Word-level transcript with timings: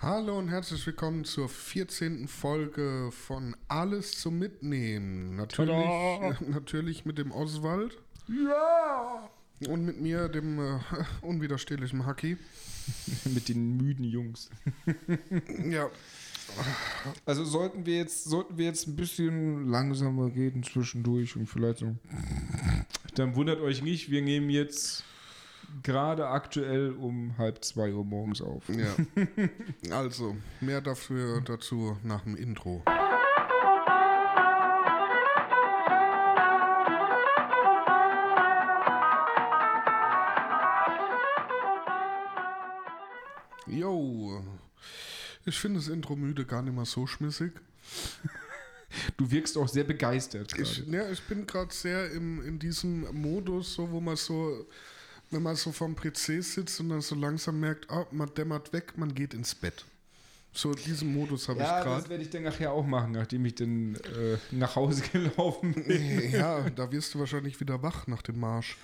Hallo 0.00 0.38
und 0.38 0.48
herzlich 0.48 0.86
willkommen 0.86 1.24
zur 1.24 1.48
14. 1.48 2.28
Folge 2.28 3.10
von 3.10 3.56
Alles 3.66 4.12
zum 4.20 4.38
Mitnehmen. 4.38 5.36
Natürlich, 5.36 6.40
natürlich 6.48 7.04
mit 7.04 7.18
dem 7.18 7.32
Oswald 7.32 7.98
Ja! 8.28 9.28
und 9.68 9.84
mit 9.84 10.00
mir, 10.00 10.28
dem 10.28 10.60
äh, 10.60 10.78
unwiderstehlichen 11.22 12.06
Haki. 12.06 12.36
Mit 13.34 13.50
den 13.50 13.76
müden 13.76 14.02
Jungs. 14.04 14.48
Ja, 15.68 15.90
Also 17.26 17.44
sollten 17.44 17.84
wir 17.84 17.96
jetzt, 17.98 18.24
sollten 18.24 18.56
wir 18.56 18.64
jetzt 18.64 18.86
ein 18.88 18.96
bisschen 18.96 19.68
langsamer 19.68 20.34
reden 20.34 20.62
zwischendurch 20.62 21.36
und 21.36 21.46
vielleicht 21.48 21.80
so. 21.80 21.96
Dann 23.14 23.34
wundert 23.36 23.60
euch 23.60 23.82
nicht, 23.82 24.10
wir 24.10 24.22
nehmen 24.22 24.48
jetzt 24.48 25.04
gerade 25.82 26.28
aktuell 26.28 26.92
um 26.92 27.36
halb 27.38 27.64
zwei 27.64 27.92
Uhr 27.92 28.04
morgens 28.04 28.40
auf. 28.42 28.64
ja. 28.68 28.94
Also, 29.90 30.36
mehr 30.60 30.80
dafür 30.80 31.40
dazu 31.40 31.96
nach 32.02 32.22
dem 32.22 32.36
Intro. 32.36 32.82
Jo, 43.66 44.42
ich 45.44 45.58
finde 45.58 45.78
das 45.78 45.88
Intro 45.88 46.16
müde 46.16 46.44
gar 46.44 46.62
nicht 46.62 46.74
mal 46.74 46.84
so 46.84 47.06
schmissig. 47.06 47.52
Du 49.18 49.30
wirkst 49.30 49.58
auch 49.58 49.68
sehr 49.68 49.84
begeistert. 49.84 50.58
Ich, 50.58 50.78
ja, 50.86 51.10
ich 51.10 51.22
bin 51.24 51.46
gerade 51.46 51.72
sehr 51.72 52.10
im, 52.10 52.42
in 52.42 52.58
diesem 52.58 53.02
Modus, 53.20 53.74
so 53.74 53.90
wo 53.90 54.00
man 54.00 54.16
so, 54.16 54.66
wenn 55.30 55.42
man 55.42 55.56
so 55.56 55.72
vom 55.72 55.94
PC 55.96 56.42
sitzt 56.42 56.80
und 56.80 56.88
dann 56.90 57.00
so 57.00 57.14
langsam 57.14 57.60
merkt, 57.60 57.90
ah, 57.90 58.06
man 58.10 58.32
dämmert 58.34 58.72
weg, 58.72 58.96
man 58.96 59.14
geht 59.14 59.34
ins 59.34 59.54
Bett. 59.54 59.84
So 60.52 60.72
diesen 60.72 61.12
Modus 61.12 61.48
habe 61.48 61.60
Ja, 61.60 61.78
ich 61.78 61.84
das 61.84 61.84
gerade. 61.84 62.08
werde 62.10 62.22
ich 62.24 62.30
dann 62.30 62.42
nachher 62.42 62.72
auch 62.72 62.86
machen, 62.86 63.12
nachdem 63.12 63.44
ich 63.44 63.54
dann 63.54 63.94
äh, 63.96 64.38
nach 64.50 64.74
Hause 64.76 65.02
gelaufen 65.12 65.74
bin. 65.74 66.30
Ja, 66.32 66.68
da 66.70 66.90
wirst 66.90 67.14
du 67.14 67.18
wahrscheinlich 67.18 67.60
wieder 67.60 67.82
wach 67.82 68.06
nach 68.06 68.22
dem 68.22 68.40
Marsch. 68.40 68.76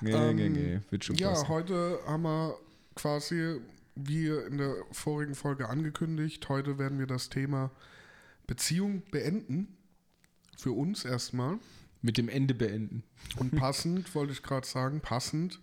Nee, 0.00 0.12
Ähm, 0.12 0.36
nee, 0.36 0.48
nee, 0.48 0.80
wird 0.90 1.04
schon 1.04 1.16
Ja, 1.16 1.30
passen. 1.30 1.48
heute 1.48 1.98
haben 2.06 2.22
wir 2.22 2.56
quasi, 2.94 3.56
wie 3.96 4.28
in 4.28 4.58
der 4.58 4.74
vorigen 4.92 5.34
Folge 5.34 5.68
angekündigt, 5.68 6.48
heute 6.48 6.78
werden 6.78 6.98
wir 6.98 7.06
das 7.06 7.30
Thema 7.30 7.70
Beziehung 8.46 9.02
beenden. 9.10 9.74
Für 10.56 10.72
uns 10.72 11.04
erstmal. 11.04 11.58
Mit 12.00 12.16
dem 12.16 12.28
Ende 12.28 12.54
beenden. 12.54 13.02
Und 13.36 13.56
passend, 13.56 14.14
wollte 14.14 14.32
ich 14.32 14.42
gerade 14.42 14.66
sagen, 14.66 15.00
passend 15.00 15.60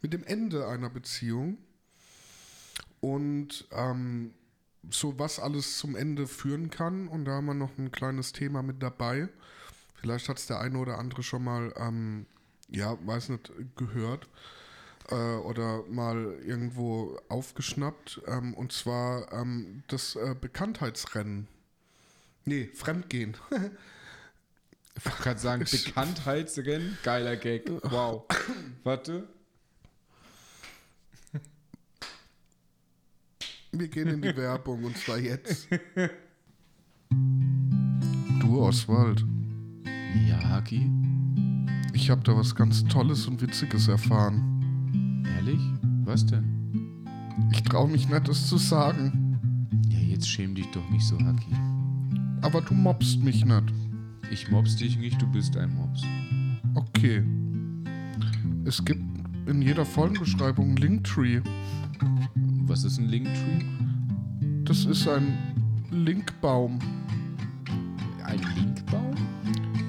mit 0.00 0.12
dem 0.12 0.24
Ende 0.24 0.68
einer 0.68 0.90
Beziehung. 0.90 1.58
Und 3.00 3.66
ähm, 3.72 4.32
so 4.90 5.18
was 5.18 5.38
alles 5.38 5.78
zum 5.78 5.96
Ende 5.96 6.26
führen 6.26 6.70
kann. 6.70 7.08
Und 7.08 7.24
da 7.24 7.32
haben 7.32 7.46
wir 7.46 7.54
noch 7.54 7.76
ein 7.78 7.92
kleines 7.92 8.32
Thema 8.32 8.62
mit 8.62 8.82
dabei. 8.82 9.28
Vielleicht 9.94 10.28
hat 10.28 10.38
es 10.38 10.46
der 10.46 10.60
eine 10.60 10.78
oder 10.78 10.98
andere 10.98 11.22
schon 11.22 11.44
mal, 11.44 11.72
ähm, 11.76 12.26
ja, 12.68 12.98
weiß 13.06 13.28
nicht, 13.30 13.52
gehört 13.76 14.28
äh, 15.10 15.14
oder 15.14 15.84
mal 15.88 16.38
irgendwo 16.44 17.18
aufgeschnappt. 17.28 18.22
Ähm, 18.26 18.54
und 18.54 18.72
zwar 18.72 19.32
ähm, 19.32 19.84
das 19.88 20.16
äh, 20.16 20.34
Bekanntheitsrennen. 20.40 21.46
Nee, 22.44 22.70
Fremdgehen. 22.74 23.36
Ich 24.96 25.04
wollte 25.06 25.22
gerade 25.22 25.40
sagen, 25.40 25.64
Bekanntheitsrennen, 25.70 26.98
geiler 27.02 27.36
Gag. 27.36 27.70
Wow. 27.90 28.24
Warte. 28.84 29.26
Wir 33.72 33.88
gehen 33.88 34.08
in 34.08 34.20
die 34.22 34.36
Werbung 34.36 34.84
und 34.84 34.96
zwar 34.98 35.18
jetzt. 35.18 35.66
Du 38.40 38.60
Oswald, 38.60 39.24
Ja, 40.28 40.38
Haki. 40.50 40.90
ich 41.94 42.10
habe 42.10 42.22
da 42.22 42.36
was 42.36 42.54
ganz 42.54 42.84
Tolles 42.84 43.26
und 43.26 43.40
Witziges 43.40 43.88
erfahren. 43.88 45.24
Ehrlich? 45.36 45.60
Was 46.04 46.26
denn? 46.26 47.06
Ich 47.50 47.62
traue 47.62 47.88
mich 47.88 48.08
nicht, 48.10 48.28
es 48.28 48.46
zu 48.46 48.58
sagen. 48.58 49.70
Ja, 49.88 49.98
jetzt 50.00 50.28
schäm 50.28 50.54
dich 50.54 50.70
doch 50.72 50.88
nicht 50.90 51.06
so, 51.06 51.18
Haki. 51.18 51.56
Aber 52.42 52.60
du 52.60 52.74
mobst 52.74 53.20
mich 53.22 53.44
nicht. 53.46 53.72
Ich 54.32 54.50
mobs 54.50 54.76
dich 54.76 54.96
nicht, 54.96 55.20
du 55.20 55.26
bist 55.26 55.58
ein 55.58 55.74
Mops. 55.74 56.00
Okay. 56.74 57.22
Es 58.64 58.82
gibt 58.82 59.02
in 59.46 59.60
jeder 59.60 59.84
Folgenbeschreibung 59.84 60.68
einen 60.68 60.76
Linktree. 60.78 61.42
Was 62.62 62.84
ist 62.84 62.96
ein 62.96 63.08
Linktree? 63.10 63.62
Das 64.64 64.86
ist 64.86 65.06
ein 65.06 65.36
Linkbaum. 65.90 66.78
Ein 68.24 68.40
Linkbaum? 68.56 69.14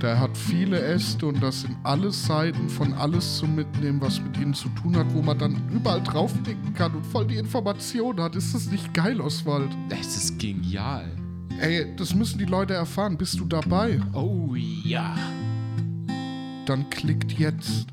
Der 0.01 0.19
hat 0.19 0.37
viele 0.37 0.77
Äste 0.77 1.27
und 1.27 1.41
das 1.41 1.61
sind 1.61 1.77
alle 1.83 2.11
Seiten 2.11 2.67
von 2.67 2.91
alles 2.95 3.37
zum 3.37 3.55
Mitnehmen, 3.55 4.01
was 4.01 4.21
mit 4.21 4.37
ihnen 4.37 4.53
zu 4.53 4.67
tun 4.69 4.97
hat, 4.97 5.13
wo 5.13 5.21
man 5.21 5.39
dann 5.39 5.55
überall 5.71 6.03
draufklicken 6.03 6.73
kann 6.73 6.93
und 6.93 7.05
voll 7.05 7.27
die 7.27 7.37
Information 7.37 8.19
hat. 8.19 8.35
Ist 8.35 8.53
das 8.53 8.69
nicht 8.69 8.93
geil, 8.93 9.21
Oswald? 9.21 9.69
Das 9.87 10.17
ist 10.17 10.37
genial. 10.37 11.22
Ey, 11.59 11.96
das 11.96 12.14
müssen 12.14 12.40
die 12.40 12.46
Leute 12.46 12.74
erfahren. 12.74 13.18
Bist 13.18 13.40
du 13.40 13.46
dabei? 13.46 14.02
Oh 14.14 14.56
ja. 14.56 15.16
Dann 16.66 16.90
klickt 16.90 17.34
jetzt. 17.34 17.88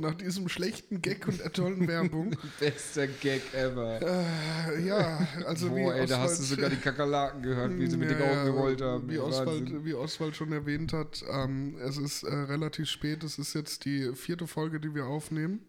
Nach 0.00 0.14
diesem 0.14 0.48
schlechten 0.48 1.00
Gag 1.02 1.26
und 1.28 1.38
der 1.40 1.52
tollen 1.52 1.86
Werbung. 1.88 2.36
Bester 2.60 3.06
Gag 3.06 3.42
ever. 3.54 4.00
äh, 4.02 4.86
ja, 4.86 5.26
also 5.46 5.74
wie 5.74 5.82
Boah, 5.82 5.94
ey, 5.94 6.06
da 6.06 6.18
hast 6.20 6.38
du 6.38 6.42
Oswald- 6.42 6.48
sogar 6.58 6.70
die 6.70 6.76
Kakerlaken 6.76 7.42
gehört, 7.42 7.78
wie 7.78 7.86
sie 7.86 7.96
mit 7.96 8.10
den 8.10 8.18
Ja, 8.18 8.24
Augen 8.26 8.36
ja, 8.36 8.44
gerollt 8.44 8.80
haben. 8.82 9.10
Wie. 9.10 9.18
Oswald, 9.18 9.84
wie 9.84 9.94
Oswald 9.94 10.36
schon 10.36 10.52
erwähnt 10.52 10.92
hat, 10.92 11.22
ähm, 11.30 11.76
es 11.80 11.96
ist 11.96 12.22
äh, 12.22 12.34
relativ 12.34 12.88
spät. 12.88 13.22
Es 13.24 13.38
ist 13.38 13.54
jetzt 13.54 13.84
die 13.84 14.12
vierte 14.14 14.46
Folge, 14.46 14.80
die 14.80 14.94
wir 14.94 15.06
aufnehmen. 15.06 15.60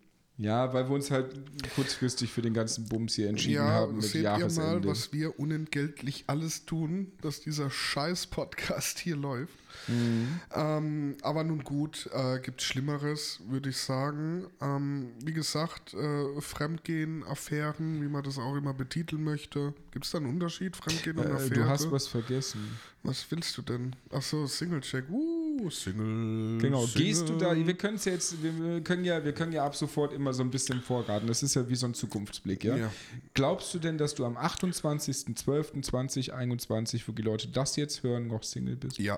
Ja, 0.42 0.74
weil 0.74 0.88
wir 0.88 0.96
uns 0.96 1.12
halt 1.12 1.36
kurzfristig 1.76 2.32
für 2.32 2.42
den 2.42 2.54
ganzen 2.54 2.88
Bums 2.88 3.16
hier 3.16 3.28
entschieden 3.28 3.62
haben 3.62 3.96
mit 3.96 4.04
seht 4.06 4.24
ihr 4.24 4.30
mal, 4.32 4.40
Jahresende. 4.40 4.88
was 4.88 5.12
wir 5.12 5.38
unentgeltlich 5.38 6.24
alles 6.28 6.64
tun, 6.66 7.12
dass 7.22 7.42
dieser 7.42 7.70
scheiß 7.70 8.28
Podcast 8.28 9.00
hier 9.00 9.18
läuft. 9.18 9.54
Mhm. 9.88 10.40
Ähm, 10.54 11.18
aber 11.22 11.44
nun 11.44 11.64
gut, 11.64 12.10
äh, 12.14 12.40
gibt 12.40 12.62
Schlimmeres, 12.62 13.40
würde 13.48 13.70
ich 13.70 13.78
sagen. 13.78 14.48
Ähm, 14.62 15.12
wie 15.24 15.34
gesagt, 15.34 15.94
äh, 15.94 16.42
Fremdgehen, 16.42 17.24
Affären, 17.24 18.02
wie 18.02 18.08
man 18.08 18.24
das 18.24 18.38
auch 18.38 18.56
immer 18.56 18.74
betiteln 18.74 19.24
möchte. 19.24 19.74
Gibt 19.92 20.06
es 20.06 20.12
da 20.12 20.20
einen 20.20 20.28
Unterschied, 20.28 20.76
Fremdgehen 20.76 21.18
und 21.18 21.28
äh, 21.28 21.34
Affäre? 21.34 21.54
du 21.54 21.66
hast 21.66 21.92
was 21.92 22.08
vergessen. 22.08 22.78
Was 23.04 23.26
willst 23.32 23.58
du 23.58 23.62
denn? 23.62 23.96
Achso, 24.12 24.46
Single-Check. 24.46 25.06
Uh, 25.10 25.70
Single. 25.70 26.58
Genau, 26.60 26.86
Single. 26.86 27.06
gehst 27.06 27.30
du 27.30 27.38
da, 27.38 27.56
wir 27.56 27.74
können 27.76 27.96
es 27.96 28.04
jetzt, 28.06 28.44
wir, 28.44 28.60
wir 28.60 28.82
können 28.82 29.06
ja, 29.06 29.24
wir 29.24 29.32
können 29.32 29.54
ja 29.54 29.66
ab 29.66 29.74
sofort 29.76 30.12
immer 30.12 30.34
so 30.34 30.44
ein 30.44 30.52
bisschen 30.52 30.82
vorraten. 30.82 31.26
Das 31.28 31.42
ist 31.42 31.56
ja 31.56 31.70
wie 31.70 31.76
so 31.76 31.86
ein 31.86 31.94
Zukunftsblick, 31.94 32.66
ja? 32.66 32.76
Ja. 32.76 32.92
Glaubst 33.34 33.74
du 33.74 33.80
denn, 33.80 33.98
dass 33.98 34.16
du 34.16 34.26
am 34.26 34.38
28.12.2021, 34.38 37.04
wo 37.08 37.14
die 37.14 37.22
Leute 37.22 37.48
das 37.48 37.78
jetzt 37.78 38.04
hören, 38.04 38.28
noch 38.28 38.44
Single 38.44 38.76
bist? 38.76 39.00
Ja. 39.00 39.18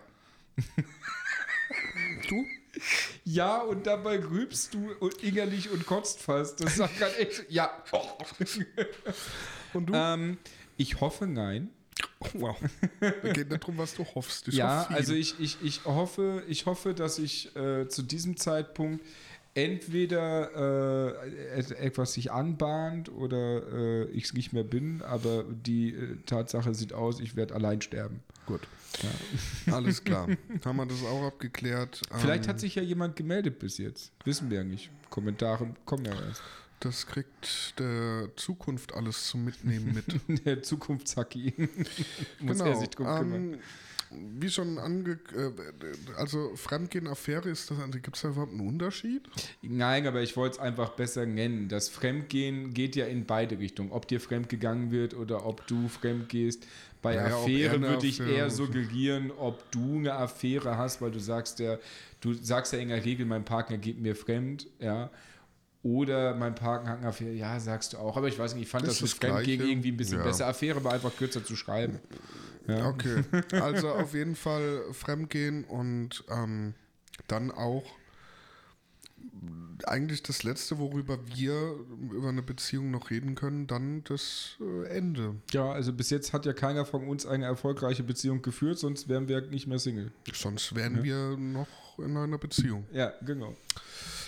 Du? 2.30 2.46
Ja, 3.26 3.60
und 3.60 3.86
dabei 3.86 4.20
rübst 4.24 4.74
du 4.74 4.92
und 5.00 5.22
innerlich 5.24 5.70
und 5.70 5.86
kotzt 5.86 6.20
fast. 6.22 6.64
Das 6.64 6.76
sagt 6.78 6.98
gerade 6.98 7.16
echt, 7.18 7.46
ja. 7.50 7.72
Und 9.74 9.88
du? 9.88 9.94
ähm, 9.94 10.38
ich 10.78 11.00
hoffe, 11.02 11.28
nein. 11.28 11.70
wow. 12.34 12.56
Es 13.00 13.34
geht 13.34 13.50
nicht 13.50 13.62
darum, 13.64 13.78
was 13.78 13.94
du 13.94 14.04
hoffst. 14.06 14.48
Ich 14.48 14.56
ja, 14.56 14.82
hoffe 14.86 14.94
also 14.94 15.14
ich, 15.14 15.40
ich, 15.40 15.58
ich, 15.62 15.86
hoffe, 15.86 16.44
ich 16.48 16.66
hoffe, 16.66 16.94
dass 16.94 17.20
ich 17.20 17.56
äh, 17.56 17.88
zu 17.88 18.02
diesem 18.02 18.38
Zeitpunkt 18.38 19.06
entweder 19.54 21.20
äh, 21.26 21.60
et- 21.60 21.72
etwas 21.72 22.14
sich 22.14 22.32
anbahnt 22.32 23.12
oder 23.12 23.62
äh, 23.72 24.04
ich 24.12 24.24
es 24.26 24.34
nicht 24.34 24.54
mehr 24.54 24.64
bin, 24.64 25.02
aber 25.02 25.44
die 25.44 25.94
äh, 25.94 26.16
Tatsache 26.26 26.74
sieht 26.74 26.94
aus, 26.94 27.20
ich 27.20 27.36
werde 27.36 27.54
allein 27.54 27.82
sterben. 27.82 28.22
Gut. 28.46 28.62
Alles 29.72 30.04
klar. 30.04 30.28
Haben 30.66 30.78
wir 30.78 30.86
das 30.86 31.04
auch 31.04 31.24
abgeklärt. 31.28 32.02
Vielleicht 32.18 32.46
Ähm, 32.46 32.50
hat 32.50 32.60
sich 32.60 32.76
ja 32.76 32.82
jemand 32.82 33.16
gemeldet 33.16 33.60
bis 33.60 33.78
jetzt. 33.78 34.12
Wissen 34.26 34.50
wir 34.50 34.60
ja 34.60 34.64
nicht. 34.64 34.90
Kommentare 35.10 35.74
kommen 35.86 36.06
ja 36.06 36.14
erst. 36.14 36.42
Das 36.80 37.06
kriegt 37.06 37.80
der 37.80 38.30
Zukunft 38.36 38.94
alles 38.94 39.28
zum 39.28 39.46
Mitnehmen 39.46 39.94
mit. 39.94 40.06
Der 40.46 40.64
Zukunftshacki. 40.64 41.54
Muss 42.40 42.60
er 42.60 42.76
sich 42.76 42.90
drum 42.90 43.06
kümmern. 43.06 43.54
ähm, 43.54 43.60
wie 44.40 44.50
schon 44.50 44.80
ange... 44.80 45.20
Äh, 45.36 45.52
also 46.18 46.56
Fremdgehen, 46.56 47.08
Affäre, 47.08 47.50
ist 47.50 47.70
das... 47.70 47.78
Also, 47.80 48.00
Gibt 48.00 48.16
es 48.16 48.24
da 48.24 48.30
überhaupt 48.30 48.52
einen 48.52 48.68
Unterschied? 48.68 49.30
Nein, 49.62 50.08
aber 50.08 50.22
ich 50.24 50.36
wollte 50.36 50.56
es 50.56 50.60
einfach 50.60 50.90
besser 50.90 51.26
nennen. 51.28 51.70
Das 51.70 51.88
Fremdgehen 51.88 52.74
geht 52.74 52.96
ja 52.96 53.06
in 53.06 53.26
beide 53.26 53.60
Richtungen. 53.60 53.92
Ob 53.92 54.08
dir 54.08 54.20
fremd 54.20 54.50
gegangen 54.50 54.90
wird 54.92 55.14
oder 55.14 55.46
ob 55.46 55.66
du 55.68 55.88
fremd 55.88 56.30
gehst. 56.30 56.66
Bei 57.02 57.16
Naja, 57.16 57.36
Affäre 57.36 57.82
würde 57.82 58.06
ich 58.06 58.22
Affäre 58.22 58.36
eher 58.38 58.50
suggerieren, 58.52 59.32
ob 59.32 59.70
du 59.72 59.98
eine 59.98 60.14
Affäre 60.14 60.78
hast, 60.78 61.02
weil 61.02 61.12
du 61.12 61.20
sagst 61.20 61.60
ja, 61.60 61.78
du 62.20 62.34
sagst 62.34 62.74
ja 62.74 62.80
in 62.80 62.90
der 62.90 63.04
Regel, 63.04 63.26
mein 63.26 63.44
Partner 63.44 63.78
geht 63.78 64.00
mir 64.00 64.16
fremd, 64.16 64.68
ja. 64.80 65.10
Oder 65.84 66.36
mein 66.36 66.54
Partner 66.54 66.92
hat 66.92 66.98
eine 67.00 67.08
Affäre, 67.08 67.34
ja, 67.34 67.60
sagst 67.60 67.94
du 67.94 67.98
auch. 67.98 68.16
Aber 68.18 68.28
ich 68.28 68.38
weiß 68.38 68.54
nicht, 68.54 68.64
ich 68.64 68.70
fand 68.70 68.86
Das 68.86 69.00
das, 69.00 69.10
das 69.10 69.14
Fremdgehen 69.20 69.58
Gleiche. 69.58 69.72
irgendwie 69.72 69.92
ein 69.92 69.98
bisschen 69.98 70.20
Ja. 70.20 70.24
besser. 70.26 70.46
Affäre 70.48 70.84
war 70.84 70.94
einfach 70.94 71.16
kürzer 71.18 71.44
zu 71.44 71.56
schreiben. 71.56 72.00
Ja. 72.68 72.88
Okay, 72.90 73.24
also 73.60 73.90
auf 73.90 74.14
jeden 74.14 74.36
Fall 74.36 74.84
fremdgehen 74.92 75.64
und 75.64 76.24
ähm, 76.30 76.76
dann 77.28 77.50
auch 77.50 77.84
eigentlich 79.88 80.24
das 80.24 80.44
Letzte, 80.44 80.80
worüber 80.80 81.20
wir 81.36 81.76
über 82.12 82.30
eine 82.30 82.42
Beziehung 82.42 82.92
noch 82.92 83.10
reden 83.10 83.36
können, 83.36 83.68
dann 83.68 84.04
das 84.04 84.58
äh, 84.60 84.88
Ende. 84.88 85.36
Ja, 85.52 85.72
also 85.72 85.94
bis 85.94 86.10
jetzt 86.10 86.34
hat 86.34 86.46
ja 86.46 86.54
keiner 86.54 86.86
von 86.86 87.08
uns 87.08 87.26
eine 87.26 87.46
erfolgreiche 87.46 88.04
Beziehung 88.04 88.42
geführt, 88.42 88.80
sonst 88.80 89.08
wären 89.08 89.28
wir 89.28 89.42
nicht 89.42 89.68
mehr 89.68 89.80
Single. 89.80 90.12
Sonst 90.34 90.76
wären 90.76 91.04
wir 91.04 91.38
noch 91.38 91.68
in 92.00 92.16
einer 92.18 92.38
Beziehung. 92.38 92.86
Ja, 92.92 93.14
genau. 93.26 93.56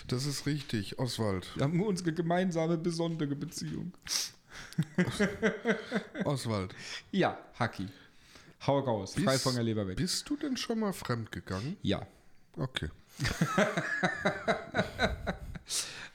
Das 0.08 0.26
ist 0.26 0.46
richtig, 0.46 0.98
Oswald. 0.98 1.48
Wir 1.56 1.64
haben 1.64 1.82
unsere 1.82 2.12
gemeinsame, 2.12 2.76
besondere 2.76 3.34
Beziehung. 3.34 3.92
Oswald, 6.24 6.74
Ja, 7.10 7.38
Haki. 7.58 7.88
Hau 8.66 8.78
raus, 8.78 9.14
frei 9.14 9.32
Bist- 9.32 9.42
von 9.42 9.54
der 9.54 9.64
Leber 9.64 9.86
weg. 9.86 9.96
bist 9.96 10.28
du 10.30 10.36
denn 10.36 10.56
schon 10.56 10.78
mal 10.80 10.92
fremdgegangen? 10.92 11.76
Ja. 11.82 12.06
Okay. 12.56 12.88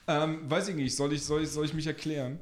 Ähm, 0.09 0.39
weiß 0.49 0.69
ich 0.69 0.75
nicht, 0.75 0.95
soll 0.95 1.13
ich, 1.13 1.23
soll 1.23 1.43
ich, 1.43 1.49
soll 1.49 1.65
ich 1.65 1.73
mich 1.75 1.85
erklären? 1.85 2.39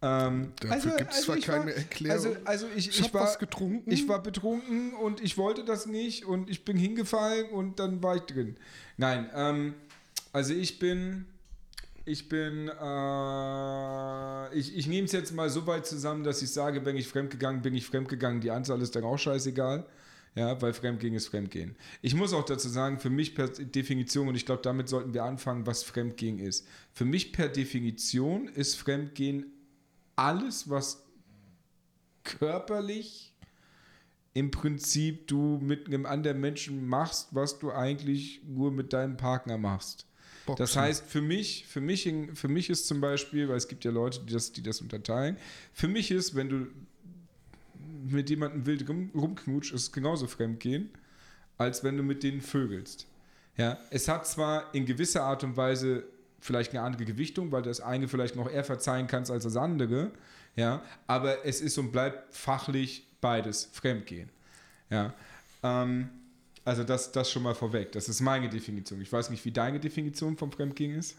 Ähm, 0.00 0.52
Dafür 0.60 0.96
gibt's 0.96 1.22
zwar 1.22 1.36
ich 1.36 1.44
keine 1.44 1.74
Erklärung. 1.74 2.16
Also, 2.16 2.36
also 2.44 2.66
ich, 2.74 2.88
Ich, 2.88 3.00
ich, 3.00 3.14
war, 3.14 3.36
ich 3.84 4.08
war 4.08 4.22
betrunken 4.22 4.94
und 4.94 5.20
ich 5.20 5.36
wollte 5.36 5.62
das 5.62 5.84
nicht 5.84 6.24
und 6.24 6.48
ich 6.48 6.64
bin 6.64 6.78
hingefallen 6.78 7.50
und 7.50 7.78
dann 7.78 8.02
war 8.02 8.16
ich 8.16 8.22
drin. 8.22 8.56
Nein, 8.96 9.28
ähm, 9.34 9.74
also 10.32 10.54
ich 10.54 10.78
bin, 10.78 11.26
ich 12.06 12.30
bin, 12.30 12.68
äh, 12.68 14.54
ich, 14.58 14.74
ich 14.74 14.86
nehme 14.86 15.04
es 15.04 15.12
jetzt 15.12 15.34
mal 15.34 15.50
so 15.50 15.66
weit 15.66 15.86
zusammen, 15.86 16.24
dass 16.24 16.40
ich 16.40 16.50
sage, 16.50 16.86
wenn 16.86 16.96
ich 16.96 17.08
fremdgegangen 17.08 17.60
bin, 17.60 17.74
ich 17.74 17.86
fremdgegangen. 17.86 18.40
Die 18.40 18.50
Anzahl 18.50 18.80
ist 18.80 18.96
dann 18.96 19.04
auch 19.04 19.18
scheißegal. 19.18 19.84
Ja, 20.34 20.60
weil 20.62 20.72
Fremdgehen 20.72 21.14
ist 21.14 21.28
Fremdgehen. 21.28 21.76
Ich 22.00 22.14
muss 22.14 22.32
auch 22.32 22.44
dazu 22.44 22.68
sagen, 22.68 22.98
für 22.98 23.10
mich 23.10 23.34
per 23.34 23.48
Definition, 23.48 24.28
und 24.28 24.34
ich 24.34 24.46
glaube, 24.46 24.62
damit 24.62 24.88
sollten 24.88 25.12
wir 25.12 25.24
anfangen, 25.24 25.66
was 25.66 25.82
Fremdgehen 25.82 26.38
ist. 26.38 26.66
Für 26.92 27.04
mich 27.04 27.32
per 27.32 27.48
Definition 27.48 28.48
ist 28.48 28.76
Fremdgehen 28.76 29.46
alles, 30.16 30.70
was 30.70 31.04
körperlich 32.24 33.34
im 34.34 34.50
Prinzip 34.50 35.26
du 35.26 35.58
mit 35.60 35.86
einem 35.86 36.06
anderen 36.06 36.40
Menschen 36.40 36.86
machst, 36.86 37.28
was 37.32 37.58
du 37.58 37.70
eigentlich 37.70 38.40
nur 38.46 38.70
mit 38.70 38.94
deinem 38.94 39.18
Partner 39.18 39.58
machst. 39.58 40.06
Boxen. 40.46 40.62
Das 40.62 40.76
heißt, 40.76 41.04
für 41.06 41.20
mich, 41.20 41.66
für 41.66 41.80
mich, 41.80 42.10
für 42.34 42.48
mich 42.48 42.70
ist 42.70 42.86
zum 42.86 43.00
Beispiel, 43.00 43.48
weil 43.48 43.56
es 43.56 43.68
gibt 43.68 43.84
ja 43.84 43.90
Leute, 43.90 44.20
die 44.20 44.32
das, 44.32 44.52
die 44.52 44.62
das 44.62 44.80
unterteilen, 44.80 45.36
für 45.72 45.88
mich 45.88 46.10
ist, 46.10 46.34
wenn 46.34 46.48
du 46.48 46.66
mit 48.10 48.30
jemandem 48.30 48.66
wild 48.66 48.88
rum, 48.88 49.10
rumknutsch, 49.14 49.72
ist 49.72 49.92
genauso 49.92 50.26
Fremdgehen, 50.26 50.90
als 51.58 51.84
wenn 51.84 51.96
du 51.96 52.02
mit 52.02 52.22
denen 52.22 52.40
vögelst. 52.40 53.06
Ja, 53.56 53.78
es 53.90 54.08
hat 54.08 54.26
zwar 54.26 54.74
in 54.74 54.86
gewisser 54.86 55.24
Art 55.24 55.44
und 55.44 55.56
Weise 55.56 56.04
vielleicht 56.40 56.72
eine 56.72 56.82
andere 56.82 57.04
Gewichtung, 57.04 57.52
weil 57.52 57.62
das 57.62 57.80
eine 57.80 58.08
vielleicht 58.08 58.34
noch 58.34 58.50
eher 58.50 58.64
verzeihen 58.64 59.06
kannst 59.06 59.30
als 59.30 59.44
das 59.44 59.56
andere, 59.56 60.10
ja, 60.56 60.82
aber 61.06 61.44
es 61.46 61.60
ist 61.60 61.78
und 61.78 61.92
bleibt 61.92 62.34
fachlich 62.34 63.06
beides 63.20 63.70
Fremdgehen. 63.72 64.28
Ja, 64.90 65.14
ähm, 65.62 66.10
also 66.64 66.84
das, 66.84 67.12
das 67.12 67.30
schon 67.30 67.42
mal 67.42 67.54
vorweg. 67.54 67.92
Das 67.92 68.08
ist 68.08 68.20
meine 68.20 68.48
Definition. 68.48 69.00
Ich 69.00 69.12
weiß 69.12 69.30
nicht, 69.30 69.44
wie 69.44 69.50
deine 69.50 69.80
Definition 69.80 70.36
vom 70.36 70.52
Fremdgehen 70.52 70.94
ist. 70.94 71.16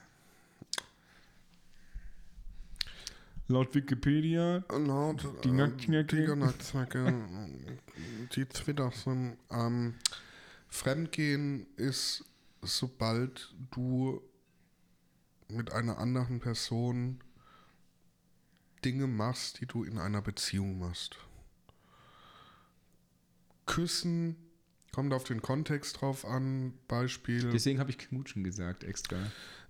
Laut 3.48 3.76
Wikipedia 3.76 4.64
Laut 4.70 5.28
Die 5.44 5.50
äh, 5.50 5.52
Nacktschnecke. 5.52 6.26
die 6.26 6.36
Nacktschnecke, 6.36 7.50
die 8.36 8.48
Zwittersen. 8.50 9.38
Ähm, 9.52 9.96
Fremdgehen 10.70 11.68
ist, 11.76 12.26
sobald 12.62 13.54
du 13.72 14.22
mit 15.50 15.72
einer 15.72 15.98
anderen 16.00 16.40
Person 16.40 17.20
Dinge 18.84 19.08
machst, 19.08 19.62
die 19.62 19.66
du 19.66 19.84
in 19.84 20.00
einer 20.00 20.22
Beziehung 20.22 20.80
machst. 20.80 21.18
Küssen 23.66 24.36
kommt 24.92 25.14
auf 25.14 25.24
den 25.26 25.42
Kontext 25.42 26.02
drauf 26.02 26.26
an. 26.26 26.74
Beispiel. 26.88 27.50
Deswegen 27.52 27.80
habe 27.80 27.92
ich 27.92 27.98
Knutschen 27.98 28.44
gesagt 28.44 28.84
extra. 28.84 29.18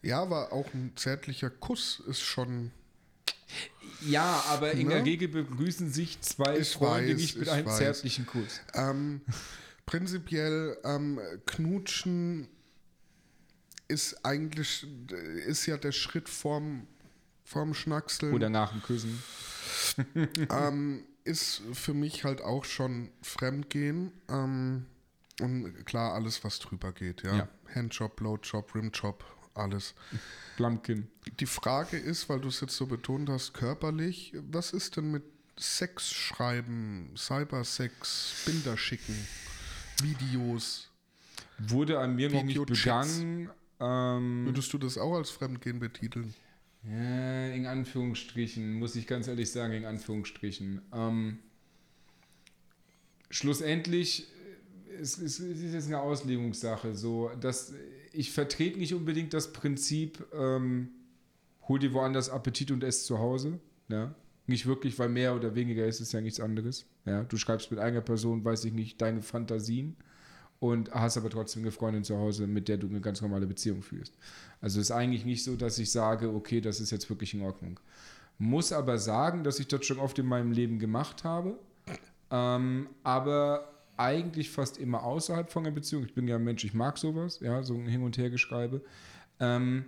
Ja, 0.02 0.22
aber 0.22 0.52
auch 0.54 0.74
ein 0.74 0.94
zärtlicher 0.96 1.50
Kuss 1.50 2.02
ist 2.08 2.22
schon. 2.22 2.72
Ja, 4.02 4.44
aber 4.50 4.72
in 4.74 4.88
Ne? 4.88 4.96
der 4.96 5.06
Regel 5.06 5.30
begrüßen 5.30 5.92
sich 5.92 6.20
zwei 6.22 6.58
Ich 6.58 6.74
Freunde 6.74 7.12
weiß, 7.14 7.18
nicht 7.22 7.38
mit 7.38 7.50
einem 7.50 7.66
weiß. 7.68 7.78
zärtlichen 7.78 8.25
Kuss. 8.25 8.60
Ähm, 8.74 9.22
prinzipiell 9.86 10.78
ähm, 10.84 11.20
knutschen 11.46 12.50
ist 13.88 14.25
eigentlich 14.25 14.86
ist 15.46 15.66
ja 15.68 15.78
der 15.78 15.92
Schritt 15.92 16.28
vorm, 16.30 16.88
vorm 17.44 17.74
Schnackseln. 17.74 18.34
Oder 18.34 18.50
nach 18.50 18.72
dem 18.72 18.81
Küssen. 18.81 19.22
ähm, 20.50 21.04
ist 21.24 21.62
für 21.74 21.94
mich 21.94 22.24
halt 22.24 22.42
auch 22.42 22.66
schon 22.66 23.10
Fremdgehen. 23.22 24.12
Ähm, 24.30 24.86
und 25.42 25.86
klar, 25.86 26.14
alles, 26.14 26.44
was 26.44 26.60
drüber 26.60 26.92
geht, 26.92 27.24
ja. 27.24 27.36
Ja. 27.36 27.50
Handjob, 27.74 28.16
Blowjob, 28.18 28.76
Rimjob, 28.76 29.24
alles. 29.54 29.94
Blamkin. 30.58 31.08
Die 31.40 31.46
Frage 31.46 31.98
ist, 31.98 32.30
weil 32.30 32.40
du 32.40 32.50
es 32.50 32.62
jetzt 32.62 32.76
so 32.76 32.86
betont 32.86 33.30
hast, 33.30 33.54
körperlich, 33.54 34.34
was 34.52 34.72
ist 34.72 34.98
denn 34.98 35.12
mit 35.12 35.24
Sex 35.58 36.12
schreiben, 36.12 37.12
Cybersex, 37.16 38.44
Bilder 38.46 38.78
schicken, 38.78 39.16
Videos? 40.02 40.90
Wurde 41.60 42.00
an 42.00 42.16
mir 42.16 42.30
noch 42.30 42.44
nicht 42.44 42.66
begangen. 42.66 43.50
Ähm, 43.80 44.46
Würdest 44.46 44.74
du 44.74 44.78
das 44.78 44.98
auch 44.98 45.16
als 45.16 45.30
Fremdgehen 45.30 45.80
betiteln? 45.80 46.34
Ja, 46.84 47.48
in 47.50 47.66
Anführungsstrichen, 47.66 48.74
muss 48.74 48.96
ich 48.96 49.08
ganz 49.08 49.28
ehrlich 49.28 49.52
sagen, 49.52 49.74
in 49.74 49.86
Anführungsstrichen. 49.86 50.82
Ähm, 50.92 51.40
schlussendlich 53.30 54.28
es, 55.00 55.18
es, 55.18 55.40
es 55.40 55.62
ist 55.62 55.74
jetzt 55.74 55.88
eine 55.88 56.00
Auslegungssache. 56.00 56.95
So, 56.95 57.30
dass 57.40 57.74
ich 58.14 58.32
vertrete 58.32 58.80
nicht 58.80 58.94
unbedingt 58.94 59.34
das 59.34 59.52
Prinzip, 59.52 60.26
ähm, 60.34 60.90
hol 61.68 61.80
dir 61.80 61.94
woanders 61.94 62.30
Appetit 62.30 62.72
und 62.72 62.84
ess 62.84 63.06
zu 63.06 63.20
Hause. 63.20 63.60
Ja? 63.90 64.14
Nicht 64.46 64.66
wirklich, 64.66 64.98
weil 65.00 65.10
mehr 65.10 65.36
oder 65.36 65.56
weniger 65.56 65.86
ist 65.86 66.00
es 66.00 66.12
ja 66.12 66.22
nichts 66.22 66.40
anderes. 66.40 66.86
Ja? 67.06 67.24
Du 67.24 67.38
schreibst 67.38 67.72
mit 67.72 67.80
einer 67.80 68.02
Person, 68.02 68.46
weiß 68.46 68.66
ich 68.66 68.74
nicht, 68.74 69.02
deine 69.02 69.22
Fantasien 69.22 69.98
und 70.60 70.92
hast 70.94 71.18
aber 71.18 71.30
trotzdem 71.30 71.64
eine 71.64 71.72
Freundin 71.72 72.04
zu 72.04 72.18
Hause, 72.18 72.48
mit 72.48 72.70
der 72.70 72.78
du 72.78 72.88
eine 72.88 73.02
ganz 73.02 73.22
normale 73.22 73.48
Beziehung 73.48 73.82
führst. 73.82 74.16
Also 74.62 74.80
ist 74.80 74.92
eigentlich 74.92 75.26
nicht 75.26 75.44
so, 75.44 75.56
dass 75.56 75.78
ich 75.80 75.92
sage, 75.92 76.34
okay, 76.34 76.62
das 76.62 76.80
ist 76.80 76.92
jetzt 76.92 77.10
wirklich 77.10 77.34
in 77.34 77.42
Ordnung. 77.42 77.80
Muss 78.38 78.72
aber 78.72 78.98
sagen, 78.98 79.44
dass 79.44 79.60
ich 79.60 79.68
das 79.68 79.86
schon 79.86 80.00
oft 80.00 80.18
in 80.20 80.26
meinem 80.26 80.52
Leben 80.52 80.80
gemacht 80.80 81.24
habe, 81.24 81.58
ähm, 82.32 82.90
aber 83.04 83.72
eigentlich 83.97 84.50
fast 84.50 84.78
immer 84.78 85.04
außerhalb 85.04 85.52
von 85.52 85.66
einer 85.66 85.73
Beziehung. 85.76 86.04
Ich 86.06 86.14
bin 86.14 86.28
ja 86.28 86.35
ein 86.35 86.44
Mensch, 86.44 86.64
ich 86.64 86.73
mag 86.73 86.97
sowas, 86.97 87.40
ja, 87.42 87.64
so 87.64 87.73
ein 87.76 87.85
Hin- 87.88 88.04
und 88.04 88.18
Hergeschreibe. 88.18 88.81
Ähm, 89.40 89.85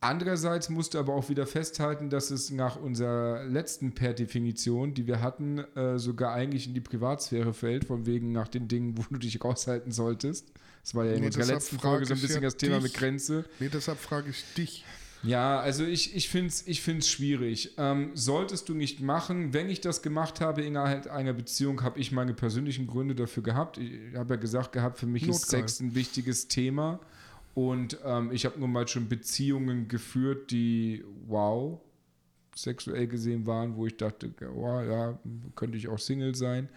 Andererseits 0.00 0.68
musste 0.68 0.98
aber 0.98 1.14
auch 1.14 1.30
wieder 1.30 1.46
festhalten, 1.46 2.10
dass 2.10 2.30
es 2.30 2.50
nach 2.50 2.76
unserer 2.76 3.44
letzten 3.44 3.92
per 3.94 4.12
Definition, 4.12 4.92
die 4.92 5.06
wir 5.06 5.20
hatten, 5.22 5.58
äh, 5.74 5.98
sogar 5.98 6.32
eigentlich 6.34 6.66
in 6.68 6.74
die 6.74 6.82
Privatsphäre 6.82 7.54
fällt, 7.54 7.86
von 7.86 8.04
wegen 8.04 8.30
nach 8.30 8.46
den 8.46 8.68
Dingen, 8.68 8.96
wo 8.98 9.02
du 9.10 9.18
dich 9.18 9.42
raushalten 9.42 9.90
solltest. 9.92 10.52
Das 10.82 10.94
war 10.94 11.06
ja 11.06 11.12
in 11.14 11.20
Nee, 11.20 11.26
unserer 11.26 11.46
letzten 11.46 11.78
frag 11.78 11.90
Folge 11.92 12.06
so 12.06 12.14
ein 12.14 12.20
bisschen 12.20 12.42
das 12.42 12.56
Thema 12.56 12.74
dich. 12.76 12.84
mit 12.84 12.94
Grenze. 12.94 13.46
Nee, 13.58 13.70
deshalb 13.72 13.98
frage 13.98 14.30
ich 14.30 14.44
dich. 14.54 14.84
Ja, 15.22 15.58
also 15.58 15.84
ich, 15.84 16.14
ich 16.14 16.28
finde 16.28 16.48
es 16.48 16.66
ich 16.66 16.82
find's 16.82 17.08
schwierig. 17.08 17.72
Ähm, 17.78 18.10
solltest 18.14 18.68
du 18.68 18.74
nicht 18.74 19.00
machen, 19.00 19.52
wenn 19.52 19.68
ich 19.68 19.80
das 19.80 20.02
gemacht 20.02 20.40
habe 20.40 20.62
innerhalb 20.62 21.08
einer 21.08 21.32
Beziehung, 21.32 21.82
habe 21.82 21.98
ich 21.98 22.12
meine 22.12 22.34
persönlichen 22.34 22.86
Gründe 22.86 23.14
dafür 23.14 23.42
gehabt. 23.42 23.78
Ich 23.78 24.14
habe 24.14 24.34
ja 24.34 24.40
gesagt 24.40 24.72
gehabt, 24.72 24.98
für 24.98 25.06
mich 25.06 25.22
ist 25.22 25.42
Notgeil. 25.42 25.60
Sex 25.60 25.80
ein 25.80 25.94
wichtiges 25.94 26.48
Thema. 26.48 27.00
Und 27.54 27.98
ähm, 28.04 28.30
ich 28.32 28.44
habe 28.44 28.60
nun 28.60 28.70
mal 28.70 28.86
schon 28.86 29.08
Beziehungen 29.08 29.88
geführt, 29.88 30.50
die 30.50 31.02
wow, 31.26 31.80
sexuell 32.54 33.06
gesehen 33.06 33.46
waren, 33.46 33.76
wo 33.76 33.86
ich 33.86 33.96
dachte, 33.96 34.30
wow, 34.54 34.84
ja, 34.84 35.18
könnte 35.54 35.78
ich 35.78 35.88
auch 35.88 35.98
Single 35.98 36.34
sein. 36.34 36.68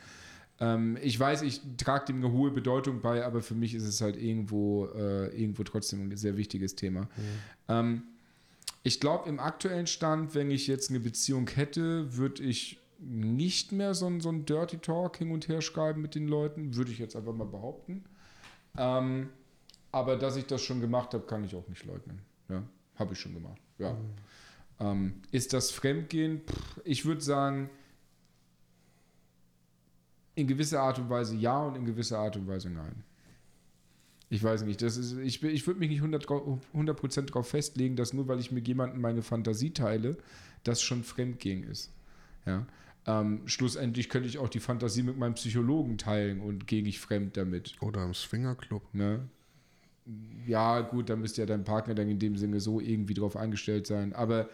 Ähm, 0.62 0.98
ich 1.02 1.20
weiß, 1.20 1.42
ich 1.42 1.62
trage 1.78 2.06
dem 2.06 2.18
eine 2.18 2.32
hohe 2.32 2.52
Bedeutung 2.52 3.02
bei, 3.02 3.26
aber 3.26 3.42
für 3.42 3.56
mich 3.56 3.76
ist 3.76 3.84
es 3.84 4.02
halt 4.02 4.16
irgendwo, 4.16 4.88
äh, 4.96 5.28
irgendwo 5.38 5.64
trotzdem 5.64 6.02
ein 6.02 6.16
sehr 6.18 6.38
wichtiges 6.38 6.76
Thema. 6.76 7.10
Ähm, 7.68 8.04
ich 8.84 9.00
glaube, 9.00 9.28
im 9.30 9.40
aktuellen 9.40 9.88
Stand, 9.88 10.36
wenn 10.36 10.52
ich 10.52 10.68
jetzt 10.68 10.90
eine 10.90 11.00
Beziehung 11.00 11.50
hätte, 11.50 12.16
würde 12.16 12.44
ich 12.44 12.80
nicht 13.00 13.72
mehr 13.72 13.94
so 13.94 14.08
ein, 14.08 14.20
so 14.20 14.30
ein 14.30 14.46
Dirty 14.46 14.78
Talk 14.78 15.18
hin 15.18 15.32
und 15.32 15.48
her 15.48 15.62
schreiben 15.62 16.02
mit 16.02 16.16
den 16.16 16.28
Leuten, 16.28 16.76
würde 16.76 16.92
ich 16.92 17.00
jetzt 17.00 17.16
einfach 17.16 17.34
mal 17.34 17.48
behaupten. 17.48 18.04
Ähm, 18.78 19.30
aber 19.92 20.18
dass 20.18 20.36
ich 20.36 20.46
das 20.46 20.62
schon 20.62 20.82
gemacht 20.82 21.14
habe, 21.14 21.26
kann 21.26 21.44
ich 21.44 21.56
auch 21.56 21.68
nicht 21.68 21.86
leugnen. 21.86 22.22
Ja, 22.50 22.64
habe 22.96 23.14
ich 23.14 23.20
schon 23.20 23.34
gemacht. 23.34 23.62
Ja. 23.78 23.94
Mhm. 23.94 24.00
Ähm, 24.80 25.22
ist 25.32 25.54
das 25.54 25.72
Fremdgehen? 25.72 26.42
Pff, 26.42 26.82
ich 26.84 27.06
würde 27.06 27.22
sagen, 27.22 27.70
in 30.36 30.48
gewisser 30.48 30.82
Art 30.82 31.00
und 31.00 31.10
Weise 31.10 31.36
ja 31.36 31.62
und 31.64 31.76
in 31.76 31.86
gewisser 31.86 32.20
Art 32.20 32.36
und 32.38 32.48
Weise 32.48 32.70
nein. 32.70 33.04
Ich 34.30 34.44
weiß 34.44 34.64
nicht, 34.64 34.82
das 34.82 34.96
ist, 34.96 35.18
ich, 35.18 35.44
ich 35.44 35.66
würde 35.66 35.80
mich 35.80 35.90
nicht 35.90 36.04
100%, 36.04 36.60
100 36.74 37.30
darauf 37.30 37.48
festlegen, 37.48 37.96
dass 37.96 38.14
nur 38.14 38.28
weil 38.28 38.40
ich 38.40 38.52
mit 38.52 38.68
jemandem 38.68 39.02
meine 39.02 39.24
Fantasie 39.24 39.72
teile, 39.72 40.18
das 40.64 40.82
schon 40.82 41.04
Fremdgehen 41.04 41.64
ist. 41.64 41.92
Ja. 42.46 42.66
Ähm, 43.08 43.42
schlussendlich 43.46 44.10
könnte 44.10 44.30
ich 44.30 44.38
auch 44.38 44.50
die 44.50 44.60
Fantasie 44.60 45.02
mit 45.02 45.18
meinem 45.18 45.34
Psychologen 45.34 45.98
teilen 45.98 46.42
und 46.42 46.68
gehe 46.68 46.84
ich 46.84 47.00
fremd 47.00 47.38
damit. 47.38 47.76
Oder 47.82 48.04
im 48.04 48.14
Swingerclub. 48.14 48.94
Ne? 48.94 49.28
Ja, 50.46 50.82
gut, 50.82 51.10
da 51.10 51.16
müsste 51.16 51.42
ja 51.42 51.46
dein 51.48 51.64
Partner 51.64 51.96
dann 51.96 52.08
in 52.08 52.20
dem 52.20 52.38
Sinne 52.38 52.60
so 52.60 52.80
irgendwie 52.80 53.16
drauf 53.16 53.36
eingestellt 53.36 53.88
sein. 53.88 54.14
Aber 54.14 54.50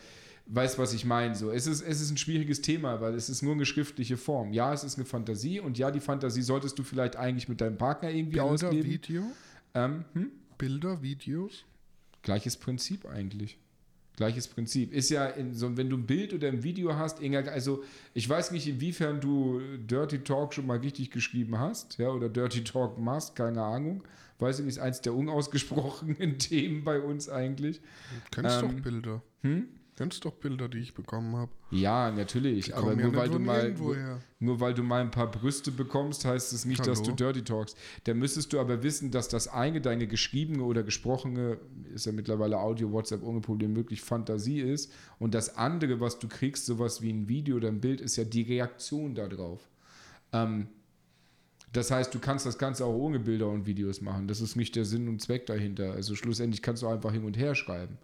weißt, 0.48 0.77
was 0.77 0.94
ich 0.94 1.05
meine. 1.05 1.36
So, 1.36 1.51
es, 1.51 1.67
ist, 1.67 1.82
es 1.82 2.01
ist 2.01 2.12
ein 2.12 2.17
schwieriges 2.17 2.62
Thema, 2.62 3.01
weil 3.01 3.13
es 3.15 3.29
ist 3.29 3.41
nur 3.41 3.53
eine 3.53 3.65
schriftliche 3.65 4.17
Form. 4.17 4.53
Ja, 4.53 4.74
es 4.74 4.84
ist 4.84 4.98
eine 4.98 5.05
Fantasie 5.05 5.60
und 5.60 5.77
ja, 5.77 5.91
die 5.91 6.00
Fantasie 6.00 6.41
solltest 6.41 6.77
du 6.77 6.84
vielleicht 6.84 7.15
eigentlich 7.15 7.50
mit 7.50 7.62
deinem 7.62 7.77
Partner 7.77 8.10
irgendwie 8.10 8.38
Bilder, 8.38 8.46
ausleben. 8.46 8.89
Video? 8.89 9.24
Ähm, 9.75 10.05
hm? 10.13 10.32
Bilder, 10.58 11.01
Videos? 11.01 11.65
Gleiches 12.24 12.58
Prinzip 12.58 13.05
eigentlich. 13.05 13.60
Gleiches 14.15 14.48
Prinzip. 14.48 14.94
Ist 14.94 15.10
ja, 15.10 15.34
so, 15.51 15.75
wenn 15.75 15.89
du 15.89 15.98
ein 15.98 16.05
Bild 16.05 16.34
oder 16.34 16.48
ein 16.48 16.63
Video 16.63 16.96
hast, 16.96 17.20
also 17.22 17.84
ich 18.13 18.27
weiß 18.27 18.51
nicht, 18.51 18.67
inwiefern 18.67 19.20
du 19.20 19.60
Dirty 19.77 20.20
Talk 20.20 20.53
schon 20.53 20.65
mal 20.65 20.77
richtig 20.77 21.12
geschrieben 21.12 21.60
hast, 21.60 21.98
ja, 21.98 22.10
oder 22.10 22.29
Dirty 22.29 22.63
Talk 22.63 22.98
machst, 22.98 23.36
keine 23.36 23.62
Ahnung. 23.62 24.03
Weiß 24.39 24.60
ich 24.60 24.65
nicht, 24.65 24.75
ist 24.77 24.82
eins 24.82 25.01
der 25.01 25.13
unausgesprochenen 25.13 26.39
Themen 26.39 26.84
bei 26.84 27.00
uns 27.00 27.29
eigentlich. 27.29 27.79
Du 27.79 28.41
kennst 28.41 28.63
ähm, 28.63 28.75
doch 28.75 28.84
Bilder. 28.84 29.22
Hm? 29.41 29.67
Kennst 29.98 30.25
doch 30.25 30.34
Bilder, 30.34 30.68
die 30.68 30.80
ich 30.80 30.94
bekommen 30.94 31.38
habe. 31.38 31.52
Ja, 31.72 32.12
natürlich. 32.12 32.75
Aber 32.75 32.98
nur, 32.98 33.14
ja 33.14 33.16
weil 33.16 33.30
du 33.30 33.40
mal, 33.40 33.72
nur, 33.72 33.96
nur, 34.40 34.60
weil 34.60 34.74
du 34.74 34.84
mal 34.84 35.00
ein 35.00 35.10
paar 35.10 35.32
Brüste 35.32 35.72
bekommst, 35.72 36.25
heißt 36.25 36.52
es 36.52 36.66
nicht, 36.66 36.82
Hallo? 36.82 36.90
dass 36.90 37.02
du 37.02 37.14
Dirty 37.14 37.44
Talks. 37.44 37.75
Da 38.04 38.14
müsstest 38.14 38.52
du 38.52 38.60
aber 38.60 38.84
wissen, 38.84 39.10
dass 39.12 39.30
das 39.30 39.48
eine 39.48 39.80
deine 39.80 40.06
geschriebene 40.06 40.64
oder 40.64 40.84
gesprochene, 40.84 41.60
ist 41.94 42.06
ja 42.06 42.12
mittlerweile 42.12 42.60
Audio, 42.60 42.92
WhatsApp 42.92 43.24
ohne 43.24 43.40
Problem 43.40 43.72
möglich, 43.72 44.02
Fantasie 44.02 44.60
ist. 44.60 44.92
Und 45.18 45.34
das 45.34 45.56
andere, 45.56 46.02
was 46.02 46.20
du 46.20 46.28
kriegst, 46.28 46.66
sowas 46.66 47.02
wie 47.02 47.14
ein 47.14 47.30
Video 47.30 47.56
oder 47.56 47.70
ein 47.70 47.80
Bild, 47.80 48.02
ist 48.02 48.18
ja 48.18 48.25
die 48.25 48.42
Reaktion 48.42 49.16
darauf. 49.16 49.62
Ähm, 50.34 50.68
das 51.72 51.92
heißt, 51.92 52.14
du 52.14 52.20
kannst 52.20 52.46
das 52.46 52.58
Ganze 52.58 52.84
auch 52.84 52.96
ohne 52.96 53.20
Bilder 53.20 53.48
und 53.48 53.66
Videos 53.66 54.02
machen. 54.02 54.28
Das 54.28 54.42
ist 54.42 54.58
nicht 54.58 54.75
der 54.75 54.84
Sinn 54.84 55.08
und 55.08 55.22
Zweck 55.22 55.46
dahinter. 55.46 55.94
Also 55.94 56.16
schlussendlich 56.16 56.62
kannst 56.62 56.84
du 56.84 56.88
einfach 56.88 57.14
hin 57.14 57.24
und 57.24 57.38
her 57.38 57.56
schreiben. 57.56 57.98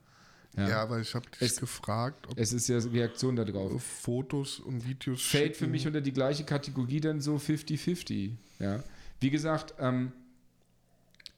Ja, 0.57 0.69
ja 0.69 0.81
aber 0.81 0.99
ich 0.99 1.13
habe 1.15 1.29
dich 1.29 1.41
es, 1.41 1.57
gefragt, 1.57 2.27
ob 2.29 2.37
es 2.37 2.51
ist 2.51 2.67
ja 2.67 2.77
Reaktion 2.77 3.35
darauf. 3.35 3.81
Fotos 3.81 4.59
und 4.59 4.85
Videos 4.85 5.21
fällt 5.21 5.55
für 5.55 5.67
mich 5.67 5.87
unter 5.87 6.01
die 6.01 6.11
gleiche 6.11 6.43
Kategorie 6.43 6.99
dann 6.99 7.21
so 7.21 7.35
50-50. 7.35 8.31
Ja, 8.59 8.83
wie 9.19 9.29
gesagt, 9.29 9.75
ähm, 9.79 10.11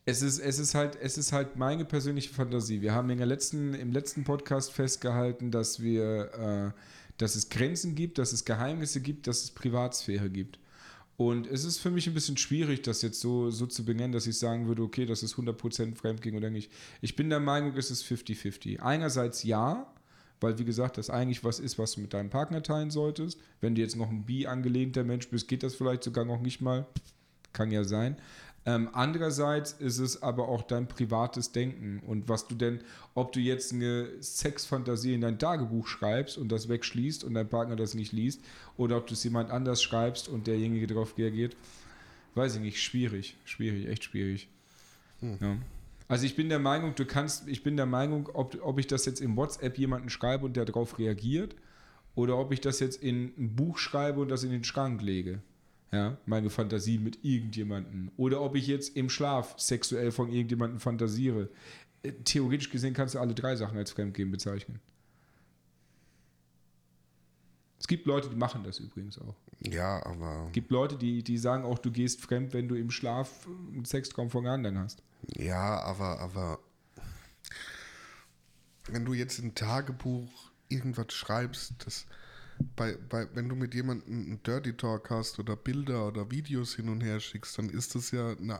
es 0.05 0.21
ist, 0.21 0.39
es, 0.39 0.59
ist 0.59 0.75
halt, 0.75 0.97
es 1.01 1.17
ist 1.17 1.31
halt 1.31 1.55
meine 1.55 1.85
persönliche 1.85 2.33
Fantasie. 2.33 2.81
Wir 2.81 2.93
haben 2.93 3.09
in 3.09 3.17
der 3.17 3.27
letzten, 3.27 3.73
im 3.73 3.91
letzten 3.91 4.23
Podcast 4.23 4.71
festgehalten, 4.73 5.51
dass 5.51 5.81
wir, 5.81 6.73
äh, 6.73 6.79
dass 7.17 7.35
es 7.35 7.49
Grenzen 7.49 7.95
gibt, 7.95 8.17
dass 8.17 8.33
es 8.33 8.43
Geheimnisse 8.43 8.99
gibt, 8.99 9.27
dass 9.27 9.43
es 9.43 9.51
Privatsphäre 9.51 10.29
gibt. 10.29 10.59
Und 11.15 11.45
es 11.47 11.63
ist 11.63 11.77
für 11.77 11.91
mich 11.91 12.07
ein 12.07 12.13
bisschen 12.13 12.37
schwierig, 12.37 12.81
das 12.81 13.01
jetzt 13.03 13.19
so, 13.19 13.51
so 13.51 13.67
zu 13.67 13.85
benennen, 13.85 14.13
dass 14.13 14.25
ich 14.25 14.37
sagen 14.37 14.67
würde, 14.67 14.81
okay, 14.81 15.05
das 15.05 15.21
ist 15.21 15.35
100% 15.35 15.95
Fremdgehen 15.95 16.35
oder 16.35 16.49
nicht. 16.49 16.71
Ich 17.01 17.15
bin 17.15 17.29
der 17.29 17.39
Meinung, 17.39 17.75
es 17.77 17.91
ist 17.91 18.03
50-50. 18.03 18.79
Einerseits 18.79 19.43
ja, 19.43 19.93
weil 20.41 20.57
wie 20.57 20.65
gesagt, 20.65 20.97
das 20.97 21.09
eigentlich 21.09 21.43
was 21.43 21.59
ist, 21.59 21.77
was 21.77 21.93
du 21.93 22.01
mit 22.01 22.13
deinem 22.13 22.29
Partner 22.29 22.63
teilen 22.63 22.91
solltest. 22.91 23.39
Wenn 23.61 23.75
du 23.75 23.81
jetzt 23.81 23.95
noch 23.95 24.09
ein 24.09 24.25
bi 24.25 24.47
angelehnter 24.47 25.03
Mensch 25.03 25.29
bist, 25.29 25.47
geht 25.47 25.63
das 25.63 25.75
vielleicht 25.75 26.03
sogar 26.03 26.25
noch 26.25 26.41
nicht 26.41 26.61
mal. 26.61 26.87
Kann 27.53 27.71
ja 27.71 27.83
sein. 27.83 28.17
Ähm, 28.65 28.89
andererseits 28.93 29.73
ist 29.73 29.99
es 29.99 30.23
aber 30.23 30.47
auch 30.47 30.61
dein 30.61 30.87
privates 30.87 31.51
Denken 31.51 32.01
und 32.07 32.29
was 32.29 32.47
du 32.47 32.55
denn, 32.55 32.79
ob 33.13 33.33
du 33.33 33.41
jetzt 33.41 33.73
eine 33.73 34.09
Sexfantasie 34.21 35.13
in 35.13 35.21
dein 35.21 35.37
Tagebuch 35.37 35.85
schreibst 35.85 36.37
und 36.37 36.49
das 36.49 36.69
wegschließt 36.69 37.25
und 37.25 37.33
dein 37.33 37.49
Partner 37.49 37.75
das 37.75 37.93
nicht 37.93 38.13
liest 38.13 38.41
oder 38.77 38.97
ob 38.97 39.07
du 39.07 39.15
es 39.15 39.23
jemand 39.23 39.51
anders 39.51 39.83
schreibst 39.83 40.29
und 40.29 40.47
derjenige 40.47 40.87
darauf 40.87 41.17
reagiert, 41.17 41.57
weiß 42.35 42.55
ich 42.55 42.61
nicht, 42.61 42.81
schwierig, 42.81 43.35
schwierig, 43.43 43.87
echt 43.87 44.05
schwierig. 44.05 44.47
Hm. 45.19 45.37
Ja. 45.41 45.57
Also 46.07 46.25
ich 46.25 46.35
bin 46.35 46.47
der 46.47 46.59
Meinung, 46.59 46.95
du 46.95 47.05
kannst, 47.05 47.49
ich 47.49 47.63
bin 47.63 47.75
der 47.75 47.85
Meinung, 47.85 48.29
ob, 48.33 48.57
ob 48.61 48.79
ich 48.79 48.87
das 48.87 49.05
jetzt 49.05 49.19
im 49.19 49.35
WhatsApp 49.35 49.77
jemanden 49.77 50.09
schreibe 50.09 50.45
und 50.45 50.55
der 50.55 50.63
darauf 50.63 50.99
reagiert 50.99 51.55
oder 52.15 52.37
ob 52.37 52.53
ich 52.53 52.61
das 52.61 52.79
jetzt 52.79 53.03
in 53.03 53.33
ein 53.37 53.55
Buch 53.55 53.77
schreibe 53.77 54.21
und 54.21 54.29
das 54.29 54.43
in 54.43 54.51
den 54.51 54.63
Schrank 54.63 55.01
lege 55.01 55.41
ja, 55.93 56.17
meine 56.25 56.49
Fantasie 56.49 56.97
mit 56.97 57.23
irgendjemandem. 57.23 58.09
Oder 58.17 58.41
ob 58.41 58.55
ich 58.55 58.65
jetzt 58.65 58.97
im 58.97 59.09
Schlaf 59.09 59.53
sexuell 59.59 60.11
von 60.11 60.31
irgendjemandem 60.31 60.79
fantasiere. 60.79 61.49
Äh, 62.01 62.13
theoretisch 62.23 62.71
gesehen 62.71 62.95
kannst 62.95 63.13
du 63.13 63.19
alle 63.19 63.35
drei 63.35 63.55
Sachen 63.55 63.77
als 63.77 63.91
Fremdgehen 63.91 64.31
bezeichnen. 64.31 64.79
Es 67.79 67.87
gibt 67.87 68.07
Leute, 68.07 68.29
die 68.29 68.35
machen 68.35 68.63
das 68.63 68.79
übrigens 68.79 69.19
auch. 69.19 69.35
Ja, 69.59 70.03
aber. 70.03 70.45
Es 70.47 70.53
gibt 70.53 70.71
Leute, 70.71 70.97
die, 70.97 71.21
die 71.21 71.37
sagen 71.37 71.63
auch, 71.63 71.77
du 71.77 71.91
gehst 71.91 72.21
fremd, 72.21 72.53
wenn 72.53 72.67
du 72.67 72.75
im 72.75 72.89
Schlaf 72.89 73.47
einen 73.71 73.85
Sextraum 73.85 74.31
von 74.31 74.47
anderen 74.47 74.79
hast. 74.79 75.03
Ja, 75.35 75.79
aber, 75.81 76.19
aber. 76.19 76.59
Wenn 78.87 79.05
du 79.05 79.13
jetzt 79.13 79.37
ein 79.39 79.53
Tagebuch 79.53 80.51
irgendwas 80.69 81.13
schreibst, 81.13 81.85
das 81.85 82.07
bei, 82.75 82.97
bei, 83.09 83.27
wenn 83.33 83.49
du 83.49 83.55
mit 83.55 83.73
jemandem 83.73 84.13
einen 84.13 84.43
Dirty 84.43 84.73
Talk 84.73 85.09
hast 85.09 85.39
oder 85.39 85.55
Bilder 85.55 86.07
oder 86.07 86.29
Videos 86.31 86.75
hin 86.75 86.89
und 86.89 87.01
her 87.01 87.19
schickst, 87.19 87.57
dann 87.57 87.69
ist 87.69 87.95
das 87.95 88.11
ja 88.11 88.31
eine 88.31 88.59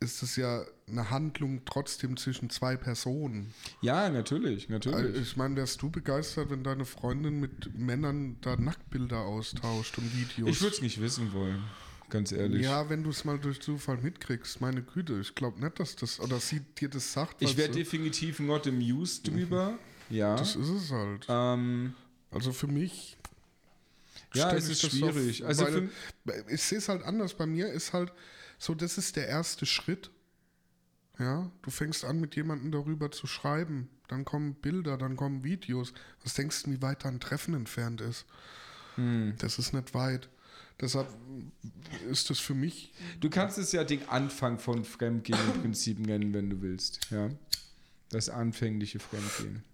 ist 0.00 0.22
es 0.22 0.36
ja 0.36 0.64
eine 0.88 1.10
Handlung 1.10 1.62
trotzdem 1.64 2.16
zwischen 2.16 2.50
zwei 2.50 2.76
Personen. 2.76 3.52
Ja, 3.80 4.08
natürlich, 4.08 4.68
natürlich. 4.68 4.98
Also 4.98 5.20
ich 5.20 5.36
meine, 5.36 5.56
wärst 5.56 5.80
du 5.82 5.90
begeistert, 5.90 6.50
wenn 6.50 6.62
deine 6.62 6.84
Freundin 6.84 7.40
mit 7.40 7.76
Männern 7.78 8.36
da 8.40 8.56
Nacktbilder 8.56 9.20
austauscht 9.20 9.98
und 9.98 10.14
Videos? 10.14 10.48
Ich 10.48 10.60
würde 10.60 10.74
es 10.74 10.82
nicht 10.82 11.00
wissen 11.00 11.32
wollen, 11.32 11.62
ganz 12.10 12.32
ehrlich. 12.32 12.62
Ja, 12.62 12.88
wenn 12.90 13.02
du 13.02 13.10
es 13.10 13.24
mal 13.24 13.38
durch 13.38 13.60
Zufall 13.60 13.98
mitkriegst, 13.98 14.60
meine 14.60 14.82
Güte, 14.82 15.18
ich 15.20 15.34
glaube 15.34 15.60
nicht, 15.60 15.80
dass 15.80 15.96
das, 15.96 16.20
oder 16.20 16.40
sie 16.40 16.60
dir 16.60 16.88
das 16.88 17.12
sagt. 17.12 17.40
Ich 17.40 17.56
wäre 17.56 17.70
definitiv 17.70 18.38
not 18.40 18.66
amused 18.66 19.28
drüber, 19.28 19.78
ja. 20.10 20.36
Das 20.36 20.56
ist 20.56 20.68
es 20.68 20.90
halt. 20.90 21.26
Ähm, 21.28 21.94
also 22.30 22.52
für 22.52 22.66
mich. 22.66 23.16
Ja, 24.34 24.52
es 24.52 24.68
ist 24.68 24.82
schwierig. 24.90 25.42
Auf, 25.42 25.48
also 25.48 25.66
für, 25.66 25.88
ich 26.48 26.62
sehe 26.62 26.78
es 26.78 26.88
halt 26.88 27.02
anders. 27.02 27.34
Bei 27.34 27.46
mir 27.46 27.68
ist 27.68 27.92
halt 27.92 28.12
so, 28.58 28.74
das 28.74 28.98
ist 28.98 29.16
der 29.16 29.28
erste 29.28 29.66
Schritt. 29.66 30.10
Ja, 31.18 31.50
du 31.62 31.70
fängst 31.70 32.04
an, 32.04 32.20
mit 32.20 32.36
jemandem 32.36 32.70
darüber 32.72 33.10
zu 33.10 33.26
schreiben. 33.26 33.88
Dann 34.08 34.24
kommen 34.24 34.54
Bilder, 34.54 34.98
dann 34.98 35.16
kommen 35.16 35.44
Videos. 35.44 35.92
Was 36.22 36.34
denkst 36.34 36.64
du, 36.64 36.72
wie 36.72 36.82
weit 36.82 37.04
da 37.04 37.08
ein 37.08 37.20
Treffen 37.20 37.54
entfernt 37.54 38.00
ist? 38.00 38.26
Hm. 38.96 39.34
Das 39.38 39.58
ist 39.58 39.72
nicht 39.72 39.94
weit. 39.94 40.28
Deshalb 40.80 41.08
ist 42.10 42.28
das 42.28 42.38
für 42.38 42.54
mich. 42.54 42.92
Du 43.20 43.30
kannst 43.30 43.56
es 43.56 43.72
ja 43.72 43.82
den 43.82 44.06
Anfang 44.10 44.58
von 44.58 44.84
Fremdgehen 44.84 45.38
im 45.54 45.62
Prinzip 45.62 45.98
nennen, 45.98 46.34
wenn 46.34 46.50
du 46.50 46.60
willst. 46.60 47.00
Ja, 47.10 47.30
das 48.10 48.28
anfängliche 48.28 48.98
Fremdgehen. 48.98 49.64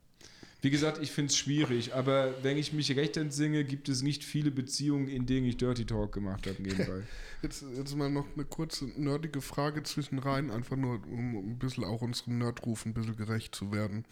Wie 0.63 0.71
gesagt, 0.71 1.03
ich 1.03 1.11
finde 1.11 1.33
es 1.33 1.37
schwierig, 1.37 1.93
aber 1.93 2.41
wenn 2.45 2.57
ich 2.57 2.73
mich 2.73 2.95
recht 2.95 3.17
entsinge, 3.17 3.65
gibt 3.65 3.89
es 3.89 4.03
nicht 4.03 4.23
viele 4.23 4.53
Beziehungen, 4.53 5.09
in 5.09 5.27
denen 5.27 5.45
ich 5.45 5.57
Dirty 5.57 5.85
Talk 5.85 6.13
gemacht 6.13 6.47
habe 6.47 6.63
nebenbei. 6.63 7.03
Jetzt, 7.43 7.65
jetzt 7.75 7.97
mal 7.97 8.09
noch 8.09 8.29
eine 8.37 8.45
kurze 8.45 8.85
nerdige 8.85 9.41
Frage 9.41 9.83
zwischen 9.83 10.21
rein, 10.21 10.53
einfach 10.53 10.77
nur, 10.77 11.05
um 11.09 11.35
ein 11.35 11.59
bisschen 11.59 11.83
auch 11.83 12.01
unserem 12.01 12.39
Nerdruf 12.39 12.87
ein 12.87 12.95
bisschen 12.95 13.17
gerecht 13.17 13.57
zu 13.57 13.73
werden. 13.73 14.05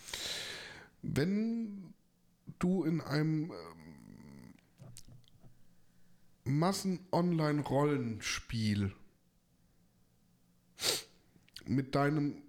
Wenn 1.00 1.94
du 2.58 2.82
in 2.82 3.00
einem 3.00 3.52
ähm, 6.44 6.58
Massen-Online-Rollenspiel 6.58 8.92
mit 11.66 11.94
deinem 11.94 12.42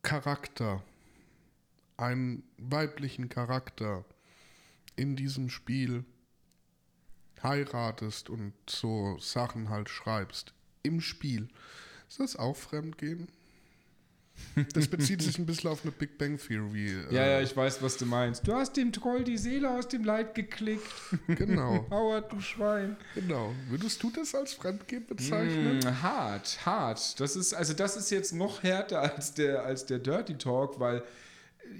Charakter 0.00 0.82
einen 1.96 2.42
weiblichen 2.58 3.28
Charakter 3.28 4.04
in 4.96 5.16
diesem 5.16 5.50
Spiel 5.50 6.04
heiratest 7.42 8.30
und 8.30 8.54
so 8.68 9.18
Sachen 9.18 9.68
halt 9.68 9.88
schreibst 9.88 10.54
im 10.82 11.00
Spiel, 11.00 11.48
ist 12.08 12.20
das 12.20 12.36
auch 12.36 12.56
Fremdgehen? 12.56 13.28
Das 14.74 14.86
bezieht 14.88 15.22
sich 15.22 15.38
ein 15.38 15.46
bisschen 15.46 15.70
auf 15.70 15.82
eine 15.82 15.92
Big 15.92 16.18
Bang 16.18 16.38
Theory. 16.38 16.94
Ja, 17.10 17.22
äh, 17.22 17.32
ja, 17.32 17.40
ich 17.40 17.56
weiß, 17.56 17.82
was 17.82 17.96
du 17.96 18.04
meinst. 18.06 18.46
Du 18.46 18.52
hast 18.54 18.76
dem 18.76 18.92
Troll 18.92 19.24
die 19.24 19.38
Seele 19.38 19.70
aus 19.70 19.88
dem 19.88 20.04
Leib 20.04 20.34
geklickt. 20.34 20.86
Genau, 21.26 21.86
Howard, 21.90 22.32
du 22.32 22.40
Schwein. 22.40 22.96
genau. 23.14 23.54
Würdest 23.68 24.02
du 24.02 24.10
das 24.10 24.34
als 24.34 24.52
Fremdgehen 24.52 25.06
bezeichnen? 25.06 25.78
Mm, 25.78 26.02
hart, 26.02 26.66
hart. 26.66 27.18
Das 27.18 27.34
ist, 27.34 27.54
also 27.54 27.72
das 27.72 27.96
ist 27.96 28.10
jetzt 28.10 28.32
noch 28.32 28.62
härter 28.62 29.00
als 29.14 29.32
der, 29.34 29.64
als 29.64 29.86
der 29.86 29.98
Dirty 29.98 30.36
Talk, 30.36 30.78
weil 30.78 31.02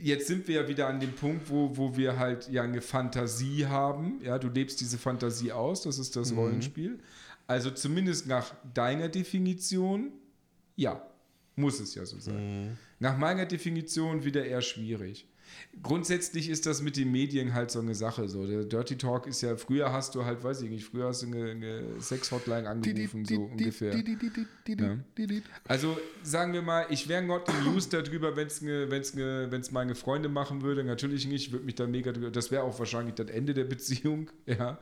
jetzt 0.03 0.27
sind 0.27 0.47
wir 0.49 0.63
ja 0.63 0.69
wieder 0.69 0.89
an 0.89 1.01
dem 1.01 1.13
Punkt, 1.13 1.51
wo, 1.51 1.77
wo 1.77 1.97
wir 1.97 2.19
halt 2.19 2.49
ja 2.51 2.63
eine 2.63 2.81
Fantasie 2.81 3.67
haben. 3.67 4.21
Ja, 4.23 4.39
du 4.39 4.49
lebst 4.49 4.81
diese 4.81 4.99
Fantasie 4.99 5.53
aus, 5.53 5.83
das 5.83 5.99
ist 5.99 6.17
das 6.17 6.35
Rollenspiel. 6.35 6.99
Also 7.47 7.71
zumindest 7.71 8.27
nach 8.27 8.55
deiner 8.75 9.09
Definition, 9.09 10.13
ja, 10.75 11.07
muss 11.55 11.81
es 11.81 11.95
ja 11.95 12.05
so 12.05 12.19
sein. 12.19 12.77
Nach 12.99 13.17
meiner 13.17 13.47
Definition 13.47 14.25
wieder 14.25 14.45
eher 14.45 14.63
schwierig. 14.63 15.27
Grundsätzlich 15.83 16.49
ist 16.49 16.67
das 16.67 16.81
mit 16.83 16.97
den 16.97 17.13
Medien 17.13 17.53
halt 17.55 17.71
so 17.71 17.81
eine 17.81 17.95
Sache. 17.95 18.29
So. 18.29 18.47
Der 18.47 18.65
Dirty 18.65 18.97
Talk 18.97 19.27
ist 19.27 19.43
ja, 19.43 19.57
früher 19.57 19.93
hast 19.93 20.15
du 20.15 20.25
halt, 20.25 20.43
weiß 20.43 20.63
ich 20.63 20.71
nicht, 20.71 20.85
früher 20.85 21.09
hast 21.09 21.23
du 21.23 21.27
eine, 21.27 21.51
eine 21.51 22.01
Sex-Hotline 22.01 22.69
angerufen, 22.69 23.25
so 23.25 23.35
ungefähr. 23.45 23.93
Ja. 24.87 24.97
Also 25.69 25.99
sagen 26.23 26.53
wir 26.55 26.63
mal, 26.63 26.87
ich 26.91 27.09
wäre 27.09 27.23
not 27.23 27.49
amused 27.49 27.93
darüber, 27.93 28.37
wenn 28.37 28.47
es 28.47 28.63
wenn's, 28.63 29.17
wenn's 29.17 29.71
meine 29.71 29.95
Freunde 29.95 30.29
machen 30.29 30.63
würde. 30.63 30.83
Natürlich 30.85 31.27
nicht, 31.27 31.47
ich 31.49 31.53
würde 31.53 31.67
mich 31.67 31.75
da 31.75 31.87
mega 31.87 32.13
drüber. 32.13 32.31
Das 32.31 32.51
wäre 32.51 32.63
auch 32.63 32.79
wahrscheinlich 32.79 33.15
das 33.15 33.29
Ende 33.29 33.55
der 33.55 33.65
Beziehung. 33.65 34.31
Ja. 34.47 34.79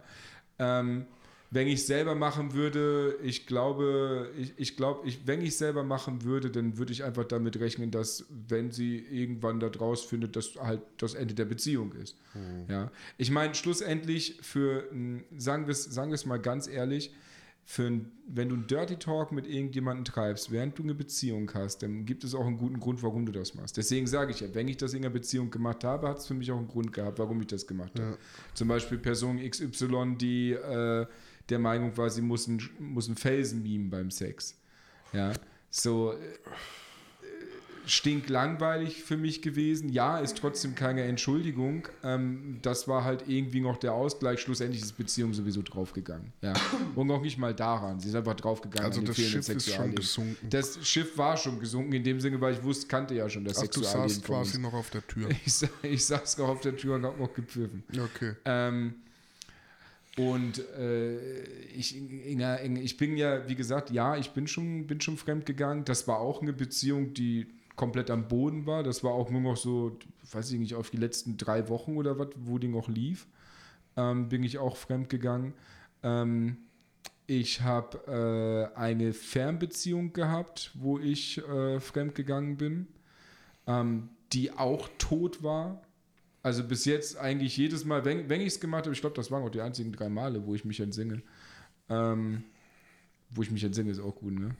Ähm, 0.58 1.06
wenn 1.54 1.68
ich 1.68 1.86
selber 1.86 2.16
machen 2.16 2.52
würde, 2.52 3.16
ich 3.22 3.46
glaube, 3.46 4.28
ich, 4.36 4.54
ich 4.56 4.76
glaube, 4.76 5.06
ich, 5.06 5.24
wenn 5.24 5.40
ich 5.40 5.56
selber 5.56 5.84
machen 5.84 6.24
würde, 6.24 6.50
dann 6.50 6.78
würde 6.78 6.92
ich 6.92 7.04
einfach 7.04 7.22
damit 7.22 7.60
rechnen, 7.60 7.92
dass 7.92 8.26
wenn 8.48 8.72
sie 8.72 8.98
irgendwann 8.98 9.60
da 9.60 9.68
draus 9.68 10.04
findet, 10.04 10.34
dass 10.34 10.56
halt 10.56 10.82
das 10.98 11.14
Ende 11.14 11.32
der 11.32 11.44
Beziehung 11.44 11.92
ist. 11.92 12.16
Ja. 12.68 12.90
Ich 13.18 13.30
meine, 13.30 13.54
schlussendlich 13.54 14.38
für, 14.42 14.88
sagen 15.36 15.66
wir 15.66 15.72
es 15.72 15.84
sagen 15.84 16.12
mal 16.26 16.40
ganz 16.40 16.66
ehrlich, 16.66 17.14
für 17.66 17.86
ein, 17.86 18.12
wenn 18.26 18.48
du 18.48 18.56
einen 18.56 18.66
Dirty 18.66 18.96
Talk 18.96 19.32
mit 19.32 19.46
irgendjemandem 19.46 20.04
treibst, 20.04 20.50
während 20.50 20.78
du 20.78 20.82
eine 20.82 20.94
Beziehung 20.94 21.50
hast, 21.54 21.82
dann 21.82 22.04
gibt 22.04 22.24
es 22.24 22.34
auch 22.34 22.46
einen 22.46 22.58
guten 22.58 22.78
Grund, 22.78 23.02
warum 23.02 23.24
du 23.24 23.32
das 23.32 23.54
machst. 23.54 23.76
Deswegen 23.76 24.06
sage 24.06 24.32
ich 24.32 24.40
ja, 24.40 24.48
wenn 24.52 24.68
ich 24.68 24.76
das 24.76 24.92
in 24.92 25.02
einer 25.02 25.10
Beziehung 25.10 25.50
gemacht 25.50 25.82
habe, 25.82 26.08
hat 26.08 26.18
es 26.18 26.26
für 26.26 26.34
mich 26.34 26.50
auch 26.52 26.58
einen 26.58 26.68
Grund 26.68 26.92
gehabt, 26.92 27.18
warum 27.18 27.40
ich 27.40 27.46
das 27.46 27.66
gemacht 27.66 27.92
habe. 27.98 28.10
Ja. 28.10 28.18
Zum 28.52 28.68
Beispiel 28.68 28.98
Person 28.98 29.38
XY, 29.38 30.16
die 30.18 30.52
äh, 30.52 31.06
der 31.48 31.58
Meinung 31.58 31.96
war, 31.96 32.10
sie 32.10 32.22
muss 32.22 32.48
einen, 32.48 32.62
muss 32.78 33.06
einen 33.06 33.16
Felsen 33.16 33.62
mimen 33.62 33.90
beim 33.90 34.10
Sex. 34.10 34.56
Ja, 35.12 35.32
so 35.70 36.12
äh, 36.12 36.16
stinklangweilig 37.86 39.02
für 39.02 39.16
mich 39.16 39.42
gewesen. 39.42 39.88
Ja, 39.90 40.18
ist 40.18 40.38
trotzdem 40.38 40.74
keine 40.74 41.02
Entschuldigung. 41.02 41.86
Ähm, 42.02 42.58
das 42.62 42.88
war 42.88 43.04
halt 43.04 43.24
irgendwie 43.28 43.60
noch 43.60 43.76
der 43.76 43.92
Ausgleich. 43.92 44.40
Schlussendlich 44.40 44.82
ist 44.82 44.96
Beziehung 44.96 45.34
sowieso 45.34 45.62
draufgegangen. 45.62 46.32
Ja. 46.40 46.54
Und 46.94 47.06
noch 47.08 47.20
nicht 47.20 47.38
mal 47.38 47.54
daran. 47.54 48.00
Sie 48.00 48.08
ist 48.08 48.14
einfach 48.14 48.34
draufgegangen. 48.34 48.86
Also 48.86 49.02
das 49.02 49.16
Schiff 49.16 49.26
ist 49.26 49.32
schon 49.32 49.42
Sexualleben. 49.42 49.96
gesunken. 49.96 50.48
Das 50.48 50.78
Schiff 50.86 51.18
war 51.18 51.36
schon 51.36 51.60
gesunken, 51.60 51.92
in 51.92 52.04
dem 52.04 52.20
Sinne, 52.20 52.40
weil 52.40 52.54
ich 52.54 52.62
wusste, 52.62 52.86
kannte 52.86 53.14
ja 53.14 53.28
schon 53.28 53.44
das 53.44 53.58
Ach, 53.58 53.62
du 53.62 53.82
Sexualleben 53.82 54.08
saßt 54.08 54.24
von 54.26 54.36
uns. 54.38 54.48
quasi 54.50 54.62
noch 54.62 54.72
auf 54.72 54.90
der 54.90 55.06
Tür. 55.06 55.28
Ich, 55.44 55.68
ich 55.82 56.06
saß 56.06 56.38
noch 56.38 56.48
auf 56.48 56.60
der 56.60 56.76
Tür 56.76 56.94
und 56.94 57.04
hab 57.04 57.18
noch 57.18 57.32
gepfiffen. 57.34 57.82
Okay. 57.92 58.34
Ähm, 58.46 58.94
und 60.16 60.60
äh, 60.76 61.42
ich, 61.74 61.96
Inga, 61.96 62.56
Inga, 62.56 62.80
ich 62.80 62.96
bin 62.96 63.16
ja, 63.16 63.48
wie 63.48 63.56
gesagt, 63.56 63.90
ja, 63.90 64.16
ich 64.16 64.30
bin 64.30 64.46
schon, 64.46 64.86
bin 64.86 65.00
schon 65.00 65.16
fremd 65.16 65.44
gegangen. 65.44 65.84
Das 65.84 66.06
war 66.06 66.20
auch 66.20 66.40
eine 66.40 66.52
Beziehung, 66.52 67.14
die 67.14 67.48
komplett 67.74 68.10
am 68.10 68.28
Boden 68.28 68.66
war. 68.66 68.84
Das 68.84 69.02
war 69.02 69.12
auch 69.12 69.30
nur 69.30 69.40
noch 69.40 69.56
so, 69.56 69.98
weiß 70.30 70.52
ich 70.52 70.60
nicht, 70.60 70.74
auf 70.74 70.90
die 70.90 70.98
letzten 70.98 71.36
drei 71.36 71.68
Wochen 71.68 71.96
oder 71.96 72.18
was, 72.18 72.28
wo 72.36 72.58
die 72.58 72.68
noch 72.68 72.88
lief, 72.88 73.26
ähm, 73.96 74.28
bin 74.28 74.44
ich 74.44 74.58
auch 74.58 74.76
fremd 74.76 75.08
gegangen. 75.08 75.54
Ähm, 76.04 76.58
ich 77.26 77.62
habe 77.62 78.70
äh, 78.76 78.78
eine 78.78 79.12
Fernbeziehung 79.12 80.12
gehabt, 80.12 80.70
wo 80.74 80.98
ich 80.98 81.38
äh, 81.38 81.80
fremd 81.80 82.14
gegangen 82.14 82.56
bin, 82.56 82.86
ähm, 83.66 84.10
die 84.32 84.52
auch 84.52 84.88
tot 84.98 85.42
war. 85.42 85.82
Also 86.44 86.62
bis 86.62 86.84
jetzt 86.84 87.16
eigentlich 87.16 87.56
jedes 87.56 87.86
Mal, 87.86 88.04
wenn, 88.04 88.28
wenn 88.28 88.42
ich 88.42 88.48
es 88.48 88.60
gemacht 88.60 88.84
habe, 88.84 88.92
ich 88.92 89.00
glaube, 89.00 89.16
das 89.16 89.30
waren 89.30 89.42
auch 89.42 89.48
die 89.48 89.62
einzigen 89.62 89.92
drei 89.92 90.10
Male, 90.10 90.44
wo 90.46 90.54
ich 90.54 90.66
mich 90.66 90.78
entsinge. 90.78 91.22
Ähm, 91.88 92.44
wo 93.30 93.40
ich 93.40 93.50
mich 93.50 93.64
entsinge, 93.64 93.90
ist 93.90 93.98
auch 93.98 94.14
gut, 94.14 94.38
ne? 94.38 94.54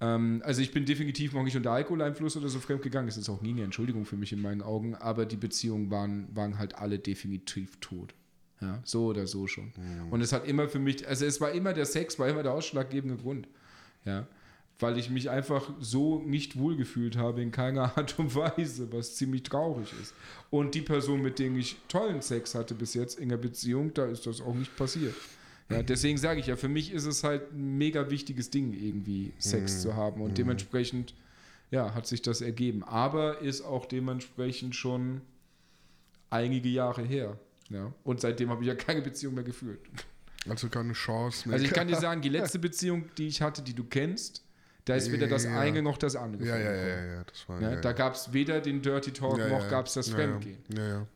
Ähm, 0.00 0.42
also 0.44 0.60
ich 0.60 0.72
bin 0.72 0.86
definitiv 0.86 1.32
noch 1.32 1.44
nicht 1.44 1.56
unter 1.56 1.70
Alkoholeinfluss 1.70 2.36
oder 2.36 2.48
so 2.48 2.58
fremd 2.58 2.82
gegangen. 2.82 3.06
Das 3.06 3.16
ist 3.16 3.28
auch 3.28 3.42
nie 3.42 3.52
eine 3.52 3.62
Entschuldigung 3.62 4.06
für 4.06 4.16
mich 4.16 4.32
in 4.32 4.42
meinen 4.42 4.60
Augen, 4.60 4.96
aber 4.96 5.24
die 5.24 5.36
Beziehungen 5.36 5.92
waren, 5.92 6.26
waren 6.34 6.58
halt 6.58 6.74
alle 6.74 6.98
definitiv 6.98 7.78
tot. 7.78 8.12
Ja, 8.60 8.80
so 8.82 9.06
oder 9.06 9.28
so 9.28 9.46
schon. 9.46 9.72
Und 10.10 10.22
es 10.22 10.32
hat 10.32 10.48
immer 10.48 10.68
für 10.68 10.80
mich, 10.80 11.06
also 11.06 11.24
es 11.24 11.40
war 11.40 11.52
immer 11.52 11.72
der 11.74 11.86
Sex, 11.86 12.18
war 12.18 12.28
immer 12.28 12.42
der 12.42 12.52
ausschlaggebende 12.52 13.16
Grund. 13.16 13.46
Ja. 14.04 14.26
Weil 14.80 14.98
ich 14.98 15.10
mich 15.10 15.30
einfach 15.30 15.70
so 15.78 16.22
nicht 16.22 16.58
wohlgefühlt 16.58 17.16
habe 17.16 17.42
in 17.42 17.52
keiner 17.52 17.82
Art 17.96 18.18
und 18.18 18.34
Weise, 18.34 18.92
was 18.92 19.14
ziemlich 19.16 19.42
traurig 19.44 19.92
ist. 20.00 20.14
Und 20.50 20.74
die 20.74 20.80
Person, 20.80 21.22
mit 21.22 21.38
denen 21.38 21.56
ich 21.58 21.76
tollen 21.88 22.22
Sex 22.22 22.54
hatte 22.54 22.74
bis 22.74 22.94
jetzt 22.94 23.18
in 23.18 23.28
der 23.28 23.36
Beziehung, 23.36 23.94
da 23.94 24.06
ist 24.06 24.26
das 24.26 24.40
auch 24.40 24.54
nicht 24.54 24.74
passiert. 24.76 25.14
Ja, 25.70 25.84
deswegen 25.84 26.18
sage 26.18 26.40
ich 26.40 26.46
ja, 26.46 26.56
für 26.56 26.68
mich 26.68 26.92
ist 26.92 27.06
es 27.06 27.22
halt 27.22 27.52
ein 27.52 27.78
mega 27.78 28.10
wichtiges 28.10 28.50
Ding, 28.50 28.72
irgendwie 28.72 29.32
Sex 29.38 29.82
zu 29.82 29.94
haben. 29.94 30.20
Und 30.20 30.36
dementsprechend, 30.36 31.14
ja, 31.70 31.94
hat 31.94 32.08
sich 32.08 32.22
das 32.22 32.40
ergeben. 32.40 32.82
Aber 32.82 33.40
ist 33.40 33.62
auch 33.62 33.86
dementsprechend 33.86 34.74
schon 34.74 35.20
einige 36.28 36.68
Jahre 36.68 37.02
her. 37.02 37.38
Ja. 37.68 37.92
Und 38.02 38.20
seitdem 38.20 38.50
habe 38.50 38.62
ich 38.62 38.68
ja 38.68 38.74
keine 38.74 39.00
Beziehung 39.00 39.34
mehr 39.34 39.44
geführt. 39.44 39.78
Also 40.48 40.68
keine 40.68 40.92
Chance 40.92 41.48
mehr. 41.48 41.54
Also 41.54 41.66
ich 41.66 41.72
kann 41.72 41.86
dir 41.86 41.96
sagen, 41.96 42.20
die 42.20 42.28
letzte 42.30 42.58
Beziehung, 42.58 43.04
die 43.16 43.28
ich 43.28 43.40
hatte, 43.40 43.62
die 43.62 43.74
du 43.74 43.84
kennst, 43.84 44.42
da 44.90 44.96
ist 44.96 45.12
weder 45.12 45.26
das 45.26 45.46
eine 45.46 45.82
noch 45.82 45.96
das 45.98 46.16
andere. 46.16 46.44
ja, 46.44 46.56
ja, 46.58 46.72
ja, 46.74 47.04
ja, 47.14 47.24
das 47.24 47.48
war 47.48 47.60
Ja, 47.60 47.70
ja, 47.72 47.80
Da 47.80 47.92
gab 47.92 48.14
es 48.14 48.32
weder 48.32 48.60
den 48.60 48.82
Dirty 48.82 49.12
Talk 49.12 49.38
noch 49.48 49.68
gab 49.70 49.86
es 49.86 49.94
das 49.94 50.08
Fremdgehen. 50.10 50.58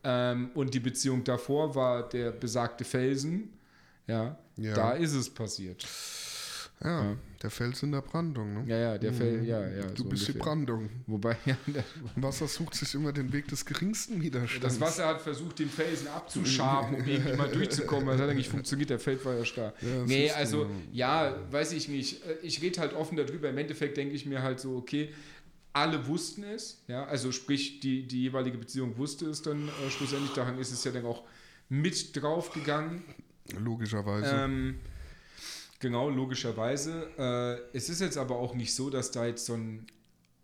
Ähm, 0.03 0.49
und 0.55 0.73
die 0.73 0.79
Beziehung 0.79 1.23
davor 1.23 1.75
war 1.75 2.07
der 2.09 2.31
besagte 2.31 2.83
Felsen. 2.83 3.49
Ja, 4.07 4.37
Ja. 4.57 4.73
da 4.73 4.91
ist 4.93 5.13
es 5.13 5.29
passiert. 5.29 5.85
Ja, 6.83 7.03
Ja. 7.03 7.17
der 7.41 7.49
Fels 7.49 7.81
in 7.83 7.91
der 7.93 8.01
Brandung. 8.01 8.53
Ne? 8.53 8.63
Ja, 8.67 8.77
ja, 8.77 8.97
der 8.97 9.13
Fel, 9.13 9.43
ja, 9.45 9.65
ja. 9.67 9.85
du 9.87 10.03
so 10.03 10.09
bist 10.09 10.27
die 10.27 10.31
ungefähr. 10.33 10.41
Brandung. 10.43 10.89
Wobei, 11.07 11.37
ja, 11.45 11.55
Wasser 12.17 12.47
sucht 12.47 12.75
sich 12.75 12.93
immer 12.95 13.13
den 13.13 13.31
Weg 13.31 13.47
des 13.47 13.65
geringsten 13.65 14.21
Widerstands. 14.21 14.61
das 14.61 14.79
Wasser 14.81 15.07
hat 15.07 15.21
versucht, 15.21 15.59
den 15.59 15.69
Felsen 15.69 16.07
abzuschaben, 16.09 16.95
um 16.95 17.05
irgendwie 17.05 17.37
mal 17.37 17.49
durchzukommen. 17.49 18.07
Das 18.07 18.19
hat 18.19 18.29
eigentlich 18.29 18.49
funktioniert, 18.49 18.89
der 18.89 18.99
Feld 18.99 19.23
war 19.25 19.35
ja 19.35 19.45
starr. 19.45 19.73
Ja, 19.81 20.05
nee, 20.05 20.29
also, 20.31 20.69
ja. 20.91 21.29
ja, 21.29 21.51
weiß 21.51 21.71
ich 21.71 21.87
nicht. 21.87 22.21
Ich 22.41 22.61
rede 22.61 22.81
halt 22.81 22.93
offen 22.93 23.15
darüber. 23.15 23.49
Im 23.49 23.57
Endeffekt 23.57 23.95
denke 23.97 24.13
ich 24.13 24.25
mir 24.25 24.43
halt 24.43 24.59
so, 24.59 24.75
okay, 24.75 25.09
alle 25.71 26.07
wussten 26.07 26.43
es, 26.43 26.81
ja, 26.87 27.05
also 27.05 27.31
sprich, 27.33 27.81
die, 27.81 28.07
die 28.07 28.21
jeweilige 28.23 28.57
Beziehung 28.57 28.97
wusste 28.97 29.25
es 29.25 29.41
dann 29.41 29.67
äh, 29.67 29.89
schlussendlich, 29.91 30.31
daran 30.31 30.57
ist 30.57 30.71
es 30.71 30.83
ja 30.85 30.91
dann 30.91 31.05
auch 31.05 31.23
mit 31.67 32.15
draufgegangen. 32.21 33.03
Logischerweise. 33.59 34.35
Ähm, 34.35 34.75
genau, 35.85 36.09
logischerweise. 36.09 37.11
Äh, 37.15 37.77
es 37.77 37.89
ist 37.89 38.01
jetzt 38.01 38.17
aber 38.17 38.37
auch 38.37 38.55
nicht 38.55 38.73
so, 38.73 38.89
dass 38.89 39.11
da 39.11 39.27
jetzt 39.27 39.45
so 39.45 39.53
ein, 39.53 39.85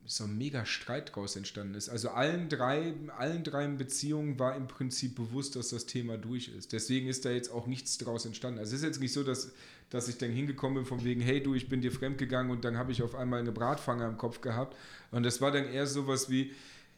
so 0.06 0.26
ein 0.26 0.38
mega 0.38 0.68
Streit 0.68 1.16
draus 1.16 1.36
entstanden 1.36 1.74
ist. 1.74 1.90
Also 1.90 2.10
allen 2.10 2.48
drei, 2.48 2.94
allen 3.18 3.44
drei 3.44 3.66
Beziehungen 3.70 4.38
war 4.38 4.56
im 4.56 4.68
Prinzip 4.68 5.16
bewusst, 5.16 5.56
dass 5.56 5.70
das 5.70 5.88
Thema 5.88 6.20
durch 6.20 6.50
ist. 6.50 6.74
Deswegen 6.74 7.08
ist 7.08 7.26
da 7.26 7.32
jetzt 7.32 7.52
auch 7.52 7.66
nichts 7.66 7.98
draus 7.98 8.28
entstanden. 8.28 8.60
Also 8.60 8.76
es 8.76 8.82
ist 8.82 8.86
jetzt 8.86 9.00
nicht 9.02 9.14
so, 9.14 9.24
dass, 9.24 9.52
dass 9.90 10.08
ich 10.08 10.20
dann 10.20 10.30
hingekommen 10.30 10.76
bin 10.76 10.86
von 10.86 11.04
wegen, 11.04 11.22
hey 11.22 11.42
du, 11.42 11.56
ich 11.56 11.68
bin 11.68 11.82
dir 11.82 11.92
fremdgegangen 11.92 12.52
und 12.52 12.64
dann 12.64 12.78
habe 12.78 12.92
ich 12.92 13.02
auf 13.02 13.16
einmal 13.16 13.40
eine 13.40 13.52
Bratpfanne 13.52 14.06
im 14.06 14.18
Kopf 14.20 14.42
gehabt. 14.42 14.78
Und 15.10 15.24
das 15.24 15.42
war 15.42 15.52
dann 15.52 15.66
eher 15.66 15.88
sowas 15.88 16.30
wie, 16.30 16.52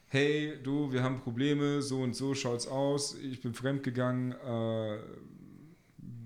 hey 0.10 0.60
du, 0.62 0.92
wir 0.92 1.02
haben 1.02 1.22
Probleme, 1.22 1.82
so 1.82 2.02
und 2.02 2.14
so 2.14 2.36
schaut's 2.36 2.68
aus, 2.68 3.16
ich 3.16 3.42
bin 3.42 3.54
fremdgegangen, 3.54 4.34
äh, 4.34 4.98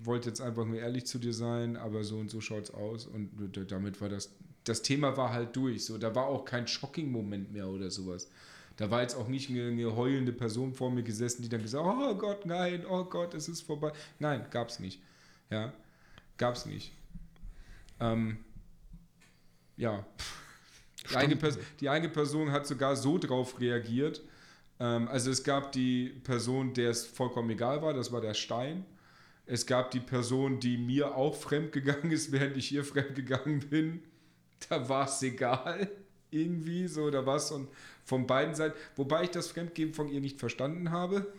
wollte 0.08 0.30
jetzt 0.30 0.42
einfach 0.42 0.66
nur 0.66 0.78
ehrlich 0.78 1.06
zu 1.06 1.20
dir 1.20 1.34
sein, 1.34 1.78
aber 1.78 2.04
so 2.04 2.18
und 2.18 2.30
so 2.30 2.42
schaut's 2.42 2.72
aus 2.72 3.06
und 3.06 3.30
damit 3.70 4.02
war 4.02 4.10
das, 4.10 4.34
das 4.64 4.82
Thema 4.82 5.16
war 5.18 5.32
halt 5.32 5.56
durch, 5.56 5.86
so, 5.86 5.98
da 5.98 6.16
war 6.16 6.28
auch 6.28 6.46
kein 6.46 6.68
Shocking-Moment 6.68 7.52
mehr 7.52 7.68
oder 7.68 7.92
sowas. 7.92 8.30
Da 8.78 8.92
war 8.92 9.02
jetzt 9.02 9.16
auch 9.16 9.28
nicht 9.28 9.50
eine, 9.50 9.68
eine 9.68 9.96
heulende 9.96 10.32
Person 10.32 10.74
vor 10.74 10.92
mir 10.92 11.04
gesessen, 11.04 11.42
die 11.42 11.50
dann 11.50 11.62
gesagt 11.62 11.86
hat, 11.86 11.96
oh 11.98 12.16
Gott, 12.16 12.46
nein, 12.46 12.86
oh 12.88 13.04
Gott, 13.04 13.34
es 13.34 13.50
ist 13.50 13.62
vorbei. 13.62 13.92
Nein, 14.20 14.46
gab's 14.52 14.80
nicht. 14.80 15.02
Ja, 15.50 15.74
gab's 16.38 16.66
nicht. 16.66 16.92
Ähm, 18.00 18.38
ja. 19.78 20.06
Die 21.10 21.16
eine, 21.16 21.38
die 21.80 21.90
eine 21.90 22.10
Person 22.10 22.52
hat 22.52 22.68
sogar 22.68 22.96
so 22.96 23.18
drauf 23.18 23.60
reagiert. 23.60 24.22
Ähm, 24.80 25.08
also 25.08 25.32
es 25.32 25.44
gab 25.44 25.72
die 25.72 26.10
Person, 26.24 26.74
der 26.74 26.92
es 26.92 27.06
vollkommen 27.06 27.50
egal 27.50 27.82
war, 27.82 27.94
das 27.94 28.12
war 28.12 28.22
der 28.22 28.34
Stein. 28.34 28.86
Es 29.48 29.66
gab 29.66 29.92
die 29.92 30.00
Person, 30.00 30.60
die 30.60 30.78
mir 30.78 31.16
auch 31.16 31.36
fremd 31.36 31.72
gegangen 31.72 32.12
ist, 32.12 32.32
während 32.34 32.58
ich 32.58 32.72
ihr 32.72 32.84
fremd 32.84 33.16
gegangen 33.16 33.62
bin. 33.70 34.02
Da 34.70 34.88
war 34.90 35.08
es 35.08 35.22
egal. 35.24 35.90
irgendwie 36.32 36.88
so, 36.88 37.10
da 37.10 37.26
war 37.26 37.38
es 37.38 37.54
von 38.04 38.28
beiden 38.28 38.54
Seiten, 38.54 38.78
wobei 38.96 39.24
ich 39.24 39.30
das 39.30 39.48
Fremdgehen 39.48 39.94
von 39.94 40.10
ihr 40.10 40.20
nicht 40.20 40.40
verstanden 40.40 40.92
habe, 40.92 41.32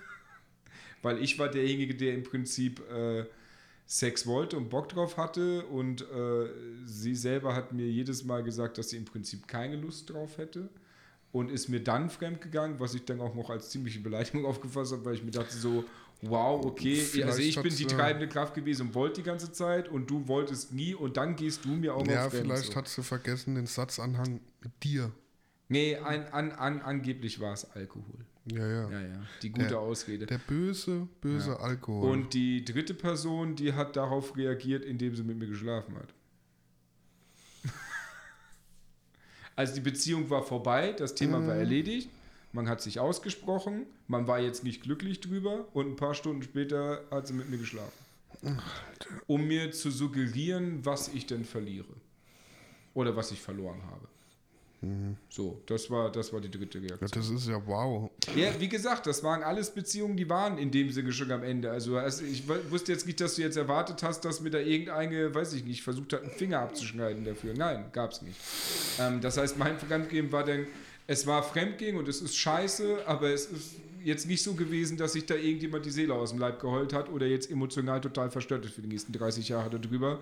weil 1.02 1.22
ich 1.22 1.38
war 1.38 1.48
derjenige, 1.48 1.94
der 1.94 2.14
im 2.14 2.22
Prinzip 2.22 2.80
äh, 2.90 3.26
Sex 3.86 4.26
wollte 4.26 4.56
und 4.56 4.68
Bock 4.68 4.88
drauf 4.88 5.16
hatte 5.16 5.64
und 5.66 6.02
äh, 6.02 6.48
sie 6.84 7.14
selber 7.14 7.54
hat 7.54 7.72
mir 7.72 7.86
jedes 7.86 8.24
Mal 8.24 8.42
gesagt, 8.42 8.76
dass 8.78 8.90
sie 8.90 8.98
im 8.98 9.06
Prinzip 9.06 9.48
keine 9.48 9.76
Lust 9.76 10.10
drauf 10.10 10.36
hätte 10.36 10.68
und 11.32 11.50
ist 11.50 11.68
mir 11.68 11.80
dann 11.80 12.10
fremdgegangen, 12.10 12.80
was 12.80 12.94
ich 12.94 13.04
dann 13.06 13.20
auch 13.20 13.34
noch 13.34 13.48
als 13.48 13.70
ziemliche 13.70 14.00
Beleidigung 14.00 14.44
aufgefasst 14.46 14.92
habe, 14.92 15.04
weil 15.06 15.14
ich 15.14 15.24
mir 15.24 15.30
dachte 15.30 15.56
so, 15.56 15.84
wow, 16.22 16.64
okay, 16.64 16.96
Vielleicht 16.96 17.28
also 17.28 17.40
ich 17.40 17.60
bin 17.62 17.74
die 17.74 17.84
äh, 17.84 17.86
treibende 17.86 18.28
Kraft 18.28 18.54
gewesen 18.54 18.88
und 18.88 18.94
wollte 18.94 19.20
die 19.20 19.26
ganze 19.26 19.52
Zeit 19.52 19.88
und 19.88 20.08
du 20.10 20.26
wolltest 20.28 20.72
nie 20.72 20.94
und 20.94 21.16
dann 21.16 21.36
gehst 21.36 21.64
du 21.64 21.68
mir 21.70 21.94
auch 21.94 22.04
noch 22.04 22.12
Ja, 22.12 22.28
fremd. 22.28 22.44
vielleicht 22.44 22.74
hat 22.76 22.88
sie 22.88 23.02
vergessen 23.02 23.54
den 23.54 23.66
Satzanhang 23.66 24.40
mit 24.60 24.72
dir. 24.82 25.12
Nee, 25.68 25.96
ein, 25.96 26.26
an, 26.32 26.50
an, 26.52 26.80
angeblich 26.82 27.40
war 27.40 27.52
es 27.52 27.70
Alkohol. 27.72 28.24
Ja, 28.50 28.66
ja. 28.66 28.90
Ja, 28.90 29.00
ja, 29.00 29.22
die 29.42 29.50
gute 29.50 29.66
Der- 29.68 29.78
Ausrede. 29.80 30.24
Der 30.24 30.38
böse, 30.38 31.06
böse 31.20 31.50
Ja. 31.50 31.56
Alkohol. 31.60 32.10
Und 32.10 32.32
die 32.32 32.64
dritte 32.64 32.94
Person, 32.94 33.54
die 33.56 33.74
hat 33.74 33.94
darauf 33.96 34.34
reagiert, 34.36 34.84
indem 34.86 35.14
sie 35.14 35.22
mit 35.22 35.36
mir 35.38 35.46
geschlafen 35.46 35.96
hat. 35.96 36.14
Also 39.56 39.74
die 39.74 39.80
Beziehung 39.80 40.30
war 40.30 40.42
vorbei, 40.44 40.92
das 40.96 41.14
Thema 41.16 41.44
war 41.46 41.56
erledigt, 41.56 42.08
man 42.52 42.68
hat 42.68 42.80
sich 42.80 42.98
ausgesprochen, 43.00 43.86
man 44.06 44.26
war 44.26 44.40
jetzt 44.40 44.64
nicht 44.64 44.82
glücklich 44.82 45.20
drüber 45.20 45.68
und 45.74 45.88
ein 45.88 45.96
paar 45.96 46.14
Stunden 46.14 46.42
später 46.42 47.04
hat 47.10 47.26
sie 47.26 47.34
mit 47.34 47.50
mir 47.50 47.58
geschlafen. 47.58 47.92
Um 49.26 49.46
mir 49.46 49.72
zu 49.72 49.90
suggerieren, 49.90 50.84
was 50.84 51.08
ich 51.08 51.26
denn 51.26 51.44
verliere. 51.44 51.94
Oder 52.94 53.16
was 53.16 53.32
ich 53.32 53.40
verloren 53.40 53.82
habe. 53.90 54.08
So, 55.28 55.60
das 55.66 55.90
war, 55.90 56.10
das 56.12 56.32
war 56.32 56.40
die 56.40 56.50
dritte 56.50 56.78
ja, 56.78 56.94
Reaktion. 56.94 57.10
das 57.10 57.30
ist 57.30 57.48
ja 57.48 57.60
wow. 57.66 58.10
Ja, 58.36 58.48
wie 58.60 58.68
gesagt, 58.68 59.08
das 59.08 59.24
waren 59.24 59.42
alles 59.42 59.70
Beziehungen, 59.70 60.16
die 60.16 60.28
waren 60.28 60.56
in 60.56 60.70
dem 60.70 60.92
Sinne 60.92 61.10
schon 61.10 61.32
am 61.32 61.42
Ende. 61.42 61.68
Also, 61.68 61.96
also 61.96 62.24
ich 62.24 62.44
wusste 62.70 62.92
jetzt 62.92 63.04
nicht, 63.04 63.20
dass 63.20 63.34
du 63.34 63.42
jetzt 63.42 63.56
erwartet 63.56 64.04
hast, 64.04 64.24
dass 64.24 64.40
mir 64.40 64.50
da 64.50 64.58
irgendeine, 64.58 65.34
weiß 65.34 65.54
ich 65.54 65.64
nicht, 65.64 65.82
versucht 65.82 66.12
hat, 66.12 66.22
einen 66.22 66.30
Finger 66.30 66.60
abzuschneiden 66.60 67.24
dafür. 67.24 67.54
Nein, 67.54 67.86
gab's 67.92 68.22
nicht. 68.22 68.38
Ähm, 69.00 69.20
das 69.20 69.36
heißt, 69.36 69.58
mein 69.58 69.80
Fremdgehen 69.80 70.30
war 70.30 70.44
dann, 70.44 70.66
es 71.08 71.26
war 71.26 71.42
Fremdgehen 71.42 71.96
und 71.96 72.06
es 72.06 72.20
ist 72.20 72.36
scheiße, 72.36 73.06
aber 73.06 73.30
es 73.30 73.46
ist 73.46 73.76
jetzt 74.04 74.26
nicht 74.26 74.42
so 74.42 74.54
gewesen, 74.54 74.98
dass 74.98 75.14
sich 75.14 75.24
da 75.24 75.34
irgendjemand 75.34 75.86
die 75.86 75.90
Seele 75.90 76.14
aus 76.14 76.30
dem 76.30 76.38
Leib 76.38 76.60
geheult 76.60 76.92
hat 76.92 77.08
oder 77.08 77.26
jetzt 77.26 77.50
emotional 77.50 78.00
total 78.00 78.30
verstört 78.30 78.64
ist 78.66 78.74
für 78.74 78.82
die 78.82 78.88
nächsten 78.88 79.12
30 79.12 79.48
Jahre 79.48 79.80
darüber. 79.80 80.20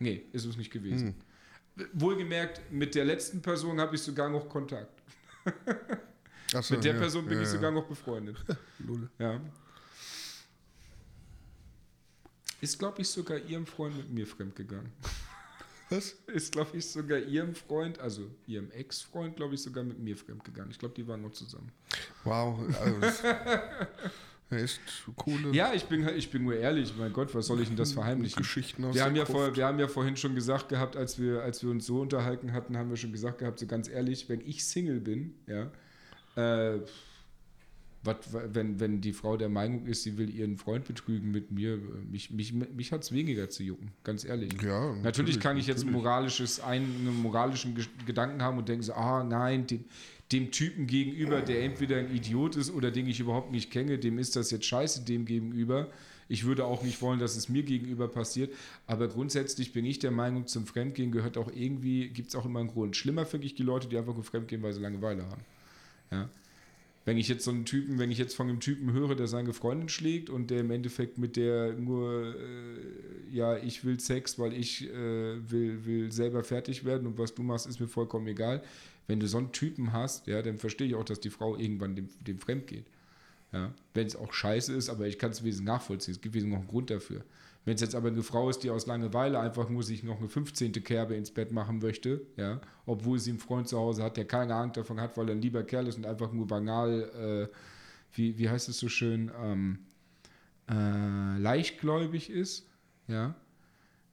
Nee, 0.00 0.22
ist 0.32 0.44
es 0.46 0.56
nicht 0.56 0.72
gewesen. 0.72 1.14
Wohlgemerkt, 1.92 2.60
mit 2.72 2.96
der 2.96 3.04
letzten 3.04 3.40
Person 3.40 3.80
habe 3.80 3.94
ich 3.94 4.02
sogar 4.02 4.28
noch 4.28 4.48
Kontakt. 4.48 5.00
Achso, 6.52 6.74
Mit 6.74 6.84
der 6.84 6.94
ja, 6.94 6.98
Person 6.98 7.24
bin 7.26 7.34
ja, 7.34 7.42
ich 7.42 7.48
ja. 7.48 7.54
sogar 7.54 7.70
noch 7.70 7.86
befreundet. 7.86 8.36
Ja. 9.18 9.40
Ist, 12.60 12.78
glaube 12.78 13.00
ich, 13.00 13.08
sogar 13.08 13.38
ihrem 13.38 13.64
Freund 13.64 13.96
mit 13.96 14.10
mir 14.10 14.26
fremdgegangen. 14.26 14.90
Was? 15.90 16.16
Ist, 16.28 16.52
glaube 16.52 16.76
ich, 16.76 16.86
sogar 16.86 17.18
ihrem 17.18 17.54
Freund, 17.54 17.98
also 17.98 18.30
ihrem 18.46 18.70
Ex-Freund, 18.70 19.36
glaube 19.36 19.54
ich, 19.54 19.62
sogar 19.62 19.82
mit 19.82 19.98
mir 19.98 20.16
fremdgegangen. 20.16 20.70
Ich 20.70 20.78
glaube, 20.78 20.94
die 20.94 21.06
waren 21.06 21.20
noch 21.20 21.32
zusammen. 21.32 21.72
Wow. 22.24 22.60
Also, 22.80 23.26
echt 24.50 24.80
coole 25.16 25.50
Ja, 25.52 25.72
ich 25.74 25.84
bin, 25.84 26.08
ich 26.08 26.30
bin 26.30 26.44
nur 26.44 26.54
ehrlich. 26.54 26.94
Mein 26.96 27.12
Gott, 27.12 27.34
was 27.34 27.46
soll 27.46 27.60
ich 27.60 27.68
denn 27.68 27.76
das 27.76 27.92
verheimlichen? 27.92 28.40
Geschichten 28.40 28.84
aus 28.84 28.94
Wir 28.94 29.04
haben, 29.04 29.16
ja 29.16 29.26
vor, 29.26 29.54
wir 29.54 29.66
haben 29.66 29.80
ja 29.80 29.88
vorhin 29.88 30.16
schon 30.16 30.34
gesagt 30.34 30.68
gehabt, 30.68 30.96
als 30.96 31.18
wir, 31.18 31.42
als 31.42 31.62
wir 31.62 31.70
uns 31.70 31.86
so 31.86 32.00
unterhalten 32.00 32.52
hatten, 32.52 32.76
haben 32.76 32.90
wir 32.90 32.96
schon 32.96 33.12
gesagt 33.12 33.38
gehabt, 33.38 33.58
so 33.58 33.66
ganz 33.66 33.88
ehrlich, 33.88 34.28
wenn 34.28 34.40
ich 34.40 34.64
Single 34.64 35.00
bin, 35.00 35.34
ja, 35.46 35.70
äh, 36.36 36.80
wat, 38.02 38.18
wenn, 38.32 38.80
wenn 38.80 39.00
die 39.00 39.12
Frau 39.12 39.36
der 39.36 39.48
Meinung 39.50 39.84
ist, 39.86 40.04
sie 40.04 40.16
will 40.16 40.34
ihren 40.34 40.56
Freund 40.56 40.86
betrügen 40.86 41.30
mit 41.30 41.50
mir, 41.50 41.78
mich, 42.10 42.30
mich, 42.30 42.52
mich 42.52 42.92
hat 42.92 43.02
es 43.02 43.12
weniger 43.12 43.50
zu 43.50 43.62
jucken, 43.62 43.90
ganz 44.04 44.24
ehrlich. 44.24 44.50
Ja, 44.62 44.94
Natürlich, 45.02 45.38
kann 45.38 45.58
ich 45.58 45.66
jetzt 45.66 45.84
natürlich. 45.84 45.96
moralisches, 45.96 46.60
einen 46.60 47.20
moralischen 47.22 47.76
Gedanken 48.06 48.40
haben 48.42 48.56
und 48.56 48.68
denken 48.68 48.82
so, 48.82 48.94
ah 48.94 49.22
nein, 49.22 49.66
dem, 49.66 49.84
dem 50.32 50.50
Typen 50.50 50.86
gegenüber, 50.86 51.42
der 51.42 51.62
entweder 51.62 51.96
ein 51.96 52.14
Idiot 52.14 52.56
ist 52.56 52.70
oder 52.70 52.90
den 52.90 53.06
ich 53.06 53.20
überhaupt 53.20 53.52
nicht 53.52 53.70
kenne, 53.70 53.98
dem 53.98 54.18
ist 54.18 54.34
das 54.34 54.50
jetzt 54.50 54.64
scheiße 54.64 55.04
dem 55.04 55.26
gegenüber. 55.26 55.88
Ich 56.28 56.44
würde 56.44 56.64
auch 56.64 56.84
nicht 56.84 57.02
wollen, 57.02 57.18
dass 57.18 57.36
es 57.36 57.48
mir 57.48 57.64
gegenüber 57.64 58.06
passiert. 58.06 58.54
Aber 58.86 59.08
grundsätzlich 59.08 59.72
bin 59.72 59.84
ich 59.84 59.98
der 59.98 60.12
Meinung, 60.12 60.46
zum 60.46 60.64
Fremdgehen 60.64 61.10
gehört 61.10 61.36
auch 61.36 61.50
irgendwie, 61.52 62.08
gibt 62.08 62.28
es 62.28 62.36
auch 62.36 62.46
immer 62.46 62.60
einen 62.60 62.68
Grund. 62.68 62.96
Schlimmer 62.96 63.26
finde 63.26 63.48
ich 63.48 63.56
die 63.56 63.64
Leute, 63.64 63.88
die 63.88 63.98
einfach 63.98 64.14
nur 64.14 64.22
fremdgehen, 64.22 64.62
weil 64.62 64.72
sie 64.72 64.80
Langeweile 64.80 65.26
haben. 65.28 65.42
Ja. 66.12 66.28
Wenn 67.06 67.16
ich 67.16 67.28
jetzt 67.28 67.44
so 67.44 67.50
einen 67.50 67.64
Typen, 67.64 67.98
wenn 67.98 68.10
ich 68.10 68.18
jetzt 68.18 68.36
von 68.36 68.48
einem 68.48 68.60
Typen 68.60 68.92
höre, 68.92 69.14
der 69.14 69.26
seine 69.26 69.54
Freundin 69.54 69.88
schlägt 69.88 70.28
und 70.28 70.50
der 70.50 70.60
im 70.60 70.70
Endeffekt 70.70 71.16
mit 71.16 71.36
der 71.36 71.72
nur, 71.72 72.34
äh, 72.36 73.34
ja, 73.34 73.56
ich 73.56 73.84
will 73.84 73.98
Sex, 73.98 74.38
weil 74.38 74.52
ich 74.52 74.86
äh, 74.88 75.50
will, 75.50 75.86
will 75.86 76.12
selber 76.12 76.44
fertig 76.44 76.84
werden 76.84 77.06
und 77.06 77.18
was 77.18 77.34
du 77.34 77.42
machst, 77.42 77.66
ist 77.66 77.80
mir 77.80 77.88
vollkommen 77.88 78.26
egal. 78.26 78.62
Wenn 79.06 79.18
du 79.18 79.26
so 79.26 79.38
einen 79.38 79.52
Typen 79.52 79.92
hast, 79.92 80.26
ja, 80.26 80.42
dann 80.42 80.58
verstehe 80.58 80.86
ich 80.86 80.94
auch, 80.94 81.04
dass 81.04 81.20
die 81.20 81.30
Frau 81.30 81.56
irgendwann 81.56 81.96
dem, 81.96 82.10
dem 82.20 82.38
fremd 82.38 82.66
geht. 82.66 82.84
Ja. 83.52 83.72
Wenn 83.94 84.06
es 84.06 84.14
auch 84.14 84.32
scheiße 84.32 84.72
ist, 84.72 84.90
aber 84.90 85.06
ich 85.06 85.18
kann 85.18 85.30
es 85.30 85.42
wesentlich 85.42 85.66
nachvollziehen. 85.66 86.14
Es 86.14 86.20
gibt 86.20 86.34
wesentlich 86.34 86.54
noch 86.54 86.60
einen 86.60 86.68
Grund 86.68 86.90
dafür. 86.90 87.24
Wenn 87.64 87.74
es 87.74 87.82
jetzt 87.82 87.94
aber 87.94 88.08
eine 88.08 88.22
Frau 88.22 88.48
ist, 88.48 88.62
die 88.62 88.70
aus 88.70 88.86
Langeweile 88.86 89.38
einfach 89.38 89.68
nur 89.68 89.82
sich 89.82 90.02
noch 90.02 90.18
eine 90.18 90.28
15. 90.28 90.72
Kerbe 90.72 91.14
ins 91.14 91.30
Bett 91.30 91.52
machen 91.52 91.78
möchte, 91.78 92.26
ja, 92.36 92.60
obwohl 92.86 93.18
sie 93.18 93.30
einen 93.30 93.38
Freund 93.38 93.68
zu 93.68 93.78
Hause 93.78 94.02
hat, 94.02 94.16
der 94.16 94.24
keine 94.24 94.54
Ahnung 94.54 94.72
davon 94.72 95.00
hat, 95.00 95.16
weil 95.16 95.28
er 95.28 95.34
ein 95.34 95.42
lieber 95.42 95.62
Kerl 95.62 95.86
ist 95.86 95.98
und 95.98 96.06
einfach 96.06 96.32
nur 96.32 96.46
banal, 96.46 97.48
äh, 97.50 97.54
wie, 98.12 98.38
wie 98.38 98.48
heißt 98.48 98.68
es 98.68 98.78
so 98.78 98.88
schön, 98.88 99.30
ähm, 99.40 99.78
äh, 100.70 101.38
leichtgläubig 101.38 102.30
ist, 102.30 102.66
ja. 103.08 103.34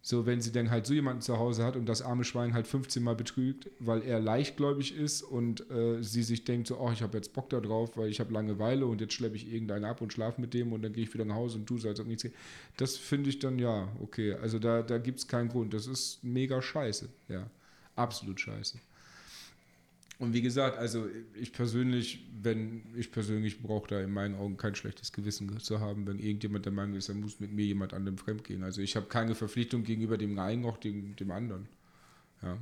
So, 0.09 0.25
wenn 0.25 0.39
sie 0.39 0.53
dann 0.53 0.69
halt 0.69 0.85
so 0.85 0.93
jemanden 0.93 1.21
zu 1.21 1.37
Hause 1.37 1.65
hat 1.65 1.75
und 1.75 1.85
das 1.89 2.01
arme 2.01 2.23
Schwein 2.23 2.53
halt 2.53 2.65
15 2.65 3.03
Mal 3.03 3.17
betrügt, 3.17 3.69
weil 3.79 4.01
er 4.03 4.21
leichtgläubig 4.21 4.95
ist 4.95 5.21
und 5.21 5.69
äh, 5.69 6.01
sie 6.01 6.23
sich 6.23 6.45
denkt 6.45 6.67
so, 6.69 6.79
oh, 6.79 6.89
ich 6.93 7.01
habe 7.01 7.17
jetzt 7.17 7.33
Bock 7.33 7.49
da 7.49 7.59
drauf, 7.59 7.97
weil 7.97 8.07
ich 8.07 8.21
habe 8.21 8.31
Langeweile 8.31 8.85
und 8.85 9.01
jetzt 9.01 9.15
schleppe 9.15 9.35
ich 9.35 9.51
irgendeinen 9.51 9.83
ab 9.83 9.99
und 9.99 10.13
schlafe 10.13 10.39
mit 10.39 10.53
dem 10.53 10.71
und 10.71 10.81
dann 10.81 10.93
gehe 10.93 11.03
ich 11.03 11.13
wieder 11.13 11.25
nach 11.25 11.35
Hause 11.35 11.57
und 11.57 11.65
tu 11.65 11.77
so, 11.77 11.89
als 11.89 11.99
ob 11.99 12.07
nichts 12.07 12.23
geht. 12.23 12.33
Das 12.77 12.95
finde 12.95 13.29
ich 13.29 13.39
dann, 13.39 13.59
ja, 13.59 13.89
okay. 14.01 14.35
Also 14.35 14.59
da, 14.59 14.81
da 14.81 14.97
gibt 14.97 15.19
es 15.19 15.27
keinen 15.27 15.49
Grund. 15.49 15.73
Das 15.73 15.87
ist 15.87 16.23
mega 16.23 16.61
scheiße, 16.61 17.09
ja. 17.27 17.49
Absolut 17.97 18.39
scheiße. 18.39 18.79
Und 20.19 20.33
wie 20.33 20.41
gesagt, 20.41 20.79
also 20.79 21.07
ich 21.35 21.53
persönlich, 21.53 22.25
wenn 22.41 22.83
ich 22.95 23.11
persönlich 23.11 23.61
brauche 23.61 23.87
da 23.87 24.01
in 24.01 24.11
meinen 24.11 24.33
Augen 24.35 24.57
kein 24.57 24.73
schlechtes 24.73 25.11
Gewissen 25.11 25.59
zu 25.59 25.79
haben, 25.79 26.07
wenn 26.07 26.17
irgendjemand 26.17 26.65
der 26.65 26.73
Meinung 26.73 26.95
ist, 26.95 27.09
er 27.09 27.15
muss 27.15 27.39
mit 27.39 27.51
mir 27.51 27.65
jemand 27.65 27.93
anderem 27.93 28.17
fremdgehen. 28.17 28.63
Also 28.63 28.81
ich 28.81 28.95
habe 28.95 29.05
keine 29.07 29.35
Verpflichtung 29.35 29.83
gegenüber 29.83 30.17
dem 30.17 30.37
einen 30.39 30.63
noch 30.63 30.77
dem, 30.77 31.15
dem 31.15 31.29
anderen. 31.29 31.67
Ja. 32.41 32.57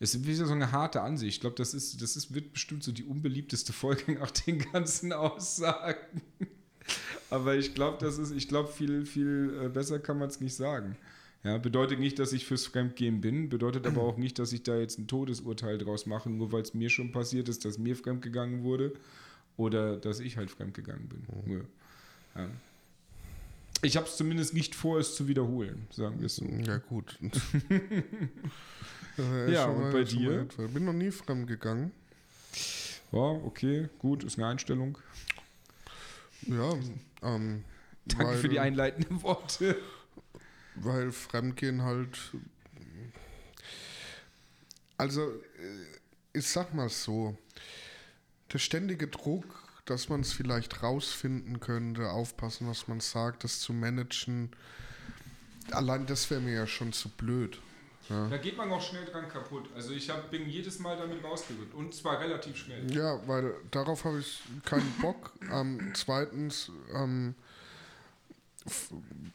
Es 0.00 0.14
ist 0.14 0.26
wieder 0.26 0.46
so 0.46 0.52
eine 0.52 0.72
harte 0.72 1.02
Ansicht. 1.02 1.34
Ich 1.34 1.40
glaube, 1.40 1.56
das 1.56 1.74
ist, 1.74 2.00
das 2.00 2.16
ist, 2.16 2.34
wird 2.34 2.54
bestimmt 2.54 2.82
so 2.82 2.90
die 2.90 3.04
unbeliebteste 3.04 3.72
Folge 3.72 4.12
nach 4.18 4.30
den 4.30 4.58
ganzen 4.58 5.12
Aussagen. 5.12 6.22
Aber 7.30 7.54
ich 7.54 7.74
glaube, 7.74 7.98
das 8.00 8.18
ist, 8.18 8.32
ich 8.32 8.48
glaube, 8.48 8.70
viel, 8.72 9.04
viel 9.04 9.60
äh, 9.62 9.68
besser 9.68 9.98
kann 9.98 10.18
man 10.18 10.28
es 10.28 10.40
nicht 10.40 10.54
sagen. 10.54 10.96
Ja, 11.44 11.58
bedeutet 11.58 11.98
nicht, 11.98 12.18
dass 12.20 12.32
ich 12.32 12.46
fürs 12.46 12.66
Fremdgehen 12.66 13.20
bin, 13.20 13.48
bedeutet 13.48 13.86
aber 13.86 14.02
auch 14.02 14.16
nicht, 14.16 14.38
dass 14.38 14.52
ich 14.52 14.62
da 14.62 14.78
jetzt 14.78 14.98
ein 14.98 15.08
Todesurteil 15.08 15.76
draus 15.76 16.06
mache, 16.06 16.30
nur 16.30 16.52
weil 16.52 16.62
es 16.62 16.72
mir 16.72 16.88
schon 16.88 17.10
passiert 17.10 17.48
ist, 17.48 17.64
dass 17.64 17.78
mir 17.78 17.96
fremdgegangen 17.96 18.62
wurde 18.62 18.92
oder 19.56 19.96
dass 19.96 20.20
ich 20.20 20.36
halt 20.36 20.52
fremdgegangen 20.52 21.08
bin. 21.08 21.26
Nö. 21.46 21.64
Ja. 22.36 22.48
Ich 23.82 23.96
habe 23.96 24.06
es 24.06 24.16
zumindest 24.16 24.54
nicht 24.54 24.76
vor, 24.76 25.00
es 25.00 25.16
zu 25.16 25.26
wiederholen, 25.26 25.88
sagen 25.90 26.20
wir 26.20 26.26
es 26.26 26.36
so. 26.36 26.46
Ja, 26.46 26.78
gut. 26.78 27.18
Ja, 29.48 29.66
und 29.66 29.92
bei 29.92 30.04
dir? 30.04 30.48
Ich 30.48 30.72
bin 30.72 30.86
noch 30.86 30.94
nie 30.94 31.10
fremd 31.10 31.46
gegangen. 31.46 31.92
Ja, 33.12 33.18
okay, 33.18 33.90
gut, 33.98 34.24
ist 34.24 34.38
eine 34.38 34.46
Einstellung. 34.46 34.96
Ja, 36.46 36.72
ähm, 37.22 37.62
Danke 38.06 38.34
für 38.36 38.48
die 38.48 38.58
einleitenden 38.58 39.22
Worte. 39.22 39.76
Weil 40.76 41.12
Fremdgehen 41.12 41.82
halt. 41.82 42.18
Also, 44.96 45.22
äh, 45.22 45.98
ich 46.32 46.46
sag 46.46 46.74
mal 46.74 46.88
so: 46.88 47.36
der 48.52 48.58
ständige 48.58 49.08
Druck, 49.08 49.44
dass 49.84 50.08
man 50.08 50.20
es 50.20 50.32
vielleicht 50.32 50.82
rausfinden 50.82 51.60
könnte, 51.60 52.10
aufpassen, 52.10 52.68
was 52.68 52.88
man 52.88 53.00
sagt, 53.00 53.44
das 53.44 53.60
zu 53.60 53.72
managen, 53.72 54.50
allein 55.70 56.06
das 56.06 56.30
wäre 56.30 56.40
mir 56.40 56.54
ja 56.54 56.66
schon 56.66 56.92
zu 56.92 57.08
blöd. 57.08 57.58
Ja. 58.08 58.28
Da 58.28 58.36
geht 58.36 58.56
man 58.56 58.70
auch 58.72 58.82
schnell 58.82 59.04
dran 59.04 59.28
kaputt. 59.28 59.68
Also 59.74 59.92
ich 59.92 60.10
hab, 60.10 60.30
bin 60.30 60.48
jedes 60.48 60.78
Mal 60.80 60.96
damit 60.96 61.22
rausgerückt 61.22 61.72
und 61.74 61.94
zwar 61.94 62.20
relativ 62.20 62.56
schnell. 62.56 62.90
Ja, 62.92 63.20
weil 63.26 63.54
darauf 63.70 64.04
habe 64.04 64.18
ich 64.18 64.42
keinen 64.64 64.92
Bock. 65.00 65.32
ähm, 65.50 65.92
zweitens, 65.94 66.70
ähm, 66.94 67.34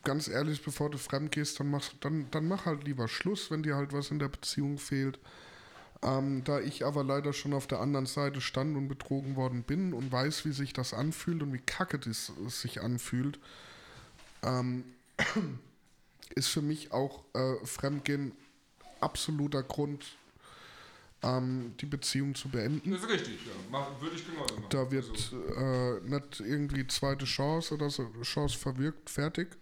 ganz 0.03 0.27
ehrlich, 0.27 0.63
bevor 0.63 0.89
du 0.89 0.97
fremd 0.97 1.31
gehst, 1.31 1.59
dann 1.59 1.69
mach, 1.69 1.83
dann, 1.99 2.27
dann 2.31 2.47
mach 2.47 2.65
halt 2.65 2.83
lieber 2.83 3.07
Schluss, 3.07 3.51
wenn 3.51 3.63
dir 3.63 3.75
halt 3.75 3.93
was 3.93 4.11
in 4.11 4.19
der 4.19 4.29
Beziehung 4.29 4.77
fehlt. 4.77 5.19
Ähm, 6.03 6.43
da 6.43 6.59
ich 6.59 6.85
aber 6.85 7.03
leider 7.03 7.33
schon 7.33 7.53
auf 7.53 7.65
der 7.65 7.79
anderen 7.79 8.05
Seite 8.05 8.39
stand 8.39 8.77
und 8.77 8.87
betrogen 8.87 9.35
worden 9.35 9.63
bin 9.63 9.93
und 9.93 10.11
weiß, 10.11 10.45
wie 10.45 10.51
sich 10.51 10.71
das 10.71 10.93
anfühlt 10.93 11.41
und 11.41 11.53
wie 11.53 11.59
kacke 11.59 11.97
das, 11.97 12.31
sich 12.47 12.81
anfühlt, 12.81 13.39
ähm, 14.43 14.83
ist 16.35 16.49
für 16.49 16.61
mich 16.61 16.91
auch 16.91 17.23
äh, 17.33 17.65
Fremdgehen 17.65 18.33
absoluter 19.01 19.63
Grund, 19.63 20.05
ähm, 21.23 21.73
die 21.81 21.85
Beziehung 21.87 22.35
zu 22.35 22.49
beenden. 22.49 22.91
Das 22.91 23.01
ist 23.03 23.09
richtig, 23.09 23.39
ja. 23.45 23.87
Würde 24.01 24.15
ich 24.15 24.25
genauso 24.25 24.53
machen. 24.55 24.65
Da 24.69 24.91
wird 24.91 25.09
Also, 25.09 25.43
äh, 25.55 25.99
nicht 26.01 26.39
irgendwie 26.41 26.85
zweite 26.87 27.25
Chance 27.25 27.73
oder 27.73 27.89
so 27.89 28.09
Chance 28.21 28.57
verwirkt, 28.57 29.09
fertig. 29.09 29.57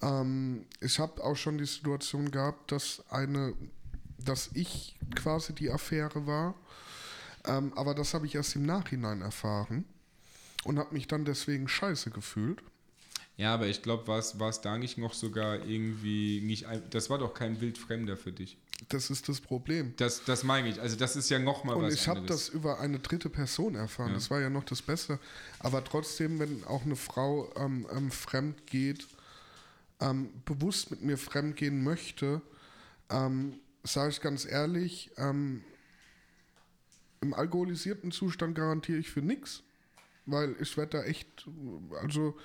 Ähm, 0.00 0.66
ich 0.80 0.98
habe 0.98 1.22
auch 1.22 1.36
schon 1.36 1.58
die 1.58 1.64
Situation 1.66 2.30
gehabt, 2.30 2.72
dass 2.72 3.02
eine, 3.10 3.54
dass 4.18 4.50
ich 4.54 4.96
quasi 5.14 5.52
die 5.54 5.70
Affäre 5.70 6.26
war, 6.26 6.54
ähm, 7.44 7.72
aber 7.76 7.94
das 7.94 8.14
habe 8.14 8.26
ich 8.26 8.34
erst 8.34 8.56
im 8.56 8.64
Nachhinein 8.66 9.20
erfahren 9.22 9.84
und 10.64 10.78
habe 10.78 10.94
mich 10.94 11.06
dann 11.08 11.24
deswegen 11.24 11.68
scheiße 11.68 12.10
gefühlt. 12.10 12.62
ja, 13.36 13.54
aber 13.54 13.66
ich 13.66 13.82
glaube, 13.82 14.06
war 14.06 14.18
es 14.48 14.60
da 14.60 14.78
nicht 14.78 14.98
noch 14.98 15.14
sogar 15.14 15.64
irgendwie 15.64 16.40
nicht. 16.40 16.66
ein- 16.66 16.82
Das 16.90 17.10
war 17.10 17.18
doch 17.18 17.34
kein 17.34 17.60
Wildfremder 17.60 18.16
für 18.16 18.30
dich. 18.32 18.58
Das 18.88 19.10
ist 19.10 19.28
das 19.28 19.40
Problem. 19.40 19.94
Das, 19.96 20.24
das 20.24 20.44
meine 20.44 20.68
ich. 20.68 20.80
Also, 20.80 20.96
das 20.96 21.16
ist 21.16 21.28
ja 21.30 21.38
nochmal 21.38 21.76
Und 21.76 21.84
was 21.84 21.94
ich 21.94 22.08
habe 22.08 22.22
das 22.22 22.48
über 22.48 22.80
eine 22.80 22.98
dritte 22.98 23.28
Person 23.28 23.74
erfahren. 23.74 24.08
Ja. 24.08 24.14
Das 24.14 24.30
war 24.30 24.40
ja 24.40 24.50
noch 24.50 24.64
das 24.64 24.82
Beste. 24.82 25.18
Aber 25.58 25.84
trotzdem, 25.84 26.38
wenn 26.38 26.64
auch 26.64 26.84
eine 26.84 26.96
Frau 26.96 27.52
ähm, 27.56 27.86
ähm, 27.92 28.10
fremd 28.10 28.66
geht, 28.66 29.06
ähm, 30.00 30.30
bewusst 30.44 30.90
mit 30.90 31.02
mir 31.02 31.16
fremd 31.16 31.56
gehen 31.56 31.84
möchte, 31.84 32.42
ähm, 33.10 33.60
sage 33.84 34.10
ich 34.10 34.20
ganz 34.20 34.44
ehrlich, 34.44 35.10
ähm, 35.16 35.62
im 37.20 37.34
alkoholisierten 37.34 38.10
Zustand 38.10 38.54
garantiere 38.54 38.98
ich 38.98 39.10
für 39.10 39.22
nichts. 39.22 39.62
Weil 40.26 40.54
ich 40.60 40.76
werde 40.76 40.98
da 40.98 41.04
echt, 41.04 41.48
also 42.00 42.36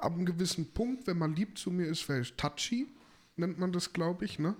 ab 0.00 0.12
einem 0.12 0.26
gewissen 0.26 0.72
Punkt, 0.72 1.06
wenn 1.06 1.18
man 1.18 1.34
lieb 1.34 1.58
zu 1.58 1.70
mir 1.70 1.86
ist, 1.86 2.08
wäre 2.08 2.20
ich 2.20 2.34
touchy, 2.34 2.88
nennt 3.36 3.58
man 3.58 3.72
das, 3.72 3.92
glaube 3.92 4.24
ich, 4.24 4.38
ne? 4.38 4.54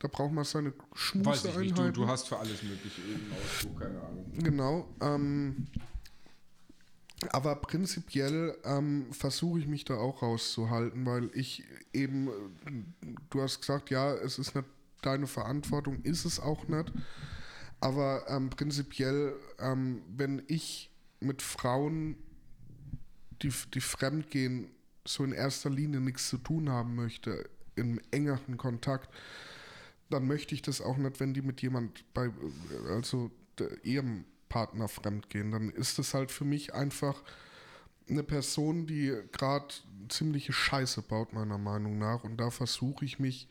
Da 0.00 0.08
braucht 0.08 0.32
man 0.32 0.44
seine 0.44 0.72
Weiß 1.14 1.44
ich 1.44 1.56
nicht. 1.56 1.78
Du, 1.78 1.90
du 1.90 2.06
hast 2.06 2.28
für 2.28 2.38
alles 2.38 2.62
Mögliche 2.62 3.02
eben 3.02 3.32
Ausdruck, 3.32 3.80
keine 3.80 4.00
Ahnung. 4.00 4.32
Genau. 4.38 4.88
Ähm, 5.00 5.66
aber 7.30 7.56
prinzipiell 7.56 8.56
ähm, 8.64 9.12
versuche 9.12 9.58
ich 9.58 9.66
mich 9.66 9.84
da 9.84 9.96
auch 9.96 10.22
rauszuhalten, 10.22 11.04
weil 11.04 11.30
ich 11.34 11.64
eben, 11.92 12.30
du 13.30 13.42
hast 13.42 13.60
gesagt, 13.60 13.90
ja, 13.90 14.14
es 14.14 14.38
ist 14.38 14.54
nicht 14.54 14.68
deine 15.02 15.26
Verantwortung, 15.26 16.00
ist 16.02 16.24
es 16.24 16.38
auch 16.38 16.68
nicht. 16.68 16.92
Aber 17.80 18.24
ähm, 18.28 18.50
prinzipiell, 18.50 19.34
ähm, 19.58 20.02
wenn 20.16 20.42
ich 20.46 20.90
mit 21.20 21.42
Frauen, 21.42 22.16
die, 23.42 23.52
die 23.74 23.80
fremd 23.80 24.30
gehen, 24.30 24.70
so 25.04 25.24
in 25.24 25.32
erster 25.32 25.70
Linie 25.70 26.00
nichts 26.00 26.28
zu 26.28 26.38
tun 26.38 26.70
haben 26.70 26.94
möchte, 26.94 27.48
im 27.74 28.00
engeren 28.10 28.56
Kontakt, 28.56 29.08
dann 30.10 30.26
möchte 30.26 30.54
ich 30.54 30.62
das 30.62 30.80
auch 30.80 30.96
nicht, 30.96 31.20
wenn 31.20 31.34
die 31.34 31.42
mit 31.42 31.60
jemand 31.62 32.04
bei, 32.14 32.30
also 32.88 33.30
der 33.58 33.84
Ehepartner 33.84 34.88
fremd 34.88 35.28
gehen. 35.30 35.50
Dann 35.52 35.70
ist 35.70 35.98
das 35.98 36.14
halt 36.14 36.30
für 36.30 36.44
mich 36.44 36.74
einfach 36.74 37.22
eine 38.08 38.22
Person, 38.22 38.86
die 38.86 39.14
gerade 39.32 39.66
ziemliche 40.08 40.52
Scheiße 40.52 41.02
baut, 41.02 41.32
meiner 41.32 41.58
Meinung 41.58 41.98
nach. 41.98 42.24
Und 42.24 42.38
da 42.38 42.50
versuche 42.50 43.04
ich 43.04 43.18
mich 43.18 43.48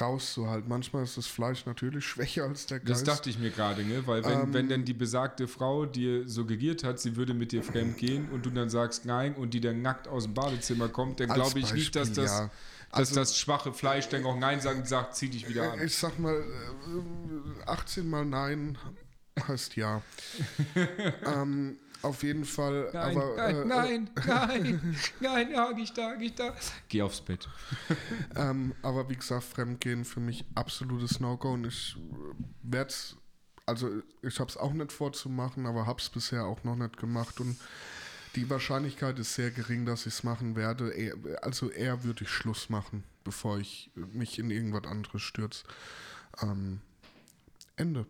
rauszuhalten. 0.00 0.68
Manchmal 0.68 1.04
ist 1.04 1.16
das 1.16 1.26
Fleisch 1.26 1.64
natürlich 1.66 2.04
schwächer 2.08 2.44
als 2.44 2.66
der 2.66 2.80
Das 2.80 2.98
Geist. 2.98 3.08
dachte 3.08 3.30
ich 3.30 3.38
mir 3.38 3.50
gerade, 3.50 3.84
ne? 3.84 4.06
Weil 4.06 4.24
wenn, 4.24 4.40
Ähm, 4.40 4.52
wenn 4.52 4.68
dann 4.68 4.84
die 4.84 4.94
besagte 4.94 5.46
Frau 5.48 5.86
dir 5.86 6.28
suggeriert 6.28 6.84
hat, 6.84 6.98
sie 7.00 7.16
würde 7.16 7.34
mit 7.34 7.52
dir 7.52 7.62
fremd 7.62 7.96
gehen 7.96 8.28
und 8.30 8.44
du 8.44 8.50
dann 8.50 8.68
sagst 8.68 9.04
nein 9.04 9.34
und 9.34 9.54
die 9.54 9.60
dann 9.60 9.82
nackt 9.82 10.08
aus 10.08 10.24
dem 10.24 10.34
Badezimmer 10.34 10.88
kommt, 10.88 11.20
dann 11.20 11.28
glaube 11.28 11.58
ich 11.60 11.72
nicht, 11.72 11.94
dass 11.94 12.08
Beispiel, 12.08 12.24
das, 12.24 12.32
ja. 12.32 12.50
Dass 12.96 13.08
Also- 13.10 13.20
das 13.20 13.38
schwache 13.38 13.72
Fleisch 13.72 14.08
dann 14.08 14.24
auch 14.24 14.36
nein 14.36 14.60
sagt 14.60 14.76
und 14.78 14.88
sagt, 14.88 15.14
zieh 15.16 15.28
dich 15.28 15.48
wieder 15.48 15.72
an. 15.72 15.82
Ich 15.82 15.96
sag 15.96 16.18
mal, 16.18 16.34
äh, 16.36 17.66
18 17.66 18.08
mal 18.08 18.24
Nein 18.24 18.78
heißt 19.46 19.76
ja. 19.76 20.02
ähm, 21.26 21.78
auf 22.02 22.22
jeden 22.22 22.44
Fall. 22.44 22.90
Nein, 22.92 23.16
aber, 23.16 23.36
nein, 23.36 23.56
äh, 23.56 23.64
nein, 23.64 24.10
nein, 24.26 24.96
nein, 25.20 25.50
ja, 25.50 25.72
nicht 25.72 25.96
da, 25.98 26.14
nicht 26.14 26.38
da. 26.38 26.54
Geh 26.88 27.02
aufs 27.02 27.20
Bett. 27.20 27.48
Ähm, 28.36 28.74
aber 28.82 29.08
wie 29.08 29.16
gesagt, 29.16 29.44
Fremdgehen 29.44 30.04
für 30.04 30.20
mich 30.20 30.44
absolutes 30.54 31.20
No-Go 31.20 31.52
und 31.54 31.66
ich 31.66 31.96
werde 32.62 32.90
es, 32.90 33.16
also 33.64 33.88
ich 34.22 34.38
habe 34.40 34.50
es 34.50 34.56
auch 34.58 34.72
nicht 34.74 34.92
vorzumachen, 34.92 35.66
aber 35.66 35.86
habe 35.86 36.00
es 36.00 36.10
bisher 36.10 36.44
auch 36.44 36.62
noch 36.64 36.76
nicht 36.76 36.98
gemacht 36.98 37.40
und 37.40 37.56
die 38.36 38.48
Wahrscheinlichkeit 38.50 39.18
ist 39.18 39.34
sehr 39.34 39.50
gering, 39.50 39.86
dass 39.86 40.02
ich 40.06 40.14
es 40.14 40.22
machen 40.22 40.54
werde. 40.54 40.92
Also 41.42 41.70
eher 41.70 42.04
würde 42.04 42.24
ich 42.24 42.30
Schluss 42.30 42.68
machen, 42.68 43.02
bevor 43.24 43.58
ich 43.58 43.90
mich 43.94 44.38
in 44.38 44.50
irgendwas 44.50 44.84
anderes 44.84 45.22
stürze. 45.22 45.64
Ähm, 46.42 46.80
Ende. 47.76 48.06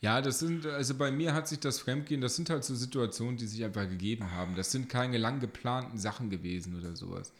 Ja, 0.00 0.20
das 0.20 0.40
sind, 0.40 0.66
also 0.66 0.94
bei 0.94 1.10
mir 1.10 1.32
hat 1.34 1.48
sich 1.48 1.60
das 1.60 1.78
Fremdgehen, 1.78 2.20
das 2.20 2.36
sind 2.36 2.50
halt 2.50 2.64
so 2.64 2.74
Situationen, 2.74 3.36
die 3.36 3.46
sich 3.46 3.64
einfach 3.64 3.88
gegeben 3.88 4.30
haben. 4.32 4.56
Das 4.56 4.72
sind 4.72 4.88
keine 4.88 5.18
lang 5.18 5.40
geplanten 5.40 5.98
Sachen 5.98 6.30
gewesen 6.30 6.76
oder 6.78 6.96
sowas. 6.96 7.32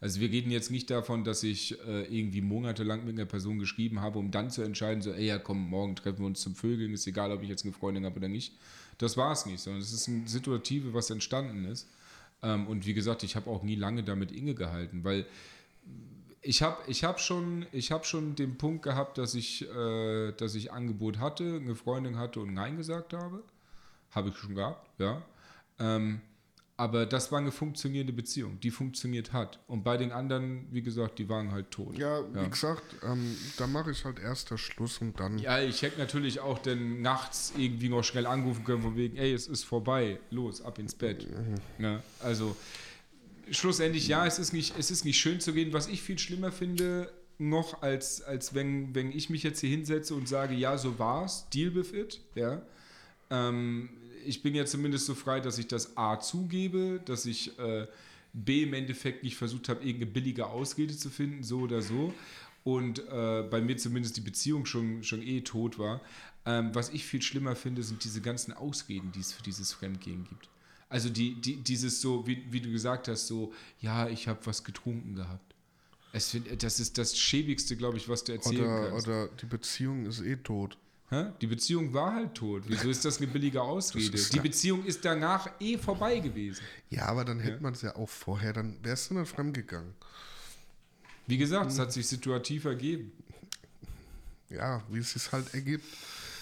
Also 0.00 0.20
wir 0.20 0.30
reden 0.30 0.50
jetzt 0.50 0.70
nicht 0.70 0.90
davon, 0.90 1.24
dass 1.24 1.42
ich 1.42 1.76
äh, 1.84 2.04
irgendwie 2.04 2.40
monatelang 2.40 3.04
mit 3.04 3.16
einer 3.16 3.26
Person 3.26 3.58
geschrieben 3.58 4.00
habe, 4.00 4.18
um 4.18 4.30
dann 4.30 4.50
zu 4.50 4.62
entscheiden, 4.62 5.02
so, 5.02 5.12
ey, 5.12 5.26
ja 5.26 5.38
komm, 5.38 5.70
morgen 5.70 5.96
treffen 5.96 6.20
wir 6.20 6.26
uns 6.26 6.40
zum 6.40 6.54
Vögeln, 6.54 6.92
ist 6.92 7.06
egal, 7.06 7.32
ob 7.32 7.42
ich 7.42 7.48
jetzt 7.48 7.64
eine 7.64 7.72
Freundin 7.72 8.04
habe 8.04 8.16
oder 8.16 8.28
nicht. 8.28 8.54
Das 8.98 9.16
war 9.16 9.32
es 9.32 9.46
nicht, 9.46 9.60
sondern 9.60 9.80
es 9.80 9.92
ist 9.92 10.08
ein 10.08 10.26
Situative, 10.26 10.92
was 10.92 11.10
entstanden 11.10 11.64
ist. 11.64 11.88
Ähm, 12.42 12.66
und 12.66 12.86
wie 12.86 12.94
gesagt, 12.94 13.22
ich 13.22 13.36
habe 13.36 13.50
auch 13.50 13.62
nie 13.62 13.76
lange 13.76 14.04
damit 14.04 14.32
Inge 14.32 14.54
gehalten, 14.54 15.04
weil 15.04 15.26
ich 16.40 16.62
habe 16.62 16.76
ich 16.86 17.04
hab 17.04 17.20
schon, 17.20 17.66
hab 17.72 18.06
schon 18.06 18.34
den 18.34 18.58
Punkt 18.58 18.82
gehabt, 18.82 19.18
dass 19.18 19.34
ich, 19.34 19.68
äh, 19.68 20.32
dass 20.32 20.54
ich 20.54 20.72
Angebot 20.72 21.18
hatte, 21.18 21.60
eine 21.62 21.74
Freundin 21.74 22.16
hatte 22.16 22.40
und 22.40 22.54
Nein 22.54 22.76
gesagt 22.76 23.12
habe. 23.12 23.42
Habe 24.10 24.30
ich 24.30 24.36
schon 24.36 24.54
gehabt, 24.54 24.88
ja. 24.98 25.22
Ähm, 25.78 26.20
aber 26.78 27.04
das 27.06 27.30
war 27.32 27.40
eine 27.40 27.50
funktionierende 27.50 28.12
Beziehung, 28.12 28.58
die 28.60 28.70
funktioniert 28.70 29.32
hat. 29.32 29.58
Und 29.66 29.82
bei 29.82 29.96
den 29.96 30.12
anderen, 30.12 30.66
wie 30.70 30.80
gesagt, 30.80 31.18
die 31.18 31.28
waren 31.28 31.50
halt 31.52 31.70
tot. 31.72 31.98
Ja, 31.98 32.20
wie 32.32 32.38
Ja. 32.38 32.46
gesagt, 32.48 32.84
ähm, 33.02 33.36
da 33.58 33.66
mache 33.66 33.90
ich 33.90 34.04
halt 34.04 34.18
erst 34.20 34.50
der 34.52 34.56
Schluss 34.58 34.98
und 34.98 35.18
dann. 35.18 35.38
Ja, 35.38 35.60
ich 35.60 35.82
hätte 35.82 35.98
natürlich 35.98 36.38
auch 36.40 36.58
dann 36.60 37.02
nachts 37.02 37.52
irgendwie 37.58 37.88
noch 37.88 38.04
schnell 38.04 38.26
anrufen 38.26 38.64
können, 38.64 38.82
von 38.82 38.96
wegen, 38.96 39.16
ey, 39.16 39.32
es 39.34 39.48
ist 39.48 39.64
vorbei, 39.64 40.20
los, 40.30 40.62
ab 40.62 40.78
ins 40.78 40.94
Bett. 40.94 41.26
Ja, 41.80 42.00
also 42.20 42.56
schlussendlich, 43.50 44.06
ja, 44.08 44.24
es 44.24 44.38
ist, 44.38 44.52
nicht, 44.52 44.78
es 44.78 44.90
ist 44.90 45.04
nicht 45.04 45.18
schön 45.18 45.40
zu 45.40 45.52
gehen. 45.52 45.72
Was 45.72 45.88
ich 45.88 46.00
viel 46.02 46.18
schlimmer 46.18 46.52
finde, 46.52 47.12
noch 47.38 47.82
als, 47.82 48.22
als 48.22 48.54
wenn, 48.54 48.94
wenn 48.94 49.10
ich 49.10 49.30
mich 49.30 49.42
jetzt 49.42 49.60
hier 49.60 49.70
hinsetze 49.70 50.14
und 50.14 50.28
sage, 50.28 50.54
ja, 50.54 50.78
so 50.78 50.98
war's, 50.98 51.48
deal 51.50 51.74
with 51.74 51.92
it, 51.92 52.20
ja. 52.34 52.62
Ähm, 53.30 53.90
ich 54.24 54.42
bin 54.42 54.54
ja 54.54 54.64
zumindest 54.64 55.06
so 55.06 55.14
frei, 55.14 55.40
dass 55.40 55.58
ich 55.58 55.66
das 55.66 55.96
A 55.96 56.20
zugebe, 56.20 57.00
dass 57.04 57.26
ich 57.26 57.58
äh, 57.58 57.86
B 58.32 58.62
im 58.62 58.74
Endeffekt 58.74 59.22
nicht 59.24 59.36
versucht 59.36 59.68
habe, 59.68 59.80
irgendeine 59.80 60.10
billige 60.10 60.46
Ausrede 60.46 60.96
zu 60.96 61.10
finden, 61.10 61.42
so 61.42 61.60
oder 61.60 61.82
so. 61.82 62.12
Und 62.64 62.98
äh, 63.08 63.42
bei 63.50 63.60
mir 63.60 63.76
zumindest 63.76 64.16
die 64.16 64.20
Beziehung 64.20 64.66
schon, 64.66 65.02
schon 65.02 65.22
eh 65.22 65.40
tot 65.40 65.78
war. 65.78 66.00
Ähm, 66.44 66.74
was 66.74 66.90
ich 66.90 67.04
viel 67.04 67.22
schlimmer 67.22 67.56
finde, 67.56 67.82
sind 67.82 68.04
diese 68.04 68.20
ganzen 68.20 68.52
Ausreden, 68.52 69.12
die 69.12 69.20
es 69.20 69.32
für 69.32 69.42
dieses 69.42 69.72
Fremdgehen 69.72 70.24
gibt. 70.24 70.48
Also 70.88 71.08
die, 71.08 71.34
die, 71.34 71.56
dieses 71.56 72.00
so, 72.00 72.26
wie, 72.26 72.44
wie 72.50 72.60
du 72.60 72.70
gesagt 72.70 73.08
hast, 73.08 73.26
so, 73.26 73.52
ja, 73.80 74.08
ich 74.08 74.28
habe 74.28 74.40
was 74.44 74.64
getrunken 74.64 75.14
gehabt. 75.14 75.54
Es 76.12 76.30
find, 76.30 76.62
das 76.62 76.80
ist 76.80 76.96
das 76.96 77.18
Schäbigste, 77.18 77.76
glaube 77.76 77.98
ich, 77.98 78.08
was 78.08 78.24
du 78.24 78.32
erzählen 78.32 78.62
Oder, 78.62 78.90
kannst. 78.90 79.06
oder 79.08 79.28
die 79.28 79.46
Beziehung 79.46 80.06
ist 80.06 80.22
eh 80.22 80.36
tot. 80.36 80.78
Die 81.40 81.46
Beziehung 81.46 81.94
war 81.94 82.14
halt 82.14 82.34
tot. 82.34 82.64
Wieso 82.66 82.90
ist 82.90 83.02
das 83.04 83.16
eine 83.18 83.28
billige 83.28 83.62
Ausrede? 83.62 84.10
Die 84.18 84.36
ja- 84.36 84.42
Beziehung 84.42 84.84
ist 84.84 85.02
danach 85.04 85.48
eh 85.58 85.78
vorbei 85.78 86.18
gewesen. 86.18 86.62
Ja, 86.90 87.06
aber 87.06 87.24
dann 87.24 87.40
hätte 87.40 87.62
man 87.62 87.72
es 87.72 87.80
ja 87.82 87.96
auch 87.96 88.08
vorher, 88.08 88.52
dann 88.52 88.76
wärst 88.82 89.10
du 89.10 89.14
nicht 89.14 89.28
fremdgegangen. 89.30 89.94
Wie 91.26 91.38
gesagt, 91.38 91.70
es 91.70 91.78
hat 91.78 91.92
sich 91.94 92.06
situativ 92.06 92.66
ergeben. 92.66 93.12
Ja, 94.50 94.82
wie 94.90 94.98
es 94.98 95.12
sich 95.12 95.30
halt 95.32 95.52
ergibt. 95.54 95.84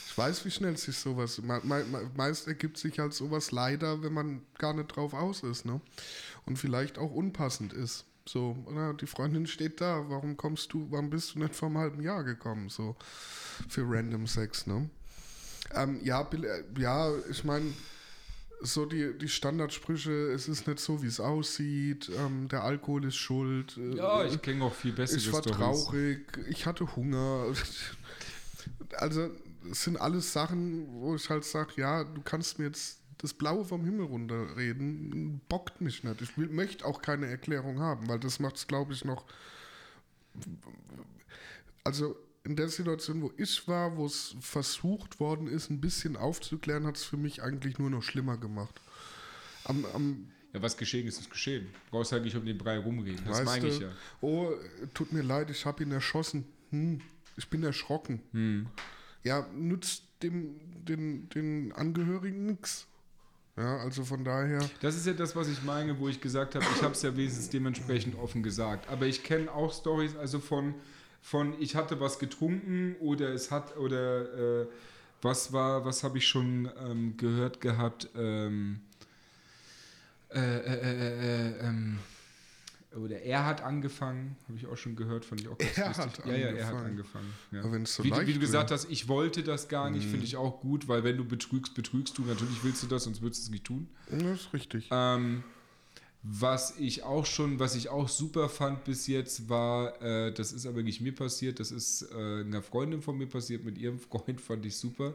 Ich 0.08 0.18
weiß, 0.18 0.44
wie 0.44 0.50
schnell 0.50 0.76
sich 0.76 0.96
sowas. 0.96 1.38
Me 1.42 1.60
me- 1.64 2.10
meist 2.16 2.46
ergibt 2.48 2.78
sich 2.78 2.98
halt 2.98 3.12
sowas 3.14 3.52
leider, 3.52 4.02
wenn 4.02 4.12
man 4.14 4.42
gar 4.58 4.74
nicht 4.74 4.88
drauf 4.96 5.12
aus 5.14 5.42
ist, 5.42 5.64
ne? 5.64 5.80
Und 6.44 6.58
vielleicht 6.58 6.98
auch 6.98 7.12
unpassend 7.12 7.72
ist. 7.72 8.04
So, 8.28 8.56
na, 8.70 8.92
die 8.92 9.06
Freundin 9.06 9.46
steht 9.46 9.80
da, 9.80 10.04
warum 10.08 10.36
kommst 10.36 10.72
du, 10.72 10.86
warum 10.90 11.10
bist 11.10 11.34
du 11.34 11.38
nicht 11.38 11.54
vor 11.54 11.68
einem 11.68 11.78
halben 11.78 12.02
Jahr 12.02 12.24
gekommen? 12.24 12.68
So, 12.68 12.96
für 13.68 13.84
random 13.86 14.26
Sex, 14.26 14.66
ne? 14.66 14.90
Ähm, 15.74 16.00
ja, 16.02 16.22
Bill- 16.22 16.44
äh, 16.44 16.64
ja, 16.80 17.10
ich 17.30 17.44
meine, 17.44 17.72
so 18.62 18.84
die, 18.86 19.16
die 19.18 19.28
Standardsprüche, 19.28 20.10
es 20.32 20.48
ist 20.48 20.66
nicht 20.66 20.80
so, 20.80 21.02
wie 21.02 21.06
es 21.06 21.20
aussieht, 21.20 22.10
ähm, 22.18 22.48
der 22.48 22.64
Alkohol 22.64 23.04
ist 23.04 23.16
schuld. 23.16 23.76
äh, 23.76 23.96
Ja, 23.96 24.24
ich 24.24 24.40
kenne 24.42 24.64
auch 24.64 24.74
viel 24.74 24.92
bessere 24.92 25.18
ich 25.18 25.32
war 25.32 25.42
traurig, 25.42 26.26
ich 26.48 26.66
hatte 26.66 26.96
Hunger. 26.96 27.52
also 28.96 29.30
es 29.70 29.82
sind 29.84 30.00
alles 30.00 30.32
Sachen, 30.32 30.86
wo 31.00 31.14
ich 31.16 31.28
halt 31.30 31.44
sage, 31.44 31.72
ja, 31.76 32.04
du 32.04 32.22
kannst 32.22 32.58
mir 32.58 32.66
jetzt 32.66 33.00
das 33.18 33.34
Blaue 33.34 33.64
vom 33.64 33.84
Himmel 33.84 34.06
runterreden, 34.06 35.40
bockt 35.48 35.80
mich 35.80 36.04
nicht. 36.04 36.20
Ich 36.20 36.36
will, 36.36 36.48
möchte 36.48 36.84
auch 36.84 37.00
keine 37.00 37.26
Erklärung 37.26 37.80
haben, 37.80 38.08
weil 38.08 38.18
das 38.18 38.40
macht 38.40 38.56
es, 38.56 38.66
glaube 38.66 38.92
ich, 38.92 39.04
noch. 39.04 39.24
Also 41.84 42.16
in 42.44 42.56
der 42.56 42.68
Situation, 42.68 43.22
wo 43.22 43.32
ich 43.36 43.66
war, 43.66 43.96
wo 43.96 44.06
es 44.06 44.36
versucht 44.40 45.18
worden 45.18 45.48
ist, 45.48 45.70
ein 45.70 45.80
bisschen 45.80 46.16
aufzuklären, 46.16 46.86
hat 46.86 46.96
es 46.96 47.04
für 47.04 47.16
mich 47.16 47.42
eigentlich 47.42 47.78
nur 47.78 47.90
noch 47.90 48.02
schlimmer 48.02 48.36
gemacht. 48.36 48.80
Am, 49.64 49.84
am 49.86 50.28
ja, 50.52 50.62
was 50.62 50.76
geschehen 50.76 51.06
ist, 51.06 51.20
ist 51.20 51.30
geschehen. 51.30 51.66
Du 51.66 51.90
brauchst 51.90 52.12
halt 52.12 52.24
nicht 52.24 52.36
um 52.36 52.46
den 52.46 52.56
Brei 52.56 52.78
rumreden. 52.78 53.24
Das 53.26 53.44
meine 53.44 53.66
ich 53.66 53.80
ja. 53.80 53.90
Oh, 54.20 54.52
tut 54.94 55.12
mir 55.12 55.22
leid, 55.22 55.50
ich 55.50 55.66
habe 55.66 55.82
ihn 55.82 55.90
erschossen. 55.90 56.44
Hm, 56.70 57.00
ich 57.36 57.48
bin 57.48 57.62
erschrocken. 57.62 58.22
Hm. 58.32 58.66
Ja, 59.22 59.46
nützt 59.54 60.04
dem, 60.22 60.58
den, 60.84 61.28
den 61.30 61.72
Angehörigen 61.72 62.46
nichts. 62.46 62.86
Ja, 63.56 63.78
also 63.78 64.04
von 64.04 64.22
daher. 64.22 64.60
Das 64.80 64.96
ist 64.96 65.06
ja 65.06 65.14
das, 65.14 65.34
was 65.34 65.48
ich 65.48 65.62
meine, 65.62 65.98
wo 65.98 66.08
ich 66.08 66.20
gesagt 66.20 66.54
habe, 66.54 66.64
ich 66.74 66.82
habe 66.82 66.92
es 66.92 67.00
ja 67.00 67.16
wenigstens 67.16 67.48
dementsprechend 67.48 68.14
offen 68.18 68.42
gesagt. 68.42 68.88
Aber 68.90 69.06
ich 69.06 69.22
kenne 69.22 69.50
auch 69.50 69.72
Stories, 69.72 70.14
also 70.14 70.40
von, 70.40 70.74
von 71.22 71.54
ich 71.58 71.74
hatte 71.74 71.98
was 71.98 72.18
getrunken 72.18 72.96
oder 73.00 73.30
es 73.30 73.50
hat 73.50 73.76
oder 73.78 74.62
äh, 74.62 74.66
was 75.22 75.54
war, 75.54 75.86
was 75.86 76.04
habe 76.04 76.18
ich 76.18 76.28
schon 76.28 76.70
ähm, 76.86 77.16
gehört 77.16 77.62
gehabt? 77.62 78.10
Ähm, 78.14 78.80
äh, 80.34 80.38
äh, 80.38 80.74
äh, 80.74 81.50
äh 81.50 81.66
ähm, 81.66 81.98
oder 82.96 83.20
er 83.20 83.44
hat 83.44 83.62
angefangen, 83.62 84.36
habe 84.48 84.58
ich 84.58 84.66
auch 84.66 84.76
schon 84.76 84.96
gehört, 84.96 85.24
fand 85.24 85.40
ich 85.40 85.48
auch 85.48 85.58
ganz 85.58 85.76
er 85.78 85.88
lustig. 85.88 86.24
Hat 86.24 86.26
ja, 86.26 86.36
ja, 86.36 86.48
er 86.48 86.66
hat 86.66 86.74
angefangen. 86.76 87.32
Ja. 87.52 87.62
So 87.84 88.04
wie, 88.04 88.10
wie, 88.10 88.32
du 88.34 88.40
gesagt 88.40 88.70
hast, 88.70 88.90
ich 88.90 89.08
wollte 89.08 89.42
das 89.42 89.68
gar 89.68 89.90
nicht, 89.90 90.06
mhm. 90.06 90.10
finde 90.10 90.26
ich 90.26 90.36
auch 90.36 90.60
gut, 90.60 90.88
weil 90.88 91.04
wenn 91.04 91.16
du 91.16 91.24
betrügst, 91.24 91.74
betrügst 91.74 92.16
du. 92.18 92.22
Natürlich 92.22 92.62
willst 92.62 92.82
du 92.82 92.86
das, 92.86 93.04
sonst 93.04 93.22
würdest 93.22 93.42
du 93.42 93.44
es 93.44 93.50
nicht 93.50 93.64
tun. 93.64 93.88
Das 94.10 94.40
ist 94.40 94.52
richtig. 94.52 94.88
Ähm, 94.90 95.44
was 96.22 96.76
ich 96.78 97.04
auch 97.04 97.24
schon, 97.24 97.60
was 97.60 97.76
ich 97.76 97.88
auch 97.88 98.08
super 98.08 98.48
fand 98.48 98.84
bis 98.84 99.06
jetzt, 99.06 99.48
war, 99.48 100.00
äh, 100.02 100.32
das 100.32 100.52
ist 100.52 100.66
aber 100.66 100.82
nicht 100.82 101.00
mir 101.00 101.14
passiert, 101.14 101.60
das 101.60 101.70
ist 101.70 102.02
äh, 102.10 102.40
einer 102.40 102.62
Freundin 102.62 103.00
von 103.00 103.16
mir 103.16 103.28
passiert, 103.28 103.64
mit 103.64 103.78
ihrem 103.78 103.98
Freund 104.00 104.40
fand 104.40 104.66
ich 104.66 104.76
super. 104.76 105.14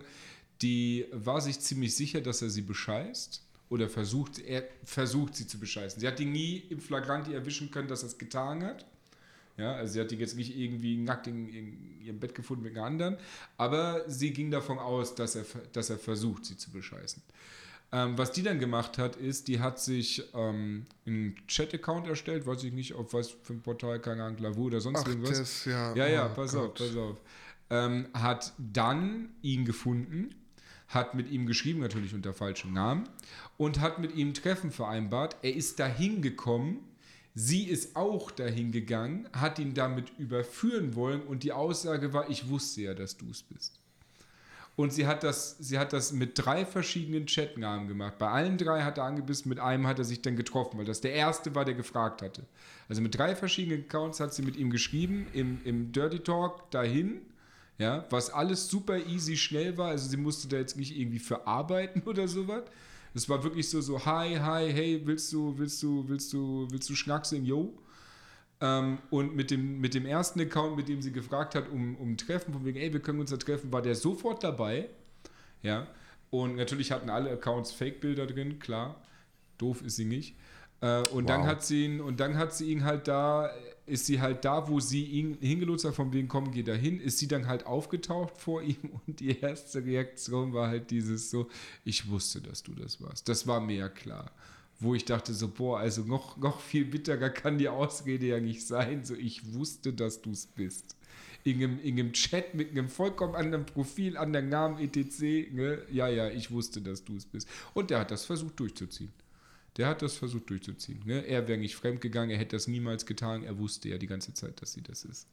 Die 0.62 1.06
war 1.12 1.41
sich 1.41 1.60
ziemlich 1.60 1.96
sicher, 1.96 2.22
dass 2.22 2.41
er 2.41 2.50
sie 2.50 2.62
bescheißt 2.62 3.44
oder 3.71 3.88
versucht, 3.88 4.39
er 4.39 4.65
versucht 4.84 5.36
sie 5.36 5.47
zu 5.47 5.57
bescheißen. 5.57 6.01
Sie 6.01 6.07
hat 6.07 6.19
die 6.19 6.25
nie 6.25 6.57
im 6.69 6.81
Flagranti 6.81 7.34
erwischen 7.34 7.71
können, 7.71 7.88
dass 7.88 8.03
er 8.03 8.07
es 8.07 8.17
getan 8.17 8.63
hat. 8.63 8.86
Ja, 9.57 9.75
also 9.75 9.93
sie 9.93 10.01
hat 10.01 10.12
die 10.12 10.17
jetzt 10.17 10.36
nicht 10.36 10.57
irgendwie 10.57 10.97
nackt 10.97 11.27
in, 11.27 11.47
in, 11.47 12.01
ihrem 12.01 12.19
Bett 12.19 12.36
gefunden 12.36 12.63
mit 12.63 12.75
einer 12.75 12.86
anderen, 12.86 13.17
aber 13.57 14.03
sie 14.10 14.31
ging 14.31 14.51
davon 14.51 14.77
aus, 14.77 15.15
dass 15.15 15.36
er, 15.36 15.45
dass 15.71 15.89
er 15.89 15.97
versucht, 15.97 16.45
sie 16.45 16.57
zu 16.57 16.69
bescheißen. 16.71 17.23
Ähm, 17.93 18.17
was 18.17 18.34
die 18.34 18.43
dann 18.43 18.60
gemacht 18.60 18.97
hat, 18.97 19.15
ist, 19.15 19.47
die 19.47 19.62
hat 19.62 19.79
sich 19.79 20.23
ähm, 20.34 20.86
einen 21.05 21.36
Chat-Account 21.47 22.07
erstellt, 22.07 22.45
weiß 22.45 22.63
ich 22.63 22.73
nicht, 22.73 22.93
auf 22.93 23.13
was 23.13 23.29
für 23.29 23.53
ein 23.53 23.62
Portal, 23.62 23.99
keine 23.99 24.23
Ahnung, 24.23 24.39
Lavu 24.39 24.65
oder 24.65 24.81
sonst 24.81 25.03
Ach, 25.03 25.07
irgendwas. 25.07 25.38
Das, 25.38 25.65
ja, 25.65 25.95
ja, 25.95 26.07
ja, 26.07 26.25
oh 26.29 26.36
pass 26.36 26.53
Gott. 26.53 26.71
auf, 26.71 26.73
pass 26.73 26.95
auf. 26.97 27.17
Ähm, 27.69 28.07
hat 28.13 28.53
dann 28.57 29.29
ihn 29.41 29.63
gefunden 29.63 30.36
hat 30.93 31.15
mit 31.15 31.30
ihm 31.30 31.45
geschrieben, 31.45 31.80
natürlich 31.80 32.13
unter 32.13 32.34
falschem 32.34 32.73
Namen, 32.73 33.08
und 33.58 33.80
hat 33.80 33.99
mit 33.99 34.15
ihm 34.15 34.30
ein 34.30 34.34
Treffen 34.34 34.71
vereinbart. 34.71 35.38
Er 35.41 35.56
ist 35.56 35.80
dahin 35.80 36.21
gekommen, 36.21 36.80
sie 37.34 37.63
ist 37.63 37.95
auch 37.95 38.32
dahin 38.32 38.71
gegangen, 38.71 39.27
hat 39.34 39.60
ihn 39.60 39.73
damit 39.73 40.12
überführen 40.17 40.95
wollen 40.95 41.21
und 41.21 41.43
die 41.43 41.54
Aussage 41.54 42.13
war, 42.13 42.30
ich 42.30 42.49
wusste 42.49 42.82
ja, 42.82 42.93
dass 42.93 43.17
du 43.17 43.30
es 43.30 43.43
bist. 43.43 43.82
Und 44.77 44.93
sie 44.93 45.06
hat, 45.06 45.23
das, 45.23 45.58
sie 45.60 45.77
hat 45.77 45.91
das 45.93 46.13
mit 46.13 46.32
drei 46.36 46.65
verschiedenen 46.65 47.25
Chatnamen 47.25 47.88
gemacht. 47.88 48.17
Bei 48.17 48.30
allen 48.30 48.58
drei 48.58 48.84
hat 48.84 48.97
er 48.97 49.04
angebissen, 49.04 49.49
mit 49.49 49.60
einem 49.60 49.86
hat 49.86 49.99
er 49.99 50.06
sich 50.06 50.21
dann 50.21 50.38
getroffen, 50.38 50.77
weil 50.77 50.86
das 50.86 51.01
der 51.01 51.13
erste 51.13 51.54
war, 51.54 51.65
der 51.65 51.73
gefragt 51.75 52.21
hatte. 52.21 52.45
Also 52.88 53.01
mit 53.01 53.17
drei 53.17 53.36
verschiedenen 53.36 53.82
Accounts 53.82 54.19
hat 54.19 54.34
sie 54.34 54.41
mit 54.41 54.56
ihm 54.56 54.71
geschrieben, 54.71 55.27
im, 55.34 55.60
im 55.65 55.91
Dirty 55.91 56.19
Talk 56.19 56.71
dahin 56.71 57.21
ja, 57.82 58.06
was 58.12 58.30
alles 58.30 58.70
super 58.70 59.00
easy 59.08 59.36
schnell 59.36 59.76
war. 59.76 59.89
Also 59.89 60.08
sie 60.08 60.17
musste 60.17 60.48
da 60.48 60.58
jetzt 60.58 60.78
nicht 60.78 60.96
irgendwie 60.96 61.17
verarbeiten 61.17 62.04
oder 62.06 62.28
sowas. 62.28 62.63
Es 63.15 63.28
war 63.28 63.44
wirklich 63.44 63.70
so, 63.70 63.82
so, 63.82 64.06
hi, 64.06 64.36
hi, 64.36 64.72
hey, 64.72 65.02
willst 65.04 65.34
du, 65.34 65.58
willst 65.58 65.82
du, 65.82 66.08
willst 66.08 66.32
du, 66.32 66.67
willst 66.70 66.88
du 66.89 66.96
schnackseln, 66.96 67.44
yo? 67.44 67.74
Ähm, 68.62 69.00
und 69.10 69.36
mit 69.36 69.50
dem, 69.50 69.82
mit 69.82 69.96
dem 69.96 70.06
ersten 70.06 70.39
Account, 70.39 70.78
mit 70.78 70.89
dem 70.89 71.02
sie 71.02 71.12
gefragt 71.12 71.56
hat, 71.56 71.70
um, 71.70 71.96
um 71.96 72.12
ein 72.12 72.17
Treffen, 72.17 72.54
von 72.54 72.63
wegen, 72.63 72.80
ey, 72.80 72.94
wir 72.94 73.00
können 73.00 73.20
uns 73.20 73.32
da 73.32 73.38
treffen, 73.38 73.74
war 73.74 73.82
der 73.82 73.96
sofort 73.96 74.44
dabei. 74.44 74.88
Ja. 75.63 75.88
Und 76.30 76.58
natürlich 76.58 76.91
hatten 76.91 77.10
alle 77.10 77.32
Accounts 77.32 77.72
Fake-Bilder 77.72 78.28
drin, 78.28 78.60
klar. 78.60 79.02
Doof 79.58 79.82
ist 79.82 79.96
sie 79.96 80.06
nicht. 80.06 80.36
Äh, 80.82 81.00
und 81.08 81.24
wow. 81.24 81.26
dann 81.26 81.48
hat 81.48 81.65
sie 81.65 81.86
ihn, 81.86 82.00
und 82.00 82.20
dann 82.20 82.38
hat 82.38 82.54
sie 82.54 82.72
ihn 82.72 82.86
halt 82.86 83.08
da 83.08 83.50
ist 83.86 84.06
sie 84.06 84.22
halt 84.22 84.46
da, 84.46 84.67
wo 84.70 84.80
sie 84.80 85.04
ihn 85.04 85.38
hingelotst 85.41 85.86
hat, 85.86 85.96
von 85.96 86.13
wegen, 86.13 86.28
komm, 86.28 86.52
geh 86.52 86.63
da 86.63 86.74
hin, 86.74 87.00
ist 87.00 87.17
sie 87.17 87.28
dann 87.28 87.48
halt 87.48 87.65
aufgetaucht 87.65 88.38
vor 88.38 88.62
ihm 88.63 89.00
und 89.06 89.20
die 89.20 89.39
erste 89.39 89.84
Reaktion 89.84 90.54
war 90.54 90.67
halt 90.67 90.91
dieses 90.91 91.30
so, 91.30 91.50
ich 91.84 92.10
wusste, 92.10 92.41
dass 92.41 92.63
du 92.63 92.74
das 92.74 93.02
warst. 93.02 93.28
Das 93.28 93.48
war 93.48 93.60
mir 93.60 93.76
ja 93.76 93.89
klar. 93.89 94.32
Wo 94.80 94.96
ich 94.96 95.06
dachte 95.06 95.34
so, 95.34 95.48
boah, 95.48 95.80
also 95.80 96.02
noch, 96.02 96.38
noch 96.38 96.60
viel 96.60 96.86
bitterer 96.86 97.30
kann 97.30 97.60
die 97.60 97.70
Ausrede 97.70 98.26
ja 98.26 98.39
nicht 98.39 98.65
sein, 98.65 99.06
so, 99.06 99.13
ich 99.13 99.54
wusste, 99.54 99.94
dass 99.94 100.22
du 100.22 100.32
es 100.32 100.48
bist. 100.48 100.96
In 101.44 101.58
einem, 101.58 101.80
in 101.82 102.00
einem 102.00 102.13
Chat 102.13 102.56
mit 102.56 102.72
einem 102.72 102.88
vollkommen 102.88 103.36
anderen 103.36 103.65
Profil, 103.65 104.17
anderen 104.17 104.50
Namen, 104.50 104.80
etc. 104.80 105.52
Ne? 105.52 105.82
Ja, 105.91 106.08
ja, 106.08 106.30
ich 106.30 106.50
wusste, 106.52 106.82
dass 106.82 107.04
du 107.04 107.15
es 107.15 107.26
bist. 107.26 107.48
Und 107.74 107.89
der 107.91 108.00
hat 108.00 108.12
das 108.12 108.26
versucht 108.26 108.60
durchzuziehen. 108.60 109.12
Der 109.77 109.88
hat 109.88 110.01
das 110.01 110.15
versucht 110.15 110.49
durchzuziehen. 110.49 111.01
Ne? 111.05 111.25
Er 111.25 111.47
wäre 111.47 111.57
nicht 111.57 111.75
fremdgegangen, 111.75 112.31
er 112.31 112.38
hätte 112.38 112.55
das 112.55 112.67
niemals 112.67 113.05
getan. 113.05 113.43
Er 113.43 113.57
wusste 113.57 113.89
ja 113.89 113.97
die 113.97 114.07
ganze 114.07 114.34
Zeit, 114.34 114.62
dass 114.62 114.73
sie 114.73 114.81
das 114.81 115.05
ist. 115.05 115.27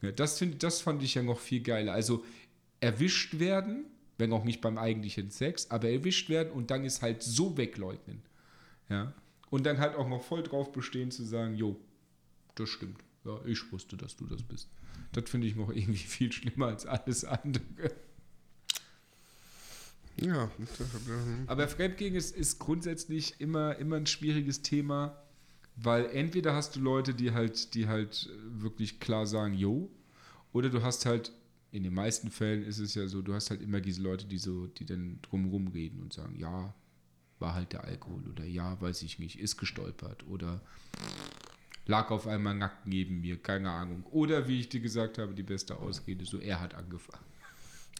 Ne? 0.00 0.12
Das, 0.12 0.38
find, 0.38 0.62
das 0.62 0.80
fand 0.80 1.02
ich 1.02 1.14
ja 1.14 1.22
noch 1.22 1.40
viel 1.40 1.62
geiler. 1.62 1.92
Also 1.92 2.24
erwischt 2.80 3.38
werden, 3.38 3.86
wenn 4.18 4.32
auch 4.32 4.44
nicht 4.44 4.60
beim 4.60 4.78
eigentlichen 4.78 5.30
Sex, 5.30 5.70
aber 5.70 5.88
erwischt 5.88 6.28
werden 6.28 6.52
und 6.52 6.70
dann 6.70 6.84
ist 6.84 7.02
halt 7.02 7.22
so 7.22 7.56
wegleugnen. 7.56 8.22
Ja? 8.88 9.12
Und 9.50 9.64
dann 9.64 9.78
halt 9.78 9.96
auch 9.96 10.08
noch 10.08 10.22
voll 10.22 10.42
drauf 10.42 10.72
bestehen 10.72 11.10
zu 11.10 11.24
sagen, 11.24 11.56
jo, 11.56 11.78
das 12.54 12.68
stimmt. 12.68 13.02
Ja, 13.24 13.40
ich 13.44 13.70
wusste, 13.72 13.96
dass 13.96 14.16
du 14.16 14.26
das 14.26 14.42
bist. 14.42 14.68
Das 15.12 15.28
finde 15.28 15.46
ich 15.46 15.56
noch 15.56 15.70
irgendwie 15.74 15.98
viel 15.98 16.32
schlimmer 16.32 16.66
als 16.68 16.86
alles 16.86 17.24
andere. 17.24 17.92
Ja. 20.24 20.50
Aber 21.46 21.68
Fremdgehen 21.68 22.14
ist, 22.14 22.36
ist 22.36 22.58
grundsätzlich 22.58 23.40
immer, 23.40 23.76
immer 23.76 23.96
ein 23.96 24.06
schwieriges 24.06 24.62
Thema, 24.62 25.16
weil 25.76 26.06
entweder 26.06 26.54
hast 26.54 26.76
du 26.76 26.80
Leute, 26.80 27.14
die 27.14 27.32
halt, 27.32 27.74
die 27.74 27.88
halt 27.88 28.28
wirklich 28.46 29.00
klar 29.00 29.26
sagen, 29.26 29.54
yo, 29.54 29.90
oder 30.52 30.68
du 30.68 30.82
hast 30.82 31.06
halt, 31.06 31.32
in 31.70 31.82
den 31.82 31.94
meisten 31.94 32.30
Fällen 32.30 32.64
ist 32.64 32.78
es 32.78 32.94
ja 32.94 33.06
so, 33.06 33.22
du 33.22 33.32
hast 33.32 33.50
halt 33.50 33.62
immer 33.62 33.80
diese 33.80 34.02
Leute, 34.02 34.26
die 34.26 34.38
so, 34.38 34.66
die 34.66 34.84
dann 34.84 35.18
drumherum 35.22 35.68
reden 35.68 36.00
und 36.00 36.12
sagen, 36.12 36.36
ja, 36.38 36.74
war 37.38 37.54
halt 37.54 37.72
der 37.72 37.84
Alkohol 37.84 38.28
oder 38.28 38.44
ja, 38.44 38.80
weiß 38.80 39.02
ich 39.02 39.18
nicht, 39.18 39.38
ist 39.38 39.56
gestolpert 39.56 40.26
oder 40.28 40.60
lag 41.86 42.10
auf 42.10 42.26
einmal 42.26 42.54
nackt 42.54 42.86
neben 42.86 43.20
mir, 43.20 43.36
keine 43.36 43.70
Ahnung. 43.70 44.04
Oder 44.10 44.48
wie 44.48 44.60
ich 44.60 44.68
dir 44.68 44.80
gesagt 44.80 45.18
habe, 45.18 45.34
die 45.34 45.42
beste 45.42 45.78
Ausrede, 45.78 46.24
so 46.24 46.38
er 46.38 46.60
hat 46.60 46.74
angefangen. 46.74 47.24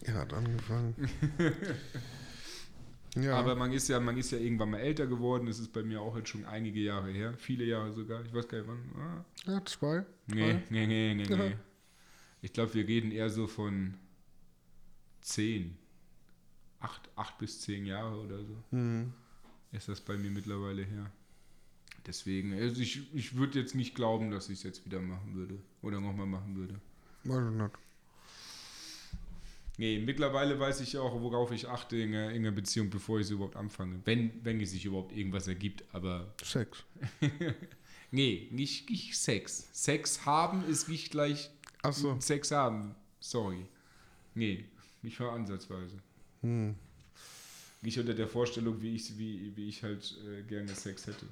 Er 0.04 0.14
hat 0.14 0.32
angefangen. 0.32 0.94
ja. 3.16 3.36
Aber 3.36 3.54
man 3.54 3.72
ist 3.72 3.88
ja, 3.88 4.00
man 4.00 4.16
ist 4.16 4.32
ja 4.32 4.38
irgendwann 4.38 4.70
mal 4.70 4.78
älter 4.78 5.06
geworden. 5.06 5.46
Das 5.46 5.58
ist 5.58 5.72
bei 5.72 5.82
mir 5.82 6.00
auch 6.00 6.16
jetzt 6.16 6.28
schon 6.28 6.44
einige 6.44 6.80
Jahre 6.80 7.10
her. 7.10 7.34
Viele 7.38 7.64
Jahre 7.64 7.92
sogar. 7.92 8.24
Ich 8.24 8.34
weiß 8.34 8.48
gar 8.48 8.58
nicht 8.58 8.68
wann. 8.68 8.92
Ah. 8.96 9.24
Ja, 9.50 9.64
zwei. 9.64 10.04
Nee, 10.26 10.60
nee, 10.70 10.86
nee, 10.86 11.14
nee, 11.14 11.36
nee. 11.36 11.56
Ich 12.40 12.52
glaube, 12.52 12.74
wir 12.74 12.86
reden 12.86 13.12
eher 13.12 13.30
so 13.30 13.46
von 13.46 13.94
zehn. 15.20 15.78
Acht, 16.80 17.08
acht 17.14 17.38
bis 17.38 17.60
zehn 17.60 17.86
Jahre 17.86 18.18
oder 18.18 18.44
so. 18.44 18.56
Mhm. 18.72 19.12
Ist 19.70 19.88
das 19.88 20.00
bei 20.00 20.16
mir 20.16 20.30
mittlerweile 20.30 20.82
her. 20.82 21.10
Deswegen, 22.06 22.52
also 22.54 22.80
ich, 22.80 23.14
ich 23.14 23.36
würde 23.36 23.60
jetzt 23.60 23.76
nicht 23.76 23.94
glauben, 23.94 24.32
dass 24.32 24.48
ich 24.48 24.58
es 24.58 24.64
jetzt 24.64 24.84
wieder 24.84 25.00
machen 25.00 25.34
würde. 25.34 25.58
Oder 25.82 26.00
nochmal 26.00 26.26
machen 26.26 26.56
würde. 26.56 26.80
Weiß 27.22 27.44
ich 27.48 27.60
nicht. 27.60 27.91
Nee, 29.78 29.98
mittlerweile 29.98 30.58
weiß 30.60 30.80
ich 30.82 30.98
auch, 30.98 31.18
worauf 31.20 31.50
ich 31.50 31.68
achte 31.68 31.96
in 31.96 32.14
einer, 32.14 32.30
in 32.30 32.42
einer 32.42 32.52
Beziehung, 32.52 32.90
bevor 32.90 33.20
ich 33.20 33.26
sie 33.26 33.34
überhaupt 33.34 33.56
anfange. 33.56 34.00
Wenn, 34.04 34.32
wenn 34.44 34.60
es 34.60 34.72
sich 34.72 34.84
überhaupt 34.84 35.16
irgendwas 35.16 35.48
ergibt, 35.48 35.82
aber. 35.92 36.34
Sex. 36.42 36.84
nee, 38.10 38.48
nicht, 38.50 38.90
nicht 38.90 39.16
Sex. 39.16 39.68
Sex 39.72 40.26
haben 40.26 40.62
ist 40.68 40.88
nicht 40.88 41.10
gleich 41.10 41.50
Ach 41.82 41.92
so. 41.92 42.18
Sex 42.20 42.50
haben. 42.50 42.94
Sorry. 43.18 43.66
Nee, 44.34 44.64
nicht 45.02 45.18
mal 45.18 45.30
ansatzweise. 45.30 45.96
Hm. 46.42 46.76
Nicht 47.82 47.98
unter 47.98 48.14
der 48.14 48.28
Vorstellung, 48.28 48.80
wie 48.80 48.94
ich, 48.94 49.18
wie, 49.18 49.56
wie 49.56 49.68
ich 49.68 49.82
halt 49.82 50.16
äh, 50.26 50.42
gerne 50.42 50.68
Sex 50.74 51.06
hätte. 51.06 51.26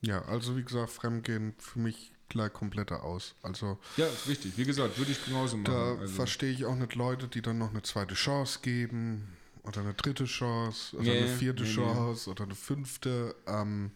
Ja, 0.00 0.22
also 0.22 0.56
wie 0.56 0.62
gesagt, 0.62 0.90
Fremdgehen 0.90 1.54
für 1.58 1.80
mich 1.80 2.12
gleich 2.28 2.52
kompletter 2.52 3.02
aus. 3.04 3.34
Also 3.42 3.78
Ja, 3.96 4.06
ist 4.06 4.28
richtig. 4.28 4.56
Wie 4.56 4.64
gesagt, 4.64 4.98
würde 4.98 5.12
ich 5.12 5.24
genauso 5.24 5.56
machen. 5.56 5.72
da 5.72 5.94
also, 6.00 6.14
verstehe 6.14 6.50
ich 6.52 6.64
auch 6.64 6.74
nicht 6.76 6.94
Leute, 6.94 7.28
die 7.28 7.42
dann 7.42 7.58
noch 7.58 7.70
eine 7.70 7.82
zweite 7.82 8.14
Chance 8.14 8.60
geben 8.62 9.28
oder 9.62 9.80
eine 9.80 9.94
dritte 9.94 10.24
Chance 10.24 10.96
oder 10.96 11.04
Nee, 11.04 11.18
eine 11.18 11.28
vierte 11.28 11.62
nee, 11.62 11.68
nee. 11.68 11.74
Chance 11.74 12.30
oder 12.30 12.44
eine 12.44 12.54
fünfte. 12.54 13.34
Ähm, 13.46 13.90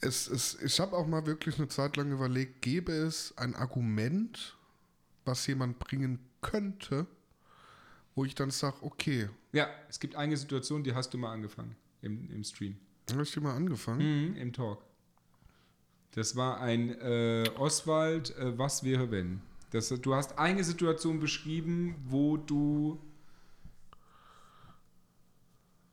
es, 0.00 0.28
es, 0.28 0.60
ich 0.62 0.78
habe 0.80 0.96
auch 0.96 1.06
mal 1.06 1.26
wirklich 1.26 1.58
eine 1.58 1.68
Zeit 1.68 1.96
lang 1.96 2.10
überlegt, 2.12 2.62
gäbe 2.62 2.92
es 2.92 3.36
ein 3.38 3.54
Argument, 3.54 4.56
was 5.24 5.46
jemand 5.46 5.78
bringen 5.78 6.18
könnte, 6.42 7.06
wo 8.14 8.24
ich 8.24 8.34
dann 8.34 8.50
sage, 8.50 8.76
okay, 8.82 9.28
ja, 9.52 9.68
es 9.88 9.98
gibt 9.98 10.16
eine 10.16 10.36
Situation, 10.36 10.84
die 10.84 10.94
hast 10.94 11.14
du 11.14 11.18
mal 11.18 11.32
angefangen 11.32 11.74
im, 12.02 12.30
im 12.30 12.44
Stream. 12.44 12.76
ich 13.22 13.32
die 13.32 13.40
mal 13.40 13.56
angefangen? 13.56 14.30
Mhm, 14.32 14.36
Im 14.36 14.52
Talk. 14.52 14.82
Das 16.16 16.34
war 16.34 16.60
ein 16.60 16.98
äh, 17.02 17.44
Oswald, 17.58 18.34
äh, 18.38 18.58
was 18.58 18.82
wäre 18.82 19.10
wenn? 19.10 19.42
Das, 19.70 19.88
du 19.90 20.14
hast 20.14 20.38
eine 20.38 20.64
Situation 20.64 21.20
beschrieben, 21.20 21.94
wo 22.08 22.38
du. 22.38 22.98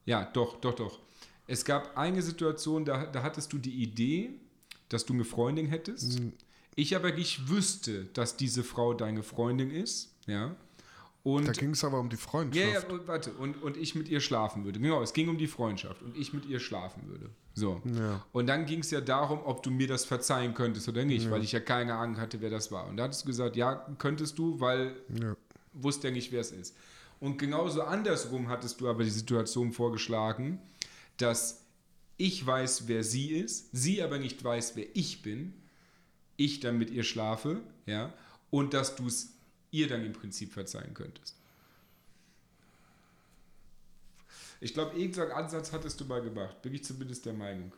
Ja, 0.06 0.24
doch, 0.24 0.62
doch, 0.62 0.76
doch. 0.76 1.00
Es 1.46 1.66
gab 1.66 1.98
eine 1.98 2.22
Situation, 2.22 2.86
da, 2.86 3.06
da 3.06 3.22
hattest 3.22 3.52
du 3.52 3.58
die 3.58 3.84
Idee, 3.84 4.30
dass 4.88 5.06
du 5.06 5.12
eine 5.12 5.26
Freundin 5.26 5.68
hättest. 5.68 6.22
Ich 6.76 6.96
aber 6.96 7.12
nicht 7.12 7.50
wüsste, 7.50 8.06
dass 8.06 8.38
diese 8.38 8.64
Frau 8.64 8.94
deine 8.94 9.24
Freundin 9.24 9.72
ist. 9.72 10.16
Ja. 10.26 10.56
Und 11.24 11.50
Da 11.50 11.52
ging 11.52 11.72
es 11.72 11.84
aber 11.84 12.00
um 12.00 12.10
die 12.10 12.16
ja, 12.16 12.22
Freundschaft. 12.22 12.88
ja, 12.90 12.96
und, 12.96 13.08
warte, 13.10 13.34
und, 13.34 13.62
und 13.62 13.76
ich 13.76 13.94
mit 13.94 14.08
ihr 14.08 14.22
schlafen 14.22 14.64
würde. 14.64 14.80
Genau, 14.80 15.02
es 15.02 15.12
ging 15.12 15.28
um 15.28 15.38
die 15.38 15.48
Freundschaft 15.48 16.02
und 16.02 16.16
ich 16.16 16.32
mit 16.32 16.46
ihr 16.46 16.62
schlafen 16.62 17.10
würde. 17.10 17.30
So. 17.56 17.82
Ja. 17.86 18.26
Und 18.32 18.48
dann 18.48 18.66
ging 18.66 18.80
es 18.80 18.90
ja 18.92 19.00
darum, 19.02 19.40
ob 19.46 19.62
du 19.62 19.70
mir 19.70 19.88
das 19.88 20.06
verzeihen 20.06 20.54
könntest 20.54 20.88
oder 20.90 21.06
nicht, 21.06 21.30
weil 21.30 21.44
ich 21.44 21.52
ja 21.52 21.60
keine 21.60 21.96
Ahnung 21.96 22.18
hatte, 22.20 22.42
wer 22.42 22.50
das 22.50 22.72
war. 22.72 22.88
Und 22.88 22.98
da 22.98 23.04
hattest 23.04 23.24
du 23.24 23.28
gesagt, 23.28 23.56
ja, 23.56 23.76
könntest 24.00 24.38
du, 24.40 24.60
weil 24.60 24.96
Ja. 25.20 25.36
wusste 25.74 26.08
ja 26.08 26.14
nicht, 26.14 26.32
wer 26.32 26.42
es 26.42 26.52
ist. 26.52 26.76
Und 27.20 27.38
genauso 27.38 27.84
andersrum 27.84 28.50
hattest 28.50 28.82
du 28.82 28.90
aber 28.90 29.04
die 29.04 29.10
Situation 29.10 29.72
vorgeschlagen, 29.72 30.60
dass 31.18 31.62
ich 32.18 32.46
weiß, 32.46 32.88
wer 32.88 33.04
sie 33.04 33.32
ist, 33.32 33.70
sie 33.72 34.02
aber 34.02 34.18
nicht 34.18 34.44
weiß, 34.44 34.76
wer 34.76 34.86
ich 34.96 35.22
bin, 35.22 35.54
ich 36.38 36.60
dann 36.60 36.78
mit 36.78 36.90
ihr 36.90 37.04
schlafe, 37.04 37.62
ja, 37.86 38.14
und 38.50 38.74
dass 38.74 38.96
du 38.96 39.08
es 39.08 39.34
ihr 39.72 39.88
dann 39.88 40.06
im 40.06 40.14
Prinzip 40.14 40.54
verzeihen 40.54 40.94
könntest. 40.94 41.36
Ich 44.64 44.74
glaube, 44.74 44.98
irgendeinen 44.98 45.32
Ansatz 45.32 45.74
hattest 45.74 46.00
du 46.00 46.06
mal 46.06 46.22
gemacht. 46.22 46.62
Bin 46.62 46.74
ich 46.74 46.86
zumindest 46.86 47.26
der 47.26 47.34
Meinung. 47.34 47.74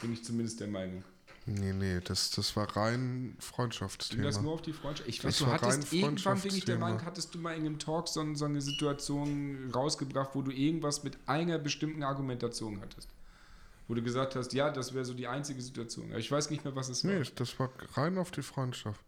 Bin 0.00 0.12
ich 0.12 0.24
zumindest 0.24 0.60
der 0.60 0.68
Meinung. 0.68 1.02
Nee, 1.46 1.72
nee, 1.72 2.00
das, 2.00 2.30
das 2.30 2.54
war 2.54 2.76
rein 2.76 3.32
Ging 3.32 3.36
Freundschaftsthema. 3.40 4.22
das 4.22 4.40
nur 4.40 4.52
auf 4.52 4.62
die 4.62 4.72
Freundschaft? 4.72 5.08
Ich 5.08 5.18
Das 5.18 5.26
weiß, 5.26 5.38
du 5.38 5.46
war 5.46 5.52
hattest 5.54 5.92
rein 5.92 5.98
irgendwann, 6.00 6.40
bin 6.40 6.54
ich 6.54 6.64
der. 6.64 6.78
Meinung, 6.78 7.04
hattest 7.04 7.34
du 7.34 7.38
mal 7.40 7.56
in 7.56 7.62
einem 7.62 7.78
Talk 7.80 8.06
so, 8.06 8.34
so 8.34 8.44
eine 8.44 8.60
Situation 8.60 9.70
rausgebracht, 9.74 10.30
wo 10.34 10.42
du 10.42 10.52
irgendwas 10.52 11.02
mit 11.02 11.18
einer 11.26 11.58
bestimmten 11.58 12.04
Argumentation 12.04 12.80
hattest. 12.80 13.08
Wo 13.88 13.94
du 13.94 14.02
gesagt 14.02 14.36
hast, 14.36 14.52
ja, 14.52 14.70
das 14.70 14.94
wäre 14.94 15.04
so 15.04 15.14
die 15.14 15.26
einzige 15.26 15.60
Situation. 15.60 16.10
Aber 16.10 16.20
ich 16.20 16.30
weiß 16.30 16.50
nicht 16.50 16.64
mehr, 16.64 16.76
was 16.76 16.88
es 16.88 17.04
war. 17.04 17.12
Nee, 17.12 17.24
das 17.34 17.58
war 17.58 17.70
rein 17.94 18.16
auf 18.16 18.30
die 18.30 18.42
Freundschaft. 18.42 19.00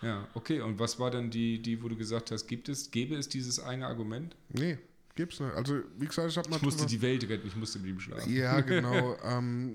Ja, 0.00 0.26
okay. 0.32 0.62
Und 0.62 0.78
was 0.78 0.98
war 0.98 1.10
dann 1.10 1.30
die, 1.30 1.60
die, 1.60 1.82
wo 1.82 1.88
du 1.88 1.96
gesagt 1.96 2.30
hast, 2.30 2.46
gibt 2.46 2.70
es, 2.70 2.90
gäbe 2.90 3.16
es 3.16 3.28
dieses 3.28 3.60
eine 3.60 3.86
Argument? 3.86 4.34
Nee, 4.48 4.78
gibt's 5.14 5.40
nicht. 5.40 5.54
Also, 5.54 5.80
wie 5.98 6.06
gesagt, 6.06 6.30
ich 6.30 6.36
habe 6.38 6.48
mal 6.50 6.56
Ich 6.56 6.62
musste 6.62 6.80
drüber- 6.82 6.90
die 6.90 7.02
Welt 7.02 7.28
retten, 7.28 7.46
ich 7.48 7.56
musste 7.56 7.78
mit 7.78 7.90
ihm 7.90 8.00
schlafen. 8.00 8.32
Ja, 8.34 8.60
genau. 8.62 9.16
ähm, 9.24 9.74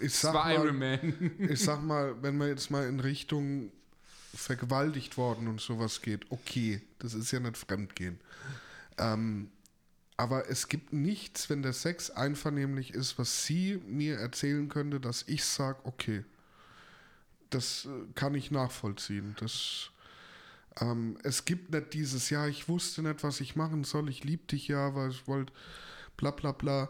ich, 0.00 0.14
sag 0.14 0.34
mal, 0.34 0.54
Iron 0.54 0.78
Man. 0.78 1.32
ich 1.50 1.60
sag 1.60 1.82
mal, 1.82 2.14
wenn 2.22 2.36
man 2.36 2.48
jetzt 2.48 2.70
mal 2.70 2.86
in 2.86 3.00
Richtung 3.00 3.70
vergewaltigt 4.34 5.16
worden 5.16 5.48
und 5.48 5.60
sowas 5.60 6.02
geht, 6.02 6.30
okay, 6.30 6.82
das 6.98 7.14
ist 7.14 7.30
ja 7.30 7.40
nicht 7.40 7.56
Fremdgehen. 7.56 8.18
Ähm, 8.98 9.48
aber 10.18 10.48
es 10.50 10.68
gibt 10.68 10.92
nichts, 10.92 11.50
wenn 11.50 11.62
der 11.62 11.72
Sex 11.72 12.10
einvernehmlich 12.10 12.92
ist, 12.94 13.18
was 13.18 13.44
sie 13.44 13.80
mir 13.86 14.16
erzählen 14.16 14.68
könnte, 14.68 15.00
dass 15.00 15.24
ich 15.26 15.44
sage, 15.44 15.78
okay, 15.84 16.24
das 17.50 17.86
äh, 17.86 17.88
kann 18.14 18.34
ich 18.34 18.50
nachvollziehen. 18.50 19.36
Das, 19.40 19.90
ähm, 20.80 21.16
es 21.22 21.44
gibt 21.44 21.70
nicht 21.72 21.94
dieses, 21.94 22.30
ja, 22.30 22.46
ich 22.46 22.68
wusste 22.68 23.02
nicht, 23.02 23.22
was 23.22 23.40
ich 23.40 23.56
machen 23.56 23.84
soll, 23.84 24.08
ich 24.08 24.24
lieb 24.24 24.48
dich 24.48 24.68
ja, 24.68 24.94
weil 24.94 25.10
ich 25.10 25.26
wollte, 25.26 25.52
bla 26.16 26.30
bla 26.30 26.52
bla. 26.52 26.88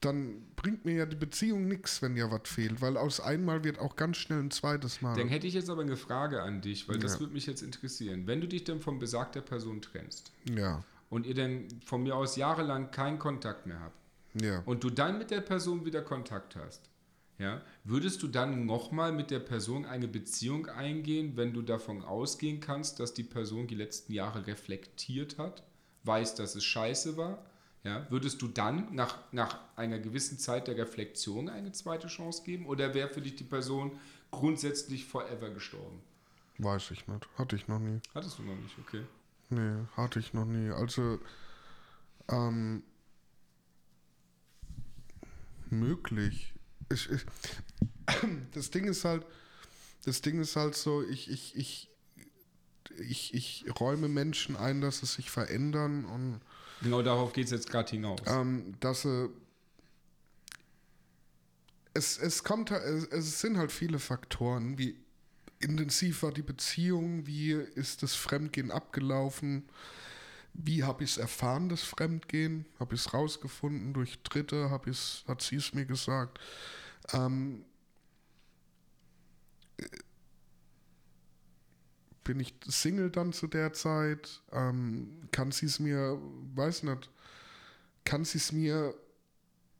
Dann 0.00 0.42
bringt 0.56 0.84
mir 0.84 0.94
ja 0.94 1.06
die 1.06 1.16
Beziehung 1.16 1.66
nichts, 1.68 2.02
wenn 2.02 2.16
ja 2.16 2.30
was 2.30 2.42
fehlt, 2.44 2.82
weil 2.82 2.96
aus 2.96 3.18
einmal 3.18 3.64
wird 3.64 3.78
auch 3.78 3.96
ganz 3.96 4.18
schnell 4.18 4.40
ein 4.40 4.50
zweites 4.50 5.00
Mal. 5.00 5.16
Dann 5.16 5.28
hätte 5.28 5.46
ich 5.46 5.54
jetzt 5.54 5.70
aber 5.70 5.82
eine 5.82 5.96
Frage 5.96 6.42
an 6.42 6.60
dich, 6.60 6.88
weil 6.88 6.98
das 6.98 7.14
Ja. 7.14 7.20
würde 7.20 7.32
mich 7.32 7.46
jetzt 7.46 7.62
interessieren. 7.62 8.26
Wenn 8.26 8.40
du 8.40 8.46
dich 8.46 8.64
dann 8.64 8.80
von 8.80 8.98
besagter 8.98 9.40
Person 9.40 9.80
trennst 9.80 10.32
ja, 10.44 10.84
und 11.08 11.26
ihr 11.26 11.34
dann 11.34 11.66
von 11.84 12.02
mir 12.02 12.14
aus 12.14 12.36
jahrelang 12.36 12.90
keinen 12.90 13.18
Kontakt 13.18 13.66
mehr 13.66 13.80
habt, 13.80 13.96
ja. 14.42 14.62
und 14.66 14.84
du 14.84 14.90
dann 14.90 15.18
mit 15.18 15.30
der 15.30 15.40
Person 15.40 15.86
wieder 15.86 16.02
Kontakt 16.02 16.56
hast, 16.56 16.82
ja, 17.38 17.60
würdest 17.84 18.22
du 18.22 18.28
dann 18.28 18.64
nochmal 18.64 19.12
mit 19.12 19.30
der 19.30 19.40
Person 19.40 19.84
eine 19.84 20.08
Beziehung 20.08 20.66
eingehen, 20.66 21.36
wenn 21.36 21.52
du 21.52 21.60
davon 21.60 22.02
ausgehen 22.02 22.60
kannst, 22.60 22.98
dass 22.98 23.12
die 23.12 23.24
Person 23.24 23.66
die 23.66 23.74
letzten 23.74 24.14
Jahre 24.14 24.46
reflektiert 24.46 25.36
hat, 25.36 25.62
weiß, 26.04 26.34
dass 26.34 26.54
es 26.54 26.64
scheiße 26.64 27.16
war? 27.16 27.44
Ja, 27.84 28.06
würdest 28.10 28.42
du 28.42 28.48
dann 28.48 28.92
nach, 28.94 29.18
nach 29.32 29.60
einer 29.76 30.00
gewissen 30.00 30.38
Zeit 30.38 30.66
der 30.66 30.76
Reflexion 30.76 31.48
eine 31.48 31.70
zweite 31.72 32.08
Chance 32.08 32.42
geben 32.42 32.66
oder 32.66 32.94
wäre 32.94 33.08
für 33.08 33.20
dich 33.20 33.36
die 33.36 33.44
Person 33.44 33.92
grundsätzlich 34.32 35.04
forever 35.04 35.50
gestorben? 35.50 36.02
Weiß 36.58 36.90
ich 36.90 37.06
nicht. 37.06 37.28
Hatte 37.36 37.54
ich 37.54 37.68
noch 37.68 37.78
nie. 37.78 38.00
Hattest 38.14 38.38
du 38.38 38.42
noch 38.42 38.56
nicht, 38.56 38.76
okay. 38.80 39.02
Nee, 39.50 39.84
hatte 39.96 40.18
ich 40.18 40.32
noch 40.32 40.46
nie. 40.46 40.70
Also, 40.70 41.20
ähm, 42.28 42.82
möglich. 45.70 46.55
Ich, 46.90 47.10
ich, 47.10 47.20
das 48.52 48.70
Ding 48.70 48.84
ist 48.84 49.04
halt, 49.04 49.24
das 50.04 50.22
Ding 50.22 50.40
ist 50.40 50.56
halt 50.56 50.74
so, 50.74 51.02
ich, 51.02 51.30
ich, 51.30 51.56
ich, 51.56 51.90
ich, 52.98 53.34
ich 53.34 53.64
räume 53.80 54.08
Menschen 54.08 54.56
ein, 54.56 54.80
dass 54.80 55.00
sie 55.00 55.06
sich 55.06 55.30
verändern 55.30 56.04
und 56.04 56.40
Genau 56.82 57.02
darauf 57.02 57.32
geht 57.32 57.46
es 57.46 57.50
jetzt 57.52 57.70
gerade 57.70 57.90
hinaus. 57.90 58.20
ähm, 58.26 58.74
dass 58.80 59.02
sie 59.02 59.30
es, 61.94 62.18
es 62.18 62.44
kommt 62.44 62.70
es, 62.70 63.06
es 63.06 63.40
sind 63.40 63.56
halt 63.56 63.72
viele 63.72 63.98
Faktoren, 63.98 64.78
wie 64.78 64.96
intensiv 65.58 66.22
war 66.22 66.32
die 66.32 66.42
Beziehung, 66.42 67.26
wie 67.26 67.52
ist 67.52 68.02
das 68.02 68.14
Fremdgehen 68.14 68.70
abgelaufen, 68.70 69.64
wie 70.58 70.84
habe 70.84 71.04
ich 71.04 71.10
es 71.12 71.18
erfahren, 71.18 71.68
das 71.68 71.82
Fremdgehen, 71.82 72.66
habe 72.78 72.94
ich 72.94 73.02
es 73.02 73.14
rausgefunden 73.14 73.92
durch 73.92 74.22
Dritte, 74.22 74.70
hab 74.70 74.86
ich's, 74.86 75.24
hat 75.26 75.42
sie 75.42 75.56
es 75.56 75.74
mir 75.74 75.84
gesagt. 75.84 76.38
Ähm, 77.12 77.64
bin 82.24 82.40
ich 82.40 82.54
Single 82.66 83.10
dann 83.10 83.32
zu 83.32 83.46
der 83.46 83.72
Zeit? 83.72 84.42
Ähm, 84.52 85.28
kann 85.30 85.52
sie 85.52 85.66
es 85.66 85.78
mir, 85.78 86.18
weiß 86.54 86.82
nicht, 86.84 87.10
kann 88.04 88.24
sie 88.24 88.38
es 88.38 88.52
mir 88.52 88.94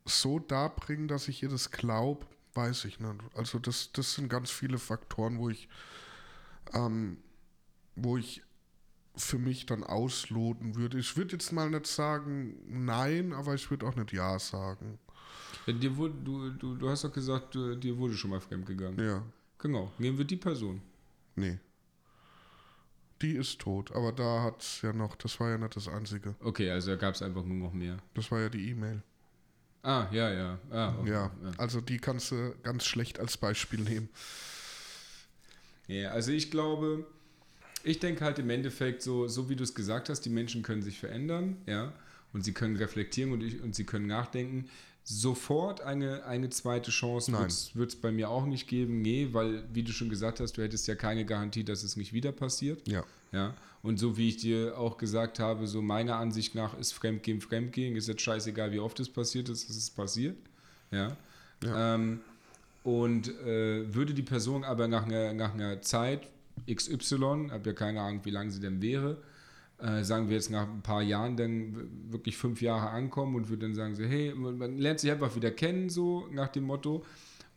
so 0.05 0.39
darbringen, 0.39 1.09
dass 1.09 1.29
ich 1.29 1.43
ihr 1.43 1.49
das 1.49 1.71
glaube? 1.71 2.27
Weiß 2.55 2.85
ich 2.85 3.01
nicht. 3.01 3.21
Also 3.35 3.59
das, 3.59 3.93
das 3.93 4.15
sind 4.15 4.29
ganz 4.29 4.51
viele 4.51 4.79
Faktoren, 4.79 5.39
wo 5.39 5.51
ich, 5.51 5.69
ähm, 6.73 7.19
wo 7.97 8.17
ich 8.17 8.43
für 9.17 9.39
mich 9.39 9.67
dann 9.67 9.83
ausloten 9.85 10.77
würde. 10.77 10.99
Ich 10.99 11.17
würde 11.17 11.33
jetzt 11.33 11.53
mal 11.53 11.71
nicht 11.71 11.87
sagen 11.87 12.57
nein, 12.69 13.33
aber 13.33 13.55
ich 13.55 13.71
würde 13.71 13.87
auch 13.87 13.95
nicht 13.97 14.13
ja 14.13 14.39
sagen. 14.39 14.99
Ja, 15.67 15.73
dir 15.73 15.97
wurde, 15.97 16.15
du, 16.23 16.51
du, 16.51 16.75
du 16.77 16.89
hast 16.89 17.05
doch 17.05 17.13
gesagt, 17.13 17.55
du, 17.55 17.75
dir 17.77 17.97
wurde 17.97 18.15
schon 18.15 18.31
mal 18.31 18.41
fremdgegangen. 18.41 18.99
Ja, 19.05 19.23
Genau. 19.59 19.91
Nehmen 19.99 20.19
wir 20.19 20.25
die 20.25 20.37
Person. 20.37 20.81
nee. 21.35 21.59
Die 23.23 23.33
ist 23.35 23.59
tot, 23.61 23.93
aber 23.93 24.13
da 24.13 24.43
hat 24.43 24.61
es 24.61 24.83
ja 24.83 24.93
noch, 24.93 25.17
das 25.17 25.41
war 25.41 25.49
ja 25.49 25.57
nicht 25.57 25.75
das 25.75 25.89
Einzige. 25.89 26.35
Okay, 26.41 26.71
also 26.71 26.91
da 26.91 26.97
gab 26.97 27.15
es 27.15 27.23
einfach 27.23 27.43
nur 27.45 27.57
noch 27.57 27.73
mehr. 27.73 27.97
Das 28.13 28.31
war 28.31 28.41
ja 28.41 28.51
die 28.51 28.69
E-Mail. 28.69 29.03
Ah, 29.83 30.07
ja, 30.13 30.31
ja. 30.31 30.59
Ah, 30.71 30.95
okay. 31.01 31.11
Ja, 31.13 31.31
also 31.57 31.81
die 31.81 31.97
kannst 31.97 32.31
du 32.33 32.55
ganz 32.63 32.85
schlecht 32.85 33.19
als 33.19 33.39
Beispiel 33.39 33.81
nehmen. 33.81 34.11
Ja, 35.87 36.11
also 36.11 36.31
ich 36.33 36.51
glaube, 36.51 37.07
ich 37.87 38.01
denke 38.01 38.25
halt 38.25 38.39
im 38.39 38.51
Endeffekt 38.51 39.01
so, 39.01 39.29
so 39.29 39.49
wie 39.49 39.57
du 39.57 39.63
es 39.63 39.75
gesagt 39.75 40.09
hast, 40.09 40.23
die 40.23 40.31
Menschen 40.31 40.63
können 40.63 40.83
sich 40.83 40.99
verändern, 40.99 41.57
ja, 41.67 41.93
und 42.33 42.45
sie 42.45 42.53
können 42.53 42.77
reflektieren 42.77 43.33
und, 43.33 43.43
ich, 43.43 43.63
und 43.63 43.75
sie 43.75 43.85
können 43.85 44.07
nachdenken. 44.07 44.69
Sofort 45.05 45.83
eine, 45.83 46.25
eine 46.25 46.51
zweite 46.51 46.91
Chance 46.91 47.33
wird 47.75 47.91
es 47.91 47.97
bei 47.97 48.11
mir 48.11 48.29
auch 48.29 48.45
nicht 48.45 48.67
geben, 48.67 49.03
nee, 49.03 49.29
weil, 49.31 49.63
wie 49.73 49.85
du 49.85 49.93
schon 49.93 50.09
gesagt 50.09 50.41
hast, 50.41 50.55
du 50.59 50.63
hättest 50.63 50.89
ja 50.89 50.97
keine 50.97 51.25
Garantie, 51.25 51.63
dass 51.63 51.85
es 51.85 51.97
nicht 51.97 52.13
wieder 52.13 52.33
passiert. 52.33 52.87
Ja. 52.89 53.05
Ja, 53.33 53.55
und 53.83 53.99
so 53.99 54.17
wie 54.17 54.29
ich 54.29 54.37
dir 54.37 54.77
auch 54.79 54.99
gesagt 54.99 55.39
habe, 55.39 55.67
so 55.69 55.81
meiner 55.81 56.17
Ansicht 56.17 56.55
nach 56.55 56.77
ist 56.79 56.93
Fremdgehen 56.93 57.41
Fremdgehen, 57.41 57.95
ist 57.95 58.09
jetzt 58.09 58.23
scheißegal, 58.23 58.73
wie 58.73 58.81
oft 58.81 58.99
es 58.99 59.09
passiert 59.09 59.49
ist, 59.49 59.71
es 59.71 59.77
ist 59.77 59.91
passiert. 59.97 60.37
Ja. 60.91 61.17
Ja. 61.63 61.95
Ähm, 61.95 62.21
und 62.83 63.29
äh, 63.41 63.95
würde 63.95 64.15
die 64.15 64.23
Person 64.23 64.65
aber 64.65 64.89
nach 64.89 65.07
einer, 65.07 65.33
nach 65.33 65.55
einer 65.55 65.83
Zeit 65.83 66.29
XY, 66.69 67.49
habe 67.51 67.63
ja 67.67 67.73
keine 67.73 68.01
Ahnung, 68.01 68.21
wie 68.25 68.31
lange 68.31 68.51
sie 68.51 68.61
denn 68.61 68.83
wäre, 68.83 69.23
äh, 69.79 70.03
sagen 70.03 70.29
wir 70.29 70.37
jetzt 70.37 70.51
nach 70.51 70.69
ein 70.69 70.83
paar 70.83 71.03
Jahren 71.03 71.37
dann 71.37 71.89
wirklich 72.11 72.37
fünf 72.37 72.63
Jahre 72.63 72.91
ankommen 72.91 73.37
und 73.37 73.49
würde 73.49 73.67
dann 73.67 73.75
sagen 73.75 73.95
so, 73.95 74.05
hey, 74.05 74.35
man 74.35 74.79
lernt 74.79 75.01
sich 75.01 75.11
einfach 75.11 75.35
wieder 75.37 75.51
kennen, 75.51 75.91
so 75.91 76.27
nach 76.33 76.49
dem 76.49 76.65
Motto. 76.65 77.05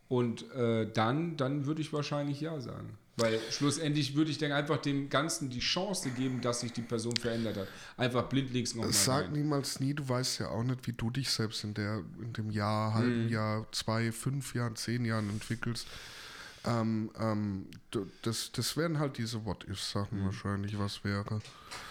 Und 0.09 0.51
äh, 0.53 0.91
dann, 0.91 1.37
dann 1.37 1.65
würde 1.65 1.81
ich 1.81 1.93
wahrscheinlich 1.93 2.41
ja 2.41 2.59
sagen. 2.59 2.97
Weil 3.19 3.39
schlussendlich 3.51 4.15
würde 4.15 4.31
ich 4.31 4.37
dann 4.37 4.51
einfach 4.51 4.77
dem 4.77 5.09
Ganzen 5.09 5.49
die 5.49 5.59
Chance 5.59 6.09
geben, 6.11 6.41
dass 6.41 6.61
sich 6.61 6.73
die 6.73 6.81
Person 6.81 7.15
verändert 7.15 7.57
hat. 7.57 7.67
Einfach 7.97 8.23
blindlings 8.23 8.75
nochmal. 8.75 8.93
Sag 8.93 9.25
rein. 9.25 9.33
niemals 9.33 9.79
nie, 9.79 9.93
du 9.93 10.07
weißt 10.07 10.39
ja 10.39 10.49
auch 10.49 10.63
nicht, 10.63 10.87
wie 10.87 10.93
du 10.93 11.09
dich 11.09 11.29
selbst 11.29 11.63
in, 11.63 11.73
der, 11.73 12.01
in 12.21 12.33
dem 12.33 12.49
Jahr, 12.49 12.93
halben 12.93 13.25
mhm. 13.25 13.29
Jahr, 13.29 13.67
zwei, 13.71 14.11
fünf 14.11 14.55
Jahren, 14.55 14.75
zehn 14.75 15.05
Jahren 15.05 15.29
entwickelst. 15.29 15.87
Ähm, 16.65 17.11
ähm, 17.17 17.67
das, 18.21 18.51
das 18.51 18.75
wären 18.75 18.99
halt 18.99 19.17
diese 19.17 19.45
What-If-Sachen 19.45 20.19
mhm. 20.19 20.25
wahrscheinlich, 20.25 20.77
was 20.77 21.03
wäre. 21.03 21.41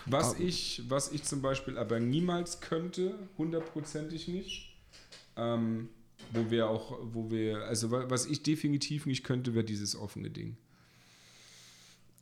Was, 0.07 0.35
aber, 0.35 0.41
ich, 0.41 0.83
was 0.89 1.13
ich 1.13 1.25
zum 1.25 1.41
Beispiel 1.41 1.79
aber 1.79 2.01
niemals 2.01 2.61
könnte, 2.61 3.15
hundertprozentig 3.39 4.29
nicht, 4.29 4.77
ähm, 5.37 5.89
wo 6.33 6.51
wir 6.51 6.69
auch, 6.69 6.99
wo 7.03 7.31
wir, 7.31 7.65
also 7.65 7.91
was 7.91 8.27
ich 8.27 8.43
definitiv 8.43 9.07
nicht 9.07 9.25
könnte, 9.25 9.55
wäre 9.55 9.65
dieses 9.65 9.97
offene 9.97 10.31
Ding. 10.31 10.57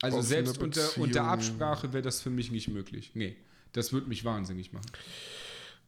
Also 0.02 0.18
offene 0.18 0.28
selbst 0.28 0.58
unter, 0.58 0.98
unter 0.98 1.24
Absprache 1.24 1.92
wäre 1.92 2.02
das 2.02 2.20
für 2.20 2.30
mich 2.30 2.52
nicht 2.52 2.68
möglich. 2.68 3.12
Nee, 3.14 3.36
das 3.72 3.92
würde 3.92 4.08
mich 4.08 4.24
wahnsinnig 4.24 4.72
machen. 4.72 4.90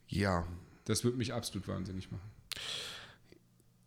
Ja. 0.08 0.46
Das 0.86 1.04
würde 1.04 1.18
mich 1.18 1.34
absolut 1.34 1.68
wahnsinnig 1.68 2.10
machen. 2.10 2.30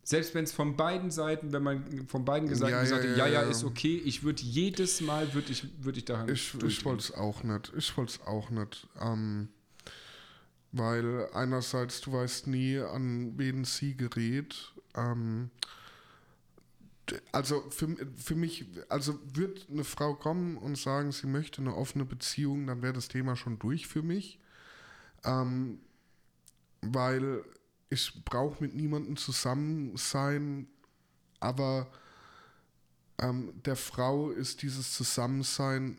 Selbst 0.04 0.34
wenn 0.34 0.44
es 0.44 0.52
von 0.52 0.76
beiden 0.76 1.12
Seiten, 1.12 1.52
wenn 1.52 1.62
man 1.62 2.06
von 2.08 2.24
beiden 2.24 2.52
Seiten 2.54 2.72
ja, 2.72 2.82
gesagt 2.82 3.04
hat, 3.04 3.16
ja, 3.16 3.26
ja, 3.26 3.42
ja, 3.42 3.48
ist 3.48 3.62
okay, 3.62 4.02
ich 4.04 4.24
würde 4.24 4.42
jedes 4.42 5.00
Mal, 5.00 5.32
würde 5.32 5.52
ich, 5.52 5.64
würd 5.78 5.96
ich 5.96 6.04
daran 6.04 6.28
Ich, 6.28 6.54
ich 6.54 6.84
wollte 6.84 7.02
es 7.04 7.14
auch 7.14 7.44
nicht. 7.44 7.72
Ich 7.76 7.96
wollte 7.96 8.12
es 8.14 8.26
auch 8.26 8.50
nicht. 8.50 8.88
Ähm, 9.00 9.48
weil 10.72 11.28
einerseits, 11.34 12.00
du 12.00 12.14
weißt 12.14 12.48
nie, 12.48 12.78
an 12.78 13.38
wen 13.38 13.64
sie 13.64 13.96
gerät. 13.96 14.72
Ähm, 14.96 15.50
also 17.30 17.62
für, 17.70 17.94
für 18.16 18.34
mich, 18.34 18.66
also 18.88 19.18
wird 19.34 19.66
eine 19.70 19.84
Frau 19.84 20.14
kommen 20.14 20.56
und 20.56 20.78
sagen, 20.78 21.12
sie 21.12 21.26
möchte 21.28 21.60
eine 21.60 21.76
offene 21.76 22.04
Beziehung, 22.04 22.66
dann 22.66 22.82
wäre 22.82 22.92
das 22.92 23.08
Thema 23.08 23.36
schon 23.36 23.58
durch 23.60 23.86
für 23.86 24.02
mich. 24.02 24.40
Ähm, 25.24 25.78
weil 26.80 27.44
ich 27.92 28.24
brauche 28.24 28.64
mit 28.64 28.74
niemandem 28.74 29.16
zusammen 29.16 29.96
sein, 29.96 30.66
aber 31.40 31.92
ähm, 33.18 33.52
der 33.64 33.76
Frau 33.76 34.30
ist 34.30 34.62
dieses 34.62 34.94
Zusammensein 34.94 35.98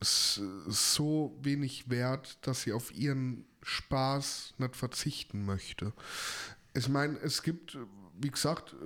so 0.00 1.36
wenig 1.42 1.90
wert, 1.90 2.38
dass 2.46 2.62
sie 2.62 2.72
auf 2.72 2.94
ihren 2.94 3.44
Spaß 3.62 4.54
nicht 4.56 4.76
verzichten 4.76 5.44
möchte. 5.44 5.92
Ich 6.72 6.88
meine, 6.88 7.18
es 7.18 7.42
gibt, 7.42 7.76
wie 8.18 8.30
gesagt, 8.30 8.76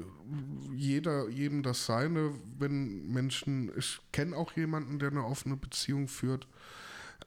jeder, 0.74 1.28
jedem 1.28 1.62
das 1.62 1.86
seine, 1.86 2.34
wenn 2.58 3.08
Menschen, 3.08 3.70
ich 3.76 4.00
kenne 4.10 4.36
auch 4.36 4.52
jemanden, 4.56 4.98
der 4.98 5.10
eine 5.10 5.24
offene 5.24 5.56
Beziehung 5.56 6.08
führt. 6.08 6.48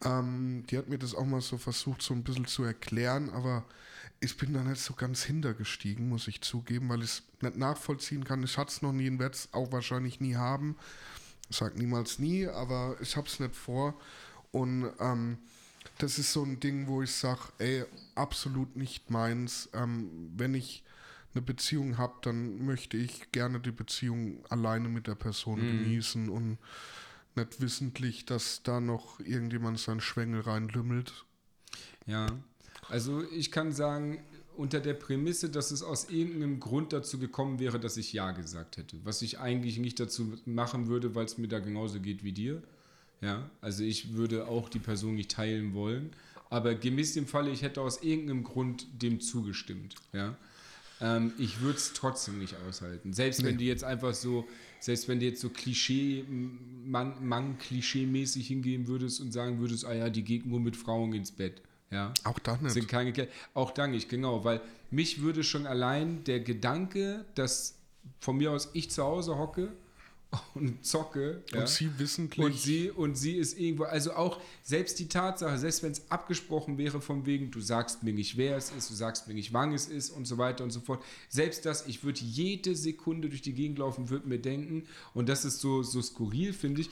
Ähm, 0.03 0.63
die 0.69 0.77
hat 0.77 0.89
mir 0.89 0.97
das 0.97 1.13
auch 1.13 1.25
mal 1.25 1.41
so 1.41 1.57
versucht, 1.57 2.01
so 2.01 2.13
ein 2.13 2.23
bisschen 2.23 2.47
zu 2.47 2.63
erklären, 2.63 3.29
aber 3.29 3.65
ich 4.19 4.37
bin 4.37 4.53
da 4.53 4.63
nicht 4.63 4.81
so 4.81 4.93
ganz 4.93 5.23
hintergestiegen, 5.23 6.09
muss 6.09 6.27
ich 6.27 6.41
zugeben, 6.41 6.89
weil 6.89 6.99
ich 6.99 7.11
es 7.11 7.23
nicht 7.41 7.57
nachvollziehen 7.57 8.23
kann. 8.23 8.43
Ich 8.43 8.57
hatte 8.57 8.71
es 8.71 8.81
noch 8.81 8.93
nie 8.93 9.09
und 9.09 9.19
werde 9.19 9.35
es 9.35 9.49
auch 9.53 9.71
wahrscheinlich 9.71 10.19
nie 10.19 10.35
haben. 10.35 10.75
Ich 11.49 11.57
sage 11.57 11.77
niemals 11.77 12.19
nie, 12.19 12.47
aber 12.47 12.97
ich 13.01 13.17
habe 13.17 13.27
es 13.27 13.39
nicht 13.39 13.55
vor. 13.55 13.99
Und 14.51 14.89
ähm, 14.99 15.37
das 15.97 16.17
ist 16.17 16.33
so 16.33 16.43
ein 16.43 16.59
Ding, 16.59 16.87
wo 16.87 17.01
ich 17.01 17.11
sage, 17.11 17.41
ey, 17.59 17.85
absolut 18.15 18.75
nicht 18.75 19.09
meins. 19.09 19.69
Ähm, 19.73 20.31
wenn 20.35 20.53
ich 20.55 20.83
eine 21.33 21.41
Beziehung 21.41 21.97
habe, 21.97 22.15
dann 22.21 22.65
möchte 22.65 22.97
ich 22.97 23.31
gerne 23.31 23.59
die 23.59 23.71
Beziehung 23.71 24.43
alleine 24.49 24.89
mit 24.89 25.07
der 25.07 25.15
Person 25.15 25.59
mhm. 25.59 25.83
genießen 25.83 26.29
und 26.29 26.57
nicht 27.35 27.61
wissentlich, 27.61 28.25
dass 28.25 28.63
da 28.63 28.79
noch 28.79 29.19
irgendjemand 29.19 29.79
seinen 29.79 30.01
Schwengel 30.01 30.41
reinlümmelt. 30.41 31.25
Ja, 32.05 32.27
also 32.89 33.23
ich 33.31 33.51
kann 33.51 33.71
sagen, 33.71 34.19
unter 34.57 34.79
der 34.79 34.93
Prämisse, 34.93 35.49
dass 35.49 35.71
es 35.71 35.83
aus 35.83 36.09
irgendeinem 36.09 36.59
Grund 36.59 36.93
dazu 36.93 37.19
gekommen 37.19 37.59
wäre, 37.59 37.79
dass 37.79 37.97
ich 37.97 38.13
Ja 38.13 38.31
gesagt 38.31 38.77
hätte. 38.77 38.97
Was 39.03 39.21
ich 39.21 39.39
eigentlich 39.39 39.77
nicht 39.79 39.99
dazu 39.99 40.37
machen 40.45 40.87
würde, 40.87 41.15
weil 41.15 41.25
es 41.25 41.37
mir 41.37 41.47
da 41.47 41.59
genauso 41.59 41.99
geht 41.99 42.23
wie 42.23 42.31
dir. 42.31 42.61
Ja, 43.21 43.49
also 43.61 43.83
ich 43.83 44.13
würde 44.13 44.47
auch 44.47 44.69
die 44.69 44.79
Person 44.79 45.15
nicht 45.15 45.31
teilen 45.31 45.73
wollen. 45.73 46.11
Aber 46.49 46.75
gemäß 46.75 47.13
dem 47.13 47.27
Falle, 47.27 47.49
ich 47.49 47.63
hätte 47.63 47.81
aus 47.81 48.03
irgendeinem 48.03 48.43
Grund 48.43 48.87
dem 49.01 49.19
zugestimmt. 49.19 49.95
Ja. 50.13 50.37
Ähm, 51.01 51.33
ich 51.37 51.59
würde 51.59 51.77
es 51.77 51.93
trotzdem 51.93 52.39
nicht 52.39 52.55
aushalten. 52.67 53.13
Selbst 53.13 53.41
nee. 53.41 53.47
wenn 53.47 53.57
du 53.57 53.63
jetzt 53.63 53.83
einfach 53.83 54.13
so, 54.13 54.47
selbst 54.79 55.07
wenn 55.07 55.19
du 55.19 55.25
jetzt 55.25 55.41
so 55.41 55.49
Klischee, 55.49 56.23
Mann, 56.85 57.27
Mann 57.27 57.57
Klischee-mäßig 57.57 58.47
hingehen 58.47 58.87
würdest 58.87 59.19
und 59.21 59.31
sagen 59.31 59.59
würdest, 59.59 59.85
ah 59.85 59.93
ja, 59.93 60.09
die 60.09 60.23
geht 60.23 60.45
nur 60.45 60.59
mit 60.59 60.77
Frauen 60.77 61.13
ins 61.13 61.31
Bett. 61.31 61.61
Ja. 61.91 62.13
Auch 62.23 62.39
da 62.39 62.57
nicht. 62.57 62.73
Sind 62.73 62.87
keine, 62.87 63.27
auch 63.53 63.71
da 63.71 63.87
nicht, 63.87 64.09
genau, 64.09 64.43
weil 64.43 64.61
mich 64.91 65.21
würde 65.21 65.43
schon 65.43 65.65
allein 65.65 66.23
der 66.23 66.39
Gedanke, 66.39 67.25
dass 67.35 67.75
von 68.19 68.37
mir 68.37 68.51
aus 68.51 68.69
ich 68.73 68.91
zu 68.91 69.03
Hause 69.03 69.37
hocke 69.37 69.71
und 70.53 70.85
zocke. 70.85 71.43
Und 71.51 71.59
ja, 71.59 71.67
sie 71.67 71.97
wissentlich. 71.97 72.45
Und 72.45 72.57
sie, 72.57 72.91
und 72.91 73.15
sie 73.15 73.37
ist 73.37 73.57
irgendwo, 73.57 73.83
also 73.83 74.13
auch 74.13 74.41
selbst 74.63 74.99
die 74.99 75.07
Tatsache, 75.07 75.57
selbst 75.57 75.83
wenn 75.83 75.91
es 75.91 76.09
abgesprochen 76.09 76.77
wäre 76.77 77.01
von 77.01 77.25
wegen, 77.25 77.51
du 77.51 77.61
sagst 77.61 78.03
mir 78.03 78.13
nicht, 78.13 78.37
wer 78.37 78.57
es 78.57 78.71
ist, 78.71 78.89
du 78.89 78.93
sagst 78.93 79.27
mir 79.27 79.33
nicht, 79.33 79.53
wann 79.53 79.73
es 79.73 79.87
ist 79.87 80.09
und 80.09 80.25
so 80.25 80.37
weiter 80.37 80.63
und 80.63 80.71
so 80.71 80.81
fort. 80.81 81.03
Selbst 81.29 81.65
das, 81.65 81.87
ich 81.87 82.03
würde 82.03 82.19
jede 82.21 82.75
Sekunde 82.75 83.29
durch 83.29 83.41
die 83.41 83.53
Gegend 83.53 83.79
laufen, 83.79 84.09
würde 84.09 84.27
mir 84.27 84.39
denken, 84.39 84.87
und 85.13 85.29
das 85.29 85.45
ist 85.45 85.59
so, 85.59 85.83
so 85.83 86.01
skurril, 86.01 86.53
finde 86.53 86.81
ich, 86.81 86.89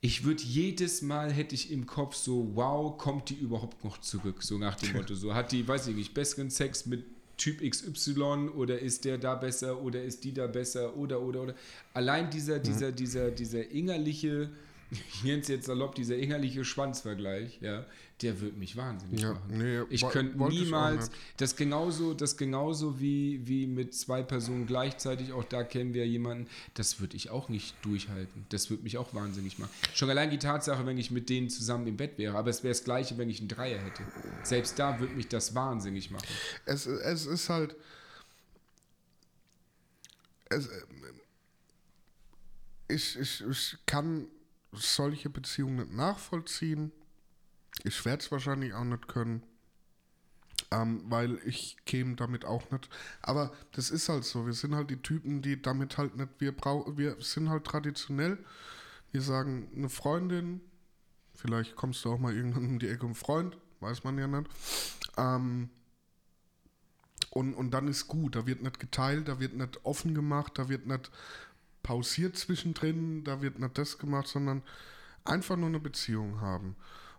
ich 0.00 0.24
würde 0.24 0.42
jedes 0.42 1.02
Mal 1.02 1.32
hätte 1.32 1.54
ich 1.54 1.72
im 1.72 1.86
Kopf 1.86 2.14
so, 2.14 2.50
wow, 2.54 2.96
kommt 2.96 3.30
die 3.30 3.34
überhaupt 3.34 3.82
noch 3.84 3.98
zurück? 3.98 4.42
So 4.42 4.58
nach 4.58 4.76
dem 4.76 4.92
Motto, 4.96 5.14
so 5.14 5.34
hat 5.34 5.52
die, 5.52 5.66
weiß 5.66 5.88
ich 5.88 5.96
nicht, 5.96 6.14
besseren 6.14 6.50
Sex 6.50 6.86
mit 6.86 7.04
Typ 7.36 7.60
XY 7.60 8.50
oder 8.56 8.80
ist 8.80 9.04
der 9.04 9.16
da 9.16 9.36
besser 9.36 9.80
oder 9.80 10.02
ist 10.02 10.24
die 10.24 10.32
da 10.32 10.48
besser 10.48 10.96
oder 10.96 11.20
oder 11.20 11.42
oder. 11.42 11.54
Allein 11.94 12.30
dieser, 12.30 12.58
dieser, 12.58 12.90
dieser, 12.90 13.30
dieser 13.30 13.70
innerliche 13.70 14.50
es 15.24 15.48
jetzt 15.48 15.66
salopp, 15.66 15.94
dieser 15.94 16.16
innerliche 16.16 16.64
Schwanzvergleich, 16.64 17.58
ja, 17.60 17.84
der 18.22 18.40
wird 18.40 18.56
mich 18.56 18.76
wahnsinnig 18.76 19.20
ja, 19.20 19.34
machen. 19.34 19.58
Nee, 19.58 19.82
ich 19.90 20.06
könnte 20.08 20.36
niemals, 20.48 21.10
das 21.36 21.56
genauso, 21.56 22.14
das 22.14 22.36
genauso 22.36 22.98
wie, 22.98 23.46
wie 23.46 23.66
mit 23.66 23.94
zwei 23.94 24.22
Personen 24.22 24.66
gleichzeitig, 24.66 25.32
auch 25.32 25.44
da 25.44 25.62
kennen 25.62 25.94
wir 25.94 26.06
jemanden, 26.06 26.48
das 26.74 27.00
würde 27.00 27.16
ich 27.16 27.30
auch 27.30 27.48
nicht 27.48 27.74
durchhalten. 27.82 28.46
Das 28.48 28.70
würde 28.70 28.82
mich 28.82 28.98
auch 28.98 29.14
wahnsinnig 29.14 29.58
machen. 29.58 29.70
Schon 29.94 30.10
allein 30.10 30.30
die 30.30 30.38
Tatsache, 30.38 30.84
wenn 30.86 30.98
ich 30.98 31.10
mit 31.10 31.28
denen 31.28 31.48
zusammen 31.50 31.86
im 31.86 31.96
Bett 31.96 32.18
wäre, 32.18 32.36
aber 32.36 32.50
es 32.50 32.64
wäre 32.64 32.72
das 32.72 32.84
Gleiche, 32.84 33.18
wenn 33.18 33.30
ich 33.30 33.40
einen 33.40 33.48
Dreier 33.48 33.78
hätte. 33.78 34.02
Selbst 34.42 34.78
da 34.78 34.98
würde 34.98 35.14
mich 35.14 35.28
das 35.28 35.54
wahnsinnig 35.54 36.10
machen. 36.10 36.26
Es, 36.64 36.86
es 36.86 37.26
ist 37.26 37.48
halt. 37.50 37.76
Es, 40.50 40.68
ich, 42.88 43.18
ich, 43.18 43.44
ich 43.46 43.76
kann 43.84 44.26
solche 44.72 45.30
Beziehungen 45.30 45.76
nicht 45.76 45.92
nachvollziehen. 45.92 46.92
Ich 47.84 48.04
werde 48.04 48.22
es 48.22 48.32
wahrscheinlich 48.32 48.74
auch 48.74 48.84
nicht 48.84 49.08
können, 49.08 49.42
ähm, 50.70 51.04
weil 51.08 51.38
ich 51.44 51.76
käme 51.84 52.16
damit 52.16 52.44
auch 52.44 52.70
nicht. 52.70 52.88
Aber 53.22 53.52
das 53.72 53.90
ist 53.90 54.08
halt 54.08 54.24
so. 54.24 54.46
Wir 54.46 54.52
sind 54.52 54.74
halt 54.74 54.90
die 54.90 55.00
Typen, 55.00 55.42
die 55.42 55.60
damit 55.60 55.98
halt 55.98 56.16
nicht. 56.16 56.30
Wir, 56.38 56.56
brauch, 56.56 56.96
wir 56.96 57.16
sind 57.20 57.48
halt 57.48 57.64
traditionell. 57.64 58.38
Wir 59.12 59.22
sagen, 59.22 59.70
eine 59.74 59.88
Freundin, 59.88 60.60
vielleicht 61.34 61.76
kommst 61.76 62.04
du 62.04 62.12
auch 62.12 62.18
mal 62.18 62.34
irgendwann 62.34 62.66
um 62.66 62.78
die 62.78 62.88
Ecke 62.88 63.06
um 63.06 63.14
Freund, 63.14 63.56
weiß 63.80 64.04
man 64.04 64.18
ja 64.18 64.26
nicht. 64.26 64.50
Ähm, 65.16 65.70
und, 67.30 67.54
und 67.54 67.70
dann 67.70 67.88
ist 67.88 68.08
gut. 68.08 68.36
Da 68.36 68.46
wird 68.46 68.62
nicht 68.62 68.80
geteilt, 68.80 69.28
da 69.28 69.40
wird 69.40 69.54
nicht 69.54 69.84
offen 69.84 70.14
gemacht, 70.14 70.58
da 70.58 70.68
wird 70.68 70.86
nicht 70.86 71.10
pausiert 71.88 72.36
zwischendrin, 72.36 73.24
da 73.24 73.40
wird 73.40 73.58
nicht 73.58 73.78
das 73.78 73.96
gemacht, 73.96 74.28
sondern 74.28 74.62
einfach 75.24 75.56
nur 75.56 75.68
eine 75.68 75.80
Beziehung 75.80 76.42
haben. 76.42 76.76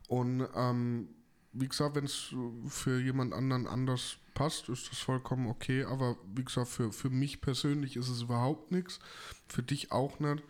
Und 0.08 0.48
ähm, 0.54 1.10
wie 1.54 1.68
gesagt, 1.68 1.96
wenn 1.96 2.06
es 2.06 2.36
für 2.68 3.02
jemand 3.02 3.34
anderen 3.34 3.66
anders 3.66 4.18
passt, 4.36 4.70
ist 4.70 4.92
das 4.92 5.00
vollkommen 5.00 5.48
okay. 5.48 5.86
Aber 5.86 6.18
wie 6.36 6.46
gesagt, 6.46 6.68
für, 6.68 6.92
für 6.92 7.10
mich 7.10 7.42
persönlich 7.42 7.96
ist 7.96 8.10
es 8.10 8.22
überhaupt 8.22 8.72
nichts. 8.72 9.00
Für 9.48 9.64
dich 9.64 9.92
auch 9.92 10.20
nicht. 10.20 10.44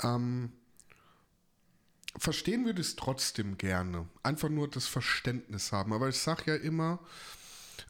Ähm, 0.00 0.52
verstehen 2.16 2.66
würde 2.66 2.82
ich 2.82 2.86
es 2.86 2.94
trotzdem 2.94 3.58
gerne. 3.58 4.06
Einfach 4.22 4.48
nur 4.48 4.70
das 4.70 4.86
Verständnis 4.86 5.72
haben. 5.72 5.92
Aber 5.92 6.08
ich 6.08 6.18
sage 6.18 6.52
ja 6.52 6.54
immer, 6.54 7.00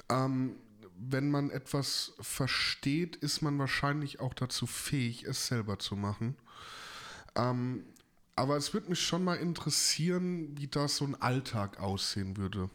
ähm, 0.08 0.56
wenn 0.98 1.30
man 1.30 1.50
etwas 1.50 2.14
versteht, 2.20 3.16
ist 3.16 3.42
man 3.42 3.58
wahrscheinlich 3.58 4.20
auch 4.20 4.34
dazu 4.34 4.66
fähig, 4.66 5.24
es 5.24 5.46
selber 5.46 5.78
zu 5.78 5.96
machen. 5.96 6.36
Ähm, 7.34 7.84
aber 8.34 8.56
es 8.56 8.74
würde 8.74 8.90
mich 8.90 9.00
schon 9.00 9.24
mal 9.24 9.36
interessieren, 9.36 10.56
wie 10.58 10.68
das 10.68 10.96
so 10.96 11.06
ein 11.06 11.20
Alltag 11.20 11.80
aussehen 11.80 12.36
würde. 12.36 12.68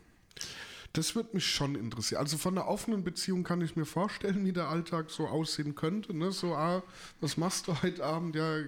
Das 0.94 1.16
würde 1.16 1.30
mich 1.34 1.50
schon 1.50 1.76
interessieren. 1.76 2.20
Also 2.20 2.38
von 2.38 2.58
einer 2.58 2.68
offenen 2.68 3.04
Beziehung 3.04 3.44
kann 3.44 3.62
ich 3.62 3.76
mir 3.76 3.86
vorstellen, 3.86 4.44
wie 4.46 4.54
der 4.54 4.68
Alltag 4.68 5.10
so 5.10 5.28
aussehen 5.28 5.76
könnte. 5.76 6.14
Ne? 6.14 6.32
So, 6.32 6.56
ah, 6.56 6.84
was 7.22 7.38
machst 7.38 7.68
du 7.68 7.82
heute 7.82 8.04
Abend? 8.04 8.36
Ja, 8.36 8.60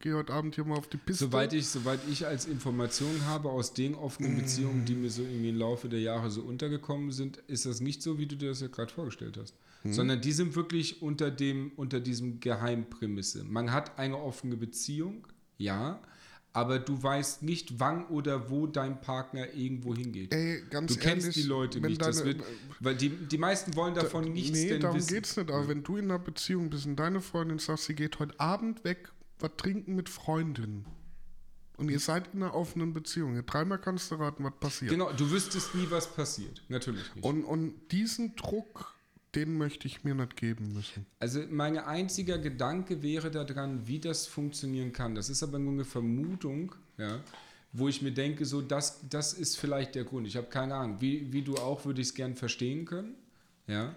geh 0.00 0.14
heute 0.14 0.32
Abend 0.32 0.54
hier 0.54 0.64
mal 0.64 0.76
auf 0.76 0.88
die 0.88 0.96
Piste. 0.96 1.26
Soweit 1.26 1.52
ich, 1.52 1.66
soweit 1.68 2.00
ich 2.10 2.26
als 2.26 2.46
Information 2.46 3.26
habe 3.26 3.50
aus 3.50 3.74
den 3.74 3.94
offenen 3.94 4.36
Beziehungen, 4.36 4.84
die 4.84 4.94
mir 4.94 5.10
so 5.10 5.22
irgendwie 5.22 5.50
im 5.50 5.58
Laufe 5.58 5.88
der 5.88 6.00
Jahre 6.00 6.30
so 6.30 6.42
untergekommen 6.42 7.12
sind, 7.12 7.36
ist 7.46 7.66
das 7.66 7.80
nicht 7.80 8.02
so, 8.02 8.18
wie 8.18 8.26
du 8.26 8.36
dir 8.36 8.48
das 8.48 8.60
ja 8.60 8.68
gerade 8.68 8.92
vorgestellt 8.92 9.36
hast. 9.36 9.54
Hm. 9.82 9.92
Sondern 9.92 10.20
die 10.20 10.32
sind 10.32 10.56
wirklich 10.56 11.02
unter, 11.02 11.30
dem, 11.30 11.72
unter 11.76 12.00
diesem 12.00 12.40
Geheimprämisse. 12.40 13.44
Man 13.44 13.72
hat 13.72 13.98
eine 13.98 14.16
offene 14.16 14.56
Beziehung, 14.56 15.26
ja, 15.58 16.00
aber 16.52 16.78
du 16.78 17.00
weißt 17.00 17.42
nicht, 17.42 17.78
wann 17.78 18.06
oder 18.08 18.50
wo 18.50 18.66
dein 18.66 19.00
Partner 19.00 19.52
irgendwo 19.54 19.94
hingeht. 19.94 20.34
Ey, 20.34 20.62
ganz 20.68 20.92
du 20.92 20.98
kennst 20.98 21.26
ehrlich, 21.26 21.42
die 21.42 21.48
Leute 21.48 21.80
nicht. 21.80 22.00
Das 22.00 22.18
deine- 22.18 22.38
wird, 22.38 22.42
weil 22.80 22.96
die, 22.96 23.10
die 23.10 23.38
meisten 23.38 23.76
wollen 23.76 23.94
davon 23.94 24.32
nichts 24.32 24.58
nee, 24.58 24.68
denn 24.68 24.80
darum 24.80 24.96
wissen. 24.96 25.14
geht's 25.14 25.36
nicht. 25.36 25.50
Aber 25.50 25.68
wenn 25.68 25.84
du 25.84 25.96
in 25.96 26.06
einer 26.06 26.18
Beziehung 26.18 26.70
bist 26.70 26.86
und 26.86 26.96
deine 26.96 27.20
Freundin 27.20 27.58
sagt, 27.58 27.80
sie 27.80 27.94
geht 27.94 28.18
heute 28.18 28.38
Abend 28.40 28.82
weg, 28.82 29.12
was 29.42 29.52
trinken 29.56 29.94
mit 29.94 30.08
Freundinnen. 30.08 30.86
Und 31.76 31.88
ihr 31.88 31.98
seid 31.98 32.34
in 32.34 32.42
einer 32.42 32.54
offenen 32.54 32.92
Beziehung. 32.92 33.42
Dreimal 33.46 33.78
kannst 33.78 34.10
du 34.10 34.16
raten, 34.16 34.44
was 34.44 34.52
passiert. 34.60 34.90
Genau, 34.90 35.10
du 35.12 35.30
wüsstest 35.30 35.74
nie, 35.74 35.86
was 35.88 36.12
passiert. 36.12 36.62
Natürlich 36.68 37.14
nicht. 37.14 37.24
Und, 37.24 37.42
und 37.42 37.74
diesen 37.90 38.36
Druck, 38.36 38.94
den 39.34 39.56
möchte 39.56 39.86
ich 39.86 40.04
mir 40.04 40.14
nicht 40.14 40.36
geben 40.36 40.74
müssen. 40.74 41.06
Also 41.20 41.42
mein 41.48 41.78
einziger 41.78 42.38
Gedanke 42.38 43.02
wäre 43.02 43.30
daran, 43.30 43.86
wie 43.86 43.98
das 43.98 44.26
funktionieren 44.26 44.92
kann. 44.92 45.14
Das 45.14 45.30
ist 45.30 45.42
aber 45.42 45.58
nur 45.58 45.72
eine 45.72 45.86
Vermutung, 45.86 46.74
ja, 46.98 47.20
wo 47.72 47.88
ich 47.88 48.02
mir 48.02 48.12
denke, 48.12 48.44
so 48.44 48.60
das, 48.60 49.08
das 49.08 49.32
ist 49.32 49.56
vielleicht 49.56 49.94
der 49.94 50.04
Grund. 50.04 50.26
Ich 50.26 50.36
habe 50.36 50.48
keine 50.48 50.74
Ahnung. 50.74 51.00
Wie, 51.00 51.32
wie 51.32 51.40
du 51.40 51.54
auch, 51.54 51.86
würde 51.86 52.02
ich 52.02 52.08
es 52.08 52.14
gern 52.14 52.36
verstehen 52.36 52.84
können. 52.84 53.14
Ja. 53.66 53.94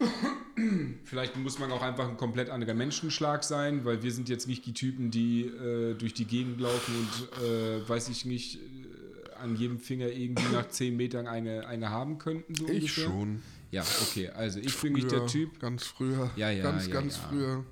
Vielleicht 1.04 1.36
muss 1.36 1.58
man 1.58 1.72
auch 1.72 1.82
einfach 1.82 2.08
ein 2.08 2.16
komplett 2.16 2.50
anderer 2.50 2.74
Menschenschlag 2.74 3.44
sein, 3.44 3.84
weil 3.84 4.02
wir 4.02 4.12
sind 4.12 4.28
jetzt 4.28 4.46
nicht 4.46 4.66
die 4.66 4.74
Typen, 4.74 5.10
die 5.10 5.42
äh, 5.42 5.94
durch 5.94 6.14
die 6.14 6.24
Gegend 6.26 6.60
laufen 6.60 6.94
und, 6.94 7.44
äh, 7.44 7.88
weiß 7.88 8.08
ich 8.08 8.24
nicht, 8.24 8.56
äh, 8.56 9.34
an 9.42 9.56
jedem 9.56 9.78
Finger 9.78 10.08
irgendwie 10.08 10.52
nach 10.52 10.68
10 10.68 10.96
Metern 10.96 11.26
eine, 11.26 11.66
eine 11.66 11.90
haben 11.90 12.18
könnten. 12.18 12.54
So 12.54 12.64
Ich 12.68 12.74
ungefähr. 12.74 13.04
schon. 13.04 13.42
Ja, 13.70 13.82
okay. 14.02 14.28
Also 14.30 14.58
ich 14.58 14.76
bin 14.78 14.94
nicht 14.94 15.10
der 15.12 15.20
Früher, 15.20 15.28
Typ. 15.28 15.60
Ganz 15.60 15.84
früher. 15.84 16.30
Ja, 16.36 16.50
ja, 16.50 16.62
Ganz, 16.62 16.86
ja, 16.88 16.92
ganz 16.92 17.16
ja. 17.16 17.28
früher. 17.28 17.64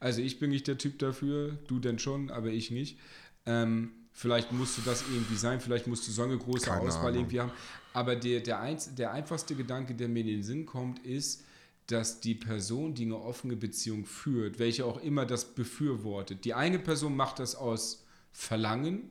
Also 0.00 0.20
ich 0.20 0.38
bin 0.38 0.50
nicht 0.50 0.66
der 0.66 0.78
Typ 0.78 0.98
dafür, 0.98 1.56
du 1.68 1.78
denn 1.78 1.98
schon, 1.98 2.30
aber 2.30 2.48
ich 2.48 2.70
nicht. 2.70 2.98
Ähm, 3.46 3.92
vielleicht 4.12 4.52
musst 4.52 4.78
du 4.78 4.82
das 4.82 5.02
irgendwie 5.02 5.36
sein, 5.36 5.60
vielleicht 5.60 5.86
musst 5.86 6.06
du 6.06 6.12
so 6.12 6.22
eine 6.22 6.36
große 6.36 6.66
Keine 6.66 6.80
Auswahl 6.80 7.08
Ahnung. 7.08 7.16
irgendwie 7.16 7.40
haben. 7.40 7.52
Aber 7.92 8.16
der, 8.16 8.40
der, 8.40 8.60
einz, 8.60 8.94
der 8.94 9.12
einfachste 9.12 9.54
Gedanke, 9.54 9.94
der 9.94 10.08
mir 10.08 10.20
in 10.20 10.26
den 10.26 10.42
Sinn 10.42 10.66
kommt, 10.66 10.98
ist, 11.04 11.44
dass 11.86 12.20
die 12.20 12.34
Person, 12.34 12.94
die 12.94 13.04
eine 13.04 13.16
offene 13.16 13.56
Beziehung 13.56 14.04
führt, 14.04 14.58
welche 14.58 14.84
auch 14.84 15.02
immer 15.02 15.26
das 15.26 15.54
befürwortet, 15.54 16.44
die 16.44 16.54
eine 16.54 16.78
Person 16.78 17.16
macht 17.16 17.40
das 17.40 17.56
aus 17.56 18.04
Verlangen, 18.32 19.10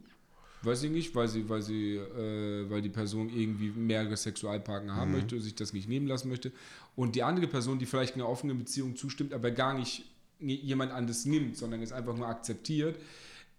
weiß 0.62 0.84
ich 0.84 0.91
nicht, 0.91 1.14
weil 1.16 1.28
sie, 1.28 1.50
weil 1.50 1.62
sie, 1.62 1.95
äh, 1.95 2.70
weil 2.70 2.82
die 2.82 2.89
Person 2.89 3.30
irgendwie 3.30 3.70
mehrere 3.72 4.16
Sexualpartner 4.16 4.95
haben 4.95 5.12
möchte 5.12 5.36
und 5.36 5.41
sich 5.41 5.56
das 5.56 5.74
nicht 5.74 5.89
nehmen 5.89 6.08
lassen 6.08 6.30
möchte. 6.30 6.52
Und 6.95 7.16
die 7.16 7.24
andere 7.24 7.47
Person, 7.47 7.80
die 7.80 7.86
vielleicht 7.86 8.16
einer 8.16 8.28
offenen 8.28 8.58
Beziehung 8.58 8.95
zustimmt, 8.95 9.34
aber 9.34 9.52
gar 9.52 9.74
nicht 9.74 10.06
jemand 10.39 10.91
anderes 10.91 11.26
nimmt, 11.26 11.58
sondern 11.58 11.82
es 11.82 11.91
einfach 11.91 12.16
nur 12.16 12.28
akzeptiert. 12.28 12.97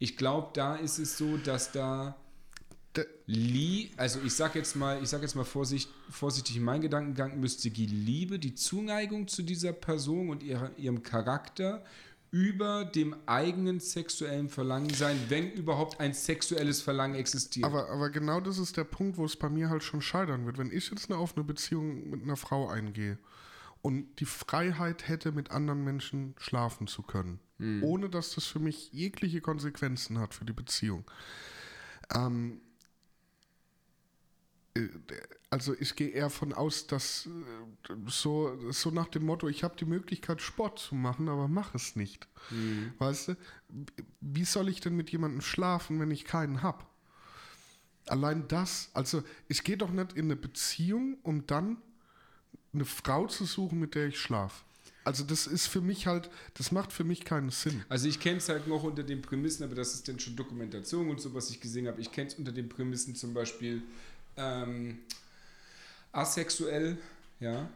Ich 0.01 0.16
glaube, 0.16 0.48
da 0.55 0.76
ist 0.76 0.98
es 0.98 1.16
so, 1.16 1.36
dass 1.36 1.70
da 1.70 2.16
Lie, 3.26 3.90
also 3.96 4.18
ich 4.24 4.34
sag 4.34 4.57
jetzt 4.57 4.74
mal, 4.74 5.01
ich 5.01 5.09
sag 5.09 5.22
jetzt 5.22 5.36
mal 5.36 5.44
vorsicht, 5.44 5.88
vorsichtig, 6.11 6.57
in 6.57 6.64
meinen 6.64 6.80
Gedankengang 6.80 7.38
müsste 7.38 7.70
die 7.70 7.86
Liebe, 7.86 8.40
die 8.40 8.57
Zuneigung 8.57 9.28
zu 9.28 9.42
dieser 9.42 9.72
Person 9.72 10.30
und 10.30 10.42
ihrer, 10.42 10.76
ihrem 10.76 11.05
Charakter 11.05 11.84
über 12.32 12.84
dem 12.84 13.14
eigenen 13.26 13.78
sexuellen 13.78 14.48
Verlangen 14.48 14.90
sein, 14.90 15.16
wenn 15.28 15.53
überhaupt 15.53 16.01
ein 16.01 16.14
sexuelles 16.14 16.80
Verlangen 16.80 17.14
existiert. 17.14 17.64
Aber, 17.64 17.88
aber 17.90 18.11
genau 18.11 18.40
das 18.40 18.59
ist 18.59 18.76
der 18.76 18.84
Punkt, 18.84 19.18
wo 19.18 19.24
es 19.24 19.36
bei 19.36 19.48
mir 19.48 19.68
halt 19.68 19.84
schon 19.84 20.01
scheitern 20.01 20.46
wird. 20.46 20.59
Wenn 20.59 20.72
ich 20.72 20.90
jetzt 20.90 21.11
eine 21.11 21.20
offene 21.20 21.44
Beziehung 21.44 22.09
mit 22.11 22.22
einer 22.22 22.36
Frau 22.36 22.68
eingehe 22.68 23.18
und 23.83 24.20
die 24.20 24.26
Freiheit 24.26 25.09
hätte, 25.09 25.33
mit 25.33 25.51
anderen 25.51 25.85
Menschen 25.85 26.35
schlafen 26.39 26.87
zu 26.87 27.03
können, 27.03 27.41
ohne 27.83 28.11
dass 28.11 28.35
das 28.35 28.47
für 28.47 28.59
mich 28.59 28.93
jegliche 28.93 29.41
Konsequenzen 29.41 30.18
hat 30.18 30.35
für 30.35 30.45
die 30.45 30.53
Beziehung. 30.53 31.05
Ähm, 32.14 32.61
äh, 34.74 34.89
also 35.51 35.74
ich 35.78 35.97
gehe 35.97 36.11
eher 36.11 36.31
von 36.31 36.53
aus, 36.53 36.87
dass 36.87 37.26
äh, 37.26 37.95
so, 38.07 38.70
so 38.70 38.91
nach 38.91 39.09
dem 39.09 39.24
Motto, 39.24 39.49
ich 39.49 39.64
habe 39.64 39.76
die 39.76 39.85
Möglichkeit, 39.85 40.41
Sport 40.41 40.78
zu 40.78 40.95
machen, 40.95 41.28
aber 41.28 41.49
mach 41.49 41.74
es 41.74 41.97
nicht. 41.97 42.28
Weißt 42.99 43.28
du, 43.28 43.37
wie 44.20 44.45
soll 44.45 44.68
ich 44.68 44.81
denn 44.81 44.95
mit 44.95 45.11
jemandem 45.11 45.41
schlafen, 45.41 45.99
wenn 45.99 46.11
ich 46.11 46.24
keinen 46.24 46.62
habe? 46.62 46.85
Allein 48.07 48.47
das, 48.49 48.91
also 48.95 49.22
ich 49.49 49.64
gehe 49.64 49.76
doch 49.76 49.91
nicht 49.91 50.12
in 50.12 50.26
eine 50.26 50.37
Beziehung, 50.37 51.18
um 51.22 51.47
dann 51.47 51.78
eine 52.73 52.85
Frau 52.85 53.27
zu 53.27 53.45
suchen, 53.45 53.81
mit 53.81 53.95
der 53.95 54.09
ich 54.09 54.18
schlafe. 54.18 54.64
Also 55.05 55.25
das 55.25 55.47
ist 55.47 55.66
für 55.66 55.81
mich 55.81 56.07
halt, 56.07 56.31
das 56.55 56.73
macht 56.73 56.93
für 56.93 57.05
mich 57.05 57.25
keinen 57.25 57.51
Sinn. 57.51 57.85
Also 57.89 58.07
ich 58.07 58.21
kenne 58.21 58.37
es 58.37 58.49
halt 58.49 58.68
noch 58.68 58.83
unter 58.83 59.03
den 59.03 59.23
Prämissen, 59.23 59.64
aber 59.64 59.75
das 59.75 59.95
ist 59.95 60.07
dann 60.09 60.18
schon 60.21 60.37
Dokumentation 60.37 61.09
und 61.09 61.21
so, 61.21 61.33
was 61.35 61.51
ich 61.51 61.61
gesehen 61.61 61.89
habe. 61.89 62.01
Ich 62.01 62.12
kenne 62.12 62.29
es 62.29 62.35
unter 62.35 62.53
den 62.53 62.68
Prämissen 62.68 63.14
zum 63.14 63.33
Beispiel 63.33 63.83
ähm, 64.37 64.99
asexuell, 66.12 66.99
ja, 67.41 67.68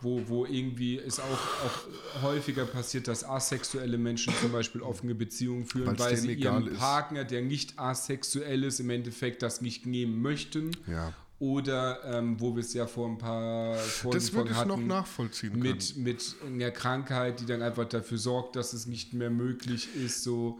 wo, 0.00 0.22
wo 0.28 0.46
irgendwie 0.46 0.98
es 0.98 1.18
auch, 1.18 1.24
auch 1.32 2.22
häufiger 2.22 2.66
passiert, 2.66 3.08
dass 3.08 3.24
asexuelle 3.24 3.98
Menschen 3.98 4.32
zum 4.40 4.52
Beispiel 4.52 4.82
offene 4.82 5.14
Beziehungen 5.14 5.66
führen, 5.66 5.98
weil 5.98 6.16
sie 6.16 6.34
ihren. 6.34 6.74
Partner, 6.74 7.24
der 7.24 7.42
nicht 7.42 7.78
asexuell 7.78 8.64
ist, 8.64 8.80
im 8.80 8.90
Endeffekt 8.90 9.42
das 9.42 9.60
nicht 9.60 9.86
nehmen 9.86 10.22
möchten. 10.22 10.70
Ja. 10.86 11.12
Oder 11.40 12.00
ähm, 12.04 12.40
wo 12.40 12.54
wir 12.56 12.62
es 12.62 12.74
ja 12.74 12.86
vor 12.86 13.08
ein 13.08 13.16
paar 13.16 13.74
Folgen 13.76 14.18
Das 14.18 14.32
würde 14.32 14.50
ich 14.50 14.56
noch 14.64 14.76
hatten, 14.76 14.86
nachvollziehen 14.88 15.52
können. 15.52 15.62
mit, 15.62 15.96
mit 15.96 16.34
einer 16.44 16.72
Krankheit, 16.72 17.38
die 17.38 17.46
dann 17.46 17.62
einfach 17.62 17.88
dafür 17.88 18.18
sorgt, 18.18 18.56
dass 18.56 18.72
es 18.72 18.86
nicht 18.86 19.14
mehr 19.14 19.30
möglich 19.30 19.88
ist. 19.94 20.24
So, 20.24 20.58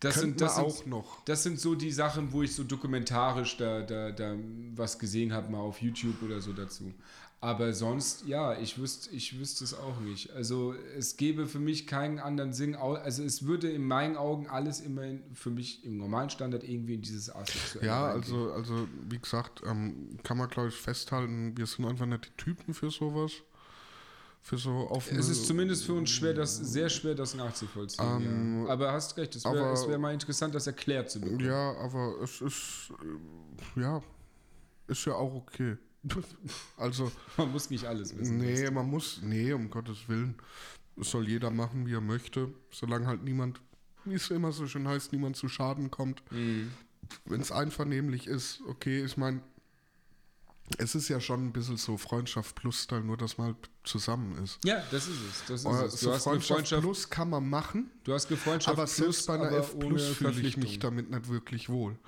das 0.00 0.14
sind, 0.20 0.40
das 0.40 0.56
sind, 0.56 0.64
auch 0.64 0.86
noch. 0.86 1.24
Das 1.24 1.42
sind 1.42 1.60
so 1.60 1.74
die 1.74 1.92
Sachen, 1.92 2.32
wo 2.32 2.42
ich 2.42 2.54
so 2.54 2.64
dokumentarisch 2.64 3.56
da, 3.58 3.82
da, 3.82 4.10
da 4.12 4.34
was 4.74 4.98
gesehen 4.98 5.32
habe, 5.32 5.50
mal 5.52 5.60
auf 5.60 5.80
YouTube 5.82 6.22
oder 6.22 6.40
so 6.40 6.52
dazu. 6.52 6.92
Aber 7.44 7.74
sonst, 7.74 8.24
ja, 8.26 8.58
ich 8.58 8.78
wüsste, 8.78 9.10
ich 9.10 9.38
wüsste 9.38 9.64
es 9.64 9.74
auch 9.74 10.00
nicht. 10.00 10.32
Also 10.32 10.74
es 10.96 11.18
gäbe 11.18 11.46
für 11.46 11.58
mich 11.58 11.86
keinen 11.86 12.18
anderen 12.18 12.54
Sinn. 12.54 12.74
Also 12.74 13.22
es 13.22 13.44
würde 13.44 13.68
in 13.70 13.84
meinen 13.84 14.16
Augen 14.16 14.48
alles 14.48 14.80
immerhin 14.80 15.22
für 15.34 15.50
mich 15.50 15.84
im 15.84 15.98
normalen 15.98 16.30
Standard 16.30 16.64
irgendwie 16.64 16.94
in 16.94 17.02
dieses 17.02 17.28
Asexuelle 17.28 17.86
Ja, 17.86 18.06
reingehen. 18.06 18.22
also, 18.22 18.52
also 18.52 18.88
wie 19.10 19.18
gesagt, 19.18 19.60
ähm, 19.66 20.16
kann 20.22 20.38
man 20.38 20.48
glaube 20.48 20.70
ich 20.70 20.74
festhalten, 20.74 21.54
wir 21.54 21.66
sind 21.66 21.84
einfach 21.84 22.06
nicht 22.06 22.24
die 22.24 22.42
Typen 22.42 22.72
für 22.72 22.90
sowas. 22.90 23.32
Für 24.40 24.56
so 24.56 24.88
offene. 24.88 25.20
Es 25.20 25.28
ist 25.28 25.46
zumindest 25.46 25.84
für 25.84 25.92
uns 25.92 26.08
schwer, 26.08 26.32
das 26.32 26.56
sehr 26.56 26.88
schwer, 26.88 27.14
das 27.14 27.34
nachzuvollziehen. 27.34 28.22
Ähm, 28.22 28.64
ja. 28.64 28.72
Aber 28.72 28.90
hast 28.90 29.18
recht, 29.18 29.36
es 29.36 29.44
wäre 29.44 29.88
wär 29.88 29.98
mal 29.98 30.14
interessant, 30.14 30.54
das 30.54 30.66
erklärt 30.66 31.10
zu 31.10 31.20
bekommen. 31.20 31.44
Ja, 31.44 31.76
aber 31.76 32.22
es 32.22 32.40
ist, 32.40 32.90
äh, 33.76 33.80
ja, 33.82 34.02
ist 34.86 35.04
ja 35.04 35.12
auch 35.12 35.34
okay. 35.34 35.76
Also, 36.76 37.10
Man 37.36 37.52
muss 37.52 37.70
nicht 37.70 37.84
alles 37.84 38.16
wissen. 38.16 38.38
nee, 38.38 38.70
man 38.70 38.88
muss, 38.88 39.20
nee, 39.22 39.52
um 39.52 39.70
Gottes 39.70 40.08
Willen. 40.08 40.34
Es 41.00 41.10
soll 41.10 41.28
jeder 41.28 41.50
machen, 41.50 41.86
wie 41.86 41.94
er 41.94 42.00
möchte, 42.00 42.52
solange 42.70 43.06
halt 43.06 43.24
niemand, 43.24 43.60
wie 44.04 44.14
es 44.14 44.30
immer 44.30 44.52
so 44.52 44.66
schön 44.66 44.86
heißt, 44.86 45.12
niemand 45.12 45.36
zu 45.36 45.48
Schaden 45.48 45.90
kommt. 45.90 46.22
Mhm. 46.30 46.70
Wenn 47.24 47.40
es 47.40 47.50
einvernehmlich 47.50 48.26
ist, 48.26 48.60
okay, 48.68 49.04
ich 49.04 49.16
meine, 49.16 49.42
es 50.78 50.94
ist 50.94 51.08
ja 51.08 51.20
schon 51.20 51.46
ein 51.46 51.52
bisschen 51.52 51.76
so 51.76 51.96
Freundschaft 51.96 52.54
plus 52.56 52.82
Style, 52.84 53.02
nur 53.02 53.16
dass 53.16 53.36
man 53.38 53.48
halt 53.48 53.70
zusammen 53.84 54.42
ist. 54.42 54.58
Ja, 54.64 54.82
das 54.90 55.06
ist 55.08 55.20
es. 55.20 55.44
Das 55.46 55.60
ist 55.60 55.66
Oder 55.66 55.86
es. 55.86 55.92
Du 55.92 55.98
so 55.98 56.12
hast 56.12 56.24
Freundschaft, 56.24 56.48
Freundschaft, 56.48 56.82
plus 56.82 57.10
kann 57.10 57.30
man 57.30 57.48
machen, 57.48 57.90
du 58.04 58.14
hast 58.14 58.28
eine 58.28 58.36
Freundschaft 58.36 58.76
aber 58.76 58.86
selbst 58.86 59.26
bei 59.26 59.34
einer 59.34 59.52
F 59.52 59.78
plus 59.78 60.08
fühle 60.08 60.40
ich 60.40 60.56
mich 60.56 60.78
damit 60.78 61.10
nicht 61.10 61.28
wirklich 61.28 61.68
wohl. 61.68 61.98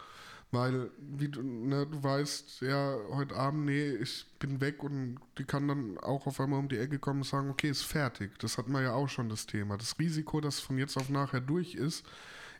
Weil, 0.56 0.90
wie 0.98 1.28
du, 1.28 1.42
ne, 1.42 1.86
du 1.86 2.02
weißt, 2.02 2.62
ja, 2.62 2.96
heute 3.10 3.36
Abend, 3.36 3.66
nee, 3.66 3.90
ich 3.90 4.26
bin 4.38 4.60
weg 4.60 4.82
und 4.82 5.18
die 5.36 5.44
kann 5.44 5.68
dann 5.68 5.98
auch 5.98 6.26
auf 6.26 6.40
einmal 6.40 6.58
um 6.58 6.68
die 6.68 6.78
Ecke 6.78 6.98
kommen 6.98 7.20
und 7.20 7.26
sagen, 7.26 7.50
okay, 7.50 7.68
ist 7.68 7.82
fertig. 7.82 8.38
Das 8.38 8.56
hatten 8.56 8.72
wir 8.72 8.80
ja 8.80 8.94
auch 8.94 9.08
schon 9.08 9.28
das 9.28 9.44
Thema. 9.44 9.76
Das 9.76 9.98
Risiko, 9.98 10.40
dass 10.40 10.60
von 10.60 10.78
jetzt 10.78 10.96
auf 10.96 11.10
nachher 11.10 11.40
durch 11.40 11.74
ist, 11.74 12.06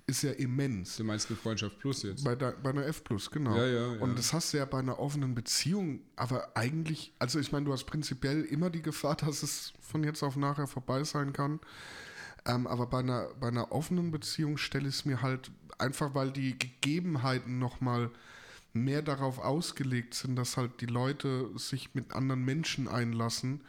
ist 0.07 0.23
ja 0.23 0.33
immens. 0.33 0.97
Du 0.97 1.05
meinst 1.05 1.31
eine 1.31 1.39
Freundschaft 1.39 1.79
plus 1.79 2.03
jetzt? 2.03 2.23
Bei, 2.23 2.37
der, 2.37 2.53
bei 2.53 2.71
einer 2.71 2.87
F 2.87 3.03
plus, 3.03 3.31
genau. 3.31 3.57
Ja, 3.57 3.67
ja, 3.67 3.95
ja. 3.95 4.01
Und 4.01 4.19
das 4.19 4.33
hast 4.33 4.53
du 4.53 4.59
ja 4.59 4.67
bei 4.67 4.79
einer 4.79 4.99
offenen 4.99 5.35
Beziehung, 5.35 6.01
aber 6.17 6.55
eigentlich, 6.55 7.13
also 7.19 7.39
ich 7.39 7.51
meine, 7.51 7.65
du 7.65 7.73
hast 7.73 7.85
prinzipiell 7.85 8.43
immer 8.43 8.69
die 8.69 8.83
Gefahr, 8.83 9.17
dass 9.17 9.43
es 9.43 9.73
von 9.81 10.05
jetzt 10.05 10.23
auf 10.23 10.37
nachher 10.37 10.67
vorbei 10.67 11.03
sein 11.05 11.33
kann. 11.33 11.61
Ähm, 12.45 12.67
aber 12.67 12.87
bei 12.87 13.01
einer, 13.01 13.29
bei 13.41 13.49
einer 13.49 13.73
offenen 13.73 14.13
Beziehung 14.13 14.59
stelle 14.59 14.89
ich 14.89 14.97
es 14.97 15.05
mir 15.05 15.23
halt 15.23 15.51
einfach, 15.79 16.15
weil 16.15 16.31
die 16.31 16.59
Gegebenheiten 16.59 17.59
nochmal 17.59 18.11
mehr 18.73 19.03
darauf 19.03 19.39
ausgelegt 19.39 20.15
sind, 20.15 20.37
dass 20.37 20.57
halt 20.57 20.81
die 20.81 20.87
Leute 20.87 21.51
sich 21.57 21.95
mit 21.95 22.13
anderen 22.13 22.45
Menschen 22.45 22.89
einlassen 22.89 23.63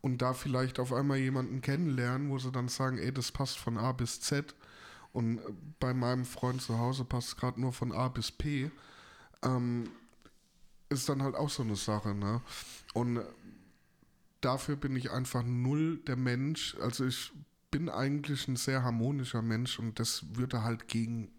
und 0.00 0.22
da 0.22 0.34
vielleicht 0.34 0.78
auf 0.78 0.92
einmal 0.92 1.18
jemanden 1.18 1.60
kennenlernen, 1.60 2.30
wo 2.30 2.38
sie 2.38 2.52
dann 2.52 2.68
sagen, 2.68 2.98
ey, 2.98 3.12
das 3.12 3.32
passt 3.32 3.58
von 3.58 3.78
A 3.78 3.92
bis 3.92 4.20
Z. 4.20 4.54
Und 5.12 5.40
bei 5.80 5.94
meinem 5.94 6.24
Freund 6.24 6.60
zu 6.60 6.78
Hause 6.78 7.04
passt 7.04 7.28
es 7.28 7.36
gerade 7.36 7.60
nur 7.60 7.72
von 7.72 7.92
A 7.92 8.08
bis 8.08 8.32
P, 8.32 8.70
ähm, 9.42 9.88
ist 10.88 11.08
dann 11.08 11.22
halt 11.22 11.36
auch 11.36 11.50
so 11.50 11.62
eine 11.62 11.76
Sache, 11.76 12.14
ne? 12.14 12.40
Und 12.94 13.22
dafür 14.40 14.76
bin 14.76 14.94
ich 14.96 15.10
einfach 15.10 15.42
null 15.42 15.98
der 16.06 16.16
Mensch, 16.16 16.76
also 16.80 17.06
ich 17.06 17.32
bin 17.70 17.88
eigentlich 17.88 18.46
ein 18.46 18.56
sehr 18.56 18.82
harmonischer 18.82 19.42
Mensch 19.42 19.78
und 19.78 19.98
das 19.98 20.36
würde 20.36 20.62
halt 20.62 20.86
gegen, 20.86 21.30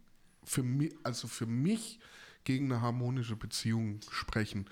für 0.46 0.64
mich, 0.64 0.93
also 1.04 1.28
für 1.28 1.46
mich 1.46 2.00
gegen 2.43 2.72
eine 2.72 2.82
harmonische 2.82 3.36
Beziehung 3.36 4.00
sprechen. 4.12 4.66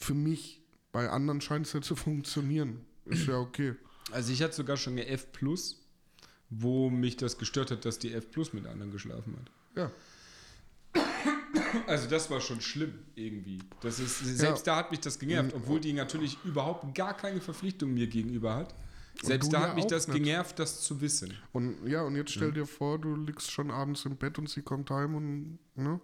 Für 0.00 0.14
mich, 0.14 0.62
bei 0.92 1.08
anderen 1.08 1.40
scheint 1.40 1.66
es 1.66 1.72
ja 1.72 1.80
zu 1.82 1.94
funktionieren. 1.96 2.84
Ist 3.04 3.26
ja 3.26 3.38
okay. 3.38 3.74
Also 4.12 4.32
ich 4.32 4.42
hatte 4.42 4.54
sogar 4.54 4.76
schon 4.76 4.94
eine 4.94 5.06
F 5.06 5.30
plus, 5.32 5.82
wo 6.50 6.90
mich 6.90 7.16
das 7.16 7.38
gestört 7.38 7.70
hat, 7.70 7.84
dass 7.84 7.98
die 7.98 8.12
F 8.12 8.30
plus 8.30 8.52
mit 8.52 8.66
anderen 8.66 8.90
geschlafen 8.92 9.36
hat. 9.36 9.50
Ja. 9.76 9.90
Also 11.86 12.08
das 12.08 12.30
war 12.30 12.40
schon 12.40 12.60
schlimm 12.60 12.94
irgendwie. 13.14 13.58
Das 13.80 13.98
ist, 14.00 14.18
selbst 14.20 14.66
Ja. 14.66 14.72
da 14.74 14.78
hat 14.78 14.90
mich 14.90 15.00
das 15.00 15.18
genervt, 15.18 15.52
obwohl 15.54 15.80
die 15.80 15.92
natürlich 15.92 16.38
überhaupt 16.44 16.94
gar 16.94 17.16
keine 17.16 17.40
Verpflichtung 17.40 17.92
mir 17.92 18.06
gegenüber 18.06 18.54
hat. 18.54 18.74
Selbst 19.22 19.52
da 19.52 19.60
ja 19.60 19.68
hat 19.68 19.74
mich 19.76 19.86
das 19.86 20.08
nicht. 20.08 20.18
genervt, 20.18 20.58
das 20.58 20.82
zu 20.82 21.00
wissen. 21.00 21.34
Und 21.52 21.86
ja, 21.86 22.02
und 22.02 22.16
jetzt 22.16 22.32
stell 22.32 22.52
dir 22.52 22.66
vor, 22.66 22.98
du 22.98 23.16
liegst 23.16 23.50
schon 23.50 23.70
abends 23.70 24.04
im 24.04 24.16
Bett 24.16 24.38
und 24.38 24.48
sie 24.48 24.62
kommt 24.62 24.90
heim 24.90 25.14
und, 25.14 25.58
ne? 25.74 26.00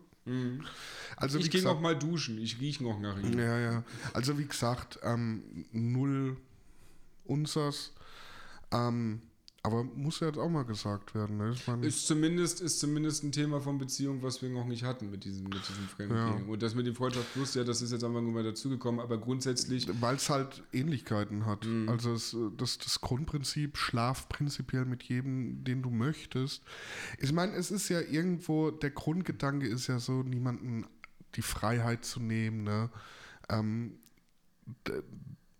Also 1.17 1.39
ich 1.39 1.51
gehe 1.51 1.63
noch 1.63 1.81
mal 1.81 1.99
duschen, 1.99 2.39
ich 2.39 2.61
rieche 2.61 2.85
noch 2.85 3.01
nach 3.01 3.19
ihm. 3.19 3.39
Ja, 3.39 3.59
ja. 3.59 3.85
Also 4.13 4.39
wie 4.39 4.47
gesagt, 4.47 5.01
ähm, 5.03 5.67
null 5.73 6.37
unsers. 7.25 7.93
Ähm, 8.71 9.23
aber 9.65 9.85
muss 9.85 10.19
ja 10.19 10.27
jetzt 10.27 10.39
auch 10.39 10.49
mal 10.49 10.65
gesagt 10.65 11.15
werden. 11.15 11.37
Ne? 11.37 11.53
Ich 11.55 11.67
meine, 11.69 11.87
Ist 11.87 12.07
zumindest, 12.09 12.61
ist 12.61 12.81
zumindest 12.81 13.23
ein 13.23 13.31
Thema 13.31 13.61
von 13.61 13.79
Beziehung, 13.79 14.21
was 14.21 14.43
wir 14.43 14.49
noch 14.49 14.67
nicht 14.67 14.83
hatten 14.83 15.11
mit 15.11 15.25
diesem, 15.25 15.45
mit 15.45 15.69
diesem 15.69 15.87
Fremdgehen. 15.87 16.49
Und 16.49 16.63
das 16.63 16.75
mit 16.75 16.85
dem 16.85 16.97
Freundschaft 16.97 17.33
Plus, 17.33 17.55
ja, 17.55 17.63
das 17.63 17.81
ist 17.81 17.93
jetzt 17.93 18.03
einfach 18.03 18.21
nur 18.21 18.33
mal 18.33 18.43
dazugekommen, 18.43 19.01
aber 19.01 19.19
grundsätzlich, 19.19 19.89
weil 20.01 20.17
es 20.17 20.29
halt 20.29 20.65
Ähnlichkeiten 20.73 21.47
hat. 21.47 21.65
Mhm. 21.65 21.89
Also 21.89 22.13
es, 22.13 22.37
das, 22.57 22.79
das 22.79 23.01
Grundprinzip, 23.01 23.77
schlaf 23.77 24.29
prinzipiell 24.29 24.85
mit 24.85 25.05
jedem, 25.05 25.63
den 25.63 25.81
du 25.83 25.91
möchtest. 25.91 26.63
Ich 27.19 27.33
meine, 27.33 27.53
es 27.53 27.71
ist 27.71 27.89
ja 27.89 28.01
irgendwo, 28.01 28.73
der 28.73 28.91
Grundgedanke 28.91 29.69
ist 29.69 29.87
ja 29.87 30.01
so, 30.01 30.25
niemanden 30.25 30.87
die 31.37 31.43
Freiheit 31.43 32.05
zu 32.05 32.19
nehmen. 32.19 32.65
Ne? 32.65 32.91
Ähm, 33.49 33.93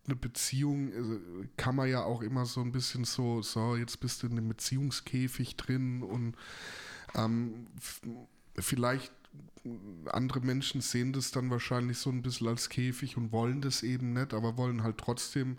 eine 0.07 0.17
Beziehung 0.17 0.89
äh, 0.93 1.49
kann 1.57 1.77
man 1.77 1.89
ja 1.89 2.03
auch 2.05 2.23
immer 2.23 2.45
so 2.47 2.61
ein 2.61 2.73
bisschen 2.73 3.05
so, 3.05 3.43
so, 3.43 3.77
jetzt 3.77 4.01
bist 4.01 4.23
du 4.23 4.27
in 4.27 4.33
einem 4.33 4.49
Beziehungskäfig 4.49 5.57
drin 5.57 6.03
und 6.03 6.35
ähm, 7.15 7.67
vielleicht 8.59 9.13
andere 10.07 10.41
Menschen 10.41 10.81
sehen 10.81 11.13
das 11.13 11.31
dann 11.31 11.51
wahrscheinlich 11.51 11.99
so 11.99 12.11
ein 12.11 12.23
bisschen 12.23 12.49
als 12.49 12.69
Käfig 12.69 13.17
und 13.17 13.31
wollen 13.33 13.61
das 13.61 13.83
eben 13.85 14.13
nicht, 14.13 14.35
aber 14.35 14.57
wollen 14.57 14.83
halt 14.83 14.99
trotzdem 14.99 15.57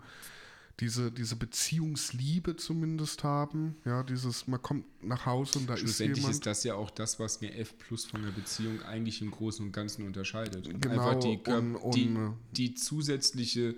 diese, 0.80 1.10
diese 1.10 1.36
Beziehungsliebe 1.36 2.56
zumindest 2.56 3.24
haben. 3.24 3.76
Ja, 3.84 4.02
dieses, 4.02 4.46
man 4.46 4.60
kommt 4.60 4.84
nach 5.02 5.24
Hause 5.24 5.60
und 5.60 5.68
da 5.70 5.74
ist 5.74 5.80
schlussendlich 5.80 6.18
jemand. 6.18 6.34
ist 6.34 6.46
das 6.46 6.64
ja 6.64 6.74
auch 6.74 6.90
das, 6.90 7.18
was 7.18 7.40
eine 7.40 7.54
F 7.56 7.78
Plus 7.78 8.04
von 8.04 8.22
der 8.22 8.30
Beziehung 8.32 8.82
eigentlich 8.82 9.22
im 9.22 9.30
Großen 9.30 9.64
und 9.64 9.72
Ganzen 9.72 10.04
unterscheidet. 10.04 10.64
Genau, 10.68 10.90
Einfach 11.08 11.20
die, 11.20 11.38
Kör- 11.38 11.76
und- 11.80 11.94
die, 11.94 12.08
und- 12.08 12.36
die 12.52 12.74
zusätzliche 12.74 13.74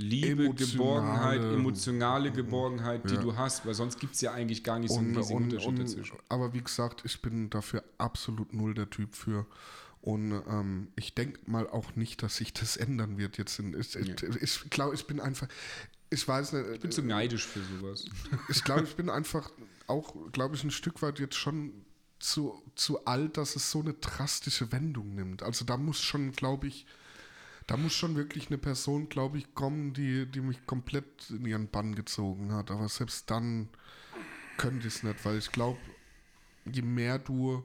Liebe, 0.00 0.44
Emotionale- 0.44 0.72
Geborgenheit, 0.72 1.40
emotionale 1.42 2.32
Geborgenheit, 2.32 3.10
die 3.10 3.14
Ja. 3.14 3.20
du 3.20 3.36
hast, 3.36 3.66
weil 3.66 3.74
sonst 3.74 3.98
gibt 4.00 4.14
es 4.14 4.20
ja 4.20 4.32
eigentlich 4.32 4.64
gar 4.64 4.78
nicht 4.78 4.90
so 4.92 4.98
einen 4.98 5.16
riesigen 5.16 5.36
und, 5.36 5.44
Unterschied 5.44 5.68
und, 5.68 5.78
dazwischen. 5.78 6.16
aber 6.28 6.52
wie 6.54 6.62
gesagt, 6.62 7.02
ich 7.04 7.20
bin 7.22 7.50
dafür 7.50 7.84
absolut 7.98 8.52
null 8.54 8.74
der 8.74 8.88
Typ 8.90 9.14
für. 9.14 9.46
Und 10.02 10.32
ähm, 10.48 10.88
ich 10.96 11.14
denke 11.14 11.40
mal 11.44 11.68
auch 11.68 11.94
nicht, 11.94 12.22
dass 12.22 12.36
sich 12.36 12.54
das 12.54 12.78
ändern 12.78 13.18
wird 13.18 13.36
jetzt. 13.36 13.58
In, 13.58 13.78
ich 13.78 13.94
ich, 13.94 14.40
ich 14.42 14.70
glaube, 14.70 14.94
ich 14.94 15.06
bin 15.06 15.20
einfach, 15.20 15.46
ich 16.08 16.26
weiß 16.26 16.54
nicht, 16.54 16.66
Ich 16.74 16.80
bin 16.80 16.90
zu 16.90 17.02
neidisch 17.02 17.46
für 17.46 17.60
sowas. 17.60 18.06
ich 18.48 18.64
glaube, 18.64 18.84
ich 18.84 18.96
bin 18.96 19.10
einfach 19.10 19.50
auch, 19.88 20.14
glaube 20.32 20.54
ich, 20.56 20.64
ein 20.64 20.70
Stück 20.70 21.02
weit 21.02 21.18
jetzt 21.18 21.36
schon 21.36 21.72
zu, 22.18 22.62
zu 22.76 23.04
alt, 23.04 23.36
dass 23.36 23.56
es 23.56 23.70
so 23.70 23.80
eine 23.80 23.92
drastische 23.92 24.72
Wendung 24.72 25.14
nimmt. 25.14 25.42
Also 25.42 25.66
da 25.66 25.76
muss 25.76 26.00
schon, 26.00 26.32
glaube 26.32 26.66
ich, 26.68 26.86
da 27.70 27.76
muss 27.76 27.92
schon 27.92 28.16
wirklich 28.16 28.48
eine 28.48 28.58
Person, 28.58 29.08
glaube 29.08 29.38
ich, 29.38 29.54
kommen, 29.54 29.92
die, 29.92 30.26
die 30.26 30.40
mich 30.40 30.66
komplett 30.66 31.30
in 31.30 31.46
ihren 31.46 31.68
Bann 31.68 31.94
gezogen 31.94 32.52
hat. 32.52 32.72
Aber 32.72 32.88
selbst 32.88 33.30
dann 33.30 33.68
könnte 34.56 34.88
ich 34.88 34.94
es 34.94 35.02
nicht, 35.04 35.24
weil 35.24 35.38
ich 35.38 35.52
glaube, 35.52 35.78
je 36.64 36.82
mehr 36.82 37.20
du 37.20 37.62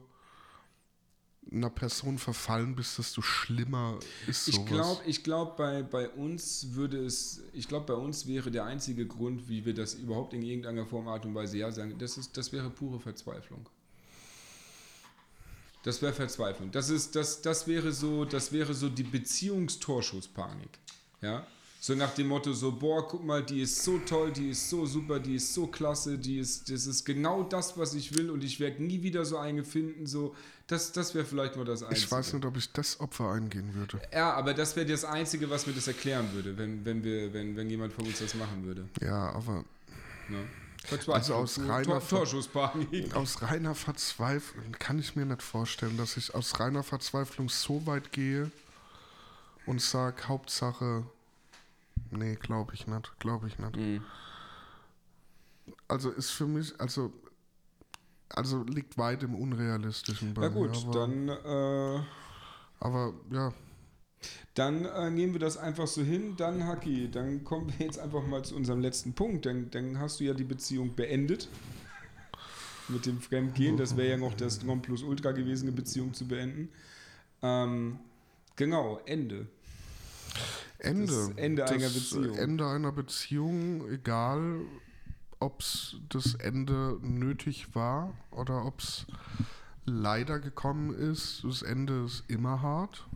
einer 1.50 1.70
Person 1.70 2.18
verfallen 2.18 2.76
bist, 2.76 2.98
desto 2.98 3.20
schlimmer 3.20 3.98
ist 4.28 4.44
sowas. 4.44 4.60
Ich 4.60 4.66
glaube, 4.66 5.02
ich 5.06 5.24
glaub, 5.24 5.56
bei, 5.56 5.82
bei 5.82 6.08
uns 6.08 6.74
würde 6.74 7.04
es, 7.04 7.42
ich 7.52 7.66
glaube, 7.66 7.86
bei 7.86 8.00
uns 8.00 8.28
wäre 8.28 8.52
der 8.52 8.64
einzige 8.64 9.08
Grund, 9.08 9.48
wie 9.48 9.64
wir 9.64 9.74
das 9.74 9.94
überhaupt 9.94 10.34
in 10.34 10.42
irgendeiner 10.42 10.86
Form, 10.86 11.08
Art 11.08 11.26
und 11.26 11.34
Weise 11.34 11.58
ja 11.58 11.72
sagen, 11.72 11.98
das, 11.98 12.16
ist, 12.16 12.36
das 12.36 12.52
wäre 12.52 12.70
pure 12.70 13.00
Verzweiflung. 13.00 13.68
Das 15.86 16.02
wäre 16.02 16.12
Verzweiflung. 16.12 16.72
Das, 16.72 16.90
ist, 16.90 17.14
das, 17.14 17.42
das, 17.42 17.68
wäre 17.68 17.92
so, 17.92 18.24
das 18.24 18.50
wäre 18.50 18.74
so 18.74 18.88
die 18.88 19.04
Beziehungstorschusspanik. 19.04 20.70
Ja? 21.22 21.46
So 21.78 21.94
nach 21.94 22.12
dem 22.12 22.26
Motto, 22.26 22.52
so, 22.52 22.72
boah, 22.72 23.06
guck 23.06 23.24
mal, 23.24 23.44
die 23.44 23.62
ist 23.62 23.84
so 23.84 23.98
toll, 23.98 24.32
die 24.32 24.50
ist 24.50 24.68
so 24.68 24.84
super, 24.84 25.20
die 25.20 25.36
ist 25.36 25.54
so 25.54 25.68
klasse, 25.68 26.18
die 26.18 26.38
ist, 26.38 26.68
das 26.68 26.86
ist 26.86 27.04
genau 27.04 27.44
das, 27.44 27.78
was 27.78 27.94
ich 27.94 28.18
will 28.18 28.30
und 28.30 28.42
ich 28.42 28.58
werde 28.58 28.82
nie 28.82 29.04
wieder 29.04 29.24
so 29.24 29.38
eine 29.38 29.62
finden. 29.62 30.08
So, 30.08 30.34
das, 30.66 30.90
das 30.90 31.14
wäre 31.14 31.24
vielleicht 31.24 31.54
nur 31.54 31.64
das 31.64 31.84
Einzige. 31.84 32.00
ich 32.00 32.10
weiß 32.10 32.32
nicht, 32.32 32.44
ob 32.44 32.56
ich 32.56 32.72
das 32.72 32.98
Opfer 32.98 33.30
eingehen 33.30 33.72
würde. 33.74 34.00
Ja, 34.12 34.32
aber 34.32 34.54
das 34.54 34.74
wäre 34.74 34.86
das 34.86 35.04
Einzige, 35.04 35.48
was 35.50 35.68
mir 35.68 35.74
das 35.74 35.86
erklären 35.86 36.32
würde, 36.32 36.58
wenn, 36.58 36.84
wenn, 36.84 37.04
wir, 37.04 37.32
wenn, 37.32 37.54
wenn 37.54 37.70
jemand 37.70 37.92
von 37.92 38.06
uns 38.06 38.18
das 38.18 38.34
machen 38.34 38.64
würde. 38.64 38.88
Ja, 39.00 39.30
aber 39.30 39.64
Ne? 40.28 40.44
Also 41.08 41.34
aus 41.34 41.58
reiner 41.58 42.00
Tor, 42.06 42.26
aus 43.14 43.42
reiner 43.42 43.74
Verzweiflung 43.74 44.72
kann 44.72 44.98
ich 44.98 45.16
mir 45.16 45.26
nicht 45.26 45.42
vorstellen, 45.42 45.96
dass 45.96 46.16
ich 46.16 46.34
aus 46.34 46.58
reiner 46.60 46.82
Verzweiflung 46.82 47.48
so 47.48 47.86
weit 47.86 48.12
gehe 48.12 48.50
und 49.66 49.80
sage, 49.80 50.28
Hauptsache, 50.28 51.04
nee, 52.10 52.36
glaube 52.36 52.74
ich 52.74 52.86
nicht, 52.86 53.18
glaube 53.18 53.48
ich 53.48 53.58
nicht. 53.58 53.76
Mhm. 53.76 54.04
Also 55.88 56.10
ist 56.10 56.30
für 56.30 56.46
mich, 56.46 56.78
also, 56.80 57.12
also 58.28 58.62
liegt 58.62 58.96
weit 58.98 59.22
im 59.22 59.34
Unrealistischen 59.34 60.34
bei 60.34 60.42
Na 60.42 60.48
gut, 60.48 60.70
mir. 60.70 60.78
Aber, 60.78 60.92
dann, 60.92 61.28
äh, 61.28 62.04
aber 62.80 63.12
ja, 63.30 63.52
dann 64.54 64.84
äh, 64.86 65.10
nehmen 65.10 65.34
wir 65.34 65.40
das 65.40 65.58
einfach 65.58 65.86
so 65.86 66.02
hin. 66.02 66.34
Dann, 66.36 66.66
Haki, 66.66 67.10
dann 67.10 67.44
kommen 67.44 67.72
wir 67.76 67.86
jetzt 67.86 67.98
einfach 67.98 68.26
mal 68.26 68.44
zu 68.44 68.56
unserem 68.56 68.80
letzten 68.80 69.12
Punkt. 69.12 69.46
Dann, 69.46 69.70
dann 69.70 69.98
hast 69.98 70.20
du 70.20 70.24
ja 70.24 70.34
die 70.34 70.44
Beziehung 70.44 70.94
beendet. 70.94 71.48
Mit 72.88 73.04
dem 73.04 73.20
Fremdgehen. 73.20 73.76
Das 73.76 73.96
wäre 73.96 74.10
ja 74.10 74.16
noch 74.16 74.34
das 74.34 74.62
Nonplusultra 74.62 75.32
gewesen, 75.32 75.66
eine 75.66 75.76
Beziehung 75.76 76.14
zu 76.14 76.26
beenden. 76.28 76.68
Ähm, 77.42 77.98
genau, 78.54 79.00
Ende. 79.06 79.48
Ende. 80.78 81.06
Das 81.06 81.30
Ende 81.36 81.64
einer 81.66 81.88
Beziehung. 81.88 82.36
Ende 82.36 82.66
einer 82.68 82.92
Beziehung, 82.92 83.90
egal 83.90 84.60
ob 85.38 85.60
es 85.60 85.96
das 86.08 86.34
Ende 86.34 86.98
nötig 87.02 87.74
war 87.74 88.14
oder 88.30 88.64
ob 88.64 88.80
es 88.80 89.06
leider 89.84 90.38
gekommen 90.38 90.94
ist. 90.94 91.44
Das 91.44 91.62
Ende 91.62 92.04
ist 92.04 92.24
immer 92.28 92.62
hart. 92.62 93.06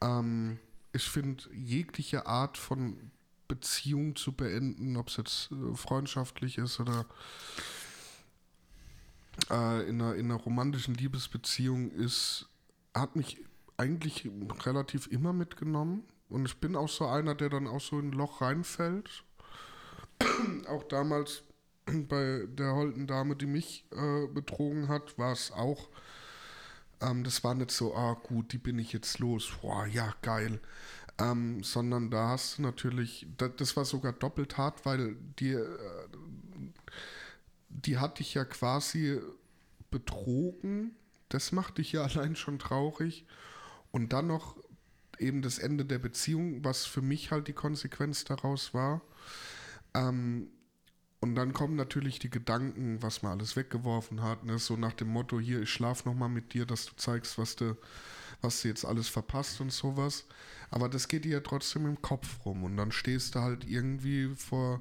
Ähm, 0.00 0.58
ich 0.92 1.08
finde, 1.08 1.44
jegliche 1.54 2.26
Art 2.26 2.58
von 2.58 3.10
Beziehung 3.48 4.16
zu 4.16 4.32
beenden, 4.32 4.96
ob 4.96 5.08
es 5.08 5.16
jetzt 5.16 5.50
äh, 5.52 5.74
freundschaftlich 5.74 6.58
ist 6.58 6.80
oder 6.80 7.06
äh, 9.50 9.88
in, 9.88 10.00
einer, 10.00 10.14
in 10.14 10.26
einer 10.26 10.40
romantischen 10.40 10.94
Liebesbeziehung 10.94 11.90
ist, 11.90 12.48
hat 12.94 13.16
mich 13.16 13.44
eigentlich 13.76 14.28
relativ 14.64 15.06
immer 15.08 15.32
mitgenommen. 15.32 16.04
Und 16.28 16.46
ich 16.46 16.58
bin 16.58 16.76
auch 16.76 16.88
so 16.88 17.06
einer, 17.06 17.34
der 17.34 17.48
dann 17.48 17.66
auch 17.66 17.80
so 17.80 17.98
in 17.98 18.10
ein 18.10 18.12
Loch 18.12 18.40
reinfällt. 18.40 19.24
auch 20.68 20.84
damals 20.84 21.42
bei 21.86 22.46
der 22.46 22.74
holden 22.74 23.06
Dame, 23.06 23.36
die 23.36 23.46
mich 23.46 23.84
äh, 23.90 24.26
betrogen 24.28 24.88
hat, 24.88 25.18
war 25.18 25.32
es 25.32 25.50
auch. 25.50 25.88
Ähm, 27.00 27.24
das 27.24 27.42
war 27.44 27.54
nicht 27.54 27.70
so, 27.70 27.94
ah 27.94 28.14
gut, 28.14 28.52
die 28.52 28.58
bin 28.58 28.78
ich 28.78 28.92
jetzt 28.92 29.18
los. 29.18 29.50
Boah, 29.60 29.86
ja, 29.86 30.14
geil. 30.22 30.60
Ähm, 31.18 31.62
sondern 31.62 32.10
da 32.10 32.28
hast 32.28 32.58
du 32.58 32.62
natürlich, 32.62 33.26
das, 33.36 33.50
das, 33.56 33.76
war 33.76 33.84
sogar 33.84 34.12
doppelt 34.12 34.56
hart, 34.56 34.86
weil 34.86 35.16
die, 35.38 35.52
äh, 35.52 35.78
die 37.68 37.98
hat 37.98 38.18
dich 38.18 38.34
ja 38.34 38.44
quasi 38.44 39.20
betrogen. 39.90 40.92
Das 41.28 41.52
macht 41.52 41.78
dich 41.78 41.92
ja 41.92 42.04
allein 42.04 42.36
schon 42.36 42.58
traurig. 42.58 43.26
Und 43.92 44.12
dann 44.12 44.28
noch 44.28 44.56
eben 45.18 45.42
das 45.42 45.58
Ende 45.58 45.84
der 45.84 45.98
Beziehung, 45.98 46.64
was 46.64 46.86
für 46.86 47.02
mich 47.02 47.30
halt 47.30 47.48
die 47.48 47.52
Konsequenz 47.52 48.24
daraus 48.24 48.72
war. 48.72 49.02
Ähm, 49.94 50.48
und 51.20 51.34
dann 51.34 51.52
kommen 51.52 51.76
natürlich 51.76 52.18
die 52.18 52.30
Gedanken, 52.30 53.02
was 53.02 53.22
man 53.22 53.32
alles 53.32 53.54
weggeworfen 53.54 54.22
hat, 54.22 54.44
ne? 54.44 54.58
so 54.58 54.76
nach 54.76 54.94
dem 54.94 55.08
Motto, 55.08 55.38
hier, 55.38 55.60
ich 55.60 55.70
schlaf 55.70 56.06
nochmal 56.06 56.30
mit 56.30 56.54
dir, 56.54 56.64
dass 56.64 56.86
du 56.86 56.96
zeigst, 56.96 57.36
was 57.36 57.56
du, 57.56 57.76
was 58.40 58.62
du 58.62 58.68
jetzt 58.68 58.86
alles 58.86 59.08
verpasst 59.08 59.60
und 59.60 59.70
sowas. 59.70 60.24
Aber 60.70 60.88
das 60.88 61.08
geht 61.08 61.26
dir 61.26 61.32
ja 61.32 61.40
trotzdem 61.40 61.84
im 61.84 62.00
Kopf 62.00 62.46
rum 62.46 62.64
und 62.64 62.76
dann 62.78 62.90
stehst 62.90 63.34
du 63.34 63.40
halt 63.40 63.68
irgendwie 63.68 64.34
vor, 64.34 64.80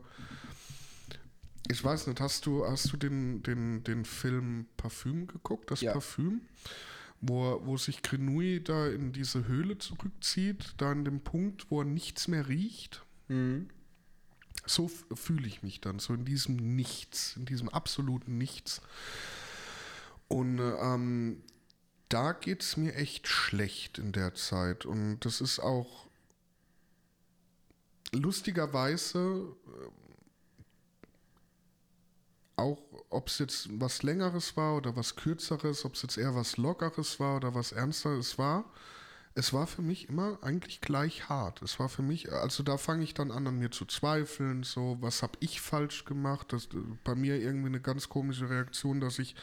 ich 1.68 1.84
weiß 1.84 2.08
nicht, 2.08 2.22
hast 2.22 2.46
du, 2.46 2.66
hast 2.66 2.94
du 2.94 2.98
den, 2.98 3.44
den, 3.44 3.84
den 3.84 4.06
Film 4.06 4.66
Parfüm 4.78 5.28
geguckt, 5.28 5.72
das 5.72 5.82
ja. 5.82 5.92
Parfüm? 5.92 6.42
Wo, 7.22 7.60
wo 7.66 7.76
sich 7.76 8.02
Grenouille 8.02 8.62
da 8.62 8.88
in 8.88 9.12
diese 9.12 9.46
Höhle 9.46 9.78
zurückzieht, 9.78 10.76
da 10.78 10.92
an 10.92 11.04
dem 11.04 11.20
Punkt, 11.20 11.70
wo 11.70 11.82
er 11.82 11.86
nichts 11.86 12.30
mehr 12.30 12.48
riecht. 12.48 13.04
Mhm 13.28 13.68
so 14.66 14.88
fühle 14.88 15.48
ich 15.48 15.64
mich 15.64 15.82
dann, 15.82 16.00
so 16.00 16.14
in 16.14 16.26
diesem 16.26 16.76
Nichts, 16.76 17.36
in 17.38 17.46
diesem 17.46 17.70
absoluten 17.70 18.38
Nichts. 18.38 18.82
Und 20.28 20.60
ähm, 20.60 21.42
da 22.10 22.34
geht 22.34 22.64
es 22.64 22.78
mir 22.78 22.96
echt 22.96 23.28
schlecht 23.28 23.98
in 23.98 24.12
der 24.12 24.36
Zeit. 24.36 24.86
Und 24.86 25.22
das 25.22 25.42
ist 25.42 25.60
auch 25.60 26.08
lustigerweise 28.12 29.56
äh, 29.68 29.90
auch, 32.58 32.82
ob 33.10 33.28
es 33.28 33.40
jetzt 33.40 33.70
was 33.80 34.04
Längeres 34.04 34.58
war 34.58 34.76
oder 34.76 34.96
was 34.96 35.16
Kürzeres, 35.16 35.86
ob 35.86 35.96
es 35.96 36.02
jetzt 36.02 36.18
eher 36.18 36.36
was 36.36 36.58
Lockeres 36.58 37.20
war 37.20 37.38
oder 37.38 37.56
was 37.56 37.72
Ernsteres 37.72 38.38
war, 38.38 38.66
es 39.36 39.54
war 39.54 39.68
für 39.68 39.82
mich 39.82 40.10
immer 40.10 40.40
eigentlich 40.42 40.82
gleich 40.82 41.30
hart. 41.30 41.62
Es 41.62 41.80
war 41.80 41.90
für 41.90 42.02
mich, 42.02 42.32
also 42.32 42.64
da 42.64 42.78
fange 42.78 43.04
ich 43.04 43.14
dann 43.14 43.32
an, 43.32 43.48
an 43.48 43.60
mir 43.60 43.72
zu 43.72 43.86
zweifeln, 43.86 44.64
so, 44.64 44.98
was 45.02 45.24
habe 45.24 45.34
ich 45.40 45.62
falsch 45.62 46.06
gemacht? 46.06 46.52
Das 46.52 46.68
bei 47.04 47.16
mir 47.16 47.40
irgendwie 47.40 47.68
eine 47.68 47.80
ganz 47.80 48.10
komische 48.10 48.50
Reaktion, 48.50 49.00
dass 49.00 49.20
ich 49.20 49.36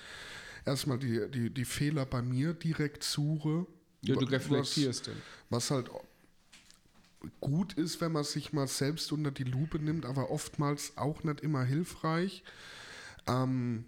erstmal 0.64 0.98
die, 0.98 1.30
die, 1.30 1.50
die 1.50 1.64
Fehler 1.64 2.04
bei 2.04 2.22
mir 2.22 2.52
direkt 2.52 3.04
suche. 3.04 3.66
Ja, 4.02 4.16
du 4.16 4.26
reflektierst 4.26 5.08
was, 5.08 5.16
was 5.48 5.70
halt 5.70 5.90
gut 7.40 7.72
ist, 7.74 8.00
wenn 8.00 8.12
man 8.12 8.24
sich 8.24 8.52
mal 8.52 8.68
selbst 8.68 9.10
unter 9.12 9.30
die 9.30 9.44
Lupe 9.44 9.78
nimmt, 9.78 10.04
aber 10.04 10.30
oftmals 10.30 10.96
auch 10.96 11.24
nicht 11.24 11.40
immer 11.40 11.64
hilfreich. 11.64 12.44
Ähm, 13.26 13.84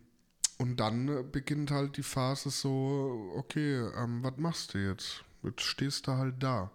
und 0.59 0.81
dann 0.81 1.31
beginnt 1.31 1.71
halt 1.71 1.97
die 1.97 2.03
Phase 2.03 2.51
so, 2.51 3.33
okay, 3.37 3.77
ähm, 3.97 4.23
was 4.23 4.37
machst 4.39 4.75
du 4.75 4.79
jetzt? 4.79 5.23
Jetzt 5.43 5.63
stehst 5.63 6.07
du 6.07 6.13
halt 6.13 6.43
da. 6.43 6.71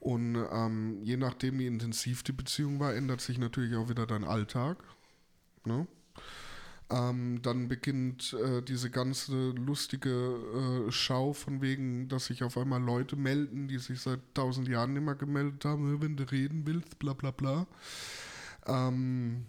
Und 0.00 0.36
ähm, 0.50 0.98
je 1.02 1.16
nachdem, 1.16 1.58
wie 1.60 1.66
intensiv 1.66 2.22
die 2.24 2.32
Beziehung 2.32 2.80
war, 2.80 2.94
ändert 2.94 3.20
sich 3.20 3.38
natürlich 3.38 3.76
auch 3.76 3.88
wieder 3.88 4.06
dein 4.06 4.24
Alltag. 4.24 4.78
Ne? 5.64 5.86
Ähm, 6.90 7.40
dann 7.42 7.68
beginnt 7.68 8.34
äh, 8.34 8.62
diese 8.62 8.90
ganze 8.90 9.50
lustige 9.50 10.10
äh, 10.88 10.90
Schau 10.90 11.32
von 11.32 11.62
wegen, 11.62 12.08
dass 12.08 12.26
sich 12.26 12.42
auf 12.42 12.58
einmal 12.58 12.82
Leute 12.82 13.16
melden, 13.16 13.68
die 13.68 13.78
sich 13.78 14.00
seit 14.00 14.20
tausend 14.34 14.68
Jahren 14.68 14.96
immer 14.96 15.14
gemeldet 15.14 15.64
haben, 15.64 16.02
wenn 16.02 16.16
du 16.16 16.24
reden 16.24 16.66
willst, 16.66 16.98
bla 16.98 17.12
bla 17.12 17.30
bla. 17.30 17.66
Ähm, 18.66 19.46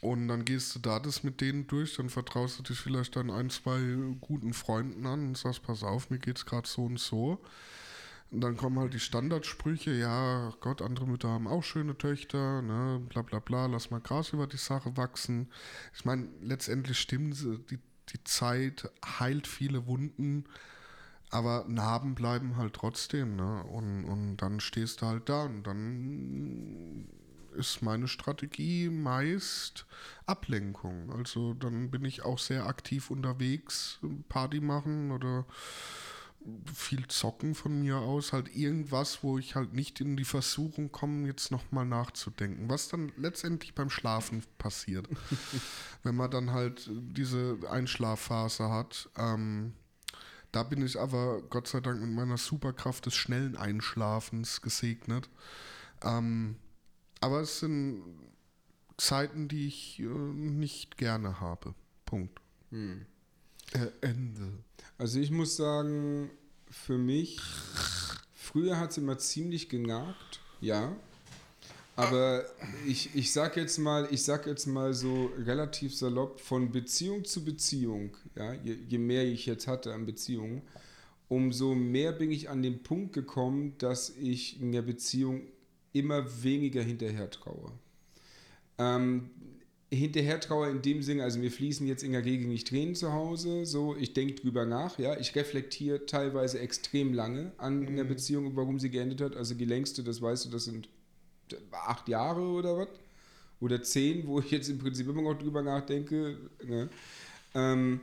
und 0.00 0.28
dann 0.28 0.44
gehst 0.44 0.74
du 0.74 0.78
da 0.80 0.98
das 0.98 1.22
mit 1.22 1.40
denen 1.40 1.66
durch, 1.66 1.96
dann 1.96 2.08
vertraust 2.08 2.58
du 2.58 2.62
dich 2.62 2.78
vielleicht 2.78 3.16
dann 3.16 3.30
ein, 3.30 3.50
zwei 3.50 3.80
guten 4.20 4.52
Freunden 4.52 5.06
an 5.06 5.28
und 5.28 5.38
sagst, 5.38 5.62
pass 5.62 5.82
auf, 5.82 6.10
mir 6.10 6.18
geht's 6.18 6.46
gerade 6.46 6.68
so 6.68 6.84
und 6.84 6.98
so. 6.98 7.40
Und 8.32 8.40
dann 8.40 8.56
kommen 8.56 8.78
halt 8.78 8.94
die 8.94 9.00
Standardsprüche, 9.00 9.92
ja, 9.92 10.54
Gott, 10.60 10.80
andere 10.80 11.06
Mütter 11.06 11.28
haben 11.28 11.46
auch 11.46 11.62
schöne 11.62 11.98
Töchter, 11.98 12.62
ne, 12.62 13.00
bla 13.10 13.20
bla 13.20 13.40
bla, 13.40 13.66
lass 13.66 13.90
mal 13.90 14.00
Gras 14.00 14.30
über 14.32 14.46
die 14.46 14.56
Sache 14.56 14.96
wachsen. 14.96 15.48
Ich 15.94 16.06
meine, 16.06 16.28
letztendlich 16.40 16.98
stimmen 16.98 17.34
sie, 17.34 17.58
die, 17.70 17.78
die 18.08 18.24
Zeit 18.24 18.90
heilt 19.20 19.46
viele 19.46 19.86
Wunden, 19.86 20.46
aber 21.28 21.66
Narben 21.68 22.14
bleiben 22.14 22.56
halt 22.56 22.72
trotzdem, 22.74 23.36
ne? 23.36 23.64
Und, 23.64 24.04
und 24.04 24.38
dann 24.38 24.60
stehst 24.60 25.02
du 25.02 25.06
halt 25.06 25.28
da 25.28 25.44
und 25.44 25.62
dann 25.64 27.06
ist 27.56 27.82
meine 27.82 28.08
Strategie 28.08 28.88
meist 28.88 29.86
Ablenkung. 30.26 31.12
Also 31.12 31.54
dann 31.54 31.90
bin 31.90 32.04
ich 32.04 32.24
auch 32.24 32.38
sehr 32.38 32.66
aktiv 32.66 33.10
unterwegs, 33.10 33.98
Party 34.28 34.60
machen 34.60 35.10
oder 35.10 35.46
viel 36.72 37.06
zocken 37.06 37.54
von 37.54 37.80
mir 37.80 37.98
aus, 37.98 38.32
halt 38.32 38.54
irgendwas, 38.54 39.22
wo 39.22 39.38
ich 39.38 39.54
halt 39.54 39.74
nicht 39.74 40.00
in 40.00 40.16
die 40.16 40.24
Versuchung 40.24 40.90
komme, 40.90 41.26
jetzt 41.26 41.50
nochmal 41.50 41.86
nachzudenken. 41.86 42.68
Was 42.68 42.88
dann 42.88 43.12
letztendlich 43.16 43.74
beim 43.74 43.90
Schlafen 43.90 44.42
passiert. 44.58 45.08
Wenn 46.02 46.16
man 46.16 46.30
dann 46.30 46.50
halt 46.50 46.90
diese 46.90 47.58
Einschlafphase 47.70 48.70
hat. 48.70 49.08
Ähm, 49.16 49.72
da 50.50 50.62
bin 50.62 50.84
ich 50.84 50.98
aber 50.98 51.42
Gott 51.42 51.68
sei 51.68 51.80
Dank 51.80 52.00
mit 52.00 52.10
meiner 52.10 52.36
Superkraft 52.36 53.06
des 53.06 53.14
schnellen 53.14 53.56
Einschlafens 53.56 54.60
gesegnet. 54.60 55.30
Ähm, 56.02 56.56
aber 57.22 57.40
es 57.40 57.60
sind 57.60 58.02
Zeiten, 58.98 59.48
die 59.48 59.68
ich 59.68 60.00
äh, 60.00 60.04
nicht 60.04 60.98
gerne 60.98 61.40
habe. 61.40 61.74
Punkt. 62.04 62.38
Hm. 62.70 63.06
Äh, 63.72 64.06
Ende. 64.06 64.52
Also 64.98 65.18
ich 65.20 65.30
muss 65.30 65.56
sagen, 65.56 66.30
für 66.68 66.98
mich, 66.98 67.40
früher 68.34 68.78
hat 68.78 68.90
es 68.90 68.98
immer 68.98 69.18
ziemlich 69.18 69.68
genagt, 69.68 70.40
ja. 70.60 70.94
Aber 71.94 72.44
ich, 72.86 73.14
ich 73.14 73.32
sag 73.32 73.56
jetzt 73.56 73.78
mal, 73.78 74.08
ich 74.10 74.24
sag 74.24 74.46
jetzt 74.46 74.66
mal 74.66 74.94
so 74.94 75.30
relativ 75.38 75.94
salopp, 75.94 76.40
von 76.40 76.72
Beziehung 76.72 77.24
zu 77.24 77.44
Beziehung, 77.44 78.16
ja, 78.34 78.54
je, 78.54 78.76
je 78.88 78.98
mehr 78.98 79.24
ich 79.24 79.46
jetzt 79.46 79.68
hatte 79.68 79.92
an 79.92 80.06
Beziehungen, 80.06 80.62
umso 81.28 81.74
mehr 81.74 82.12
bin 82.12 82.30
ich 82.30 82.48
an 82.48 82.62
den 82.62 82.82
Punkt 82.82 83.12
gekommen, 83.12 83.74
dass 83.78 84.10
ich 84.10 84.60
in 84.60 84.72
der 84.72 84.82
Beziehung 84.82 85.42
immer 85.92 86.42
weniger 86.42 86.82
hinterher 86.82 87.30
traue. 87.30 87.72
Ähm, 88.78 89.30
hinterher 89.90 90.40
traue 90.40 90.70
in 90.70 90.82
dem 90.82 91.02
Sinne, 91.02 91.22
also 91.22 91.38
mir 91.38 91.50
fließen 91.50 91.86
jetzt 91.86 92.02
in 92.02 92.12
der 92.12 92.24
Regel 92.24 92.48
nicht 92.48 92.68
Tränen 92.68 92.94
zu 92.94 93.12
Hause, 93.12 93.66
so 93.66 93.94
ich 93.94 94.14
denke 94.14 94.34
drüber 94.34 94.64
nach, 94.64 94.98
ja, 94.98 95.18
ich 95.18 95.34
reflektiere 95.34 96.06
teilweise 96.06 96.58
extrem 96.60 97.12
lange 97.12 97.52
an 97.58 97.80
mhm. 97.80 97.88
einer 97.88 98.04
Beziehung, 98.04 98.56
warum 98.56 98.78
sie 98.78 98.90
geendet 98.90 99.20
hat. 99.20 99.36
Also 99.36 99.54
die 99.54 99.66
längste, 99.66 100.02
das 100.02 100.22
weißt 100.22 100.46
du, 100.46 100.50
das 100.50 100.64
sind 100.64 100.88
acht 101.72 102.08
Jahre 102.08 102.40
oder 102.40 102.78
was? 102.78 102.88
Oder 103.60 103.82
zehn, 103.82 104.26
wo 104.26 104.40
ich 104.40 104.50
jetzt 104.50 104.68
im 104.68 104.78
Prinzip 104.78 105.08
immer 105.08 105.22
noch 105.22 105.34
drüber 105.34 105.62
nachdenke. 105.62 106.36
Ne? 106.64 106.88
Ähm, 107.54 108.00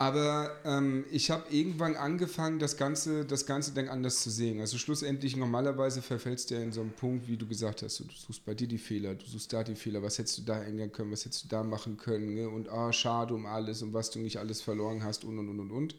aber 0.00 0.56
ähm, 0.64 1.04
ich 1.10 1.30
habe 1.30 1.44
irgendwann 1.50 1.94
angefangen, 1.94 2.58
das 2.58 2.78
Ganze, 2.78 3.26
das 3.26 3.44
Ganze 3.44 3.74
dann 3.74 3.90
anders 3.90 4.22
zu 4.22 4.30
sehen. 4.30 4.58
Also 4.58 4.78
schlussendlich, 4.78 5.36
normalerweise 5.36 6.00
verfällst 6.00 6.50
du 6.50 6.54
ja 6.54 6.62
in 6.62 6.72
so 6.72 6.80
einen 6.80 6.92
Punkt, 6.92 7.28
wie 7.28 7.36
du 7.36 7.46
gesagt 7.46 7.82
hast, 7.82 8.00
du 8.00 8.04
suchst 8.04 8.46
bei 8.46 8.54
dir 8.54 8.66
die 8.66 8.78
Fehler, 8.78 9.14
du 9.14 9.26
suchst 9.26 9.52
da 9.52 9.62
die 9.62 9.74
Fehler, 9.74 10.02
was 10.02 10.16
hättest 10.16 10.38
du 10.38 10.42
da 10.42 10.62
ändern 10.62 10.90
können, 10.90 11.12
was 11.12 11.26
hättest 11.26 11.44
du 11.44 11.48
da 11.48 11.62
machen 11.62 11.98
können 11.98 12.32
ne? 12.32 12.48
und 12.48 12.70
ah, 12.70 12.94
schade 12.94 13.34
um 13.34 13.44
alles 13.44 13.82
und 13.82 13.92
was 13.92 14.10
du 14.10 14.20
nicht 14.20 14.38
alles 14.38 14.62
verloren 14.62 15.04
hast 15.04 15.22
und 15.22 15.38
und 15.38 15.50
und 15.50 15.60
und 15.60 15.70
und. 15.70 15.96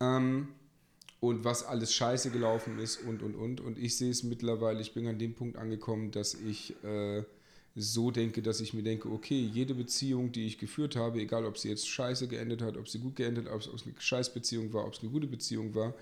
Ähm, 0.00 0.48
und 1.20 1.44
was 1.44 1.64
alles 1.64 1.94
scheiße 1.94 2.28
gelaufen 2.28 2.78
ist 2.78 2.98
und 2.98 3.22
und 3.22 3.36
und. 3.36 3.62
Und 3.62 3.78
ich 3.78 3.96
sehe 3.96 4.10
es 4.10 4.22
mittlerweile, 4.22 4.82
ich 4.82 4.92
bin 4.92 5.06
an 5.06 5.18
dem 5.18 5.32
Punkt 5.32 5.56
angekommen, 5.56 6.10
dass 6.10 6.34
ich... 6.34 6.74
Äh, 6.84 7.22
so 7.76 8.10
denke, 8.10 8.40
dass 8.40 8.60
ich 8.60 8.72
mir 8.72 8.82
denke, 8.82 9.10
okay, 9.10 9.50
jede 9.52 9.74
Beziehung, 9.74 10.30
die 10.30 10.46
ich 10.46 10.58
geführt 10.58 10.94
habe, 10.94 11.20
egal 11.20 11.44
ob 11.44 11.58
sie 11.58 11.68
jetzt 11.68 11.88
scheiße 11.88 12.28
geendet 12.28 12.62
hat, 12.62 12.76
ob 12.76 12.88
sie 12.88 13.00
gut 13.00 13.16
geendet 13.16 13.46
hat, 13.46 13.52
ob 13.52 13.60
es 13.60 13.84
eine 13.84 13.94
Scheißbeziehung 13.98 14.72
war, 14.72 14.86
ob 14.86 14.94
es 14.94 15.00
eine 15.00 15.10
gute 15.10 15.26
Beziehung 15.26 15.74
war, 15.74 15.94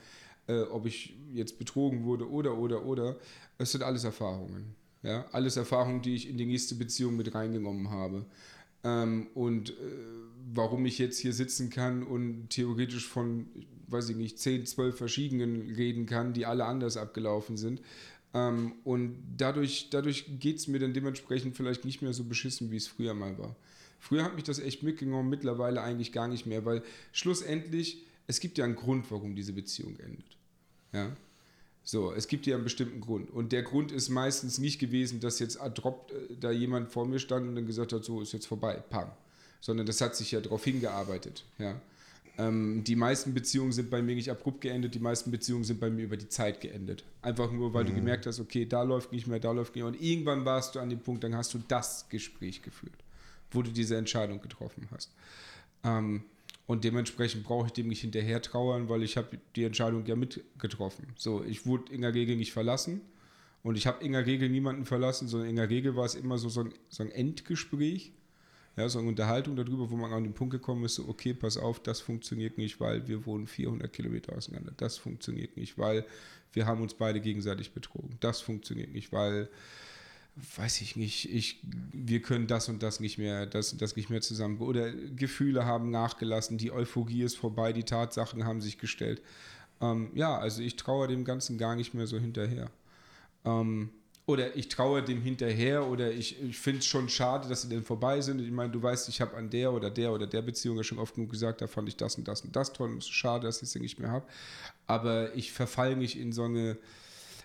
äh, 0.48 0.60
ob 0.62 0.86
ich 0.86 1.14
jetzt 1.32 1.58
betrogen 1.58 2.04
wurde 2.04 2.30
oder, 2.30 2.58
oder, 2.58 2.84
oder, 2.84 3.16
es 3.56 3.72
sind 3.72 3.82
alles 3.82 4.04
Erfahrungen. 4.04 4.74
Ja? 5.02 5.26
Alles 5.32 5.56
Erfahrungen, 5.56 6.02
die 6.02 6.14
ich 6.14 6.28
in 6.28 6.36
die 6.36 6.46
nächste 6.46 6.74
Beziehung 6.74 7.16
mit 7.16 7.34
reingenommen 7.34 7.90
habe. 7.90 8.26
Ähm, 8.84 9.28
und 9.34 9.70
äh, 9.70 9.72
warum 10.52 10.84
ich 10.84 10.98
jetzt 10.98 11.18
hier 11.18 11.32
sitzen 11.32 11.70
kann 11.70 12.02
und 12.02 12.50
theoretisch 12.50 13.08
von, 13.08 13.46
weiß 13.88 14.10
ich 14.10 14.16
nicht, 14.16 14.38
10, 14.38 14.66
12 14.66 14.96
verschiedenen 14.96 15.74
reden 15.74 16.04
kann, 16.04 16.34
die 16.34 16.44
alle 16.44 16.66
anders 16.66 16.98
abgelaufen 16.98 17.56
sind, 17.56 17.80
Ähm, 18.34 18.72
und 18.84 19.16
dadurch, 19.36 19.88
dadurch 19.90 20.26
geht 20.38 20.56
es 20.56 20.68
mir 20.68 20.78
dann 20.78 20.94
dementsprechend 20.94 21.56
vielleicht 21.56 21.84
nicht 21.84 22.02
mehr 22.02 22.12
so 22.12 22.24
beschissen, 22.24 22.70
wie 22.70 22.76
es 22.76 22.86
früher 22.86 23.14
mal 23.14 23.38
war. 23.38 23.54
Früher 23.98 24.24
hat 24.24 24.34
mich 24.34 24.44
das 24.44 24.58
echt 24.58 24.82
mitgenommen, 24.82 25.28
mittlerweile 25.28 25.80
eigentlich 25.82 26.12
gar 26.12 26.28
nicht 26.28 26.46
mehr, 26.46 26.64
weil 26.64 26.82
schlussendlich, 27.12 28.04
es 28.26 28.40
gibt 28.40 28.58
ja 28.58 28.64
einen 28.64 28.74
Grund, 28.76 29.10
warum 29.10 29.36
diese 29.36 29.52
Beziehung 29.52 29.96
endet. 29.98 30.36
Ja. 30.92 31.14
So, 31.84 32.12
es 32.12 32.28
gibt 32.28 32.46
ja 32.46 32.54
einen 32.54 32.64
bestimmten 32.64 33.00
Grund. 33.00 33.30
Und 33.30 33.52
der 33.52 33.62
Grund 33.62 33.92
ist 33.92 34.08
meistens 34.08 34.58
nicht 34.58 34.78
gewesen, 34.78 35.20
dass 35.20 35.38
jetzt 35.38 35.60
adrop 35.60 36.12
äh, 36.12 36.34
da 36.38 36.50
jemand 36.50 36.90
vor 36.90 37.06
mir 37.06 37.18
stand 37.18 37.48
und 37.48 37.56
dann 37.56 37.66
gesagt 37.66 37.92
hat, 37.92 38.04
so 38.04 38.20
ist 38.20 38.32
jetzt 38.32 38.46
vorbei, 38.46 38.82
pam. 38.88 39.10
Sondern 39.60 39.86
das 39.86 40.00
hat 40.00 40.16
sich 40.16 40.32
ja 40.32 40.40
darauf 40.40 40.64
hingearbeitet. 40.64 41.44
Ja. 41.58 41.80
Ähm, 42.38 42.82
die 42.84 42.96
meisten 42.96 43.34
Beziehungen 43.34 43.72
sind 43.72 43.90
bei 43.90 44.00
mir 44.00 44.14
nicht 44.14 44.30
abrupt 44.30 44.62
geendet, 44.62 44.94
die 44.94 45.00
meisten 45.00 45.30
Beziehungen 45.30 45.64
sind 45.64 45.80
bei 45.80 45.90
mir 45.90 46.04
über 46.04 46.16
die 46.16 46.28
Zeit 46.28 46.60
geendet. 46.60 47.04
Einfach 47.20 47.52
nur, 47.52 47.74
weil 47.74 47.84
mhm. 47.84 47.88
du 47.88 47.94
gemerkt 47.96 48.26
hast, 48.26 48.40
okay, 48.40 48.64
da 48.64 48.82
läuft 48.82 49.12
nicht 49.12 49.26
mehr, 49.26 49.38
da 49.38 49.52
läuft 49.52 49.74
nicht 49.74 49.82
mehr. 49.82 49.92
Und 49.92 50.00
irgendwann 50.00 50.44
warst 50.44 50.74
du 50.74 50.80
an 50.80 50.88
dem 50.88 51.00
Punkt, 51.00 51.24
dann 51.24 51.36
hast 51.36 51.52
du 51.52 51.60
das 51.68 52.08
Gespräch 52.08 52.62
geführt, 52.62 53.04
wo 53.50 53.62
du 53.62 53.70
diese 53.70 53.96
Entscheidung 53.96 54.40
getroffen 54.40 54.88
hast. 54.90 55.12
Ähm, 55.84 56.24
und 56.66 56.84
dementsprechend 56.84 57.44
brauche 57.44 57.66
ich 57.66 57.72
dem 57.72 57.88
nicht 57.88 58.00
hinterher 58.00 58.40
trauern, 58.40 58.88
weil 58.88 59.02
ich 59.02 59.16
habe 59.16 59.38
die 59.56 59.64
Entscheidung 59.64 60.06
ja 60.06 60.16
mitgetroffen. 60.16 61.08
So, 61.16 61.44
ich 61.44 61.66
wurde 61.66 61.92
Inga 61.92 62.08
Regel 62.08 62.36
nicht 62.36 62.52
verlassen 62.52 63.02
und 63.62 63.76
ich 63.76 63.86
habe 63.86 64.02
Inga 64.02 64.20
Regel 64.20 64.48
niemanden 64.48 64.86
verlassen, 64.86 65.28
sondern 65.28 65.50
Inga 65.50 65.64
Regel 65.64 65.96
war 65.96 66.06
es 66.06 66.14
immer 66.14 66.38
so, 66.38 66.48
so, 66.48 66.62
ein, 66.62 66.72
so 66.88 67.02
ein 67.02 67.10
Endgespräch 67.10 68.12
ja, 68.76 68.88
so 68.88 68.98
eine 68.98 69.08
Unterhaltung 69.08 69.54
darüber, 69.54 69.90
wo 69.90 69.96
man 69.96 70.12
an 70.12 70.24
den 70.24 70.32
Punkt 70.32 70.52
gekommen 70.52 70.84
ist, 70.84 70.94
so, 70.94 71.06
okay, 71.08 71.34
pass 71.34 71.58
auf, 71.58 71.80
das 71.80 72.00
funktioniert 72.00 72.56
nicht, 72.56 72.80
weil 72.80 73.06
wir 73.06 73.26
wohnen 73.26 73.46
400 73.46 73.92
Kilometer 73.92 74.34
auseinander. 74.34 74.72
Das 74.76 74.96
funktioniert 74.96 75.56
nicht, 75.56 75.76
weil 75.76 76.06
wir 76.52 76.66
haben 76.66 76.80
uns 76.80 76.94
beide 76.94 77.20
gegenseitig 77.20 77.72
betrogen. 77.72 78.16
Das 78.20 78.40
funktioniert 78.40 78.92
nicht, 78.92 79.12
weil, 79.12 79.50
weiß 80.56 80.80
ich 80.80 80.96
nicht, 80.96 81.32
ich, 81.32 81.60
wir 81.92 82.22
können 82.22 82.46
das 82.46 82.70
und 82.70 82.82
das 82.82 82.98
nicht 82.98 83.18
mehr, 83.18 83.44
das 83.44 83.72
und 83.72 83.82
das 83.82 83.96
nicht 83.96 84.08
mehr 84.08 84.22
zusammen. 84.22 84.58
Oder 84.58 84.90
Gefühle 84.92 85.66
haben 85.66 85.90
nachgelassen, 85.90 86.56
die 86.56 86.72
Euphorie 86.72 87.22
ist 87.22 87.36
vorbei, 87.36 87.74
die 87.74 87.84
Tatsachen 87.84 88.46
haben 88.46 88.62
sich 88.62 88.78
gestellt. 88.78 89.20
Ähm, 89.82 90.10
ja, 90.14 90.38
also 90.38 90.62
ich 90.62 90.76
traue 90.76 91.08
dem 91.08 91.24
Ganzen 91.24 91.58
gar 91.58 91.76
nicht 91.76 91.92
mehr 91.92 92.06
so 92.06 92.18
hinterher. 92.18 92.70
Ähm, 93.44 93.90
oder 94.24 94.56
ich 94.56 94.68
traue 94.68 95.02
dem 95.02 95.20
hinterher 95.20 95.86
oder 95.86 96.12
ich, 96.12 96.40
ich 96.40 96.58
finde 96.58 96.78
es 96.78 96.86
schon 96.86 97.08
schade, 97.08 97.48
dass 97.48 97.62
sie 97.62 97.68
denn 97.68 97.82
vorbei 97.82 98.20
sind. 98.20 98.40
Ich 98.40 98.52
meine, 98.52 98.70
du 98.70 98.80
weißt, 98.80 99.08
ich 99.08 99.20
habe 99.20 99.36
an 99.36 99.50
der 99.50 99.72
oder 99.72 99.90
der 99.90 100.12
oder 100.12 100.26
der 100.26 100.42
Beziehung 100.42 100.76
ja 100.76 100.84
schon 100.84 100.98
oft 100.98 101.14
genug 101.14 101.30
gesagt, 101.30 101.60
da 101.60 101.66
fand 101.66 101.88
ich 101.88 101.96
das 101.96 102.16
und 102.16 102.28
das 102.28 102.42
und 102.42 102.54
das 102.54 102.72
toll 102.72 102.90
und 102.90 102.98
es 102.98 103.06
ist 103.06 103.14
schade, 103.14 103.46
dass 103.46 103.62
ich 103.62 103.70
sie 103.70 103.80
nicht 103.80 103.98
mehr 103.98 104.10
habe. 104.10 104.26
Aber 104.86 105.34
ich 105.34 105.52
verfalle 105.52 105.96
nicht 105.96 106.18
in 106.18 106.32
so 106.32 106.44
eine 106.44 106.78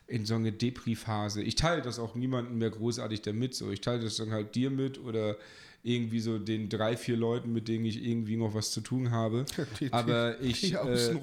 in 0.08 0.26
so 0.26 0.36
eine 0.36 0.54
Depri-Phase. 0.54 1.44
Ich 1.44 1.56
teile 1.56 1.82
das 1.82 2.00
auch 2.00 2.16
niemandem 2.16 2.58
mehr 2.58 2.70
großartig 2.70 3.24
damit. 3.24 3.56
So, 3.56 3.72
ich 3.72 3.82
teile 3.82 4.02
das 4.02 4.16
dann 4.16 4.32
halt 4.32 4.56
dir 4.56 4.70
mit 4.70 5.00
oder 5.00 5.36
irgendwie 5.84 6.20
so 6.20 6.38
den 6.38 6.70
drei, 6.70 6.98
vier 6.98 7.16
Leuten, 7.16 7.54
mit 7.54 7.68
denen 7.68 7.86
ich 7.86 8.04
irgendwie 8.04 8.36
noch 8.36 8.54
was 8.54 8.72
zu 8.72 8.82
tun 8.82 9.12
habe. 9.12 9.46
Die, 9.80 9.94
Aber 9.94 10.40
ich, 10.42 10.62
die 10.62 10.74
äh, 10.74 11.18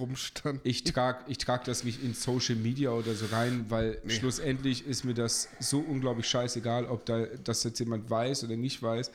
ich 0.62 0.84
trage 0.84 1.18
ich 1.28 1.38
trag 1.38 1.64
das 1.64 1.84
nicht 1.84 2.02
in 2.02 2.14
Social 2.14 2.56
Media 2.56 2.90
oder 2.90 3.14
so 3.14 3.26
rein, 3.26 3.66
weil 3.68 3.98
nee. 4.04 4.12
schlussendlich 4.12 4.86
ist 4.86 5.04
mir 5.04 5.14
das 5.14 5.48
so 5.60 5.80
unglaublich 5.80 6.26
scheißegal, 6.26 6.86
ob 6.86 7.04
da, 7.04 7.26
das 7.44 7.64
jetzt 7.64 7.78
jemand 7.78 8.08
weiß 8.08 8.44
oder 8.44 8.56
nicht 8.56 8.82
weiß. 8.82 9.10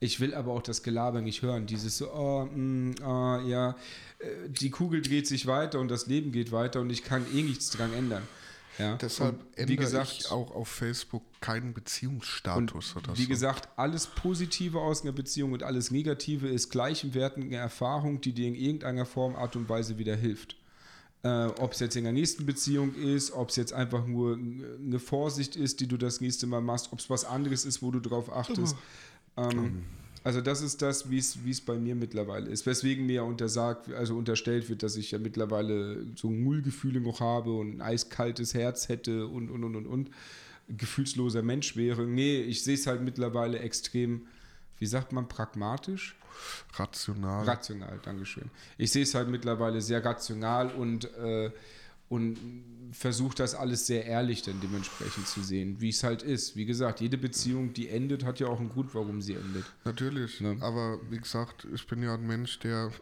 Ich 0.00 0.20
will 0.20 0.34
aber 0.34 0.52
auch 0.52 0.62
das 0.62 0.82
Gelaber 0.82 1.20
nicht 1.20 1.42
hören. 1.42 1.66
Dieses 1.66 1.98
so, 1.98 2.12
oh, 2.12 2.48
mh, 2.52 2.94
oh, 3.02 3.48
ja, 3.48 3.76
äh, 4.18 4.26
die 4.48 4.70
Kugel 4.70 5.02
dreht 5.02 5.26
sich 5.26 5.46
weiter 5.46 5.80
und 5.80 5.88
das 5.88 6.06
Leben 6.06 6.32
geht 6.32 6.52
weiter 6.52 6.80
und 6.80 6.90
ich 6.90 7.04
kann 7.04 7.26
eh 7.34 7.42
nichts 7.42 7.70
dran 7.70 7.92
ändern. 7.92 8.22
Ja. 8.78 8.96
Deshalb 8.96 9.40
und 9.56 9.68
wie 9.68 9.76
gesagt, 9.76 10.16
ich 10.18 10.30
auch 10.30 10.50
auf 10.50 10.68
Facebook 10.68 11.22
keinen 11.40 11.74
Beziehungsstatus 11.74 12.96
oder 12.96 13.12
wie 13.12 13.16
so. 13.16 13.22
Wie 13.22 13.26
gesagt, 13.26 13.68
alles 13.76 14.06
Positive 14.08 14.80
aus 14.80 15.02
einer 15.02 15.12
Beziehung 15.12 15.52
und 15.52 15.62
alles 15.62 15.90
Negative 15.90 16.48
ist 16.48 16.70
gleichwertige 16.70 17.56
Erfahrung, 17.56 18.20
die 18.20 18.32
dir 18.32 18.48
in 18.48 18.54
irgendeiner 18.54 19.06
Form, 19.06 19.36
Art 19.36 19.54
und 19.56 19.68
Weise 19.68 19.98
wieder 19.98 20.16
hilft. 20.16 20.56
Äh, 21.22 21.46
ob 21.58 21.72
es 21.72 21.80
jetzt 21.80 21.96
in 21.96 22.04
der 22.04 22.12
nächsten 22.12 22.44
Beziehung 22.44 22.94
ist, 22.94 23.32
ob 23.32 23.48
es 23.48 23.56
jetzt 23.56 23.72
einfach 23.72 24.06
nur 24.06 24.36
eine 24.36 24.98
Vorsicht 24.98 25.56
ist, 25.56 25.80
die 25.80 25.86
du 25.86 25.96
das 25.96 26.20
nächste 26.20 26.46
Mal 26.46 26.60
machst, 26.60 26.92
ob 26.92 26.98
es 26.98 27.08
was 27.08 27.24
anderes 27.24 27.64
ist, 27.64 27.82
wo 27.82 27.90
du 27.90 28.00
drauf 28.00 28.30
achtest. 28.30 28.76
Oh. 29.36 29.42
Ähm, 29.42 29.84
also 30.24 30.40
das 30.40 30.62
ist 30.62 30.80
das, 30.80 31.10
wie 31.10 31.18
es 31.18 31.60
bei 31.60 31.78
mir 31.78 31.94
mittlerweile 31.94 32.48
ist. 32.48 32.64
Weswegen 32.64 33.04
mir 33.04 33.24
untersagt, 33.24 33.92
also 33.92 34.16
unterstellt 34.16 34.70
wird, 34.70 34.82
dass 34.82 34.96
ich 34.96 35.10
ja 35.10 35.18
mittlerweile 35.18 36.06
so 36.16 36.30
Nullgefühle 36.30 37.00
noch 37.00 37.20
habe 37.20 37.52
und 37.52 37.76
ein 37.76 37.82
eiskaltes 37.82 38.54
Herz 38.54 38.88
hätte 38.88 39.26
und, 39.26 39.50
und, 39.50 39.62
und, 39.64 39.76
und, 39.76 39.86
und. 39.86 40.10
Gefühlsloser 40.66 41.42
Mensch 41.42 41.76
wäre. 41.76 42.06
Nee, 42.06 42.40
ich 42.40 42.64
sehe 42.64 42.74
es 42.74 42.86
halt 42.86 43.02
mittlerweile 43.02 43.58
extrem, 43.58 44.22
wie 44.78 44.86
sagt 44.86 45.12
man, 45.12 45.28
pragmatisch? 45.28 46.16
Rational. 46.72 47.44
Rational, 47.44 48.00
Dankeschön. 48.02 48.50
Ich 48.78 48.92
sehe 48.92 49.02
es 49.02 49.14
halt 49.14 49.28
mittlerweile 49.28 49.82
sehr 49.82 50.02
rational 50.02 50.70
und 50.70 51.04
äh, 51.16 51.50
und 52.08 52.38
versuche 52.92 53.34
das 53.34 53.54
alles 53.54 53.86
sehr 53.86 54.04
ehrlich 54.04 54.42
dann 54.42 54.60
dementsprechend 54.60 55.26
zu 55.26 55.42
sehen, 55.42 55.80
wie 55.80 55.88
es 55.88 56.04
halt 56.04 56.22
ist. 56.22 56.54
Wie 56.54 56.64
gesagt, 56.64 57.00
jede 57.00 57.18
Beziehung, 57.18 57.72
die 57.72 57.88
endet, 57.88 58.24
hat 58.24 58.38
ja 58.40 58.46
auch 58.46 58.60
einen 58.60 58.68
Grund, 58.68 58.94
warum 58.94 59.20
sie 59.20 59.34
endet. 59.34 59.64
Natürlich, 59.84 60.40
ne? 60.40 60.56
aber 60.60 61.00
wie 61.10 61.18
gesagt, 61.18 61.66
ich 61.74 61.86
bin 61.86 62.02
ja 62.02 62.14
ein 62.14 62.26
Mensch, 62.26 62.58
der 62.60 62.92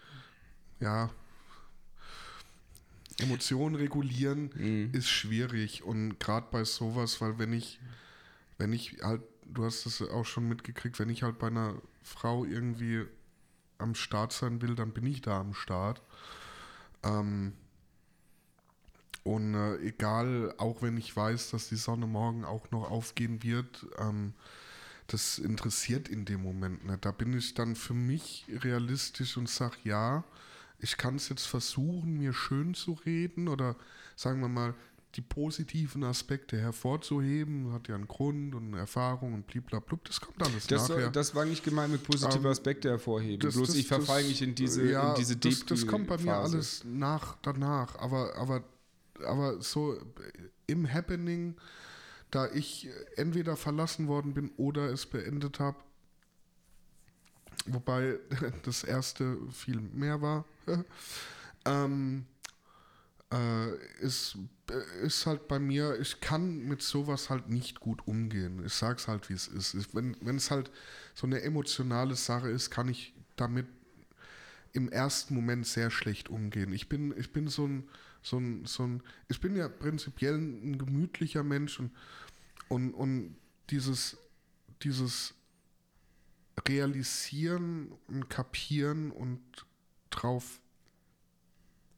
ja 0.80 1.10
Emotionen 3.20 3.74
regulieren 3.74 4.50
mhm. 4.54 4.90
ist 4.92 5.08
schwierig 5.08 5.82
und 5.82 6.20
gerade 6.20 6.46
bei 6.50 6.64
sowas, 6.64 7.20
weil 7.20 7.38
wenn 7.38 7.52
ich 7.52 7.80
wenn 8.58 8.72
ich 8.72 8.98
halt, 9.02 9.22
du 9.46 9.64
hast 9.64 9.86
es 9.86 10.02
auch 10.02 10.26
schon 10.26 10.48
mitgekriegt, 10.48 10.98
wenn 10.98 11.08
ich 11.08 11.22
halt 11.22 11.38
bei 11.38 11.46
einer 11.46 11.80
Frau 12.02 12.44
irgendwie 12.44 13.06
am 13.78 13.94
Start 13.94 14.32
sein 14.32 14.60
will, 14.60 14.74
dann 14.74 14.92
bin 14.92 15.06
ich 15.06 15.22
da 15.22 15.40
am 15.40 15.54
Start. 15.54 16.02
Ähm, 17.04 17.52
und 19.28 19.54
äh, 19.54 19.76
egal, 19.80 20.54
auch 20.56 20.80
wenn 20.80 20.96
ich 20.96 21.14
weiß, 21.14 21.50
dass 21.50 21.68
die 21.68 21.76
Sonne 21.76 22.06
morgen 22.06 22.46
auch 22.46 22.70
noch 22.70 22.90
aufgehen 22.90 23.42
wird, 23.42 23.86
ähm, 23.98 24.32
das 25.06 25.38
interessiert 25.38 26.08
in 26.08 26.24
dem 26.24 26.42
Moment 26.42 26.86
nicht. 26.86 27.04
Da 27.04 27.12
bin 27.12 27.36
ich 27.36 27.52
dann 27.52 27.76
für 27.76 27.92
mich 27.92 28.46
realistisch 28.48 29.36
und 29.36 29.46
sage, 29.46 29.76
ja, 29.84 30.24
ich 30.78 30.96
kann 30.96 31.16
es 31.16 31.28
jetzt 31.28 31.46
versuchen, 31.46 32.16
mir 32.16 32.32
schön 32.32 32.72
zu 32.72 32.92
reden 33.04 33.48
oder 33.48 33.76
sagen 34.16 34.40
wir 34.40 34.48
mal, 34.48 34.74
die 35.14 35.20
positiven 35.20 36.04
Aspekte 36.04 36.58
hervorzuheben, 36.58 37.72
hat 37.72 37.88
ja 37.88 37.96
einen 37.96 38.08
Grund 38.08 38.54
und 38.54 38.68
eine 38.68 38.78
Erfahrung 38.78 39.34
und 39.34 39.46
bliblablub, 39.46 40.04
das 40.06 40.22
kommt 40.22 40.42
alles 40.42 40.66
das, 40.68 40.88
nachher. 40.88 41.10
Das 41.10 41.34
war 41.34 41.44
nicht 41.44 41.64
gemeint 41.64 41.92
mit 41.92 42.02
positive 42.02 42.38
ähm, 42.38 42.46
Aspekte 42.46 42.88
hervorheben, 42.88 43.40
das, 43.40 43.54
bloß 43.54 43.68
das, 43.68 43.76
ich 43.76 43.86
verfalle 43.86 44.24
mich 44.24 44.40
in 44.40 44.54
diese, 44.54 44.90
ja, 44.90 45.10
in 45.10 45.16
diese 45.16 45.36
das, 45.36 45.66
das 45.66 45.86
kommt 45.86 46.06
bei 46.06 46.16
mir 46.16 46.34
alles 46.34 46.82
nach, 46.84 47.36
danach, 47.42 47.98
aber, 47.98 48.34
aber 48.36 48.62
aber 49.24 49.60
so 49.60 49.98
im 50.66 50.92
Happening, 50.92 51.56
da 52.30 52.50
ich 52.52 52.88
entweder 53.16 53.56
verlassen 53.56 54.08
worden 54.08 54.34
bin 54.34 54.50
oder 54.56 54.90
es 54.90 55.06
beendet 55.06 55.60
habe, 55.60 55.78
wobei 57.66 58.18
das 58.64 58.84
erste 58.84 59.38
viel 59.50 59.80
mehr 59.80 60.20
war, 60.20 60.44
ähm, 61.64 62.26
äh, 63.32 63.74
ist, 64.00 64.38
ist 65.02 65.26
halt 65.26 65.48
bei 65.48 65.58
mir, 65.58 65.98
ich 66.00 66.20
kann 66.20 66.64
mit 66.64 66.82
sowas 66.82 67.30
halt 67.30 67.48
nicht 67.48 67.80
gut 67.80 68.06
umgehen. 68.06 68.64
Ich 68.64 68.74
sag's 68.74 69.08
halt, 69.08 69.28
wie 69.28 69.34
es 69.34 69.48
ist. 69.48 69.94
Wenn, 69.94 70.16
wenn 70.20 70.36
es 70.36 70.50
halt 70.50 70.70
so 71.14 71.26
eine 71.26 71.42
emotionale 71.42 72.14
Sache 72.16 72.48
ist, 72.48 72.70
kann 72.70 72.88
ich 72.88 73.14
damit 73.36 73.66
im 74.72 74.90
ersten 74.90 75.34
Moment 75.34 75.66
sehr 75.66 75.90
schlecht 75.90 76.28
umgehen. 76.28 76.72
Ich 76.72 76.88
bin, 76.88 77.14
ich 77.18 77.32
bin 77.32 77.48
so 77.48 77.66
ein, 77.66 77.88
so 78.22 78.38
ein, 78.38 78.64
so 78.66 78.84
ein, 78.84 79.02
ich 79.28 79.40
bin 79.40 79.56
ja 79.56 79.68
prinzipiell 79.68 80.36
ein 80.36 80.78
gemütlicher 80.78 81.42
Mensch 81.42 81.78
und, 81.80 81.92
und, 82.68 82.92
und 82.94 83.36
dieses, 83.70 84.16
dieses 84.82 85.34
Realisieren 86.66 87.92
und 88.08 88.28
Kapieren 88.28 89.10
und 89.10 89.40
drauf 90.10 90.60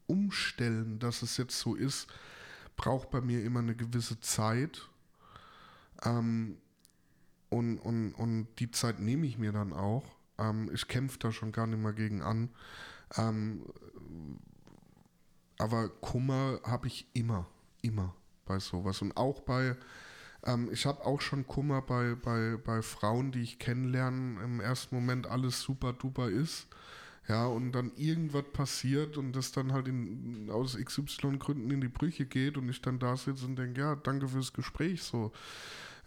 umstellen, 0.07 0.99
dass 0.99 1.21
es 1.21 1.37
jetzt 1.37 1.59
so 1.59 1.75
ist, 1.75 2.07
braucht 2.75 3.09
bei 3.11 3.21
mir 3.21 3.43
immer 3.43 3.59
eine 3.59 3.75
gewisse 3.75 4.19
Zeit. 4.19 4.89
Ähm, 6.03 6.57
und, 7.49 7.79
und, 7.79 8.13
und 8.13 8.47
die 8.59 8.71
Zeit 8.71 8.99
nehme 8.99 9.25
ich 9.25 9.37
mir 9.37 9.51
dann 9.51 9.73
auch. 9.73 10.05
Ähm, 10.37 10.69
ich 10.73 10.87
kämpfe 10.87 11.19
da 11.19 11.31
schon 11.31 11.51
gar 11.51 11.67
nicht 11.67 11.79
mehr 11.79 11.93
gegen 11.93 12.21
an. 12.21 12.49
Ähm, 13.15 13.65
aber 15.61 15.89
Kummer 15.89 16.59
habe 16.63 16.87
ich 16.87 17.05
immer, 17.13 17.45
immer 17.83 18.15
bei 18.45 18.57
sowas. 18.57 19.01
Und 19.03 19.15
auch 19.15 19.41
bei, 19.41 19.77
ähm, 20.43 20.69
ich 20.71 20.87
habe 20.87 21.05
auch 21.05 21.21
schon 21.21 21.45
Kummer 21.45 21.83
bei, 21.83 22.15
bei, 22.15 22.57
bei 22.57 22.81
Frauen, 22.81 23.31
die 23.31 23.43
ich 23.43 23.59
kennenlerne, 23.59 24.41
im 24.43 24.59
ersten 24.59 24.95
Moment 24.95 25.27
alles 25.27 25.61
super 25.61 25.93
duper 25.93 26.29
ist. 26.29 26.67
Ja, 27.27 27.45
und 27.45 27.73
dann 27.73 27.91
irgendwas 27.95 28.45
passiert 28.51 29.17
und 29.17 29.33
das 29.35 29.51
dann 29.51 29.71
halt 29.71 29.87
in, 29.87 30.49
aus 30.51 30.75
XY 30.75 31.37
Gründen 31.37 31.69
in 31.69 31.79
die 31.79 31.87
Brüche 31.87 32.25
geht 32.25 32.57
und 32.57 32.67
ich 32.67 32.81
dann 32.81 32.97
da 32.97 33.15
sitze 33.15 33.45
und 33.45 33.55
denke, 33.55 33.81
ja, 33.81 33.95
danke 33.95 34.27
fürs 34.27 34.53
Gespräch, 34.53 35.03
so. 35.03 35.31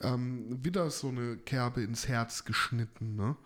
Ähm, 0.00 0.64
wieder 0.64 0.90
so 0.90 1.08
eine 1.08 1.36
Kerbe 1.36 1.82
ins 1.82 2.08
Herz 2.08 2.44
geschnitten, 2.44 3.14
ne? 3.14 3.36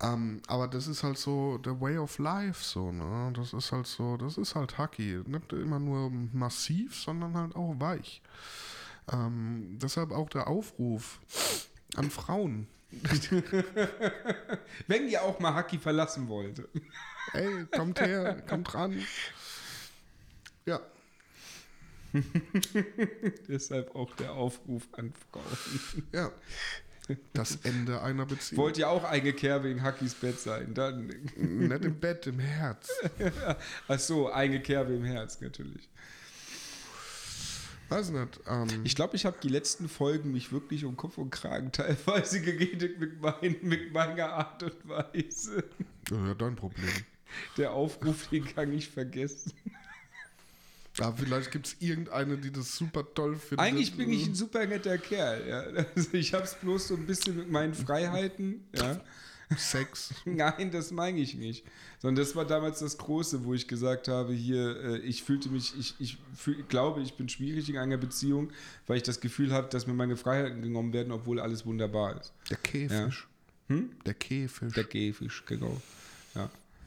Ähm, 0.00 0.40
aber 0.46 0.68
das 0.68 0.86
ist 0.86 1.02
halt 1.02 1.18
so 1.18 1.58
der 1.58 1.80
Way 1.80 1.98
of 1.98 2.18
Life, 2.18 2.62
so, 2.64 2.92
ne? 2.92 3.32
Das 3.34 3.52
ist 3.52 3.72
halt 3.72 3.86
so, 3.86 4.16
das 4.16 4.38
ist 4.38 4.54
halt 4.54 4.78
Hacky. 4.78 5.22
Nicht 5.26 5.52
immer 5.52 5.80
nur 5.80 6.10
massiv, 6.10 6.94
sondern 6.94 7.36
halt 7.36 7.56
auch 7.56 7.74
weich. 7.78 8.22
Ähm, 9.12 9.78
deshalb 9.80 10.12
auch 10.12 10.28
der 10.28 10.46
Aufruf 10.46 11.18
an 11.96 12.10
Frauen. 12.10 12.68
Wenn 14.86 15.08
ihr 15.08 15.22
auch 15.22 15.38
mal 15.40 15.54
Haki 15.54 15.78
verlassen 15.78 16.28
wollt. 16.28 16.66
Ey, 17.34 17.66
kommt 17.66 18.00
her, 18.00 18.42
kommt 18.48 18.72
ran. 18.74 19.04
Ja. 20.64 20.80
Deshalb 23.48 23.94
auch 23.94 24.14
der 24.16 24.32
Aufruf 24.32 24.88
an 24.92 25.12
Frauen. 25.12 26.04
Ja. 26.12 26.32
Das 27.32 27.56
Ende 27.62 28.02
einer 28.02 28.26
Beziehung. 28.26 28.62
Wollt 28.62 28.78
ihr 28.78 28.88
auch 28.90 29.04
eine 29.04 29.32
Kerbe 29.32 29.70
in 29.70 29.82
Hackis 29.82 30.14
Bett 30.14 30.38
sein? 30.38 30.74
Dann. 30.74 31.06
Nicht 31.36 31.84
im 31.84 31.98
Bett, 32.00 32.26
im 32.26 32.38
Herz. 32.38 32.90
Ach 33.88 33.98
so, 33.98 34.30
eine 34.30 34.60
Kerbe 34.60 34.94
im 34.94 35.04
Herz, 35.04 35.40
natürlich. 35.40 35.88
Weiß 37.88 38.10
nicht. 38.10 38.40
Ähm, 38.46 38.68
Ich 38.84 38.94
glaube, 38.94 39.16
ich 39.16 39.24
habe 39.24 39.38
die 39.42 39.48
letzten 39.48 39.88
Folgen 39.88 40.32
mich 40.32 40.52
wirklich 40.52 40.84
um 40.84 40.96
Kopf 40.96 41.16
und 41.16 41.30
Kragen 41.30 41.72
teilweise 41.72 42.40
geredet 42.42 42.98
mit, 43.00 43.20
mein, 43.20 43.56
mit 43.62 43.92
meiner 43.92 44.30
Art 44.32 44.62
und 44.62 44.88
Weise. 44.88 45.64
ja, 46.10 46.34
dein 46.34 46.56
Problem. 46.56 46.88
Der 47.56 47.72
Aufruf, 47.72 48.26
den 48.28 48.44
kann 48.44 48.72
ich 48.72 48.88
vergessen. 48.88 49.52
Ja, 50.98 51.12
vielleicht 51.12 51.50
gibt 51.50 51.66
es 51.66 51.76
irgendeine, 51.78 52.36
die 52.38 52.50
das 52.50 52.76
super 52.76 53.04
toll 53.14 53.36
findet. 53.36 53.60
Eigentlich 53.60 53.96
bin 53.96 54.10
ich 54.10 54.26
ein 54.26 54.34
super 54.34 54.66
netter 54.66 54.98
Kerl. 54.98 55.48
Ja. 55.48 55.84
Also 55.94 56.14
ich 56.14 56.34
habe 56.34 56.44
es 56.44 56.54
bloß 56.54 56.88
so 56.88 56.94
ein 56.94 57.06
bisschen 57.06 57.36
mit 57.36 57.50
meinen 57.50 57.74
Freiheiten. 57.74 58.66
Ja. 58.74 59.00
Sex. 59.56 60.12
Nein, 60.24 60.70
das 60.70 60.90
meine 60.90 61.20
ich 61.20 61.34
nicht. 61.34 61.64
Sondern 62.00 62.22
das 62.22 62.36
war 62.36 62.44
damals 62.44 62.80
das 62.80 62.98
Große, 62.98 63.44
wo 63.44 63.54
ich 63.54 63.66
gesagt 63.66 64.08
habe, 64.08 64.32
hier, 64.32 64.76
äh, 64.76 64.98
ich 64.98 65.22
fühlte 65.22 65.48
mich, 65.48 65.72
ich, 65.78 65.94
ich 65.98 66.18
fühl, 66.34 66.62
glaube, 66.64 67.00
ich 67.00 67.14
bin 67.14 67.28
schwierig 67.28 67.68
in 67.68 67.78
einer 67.78 67.96
Beziehung, 67.96 68.50
weil 68.86 68.98
ich 68.98 69.02
das 69.02 69.20
Gefühl 69.20 69.52
habe, 69.52 69.68
dass 69.68 69.86
mir 69.86 69.94
meine 69.94 70.16
Freiheiten 70.16 70.62
genommen 70.62 70.92
werden, 70.92 71.12
obwohl 71.12 71.40
alles 71.40 71.64
wunderbar 71.64 72.20
ist. 72.20 72.32
Der 72.50 72.58
Käfisch. 72.58 73.26
Hm? 73.68 73.90
Der 74.04 74.14
Käfisch. 74.14 74.74
Der 74.74 74.84
Käfisch, 74.84 75.44
genau. 75.46 75.80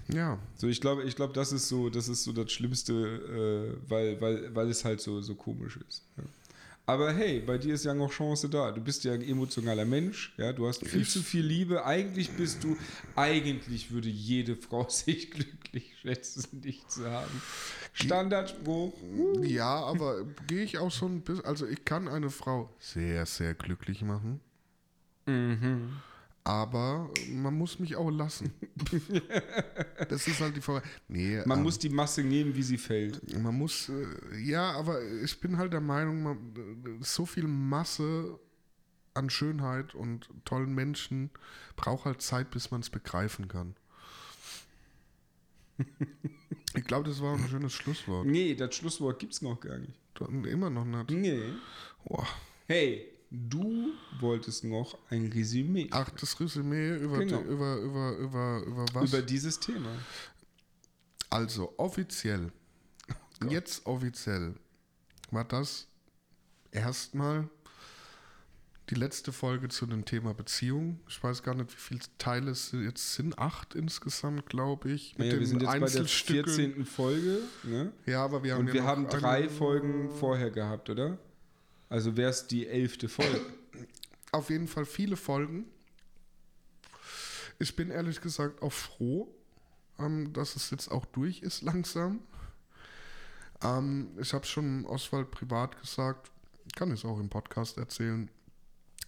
Ja. 0.08 0.38
So, 0.56 0.68
ich 0.68 0.82
glaube, 0.82 1.04
ich 1.04 1.16
glaube, 1.16 1.34
das 1.34 1.52
ist 1.52 1.68
so, 1.68 1.89
das 1.89 2.08
ist 2.08 2.24
so 2.24 2.32
das 2.32 2.52
Schlimmste, 2.52 2.93
äh, 2.93 3.89
weil, 3.89 4.20
weil, 4.22 4.56
weil 4.56 4.70
es 4.70 4.84
halt 4.86 5.02
so, 5.02 5.22
so 5.22 5.36
komisch 5.36 5.78
ist. 5.88 6.04
Ja. 6.18 6.24
Aber 6.88 7.14
hey, 7.14 7.39
bei 7.39 7.58
dir 7.58 7.76
ist 7.76 7.86
ja 7.86 7.93
noch 7.93 8.12
Chance 8.12 8.49
da. 8.49 8.72
Du 8.72 8.82
bist 8.82 9.04
ja 9.04 9.14
ein 9.14 9.22
emotionaler 9.22 9.86
Mensch, 9.86 10.34
ja, 10.38 10.52
du 10.52 10.68
hast 10.68 10.86
viel 10.86 11.02
Ich- 11.02 11.10
zu 11.12 11.22
viel 11.22 11.45
Liebe. 11.45 11.86
Eigentlich 11.86 12.32
bist 12.32 12.64
du, 12.64 12.76
eigentlich 13.16 13.91
würde 13.91 14.10
jede 14.10 14.56
Frau 14.58 14.89
sich 14.89 15.32
glücklich 15.32 15.93
schätzen, 16.02 16.60
dich 16.62 16.86
zu 16.88 17.10
haben. 17.10 17.41
Standardspruch. 17.93 18.93
Ja, 19.43 19.76
aber 19.84 20.26
gehe 20.47 20.64
ich 20.64 20.78
auch 20.80 20.91
so 20.91 21.06
ein 21.06 21.22
bisschen. 21.22 21.45
Also, 21.45 21.66
ich 21.68 21.86
kann 21.86 22.08
eine 22.08 22.30
Frau 22.30 22.74
sehr, 22.80 23.26
sehr 23.26 23.54
glücklich 23.54 24.02
machen. 24.02 24.39
Mhm. 25.28 25.89
Aber 26.44 27.12
man 27.30 27.56
muss 27.56 27.80
mich 27.80 27.96
auch 27.96 28.10
lassen. 28.10 28.52
das 30.10 30.28
ist 30.28 30.42
halt 30.42 30.56
die 30.56 30.62
Frage. 30.62 30.84
Nee, 31.08 31.42
Man 31.46 31.60
ähm, 31.60 31.64
muss 31.64 31.78
die 31.78 31.89
Masse 31.89 32.24
nehmen, 32.24 32.56
wie 32.56 32.64
sie 32.64 32.80
fällt. 32.80 33.38
Man 33.38 33.56
muss, 33.58 33.89
äh, 33.89 34.38
ja, 34.39 34.72
aber 34.72 35.04
ich 35.24 35.39
bin 35.39 35.58
halt 35.58 35.74
der 35.74 35.82
Meinung, 35.82 36.24
man, 36.24 37.00
so 37.02 37.28
viel 37.28 37.48
Masse 37.48 38.39
an 39.14 39.30
Schönheit 39.30 39.94
und 39.94 40.30
tollen 40.46 40.74
Menschen 40.74 41.30
braucht 41.76 42.06
halt 42.06 42.22
Zeit, 42.22 42.50
bis 42.50 42.72
man 42.72 42.82
es 42.82 42.89
begreifen 42.89 43.48
kann. 43.48 43.76
ich 46.76 46.84
glaube, 46.86 47.08
das 47.08 47.22
war 47.22 47.36
ein 47.36 47.48
schönes 47.48 47.74
Schlusswort. 47.74 48.26
Nee, 48.26 48.56
das 48.56 48.76
Schlusswort 48.76 49.20
gibt's 49.20 49.42
noch 49.42 49.60
gar 49.60 49.78
nicht. 49.78 50.00
Immer 50.20 50.70
noch 50.70 50.86
nicht. 50.86 51.12
Nee. 51.12 51.42
Boah. 52.06 52.28
Hey, 52.68 53.11
du 53.32 53.94
wolltest 54.20 54.64
noch 54.66 54.98
ein 55.10 55.28
Resümee 55.28 55.88
Ach, 55.92 56.10
das 56.12 56.40
Resümee 56.40 56.98
über, 56.98 57.20
Genau. 57.20 57.42
die, 57.42 57.48
über, 57.48 57.78
über, 57.78 58.18
über, 58.18 58.64
über 58.66 58.86
was? 58.94 59.10
über 59.10 59.22
dieses 59.22 59.60
Thema. 59.60 59.90
Also 61.30 61.74
offiziell, 61.78 62.52
jetzt 63.50 63.86
offiziell, 63.86 64.54
war 65.32 65.46
das 65.46 65.88
erstmal 66.72 67.48
die 68.90 68.96
letzte 68.96 69.32
Folge 69.32 69.70
zu 69.70 69.86
dem 69.86 70.04
Thema 70.04 70.34
Beziehung. 70.34 71.00
Ich 71.08 71.24
weiß 71.24 71.42
gar 71.44 71.56
nicht, 71.56 71.72
wie 71.72 71.80
viele 71.80 72.02
Teile 72.18 72.52
es 72.52 72.74
jetzt 72.74 73.14
sind. 73.14 73.40
Acht 73.40 73.74
insgesamt, 73.76 74.48
glaube 74.48 74.92
ich. 74.92 75.18
Naja, 75.18 75.40
wir 75.40 75.48
sind 75.48 75.62
jetzt 75.62 75.72
bei 75.72 75.88
der 75.88 76.06
14. 76.06 76.84
Folge. 76.86 77.40
Ne? 77.64 77.94
Ja, 78.06 78.26
aber 78.26 78.44
wir 78.44 78.56
haben 78.56 78.62
Und 78.62 78.68
ja 78.68 78.74
wir 78.74 78.84
haben 78.84 79.08
drei 79.08 79.48
Folgen 79.48 80.12
vorher 80.12 80.52
gehabt, 80.52 80.90
oder? 80.90 81.18
Also 81.92 82.16
wäre 82.16 82.30
es 82.30 82.48
die 82.48 82.68
elfte 82.68 83.10
Folge. 83.10 83.42
Auf 84.32 84.50
jeden 84.50 84.70
Fall 84.70 84.86
viele 84.86 85.18
Folgen. 85.18 85.66
Ich 87.60 87.76
bin 87.76 87.92
ehrlich 87.92 88.22
gesagt 88.22 88.62
auch 88.62 88.72
froh, 88.72 89.36
ähm, 90.00 90.32
dass 90.32 90.56
es 90.56 90.72
jetzt 90.72 90.88
auch 90.89 91.04
durch 91.08 91.42
ist 91.42 91.64
langsam. 91.64 92.22
Ähm, 93.62 94.18
ich 94.22 94.34
habe 94.34 94.46
schon 94.46 94.86
Oswald 94.86 95.32
privat 95.32 95.82
gesagt, 95.82 96.32
kann 96.78 96.92
es 96.92 97.04
auch 97.04 97.20
im 97.20 97.28
Podcast 97.28 97.78
erzählen. 97.78 98.32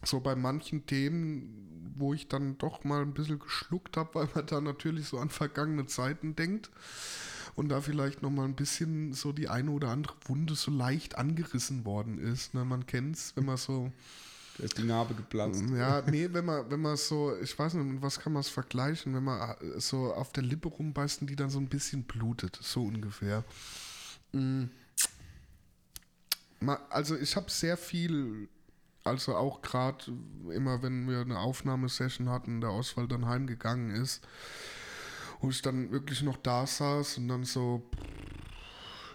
So 0.04 0.20
bei 0.20 0.36
manchen 0.36 0.86
Themen, 0.86 1.94
wo 1.96 2.14
ich 2.14 2.28
dann 2.28 2.58
doch 2.58 2.84
mal 2.84 3.02
ein 3.02 3.14
bisschen 3.14 3.40
geschluckt 3.40 3.96
habe, 3.96 4.14
weil 4.16 4.28
man 4.36 4.46
da 4.46 4.60
natürlich 4.60 5.08
so 5.08 5.20
an 5.20 5.30
vergangene 5.30 5.86
Zeiten 5.86 6.36
denkt 6.36 6.70
und 7.56 7.70
da 7.70 7.82
vielleicht 7.82 8.22
noch 8.22 8.32
mal 8.32 8.46
ein 8.46 8.56
bisschen 8.56 9.14
so 9.14 9.32
die 9.32 9.50
eine 9.50 9.72
oder 9.72 9.90
andere 9.90 10.16
Wunde 10.26 10.56
so 10.56 10.72
leicht 10.72 11.18
angerissen 11.18 11.86
worden 11.86 12.18
ist. 12.18 12.54
Ne? 12.54 12.66
Man 12.66 12.86
kennt 12.86 13.16
es, 13.16 13.36
wenn 13.36 13.46
man 13.46 13.58
so 13.58 13.92
Da 14.58 14.64
ist 14.64 14.78
die 14.78 14.84
Narbe 14.84 15.14
geplatzt. 15.14 15.64
ja, 15.76 16.02
nee, 16.02 16.30
wenn 16.32 16.46
man, 16.46 16.70
wenn 16.70 16.82
man 16.82 16.98
so, 16.98 17.36
ich 17.38 17.58
weiß 17.58 17.76
nicht, 17.76 17.86
mit 17.86 18.02
was 18.02 18.20
kann 18.20 18.34
man 18.34 18.42
es 18.42 18.50
vergleichen, 18.50 19.14
wenn 19.14 19.24
man 19.24 19.52
äh, 19.52 19.80
so 19.80 20.14
auf 20.14 20.32
der 20.32 20.44
Lippe 20.44 20.68
rumbeißt 20.70 21.22
und 21.22 21.30
die 21.30 21.36
dann 21.36 21.50
so 21.50 21.60
ein 21.60 21.70
bisschen 21.70 22.04
blutet, 22.04 22.58
so 22.62 22.84
ungefähr. 22.84 23.44
Mm. 24.32 24.66
Also 26.90 27.18
ich 27.18 27.36
habe 27.36 27.52
sehr 27.52 27.76
viel, 27.76 28.48
also 29.04 29.36
auch 29.36 29.62
gerade 29.62 30.06
immer, 30.50 30.82
wenn 30.82 31.10
wir 31.10 31.20
eine 31.20 31.40
Aufnahmesession 31.40 32.30
hatten, 32.30 32.62
der 32.62 32.72
Oswald 32.72 33.12
dann 33.12 33.26
heimgegangen 33.28 33.92
ist, 33.92 34.26
wo 35.44 35.50
ich 35.50 35.62
dann 35.62 35.92
wirklich 35.92 36.22
noch 36.22 36.38
da 36.38 36.66
saß 36.66 37.18
und 37.18 37.28
dann 37.28 37.44
so, 37.44 37.84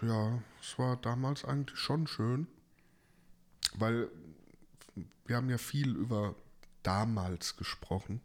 ja, 0.03 0.39
es 0.61 0.77
war 0.77 0.95
damals 0.97 1.43
eigentlich 1.43 1.79
schon 1.79 2.05
schön, 2.05 2.45
weil 3.73 4.09
wir 5.25 5.37
haben 5.37 5.49
ja 5.49 5.57
viel 5.57 5.95
über 5.95 6.35
damals 6.83 7.57
gesprochen, 7.57 8.21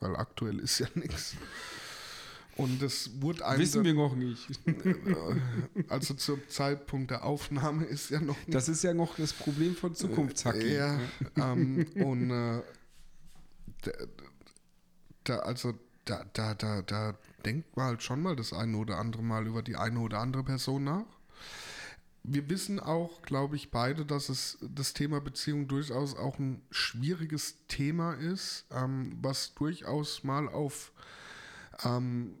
weil 0.00 0.16
aktuell 0.16 0.58
ist 0.58 0.80
ja 0.80 0.88
nichts. 0.96 1.36
Und 2.56 2.82
das 2.82 3.10
wurde 3.20 3.46
einem 3.46 3.60
Wissen 3.60 3.84
wir 3.84 3.94
noch 3.94 4.16
nicht. 4.16 4.48
also 5.88 6.14
zum 6.14 6.40
Zeitpunkt 6.48 7.12
der 7.12 7.24
Aufnahme 7.24 7.84
ist 7.84 8.10
ja 8.10 8.20
noch 8.20 8.36
Das 8.48 8.68
ist 8.68 8.82
ja 8.82 8.92
noch 8.92 9.16
das 9.16 9.32
Problem 9.32 9.76
von 9.76 9.94
Zukunftshacking. 9.94 10.72
ja, 10.72 10.96
ne? 10.96 11.08
ähm, 11.36 11.86
und 11.94 12.30
äh, 12.30 12.62
da, 13.82 13.92
da, 15.24 15.38
also 15.38 15.74
da, 16.04 16.24
da, 16.32 16.54
da, 16.54 16.82
da 16.82 17.14
denkt 17.44 17.76
man 17.76 17.86
halt 17.86 18.02
schon 18.02 18.22
mal 18.22 18.36
das 18.36 18.52
eine 18.52 18.76
oder 18.76 18.98
andere 18.98 19.22
Mal 19.22 19.46
über 19.46 19.62
die 19.62 19.76
eine 19.76 20.00
oder 20.00 20.20
andere 20.20 20.44
Person 20.44 20.84
nach. 20.84 21.06
Wir 22.22 22.48
wissen 22.48 22.80
auch, 22.80 23.20
glaube 23.22 23.56
ich, 23.56 23.70
beide, 23.70 24.06
dass 24.06 24.30
es 24.30 24.58
das 24.62 24.94
Thema 24.94 25.20
Beziehung 25.20 25.68
durchaus 25.68 26.16
auch 26.16 26.38
ein 26.38 26.62
schwieriges 26.70 27.66
Thema 27.68 28.14
ist, 28.14 28.64
ähm, 28.70 29.18
was 29.20 29.54
durchaus 29.54 30.24
mal 30.24 30.48
auf 30.48 30.92
ähm, 31.84 32.38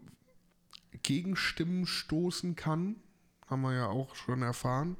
Gegenstimmen 1.02 1.86
stoßen 1.86 2.56
kann. 2.56 2.96
Haben 3.46 3.62
wir 3.62 3.74
ja 3.74 3.86
auch 3.88 4.14
schon 4.14 4.40
erfahren. 4.40 4.96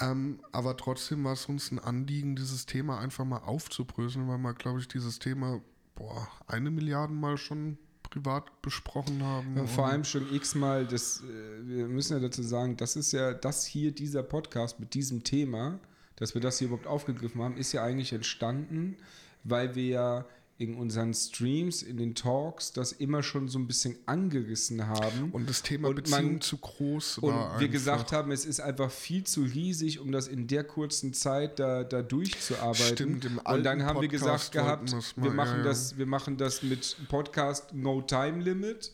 Ähm, 0.00 0.40
aber 0.50 0.78
trotzdem 0.78 1.24
war 1.24 1.34
es 1.34 1.46
uns 1.46 1.70
ein 1.70 1.78
Anliegen, 1.78 2.36
dieses 2.36 2.64
Thema 2.64 2.98
einfach 2.98 3.26
mal 3.26 3.38
aufzubröseln, 3.38 4.28
weil 4.28 4.38
wir, 4.38 4.54
glaube 4.54 4.80
ich, 4.80 4.88
dieses 4.88 5.18
Thema 5.18 5.60
boah, 6.00 6.28
eine 6.46 6.70
Milliarde 6.70 7.12
Mal 7.12 7.36
schon 7.36 7.76
privat 8.02 8.62
besprochen 8.62 9.22
haben. 9.22 9.56
Ja, 9.56 9.66
vor 9.66 9.86
allem 9.86 10.04
schon 10.04 10.32
x-mal, 10.34 10.86
das, 10.86 11.20
äh, 11.20 11.66
wir 11.68 11.86
müssen 11.86 12.14
ja 12.14 12.20
dazu 12.20 12.42
sagen, 12.42 12.76
das 12.76 12.96
ist 12.96 13.12
ja, 13.12 13.32
das 13.34 13.64
hier, 13.64 13.92
dieser 13.92 14.22
Podcast 14.22 14.80
mit 14.80 14.94
diesem 14.94 15.22
Thema, 15.22 15.78
dass 16.16 16.34
wir 16.34 16.40
das 16.40 16.58
hier 16.58 16.68
überhaupt 16.68 16.86
aufgegriffen 16.86 17.40
haben, 17.42 17.56
ist 17.56 17.72
ja 17.72 17.84
eigentlich 17.84 18.12
entstanden, 18.12 18.96
weil 19.44 19.74
wir 19.74 19.86
ja 19.86 20.26
in 20.60 20.74
unseren 20.74 21.14
Streams, 21.14 21.82
in 21.82 21.96
den 21.96 22.14
Talks 22.14 22.72
das 22.74 22.92
immer 22.92 23.22
schon 23.22 23.48
so 23.48 23.58
ein 23.58 23.66
bisschen 23.66 23.96
angerissen 24.04 24.86
haben. 24.86 25.30
Und 25.32 25.48
das 25.48 25.62
Thema 25.62 25.88
Und 25.88 25.94
Beziehung 25.94 26.32
man- 26.32 26.40
zu 26.42 26.58
groß 26.58 27.18
Und 27.18 27.30
war. 27.32 27.48
wir 27.52 27.60
einfach. 27.60 27.70
gesagt 27.72 28.12
haben, 28.12 28.30
es 28.30 28.44
ist 28.44 28.60
einfach 28.60 28.90
viel 28.90 29.24
zu 29.24 29.40
riesig, 29.40 30.00
um 30.00 30.12
das 30.12 30.28
in 30.28 30.48
der 30.48 30.64
kurzen 30.64 31.14
Zeit 31.14 31.58
da, 31.58 31.82
da 31.82 32.02
durchzuarbeiten. 32.02 32.94
Stimmt, 32.94 33.24
im 33.24 33.38
und 33.38 33.46
dann 33.46 33.66
alten 33.80 33.84
haben 33.86 34.02
wir 34.02 34.08
Podcast 34.10 34.52
gesagt 34.52 34.52
gehabt, 34.52 35.16
wir 35.16 35.30
mal, 35.30 35.46
machen, 35.46 35.58
ja. 35.60 35.64
Das, 35.64 35.96
wir 35.96 36.06
machen 36.06 36.36
das 36.36 36.62
mit 36.62 36.94
Podcast 37.08 37.72
No 37.72 38.02
Time 38.02 38.42
Limit. 38.42 38.92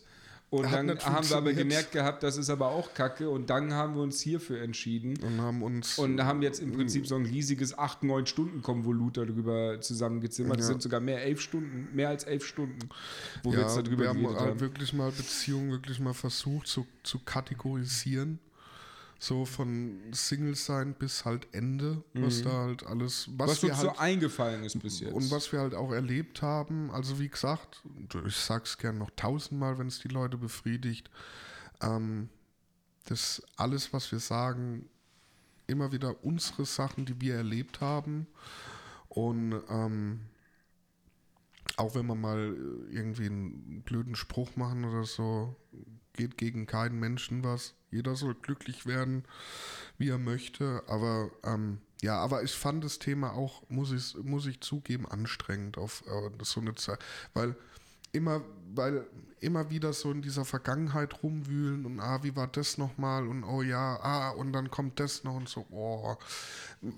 Und 0.49 0.65
Hat 0.71 0.75
dann 0.87 0.97
haben 0.99 1.29
wir 1.29 1.35
aber 1.35 1.51
gemerkt 1.51 1.91
gehabt, 1.91 2.23
das 2.23 2.37
ist 2.37 2.49
aber 2.49 2.67
auch 2.67 2.93
Kacke. 2.93 3.29
Und 3.29 3.49
dann 3.49 3.73
haben 3.73 3.95
wir 3.95 4.01
uns 4.01 4.21
hierfür 4.21 4.61
entschieden. 4.61 5.17
Und 5.21 5.41
haben 5.41 5.61
uns. 5.61 5.99
Und 5.99 6.23
haben 6.23 6.41
jetzt 6.41 6.61
im 6.61 6.71
Prinzip 6.71 7.05
so 7.05 7.15
ein 7.15 7.25
riesiges 7.25 7.77
8-9 7.77 8.25
Stunden 8.27 8.61
Konvolut 8.61 9.17
darüber 9.17 9.81
zusammengezimmert. 9.81 10.57
Das 10.59 10.67
Ja. 10.67 10.71
sind 10.71 10.81
sogar 10.83 11.01
mehr 11.01 11.21
elf 11.21 11.41
Stunden, 11.41 11.89
mehr 11.93 12.07
als 12.09 12.23
elf 12.23 12.45
Stunden, 12.45 12.79
wo 13.43 13.51
wir 13.51 13.59
ja, 13.59 13.65
jetzt 13.65 13.75
darüber 13.75 14.03
wir 14.03 14.09
haben 14.09 14.25
halt 14.25 14.39
haben. 14.39 14.59
wirklich 14.61 14.93
mal 14.93 15.11
Beziehungen 15.11 15.71
wirklich 15.71 15.99
mal 15.99 16.13
versucht 16.13 16.67
zu, 16.67 16.87
zu 17.03 17.19
kategorisieren. 17.19 18.39
So 19.19 19.45
von 19.45 19.99
Single 20.13 20.55
sein 20.55 20.93
bis 20.93 21.25
halt 21.25 21.47
Ende, 21.51 22.03
was 22.13 22.43
da 22.43 22.51
halt 22.51 22.85
alles, 22.85 23.27
was, 23.37 23.47
Mhm. 23.47 23.51
Was 23.51 23.63
wir 23.63 23.69
uns 23.69 23.77
halt 23.79 23.95
so 23.95 23.99
eingefallen 23.99 24.63
ist 24.63 24.79
bis 24.79 24.99
jetzt. 24.99 25.13
und 25.13 25.31
was 25.31 25.51
wir 25.51 25.59
halt 25.59 25.73
auch 25.73 25.91
erlebt 25.91 26.41
haben. 26.41 26.91
Also 26.91 27.19
wie 27.19 27.27
gesagt, 27.27 27.81
ich 28.25 28.35
sag's 28.35 28.77
gern 28.77 28.97
noch 28.99 29.09
tausendmal, 29.15 29.79
wenn 29.79 29.87
es 29.87 29.99
die 29.99 30.07
Leute 30.09 30.37
befriedigt. 30.37 31.09
Ähm, 31.81 32.29
das 33.05 33.41
alles, 33.55 33.91
was 33.93 34.11
wir 34.11 34.19
sagen, 34.19 34.87
immer 35.65 35.91
wieder 35.91 36.23
unsere 36.23 36.65
Sachen, 36.65 37.05
die 37.05 37.19
wir 37.19 37.35
erlebt 37.35 37.81
haben. 37.81 38.27
Und 39.09 39.61
ähm, 39.69 40.21
auch 41.77 41.95
wenn 41.95 42.05
wir 42.05 42.15
mal 42.15 42.55
irgendwie 42.91 43.25
einen 43.27 43.81
blöden 43.83 44.15
Spruch 44.15 44.55
machen 44.55 44.85
oder 44.85 45.03
so, 45.03 45.55
geht 46.17 46.37
gegen 46.37 46.65
keinen 46.65 46.99
Menschen 46.99 47.43
was. 47.43 47.73
Jeder 47.89 48.15
soll 48.15 48.35
glücklich 48.35 48.85
werden, 48.85 49.23
wie 49.97 50.09
er 50.09 50.17
möchte. 50.17 50.83
Aber 50.87 51.31
ähm, 51.43 51.79
ja, 52.01 52.17
aber 52.17 52.43
ich 52.43 52.51
fand 52.51 52.83
das 52.83 52.99
Thema 52.99 53.33
auch, 53.33 53.63
muss 53.69 53.91
ich, 53.91 54.15
muss 54.23 54.45
ich 54.45 54.59
zugeben, 54.59 55.07
anstrengend 55.07 55.77
auf 55.77 56.03
äh, 56.07 56.43
so 56.43 56.59
eine 56.59 56.75
Zeit. 56.75 56.99
Weil 57.33 57.55
immer, 58.11 58.41
weil 58.73 59.07
immer 59.39 59.69
wieder 59.69 59.93
so 59.93 60.11
in 60.11 60.21
dieser 60.21 60.45
Vergangenheit 60.45 61.23
rumwühlen 61.23 61.85
und 61.85 61.99
ah, 61.99 62.23
wie 62.23 62.35
war 62.35 62.47
das 62.47 62.77
nochmal 62.77 63.27
und 63.27 63.43
oh 63.43 63.61
ja, 63.61 63.99
ah, 64.01 64.29
und 64.31 64.51
dann 64.51 64.71
kommt 64.71 64.99
das 64.99 65.23
noch 65.23 65.35
und 65.35 65.47
so, 65.47 65.65
oh, 65.69 66.15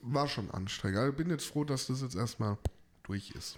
war 0.01 0.27
schon 0.27 0.49
anstrengend. 0.51 0.99
Also 0.99 1.11
ich 1.11 1.17
bin 1.17 1.29
jetzt 1.29 1.45
froh, 1.45 1.65
dass 1.65 1.87
das 1.87 2.01
jetzt 2.01 2.15
erstmal 2.15 2.57
durch 3.03 3.31
ist. 3.31 3.57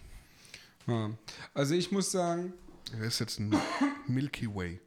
Ja. 0.87 1.11
Also 1.53 1.75
ich 1.75 1.91
muss 1.91 2.11
sagen, 2.11 2.53
Er 2.93 3.05
ist 3.05 3.19
jetzt 3.19 3.39
ein 3.39 3.55
Milky 4.07 4.53
Way. 4.53 4.79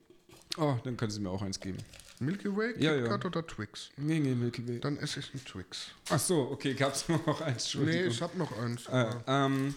Oh, 0.57 0.77
dann 0.85 0.97
können 0.97 1.11
Sie 1.11 1.21
mir 1.21 1.31
auch 1.31 1.43
eins 1.43 1.61
geben. 1.61 1.79
Milky 2.21 2.55
Way, 2.57 2.75
Ja, 2.79 2.95
KitKat 2.97 3.25
ja. 3.25 3.29
oder 3.29 3.47
Twix? 3.47 3.91
Nee, 3.97 4.21
nee, 4.21 4.35
Milky 4.35 4.67
Way. 4.67 4.81
Dann 4.81 4.97
esse 4.99 5.21
ich 5.21 5.33
einen 5.35 5.45
Twix. 5.45 5.89
Ach 6.11 6.19
so, 6.19 6.49
okay, 6.51 6.75
gab 6.75 6.95
es 6.95 7.09
noch 7.27 7.41
eins? 7.41 7.75
Nee, 7.75 8.05
ich 8.05 8.23
habe 8.23 8.39
noch 8.39 8.57
eins. 8.59 8.87
Äh, 8.87 9.07
ähm, 9.27 9.75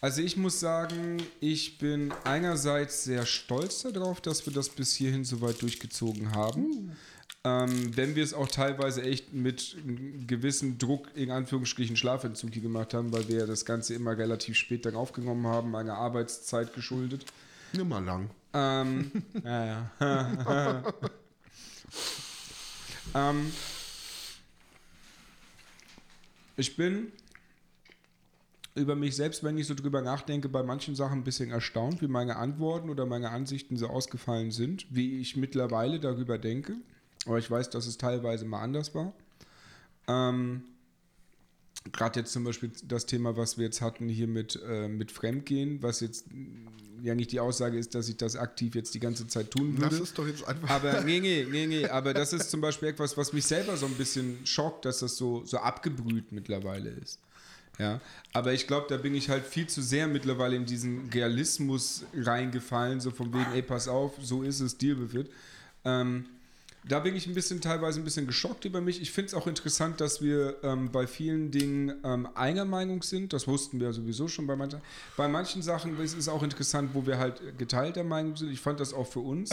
also 0.00 0.22
ich 0.22 0.36
muss 0.36 0.60
sagen, 0.60 1.18
ich 1.40 1.78
bin 1.78 2.12
einerseits 2.24 3.04
sehr 3.04 3.26
stolz 3.26 3.82
darauf, 3.82 4.20
dass 4.20 4.46
wir 4.46 4.52
das 4.52 4.68
bis 4.68 4.94
hierhin 4.94 5.24
so 5.24 5.40
weit 5.42 5.60
durchgezogen 5.60 6.32
haben. 6.34 6.96
Ähm, 7.42 7.96
wenn 7.96 8.14
wir 8.16 8.22
es 8.24 8.34
auch 8.34 8.48
teilweise 8.48 9.02
echt 9.02 9.32
mit 9.32 9.76
einem 9.82 10.26
gewissen 10.26 10.78
Druck, 10.78 11.08
in 11.14 11.30
Anführungsstrichen 11.30 11.96
Schlafentzug 11.96 12.52
hier 12.52 12.62
gemacht 12.62 12.94
haben, 12.94 13.12
weil 13.12 13.28
wir 13.28 13.40
ja 13.40 13.46
das 13.46 13.64
Ganze 13.64 13.94
immer 13.94 14.16
relativ 14.16 14.56
spät 14.56 14.86
dann 14.86 14.94
aufgenommen 14.94 15.46
haben, 15.46 15.70
meiner 15.70 15.94
Arbeitszeit 15.94 16.74
geschuldet. 16.74 17.24
Nimm 17.72 17.88
mal 17.88 18.04
lang. 18.04 18.30
Ähm, 18.52 19.10
ja, 19.44 19.90
ja. 20.00 20.82
ähm, 23.14 23.52
ich 26.56 26.76
bin 26.76 27.12
über 28.74 28.94
mich 28.94 29.16
selbst, 29.16 29.42
wenn 29.44 29.58
ich 29.58 29.66
so 29.66 29.74
drüber 29.74 30.00
nachdenke, 30.00 30.48
bei 30.48 30.62
manchen 30.62 30.94
Sachen 30.94 31.20
ein 31.20 31.24
bisschen 31.24 31.50
erstaunt, 31.50 32.00
wie 32.02 32.08
meine 32.08 32.36
Antworten 32.36 32.88
oder 32.88 33.06
meine 33.06 33.30
Ansichten 33.30 33.76
so 33.76 33.88
ausgefallen 33.88 34.50
sind, 34.50 34.86
wie 34.90 35.20
ich 35.20 35.36
mittlerweile 35.36 36.00
darüber 36.00 36.38
denke. 36.38 36.76
Aber 37.26 37.38
ich 37.38 37.50
weiß, 37.50 37.70
dass 37.70 37.86
es 37.86 37.98
teilweise 37.98 38.44
mal 38.44 38.62
anders 38.62 38.94
war. 38.94 39.12
Ähm, 40.08 40.62
Gerade 41.92 42.20
jetzt 42.20 42.32
zum 42.32 42.44
Beispiel 42.44 42.70
das 42.84 43.06
Thema, 43.06 43.36
was 43.36 43.56
wir 43.56 43.64
jetzt 43.64 43.80
hatten 43.80 44.08
hier 44.08 44.26
mit, 44.26 44.60
äh, 44.66 44.88
mit 44.88 45.10
Fremdgehen, 45.10 45.82
was 45.82 46.00
jetzt 46.00 46.26
mh, 46.32 46.70
ja 47.02 47.14
nicht 47.14 47.32
die 47.32 47.40
Aussage 47.40 47.78
ist, 47.78 47.94
dass 47.94 48.08
ich 48.08 48.16
das 48.16 48.36
aktiv 48.36 48.74
jetzt 48.74 48.94
die 48.94 49.00
ganze 49.00 49.26
Zeit 49.26 49.50
tun 49.50 49.78
würde. 49.78 49.96
Das 49.96 50.00
ist 50.00 50.18
doch 50.18 50.26
jetzt 50.26 50.46
einfach. 50.46 50.68
Aber 50.68 51.00
nee, 51.04 51.20
nee, 51.20 51.46
nee, 51.50 51.66
nee, 51.66 51.86
aber 51.86 52.12
das 52.12 52.32
ist 52.32 52.50
zum 52.50 52.60
Beispiel 52.60 52.88
etwas, 52.88 53.16
was 53.16 53.32
mich 53.32 53.46
selber 53.46 53.76
so 53.76 53.86
ein 53.86 53.94
bisschen 53.94 54.38
schockt, 54.44 54.84
dass 54.84 54.98
das 55.00 55.16
so, 55.16 55.42
so 55.44 55.58
abgebrüht 55.58 56.32
mittlerweile 56.32 56.90
ist. 56.90 57.18
Ja, 57.78 57.98
aber 58.34 58.52
ich 58.52 58.66
glaube, 58.66 58.86
da 58.90 58.98
bin 58.98 59.14
ich 59.14 59.30
halt 59.30 59.46
viel 59.46 59.66
zu 59.66 59.80
sehr 59.80 60.06
mittlerweile 60.06 60.54
in 60.54 60.66
diesen 60.66 61.08
Realismus 61.08 62.04
reingefallen, 62.14 63.00
so 63.00 63.10
von 63.10 63.32
wegen, 63.32 63.52
ey, 63.54 63.62
pass 63.62 63.88
auf, 63.88 64.12
so 64.20 64.42
ist 64.42 64.60
es, 64.60 64.76
Deal 64.76 65.00
with 65.00 65.18
it. 65.18 65.30
Ähm, 65.86 66.26
da 66.88 66.98
bin 67.00 67.14
ich 67.14 67.26
ein 67.26 67.34
bisschen 67.34 67.60
teilweise 67.60 68.00
ein 68.00 68.04
bisschen 68.04 68.26
geschockt 68.26 68.64
über 68.64 68.80
mich. 68.80 69.02
Ich 69.02 69.12
finde 69.12 69.28
es 69.28 69.34
auch 69.34 69.46
interessant, 69.46 70.00
dass 70.00 70.22
wir 70.22 70.56
ähm, 70.62 70.90
bei 70.90 71.06
vielen 71.06 71.50
Dingen 71.50 71.92
ähm, 72.04 72.28
einer 72.34 72.64
Meinung 72.64 73.02
sind. 73.02 73.32
Das 73.32 73.46
wussten 73.46 73.80
wir 73.80 73.92
sowieso 73.92 74.28
schon 74.28 74.46
bei 74.46 74.56
manchen. 74.56 74.80
Bei 75.16 75.28
manchen 75.28 75.62
Sachen 75.62 75.98
ist 76.00 76.16
es 76.16 76.28
auch 76.28 76.42
interessant, 76.42 76.90
wo 76.94 77.06
wir 77.06 77.18
halt 77.18 77.58
geteilter 77.58 78.02
Meinung 78.02 78.36
sind. 78.36 78.50
Ich 78.50 78.60
fand 78.60 78.80
das 78.80 78.94
auch 78.94 79.06
für 79.06 79.20
uns, 79.20 79.50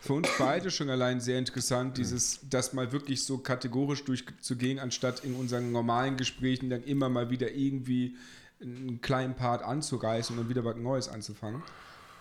für 0.00 0.12
uns 0.12 0.28
beide 0.38 0.70
schon 0.70 0.90
allein 0.90 1.20
sehr 1.20 1.38
interessant, 1.40 1.98
dieses, 1.98 2.40
das 2.48 2.72
mal 2.72 2.92
wirklich 2.92 3.24
so 3.24 3.38
kategorisch 3.38 4.04
durchzugehen, 4.04 4.78
anstatt 4.78 5.24
in 5.24 5.34
unseren 5.34 5.72
normalen 5.72 6.16
Gesprächen 6.16 6.70
dann 6.70 6.84
immer 6.84 7.08
mal 7.08 7.30
wieder 7.30 7.50
irgendwie 7.50 8.16
einen 8.60 9.00
kleinen 9.00 9.34
Part 9.34 9.62
anzureißen 9.62 10.36
und 10.36 10.44
dann 10.44 10.48
wieder 10.48 10.64
was 10.64 10.76
Neues 10.76 11.08
anzufangen. 11.08 11.62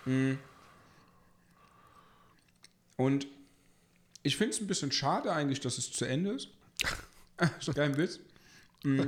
Mm. 0.05 0.33
Und 2.97 3.27
ich 4.23 4.37
finde 4.37 4.53
es 4.53 4.61
ein 4.61 4.67
bisschen 4.67 4.91
schade 4.91 5.31
eigentlich, 5.31 5.59
dass 5.59 5.77
es 5.77 5.91
zu 5.91 6.05
Ende 6.05 6.31
ist. 6.31 6.49
Kein 7.75 7.97
Witz. 7.97 8.19
Mm, 8.83 9.01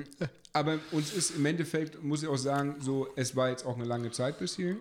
Aber 0.54 0.80
uns 0.92 1.14
ist 1.14 1.32
im 1.32 1.46
Endeffekt, 1.46 2.02
muss 2.04 2.22
ich 2.24 2.30
auch 2.30 2.38
sagen, 2.38 2.76
so, 2.80 3.08
es 3.16 3.36
war 3.36 3.50
jetzt 3.50 3.66
auch 3.66 3.76
eine 3.76 3.86
lange 3.86 4.12
Zeit 4.12 4.40
bis 4.40 4.56
hierhin. 4.56 4.80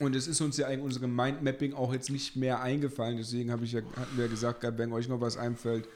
Und 0.00 0.14
es 0.14 0.28
ist 0.28 0.40
uns 0.40 0.56
ja 0.56 0.68
in 0.68 0.80
unserem 0.80 1.14
Mindmapping 1.14 1.74
auch 1.74 1.92
jetzt 1.92 2.10
nicht 2.10 2.36
mehr 2.36 2.60
eingefallen. 2.62 3.16
Deswegen 3.16 3.50
habe 3.50 3.64
ich 3.64 3.72
ja, 3.72 3.80
hatten 3.96 4.16
wir 4.16 4.28
gesagt, 4.28 4.62
wenn 4.78 4.92
euch 4.92 5.08
noch 5.08 5.20
was 5.20 5.36
einfällt, 5.36 5.88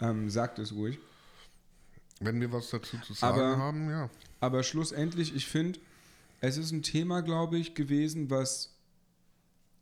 ähm, 0.00 0.28
sagt 0.28 0.58
es 0.58 0.72
ruhig. 0.72 0.98
Wenn 2.20 2.40
wir 2.40 2.52
was 2.52 2.68
dazu 2.70 2.98
zu 2.98 3.14
sagen 3.14 3.38
Aber- 3.40 3.56
haben, 3.56 3.88
ja. 3.90 4.10
Aber 4.40 4.62
schlussendlich, 4.62 5.34
ich 5.34 5.46
finde, 5.46 5.78
es 6.40 6.56
ist 6.58 6.70
ein 6.72 6.82
Thema, 6.82 7.22
glaube 7.22 7.56
ich, 7.58 7.74
gewesen, 7.74 8.28
was 8.30 8.74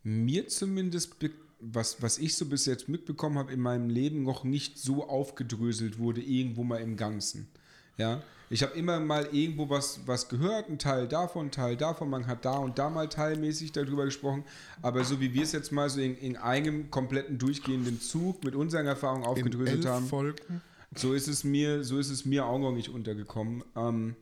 mir 0.03 0.47
zumindest, 0.49 1.19
be- 1.19 1.31
was, 1.61 2.03
was 2.03 2.19
ich 2.19 2.37
so 2.37 2.47
bis 2.47 2.67
jetzt 2.67 2.89
mitbekommen 2.89 3.39
habe 3.39 3.53
in 3.53 3.61
meinem 3.61 3.89
Leben, 3.89 4.23
noch 4.23 4.45
nicht 4.45 4.79
so 4.79 5.09
aufgedröselt 5.09 5.99
wurde, 5.99 6.21
irgendwo 6.21 6.65
mal 6.65 6.81
im 6.81 6.97
Ganzen. 6.97 7.49
Ja, 7.97 8.23
ich 8.51 8.63
habe 8.63 8.77
immer 8.77 9.01
mal 9.01 9.29
irgendwo 9.33 9.71
was, 9.71 10.01
was 10.07 10.29
gehört, 10.29 10.69
ein 10.69 10.79
Teil 10.79 11.09
davon, 11.09 11.47
ein 11.47 11.51
Teil 11.51 11.77
davon, 11.77 12.11
man 12.11 12.27
hat 12.27 12.45
da 12.45 12.59
und 12.59 12.79
da 12.79 12.91
mal 12.91 13.09
teilmäßig 13.09 13.73
darüber 13.73 14.05
gesprochen, 14.05 14.45
aber 14.83 15.03
so 15.03 15.19
wie 15.21 15.33
wir 15.33 15.43
es 15.43 15.53
jetzt 15.53 15.73
mal 15.73 15.89
so 15.89 16.01
in, 16.01 16.17
in 16.17 16.37
einem 16.37 16.91
kompletten 16.91 17.39
durchgehenden 17.39 18.01
Zug 18.01 18.45
mit 18.45 18.55
unseren 18.55 18.87
Erfahrungen 18.87 19.25
aufgedröselt 19.25 19.87
haben, 19.87 20.07
Folgen. 20.07 20.63
so 20.95 21.15
ist 21.15 21.27
es 21.27 21.43
mir, 21.43 21.83
so 21.85 21.99
ist 21.99 22.11
es 22.11 22.25
mir 22.25 22.45
auch 22.45 22.59
noch 22.59 22.73
nicht 22.73 22.91
untergekommen. 22.91 23.65
Ähm, 23.75 24.15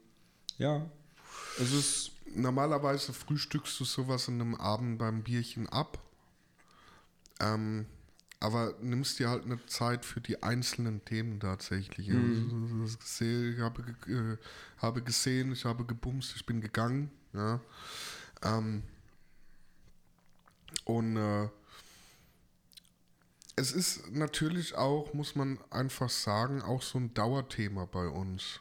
ja, 0.58 0.86
es 1.60 1.72
ist 1.72 2.14
Normalerweise 2.34 3.12
frühstückst 3.12 3.78
du 3.78 3.84
sowas 3.84 4.28
in 4.28 4.40
einem 4.40 4.54
Abend 4.56 4.98
beim 4.98 5.22
Bierchen 5.22 5.68
ab. 5.68 5.98
Ähm, 7.40 7.86
aber 8.40 8.74
nimmst 8.80 9.18
dir 9.18 9.30
halt 9.30 9.44
eine 9.44 9.64
Zeit 9.66 10.04
für 10.04 10.20
die 10.20 10.42
einzelnen 10.42 11.04
Themen 11.04 11.40
tatsächlich. 11.40 12.08
Mhm. 12.08 12.84
Ich 12.86 13.60
habe, 13.60 13.82
äh, 14.06 14.36
habe 14.82 15.02
gesehen, 15.02 15.52
ich 15.52 15.64
habe 15.64 15.84
gebumst, 15.86 16.36
ich 16.36 16.44
bin 16.44 16.60
gegangen. 16.60 17.10
Ja. 17.32 17.60
Ähm, 18.42 18.82
und 20.84 21.16
äh, 21.16 21.48
es 23.56 23.72
ist 23.72 24.10
natürlich 24.12 24.74
auch, 24.74 25.14
muss 25.14 25.36
man 25.36 25.58
einfach 25.70 26.10
sagen, 26.10 26.60
auch 26.60 26.82
so 26.82 26.98
ein 26.98 27.14
Dauerthema 27.14 27.86
bei 27.86 28.08
uns. 28.08 28.60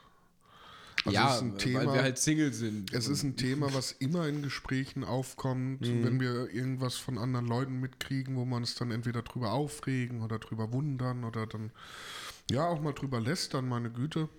Also 1.06 1.20
es 1.20 1.36
ist 1.36 1.42
ein 1.42 1.58
Thema, 1.58 1.86
weil 1.86 1.94
wir 1.96 2.02
halt 2.04 2.18
Single 2.18 2.54
sind. 2.54 2.94
es 2.94 3.08
ist 3.08 3.24
ein 3.24 3.36
Thema, 3.36 3.74
was 3.74 3.92
immer 3.94 4.28
in 4.28 4.42
Gesprächen 4.42 5.04
aufkommt, 5.04 5.82
Mhm. 5.82 6.04
wenn 6.04 6.20
wir 6.20 6.50
irgendwas 6.54 6.96
von 6.96 7.18
anderen 7.18 7.46
Leuten 7.48 7.80
mitkriegen, 7.80 8.36
wo 8.38 8.46
wir 8.46 8.56
uns 8.56 8.76
dann 8.76 8.92
entweder 8.92 9.22
drüber 9.22 9.52
aufregen 9.52 10.22
oder 10.22 10.40
drüber 10.40 10.72
wundern 10.72 11.24
oder 11.26 11.46
dann 11.48 11.72
ja 12.50 12.66
auch 12.68 12.82
mal 12.82 12.94
drüber 12.94 13.20
lästern, 13.20 13.68
meine 13.68 13.90
Güte. 13.90 14.30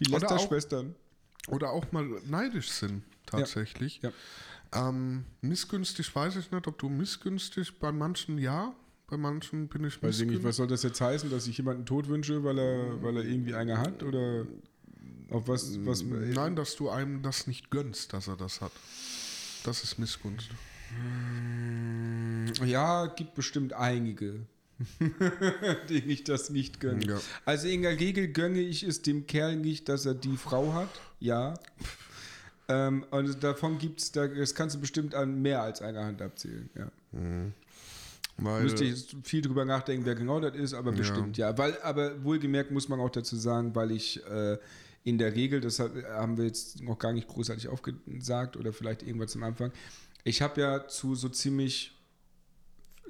die 0.00 0.10
oder 0.12 0.30
auch-. 0.36 0.48
Oder 1.48 1.70
auch 1.70 1.90
mal 1.92 2.04
neidisch 2.26 2.70
sind. 2.70 3.02
tatsächlich. 3.26 4.00
Ja. 4.02 4.10
Ähm, 4.74 5.24
missgünstig 5.42 6.14
weiß 6.14 6.36
ich 6.36 6.50
nicht, 6.50 6.66
ob 6.66 6.78
du 6.78 6.88
missgünstig, 6.88 7.78
bei 7.78 7.92
manchen 7.92 8.38
ja, 8.38 8.74
bei 9.08 9.16
manchen 9.18 9.68
bin 9.68 9.84
ich 9.84 10.02
Weiß 10.02 10.16
ich 10.16 10.26
nicht, 10.26 10.42
missgünstig. 10.42 10.44
was 10.44 10.56
soll 10.56 10.66
das 10.66 10.82
jetzt 10.82 11.00
heißen, 11.00 11.30
dass 11.30 11.46
ich 11.46 11.56
jemanden 11.58 11.84
tot 11.84 12.08
wünsche, 12.08 12.42
weil 12.44 12.58
er, 12.58 13.02
weil 13.02 13.16
er 13.18 13.24
irgendwie 13.24 13.54
eine 13.54 13.78
hat? 13.78 14.02
Oder 14.02 14.46
auf 15.32 15.48
was, 15.48 15.84
was 15.84 16.02
Nein, 16.02 16.56
dass 16.56 16.76
du 16.76 16.90
einem 16.90 17.22
das 17.22 17.46
nicht 17.46 17.70
gönnst, 17.70 18.12
dass 18.12 18.28
er 18.28 18.36
das 18.36 18.60
hat. 18.60 18.72
Das 19.64 19.82
ist 19.84 19.98
Missgunst. 19.98 20.50
Ja, 22.64 23.06
gibt 23.06 23.34
bestimmt 23.34 23.72
einige, 23.72 24.40
denen 25.88 26.10
ich 26.10 26.24
das 26.24 26.50
nicht 26.50 26.80
gönne. 26.80 27.04
Ja. 27.06 27.20
Also 27.44 27.68
in 27.68 27.82
der 27.82 27.98
Regel 27.98 28.28
gönne 28.28 28.60
ich 28.60 28.82
es 28.82 29.02
dem 29.02 29.26
Kerl 29.26 29.56
nicht, 29.56 29.88
dass 29.88 30.04
er 30.04 30.14
die 30.14 30.36
Frau 30.36 30.74
hat. 30.74 30.90
Ja. 31.20 31.54
Ähm, 32.68 33.04
und 33.10 33.42
davon 33.42 33.78
gibt 33.78 34.00
es, 34.00 34.12
das 34.12 34.54
kannst 34.54 34.76
du 34.76 34.80
bestimmt 34.80 35.14
an 35.14 35.40
mehr 35.40 35.62
als 35.62 35.80
einer 35.80 36.04
Hand 36.04 36.20
abzählen. 36.20 36.68
Ja. 36.74 36.90
Weil, 38.38 38.62
Müsste 38.62 38.84
ich 38.84 38.90
jetzt 38.90 39.14
viel 39.24 39.42
drüber 39.42 39.64
nachdenken, 39.64 40.04
wer 40.04 40.14
genau 40.14 40.40
das 40.40 40.54
ist, 40.56 40.74
aber 40.74 40.92
bestimmt 40.92 41.36
ja. 41.36 41.56
Weil, 41.58 41.80
aber 41.82 42.22
wohlgemerkt 42.24 42.70
muss 42.70 42.88
man 42.88 43.00
auch 43.00 43.10
dazu 43.10 43.36
sagen, 43.36 43.74
weil 43.74 43.90
ich 43.90 44.24
äh, 44.26 44.58
in 45.04 45.18
der 45.18 45.34
Regel, 45.34 45.60
das 45.60 45.78
hat- 45.78 45.92
haben 46.04 46.36
wir 46.36 46.44
jetzt 46.44 46.82
noch 46.82 46.98
gar 46.98 47.12
nicht 47.12 47.28
großartig 47.28 47.68
aufgesagt 47.68 48.56
oder 48.56 48.72
vielleicht 48.72 49.02
irgendwann 49.02 49.28
zum 49.28 49.42
Anfang, 49.42 49.72
ich 50.24 50.42
habe 50.42 50.60
ja 50.60 50.86
zu 50.88 51.14
so 51.14 51.28
ziemlich 51.28 51.92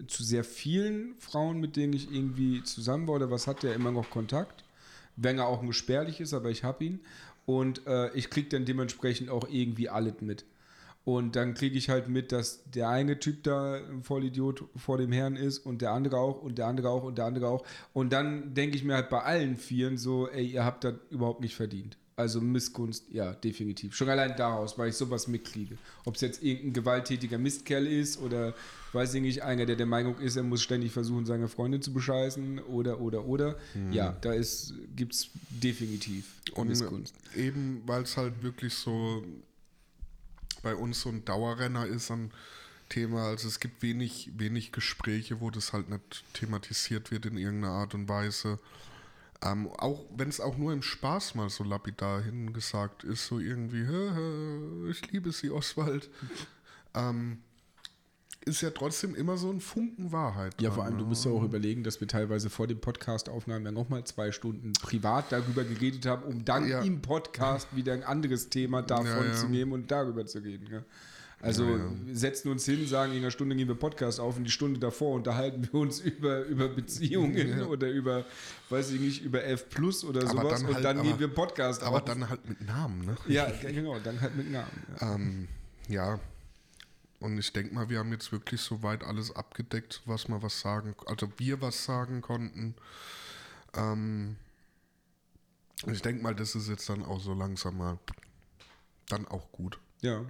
zu 0.09 0.25
sehr 0.25 0.45
vielen 0.45 1.15
Frauen, 1.19 1.61
mit 1.61 1.77
denen 1.77 1.93
ich 1.93 2.11
irgendwie 2.13 2.63
zusammen 2.63 3.07
war 3.07 3.17
oder 3.17 3.31
was 3.31 3.47
hatte, 3.47 3.69
ja 3.69 3.75
immer 3.75 3.93
noch 3.93 4.11
Kontakt. 4.11 4.65
Wenn 5.17 5.39
er 5.39 5.47
auch 5.47 5.63
nur 5.63 5.75
spärlich 5.75 6.21
ist, 6.21 6.33
aber 6.33 6.51
ich 6.51 6.65
habe 6.65 6.85
ihn. 6.85 7.01
Und 7.45 7.87
äh, 7.87 8.11
ich 8.15 8.31
kriege 8.31 8.49
dann 8.49 8.65
dementsprechend 8.65 9.29
auch 9.29 9.47
irgendwie 9.51 9.89
alles 9.89 10.21
mit. 10.21 10.45
Und 11.05 11.35
dann 11.35 11.55
kriege 11.55 11.77
ich 11.77 11.89
halt 11.89 12.09
mit, 12.09 12.31
dass 12.31 12.63
der 12.71 12.89
eine 12.89 13.19
Typ 13.19 13.43
da 13.43 13.75
ein 13.75 14.03
Vollidiot 14.03 14.65
vor 14.77 14.99
dem 14.99 15.11
Herrn 15.11 15.35
ist 15.35 15.59
und 15.59 15.83
der 15.83 15.91
andere 15.91 16.19
auch 16.19 16.43
und 16.43 16.59
der 16.59 16.67
andere 16.67 16.91
auch 16.91 17.03
und 17.03 17.19
der 17.19 17.25
andere 17.25 17.49
auch. 17.49 17.65
Und 17.93 18.13
dann 18.13 18.55
denke 18.55 18.77
ich 18.77 18.85
mir 18.85 18.95
halt 18.95 19.11
bei 19.11 19.21
allen 19.23 19.57
Vieren 19.57 19.97
so, 19.99 20.29
ey, 20.29 20.47
ihr 20.47 20.65
habt 20.65 20.85
das 20.85 20.95
überhaupt 21.11 21.41
nicht 21.41 21.57
verdient. 21.57 21.97
Also 22.15 22.41
Missgunst, 22.41 23.07
ja, 23.11 23.33
definitiv. 23.33 23.97
Schon 23.97 24.09
allein 24.09 24.37
daraus, 24.37 24.79
weil 24.79 24.91
ich 24.91 24.97
sowas 24.97 25.27
mitkriege. 25.29 25.79
Ob 26.05 26.15
es 26.15 26.21
jetzt 26.21 26.43
irgendein 26.43 26.75
gewalttätiger 26.75 27.39
Mistkerl 27.39 27.87
ist 27.87 28.21
oder, 28.21 28.55
weiß 28.93 29.15
ich 29.15 29.23
nicht, 29.23 29.43
einer, 29.43 29.65
der 29.65 29.77
der 29.77 29.87
Meinung 29.87 30.19
ist, 30.19 30.37
er 30.37 30.43
muss 30.43 30.63
ständig 30.63 30.93
versuchen, 30.93 31.25
seine 31.25 31.49
Freundin 31.49 31.81
zu 31.81 31.93
bescheißen 31.93 32.61
oder, 32.61 33.01
oder, 33.01 33.25
oder. 33.25 33.57
Ja, 33.91 34.15
da 34.21 34.35
gibt 34.95 35.15
es 35.15 35.31
definitiv 35.51 36.27
und 36.55 36.69
Missgunst. 36.69 37.15
eben, 37.35 37.83
weil 37.87 38.03
es 38.03 38.17
halt 38.17 38.43
wirklich 38.43 38.75
so 38.75 39.25
bei 40.63 40.75
uns 40.75 41.01
so 41.01 41.09
ein 41.09 41.25
Dauerrenner 41.25 41.87
ist 41.87 42.11
an 42.11 42.31
Thema. 42.89 43.29
Also 43.29 43.49
es 43.49 43.61
gibt 43.61 43.83
wenig, 43.83 44.31
wenig 44.37 44.73
Gespräche, 44.73 45.41
wo 45.41 45.51
das 45.51 45.73
halt 45.73 45.89
nicht 45.89 46.25
thematisiert 46.35 47.11
wird 47.11 47.27
in 47.27 47.37
irgendeiner 47.37 47.75
Art 47.75 47.95
und 47.95 48.09
Weise. 48.09 48.59
Ähm, 49.43 49.69
auch 49.69 50.05
wenn 50.17 50.29
es 50.29 50.41
auch 50.41 50.57
nur 50.57 50.73
im 50.73 50.83
Spaß 50.83 51.35
mal 51.35 51.51
so 51.51 51.65
lapidar 51.65 52.23
hingesagt 52.23 53.03
ist, 53.03 53.27
so 53.27 53.41
irgendwie, 53.41 53.85
"Hä, 53.85 54.11
hä, 54.15 54.91
ich 54.91 55.11
liebe 55.11 55.33
sie, 55.33 55.51
Oswald. 55.51 56.09
ähm, 56.95 57.43
ist 58.45 58.61
ja 58.61 58.71
trotzdem 58.71 59.15
immer 59.15 59.37
so 59.37 59.51
ein 59.51 59.61
Funken 59.61 60.13
Wahrheit. 60.13 60.55
Ja, 60.61 60.69
dran, 60.69 60.75
vor 60.77 60.85
allem, 60.85 60.99
du 60.99 61.05
ne? 61.05 61.09
musst 61.11 61.25
ja 61.25 61.31
auch 61.31 61.43
überlegen, 61.45 61.85
dass 61.85 62.01
wir 62.01 62.09
teilweise 62.09 62.51
vor 62.51 62.67
dem 62.67 62.81
Podcast-Aufnahmen 62.81 63.65
ja 63.65 63.71
nochmal 63.73 64.05
zwei 64.05 64.33
Stunden 64.33 64.73
privat 64.75 65.31
darüber 65.31 65.65
geredet 65.65 66.07
haben, 66.07 66.23
um 66.25 66.45
dann 66.45 66.67
Ja. 66.69 66.83
im 66.83 67.01
Podcast 67.03 67.69
wieder 67.77 67.93
ein 67.93 68.03
anderes 68.03 68.49
Thema 68.49 68.83
davon 68.83 69.27
Ja, 69.27 69.33
zu 69.35 69.47
nehmen 69.49 69.73
und 69.73 69.91
darüber 69.91 70.27
zu 70.27 70.39
reden. 70.41 70.85
Also 71.45 71.67
setzen 72.13 72.51
uns 72.53 72.65
hin, 72.65 72.87
sagen, 72.87 73.13
in 73.13 73.19
einer 73.19 73.33
Stunde 73.33 73.57
gehen 73.57 73.67
wir 73.67 73.75
Podcast 73.75 74.21
auf 74.21 74.37
und 74.37 74.45
die 74.45 74.51
Stunde 74.53 74.79
davor 74.79 75.15
unterhalten 75.17 75.69
wir 75.73 75.75
uns 75.81 75.99
über, 76.01 76.45
über 76.45 76.69
Beziehungen 76.69 77.63
oder 77.65 77.89
über, 77.91 78.25
weiß 78.71 78.93
ich 78.93 79.01
nicht, 79.01 79.25
über 79.25 79.45
F 79.45 79.69
Plus 79.69 80.05
oder 80.05 80.21
Aber 80.23 80.31
sowas 80.31 80.61
dann 80.61 80.69
und 80.69 80.75
halt- 80.77 80.85
dann 80.85 80.99
aber- 80.99 81.09
gehen 81.09 81.19
wir 81.19 81.29
Podcast 81.29 81.83
Aber 81.83 81.97
auf. 81.97 82.05
dann 82.05 82.29
halt 82.29 82.49
mit 82.49 82.65
Namen, 82.65 83.05
ne? 83.07 83.17
ja, 83.27 83.51
genau, 83.61 83.99
dann 83.99 84.21
halt 84.21 84.37
mit 84.37 84.53
Namen. 84.53 84.69
Ja. 85.01 85.15
Ähm, 85.17 85.49
ja. 85.89 86.21
Und 87.23 87.39
ich 87.39 87.53
denke 87.53 87.73
mal, 87.73 87.89
wir 87.89 88.01
haben 88.01 88.11
jetzt 88.11 88.33
wirklich 88.33 88.61
soweit 88.61 89.05
alles 89.05 89.35
abgedeckt, 89.35 90.03
was 90.07 90.29
wir 90.29 90.43
was 90.43 90.61
sagen, 90.61 90.97
also 91.07 91.31
wir 91.37 91.61
was 91.61 91.85
sagen 91.85 92.21
konnten. 92.21 92.75
Ähm, 93.75 94.37
ich 95.87 96.03
denke 96.03 96.23
mal, 96.23 96.35
das 96.35 96.57
ist 96.57 96.69
jetzt 96.69 96.89
dann 96.89 97.05
auch 97.05 97.21
so 97.21 97.33
langsam 97.33 97.79
mal 97.79 97.99
dann 99.09 99.27
auch 99.29 99.53
gut. 99.53 99.79
Ja. 100.01 100.25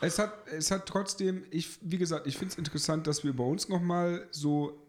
Es 0.00 0.18
hat, 0.18 0.46
es 0.48 0.70
hat 0.70 0.86
trotzdem, 0.86 1.44
ich, 1.50 1.78
wie 1.82 1.98
gesagt, 1.98 2.26
ich 2.26 2.38
finde 2.38 2.52
es 2.52 2.58
interessant, 2.58 3.06
dass 3.06 3.24
wir 3.24 3.34
bei 3.34 3.44
uns 3.44 3.68
nochmal 3.68 4.26
so 4.30 4.80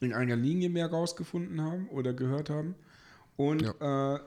in 0.00 0.12
einer 0.12 0.36
Linie 0.36 0.70
mehr 0.70 0.90
rausgefunden 0.90 1.60
haben 1.60 1.88
oder 1.88 2.12
gehört 2.12 2.50
haben. 2.50 2.76
Und 3.36 3.62
äh, 3.80 4.18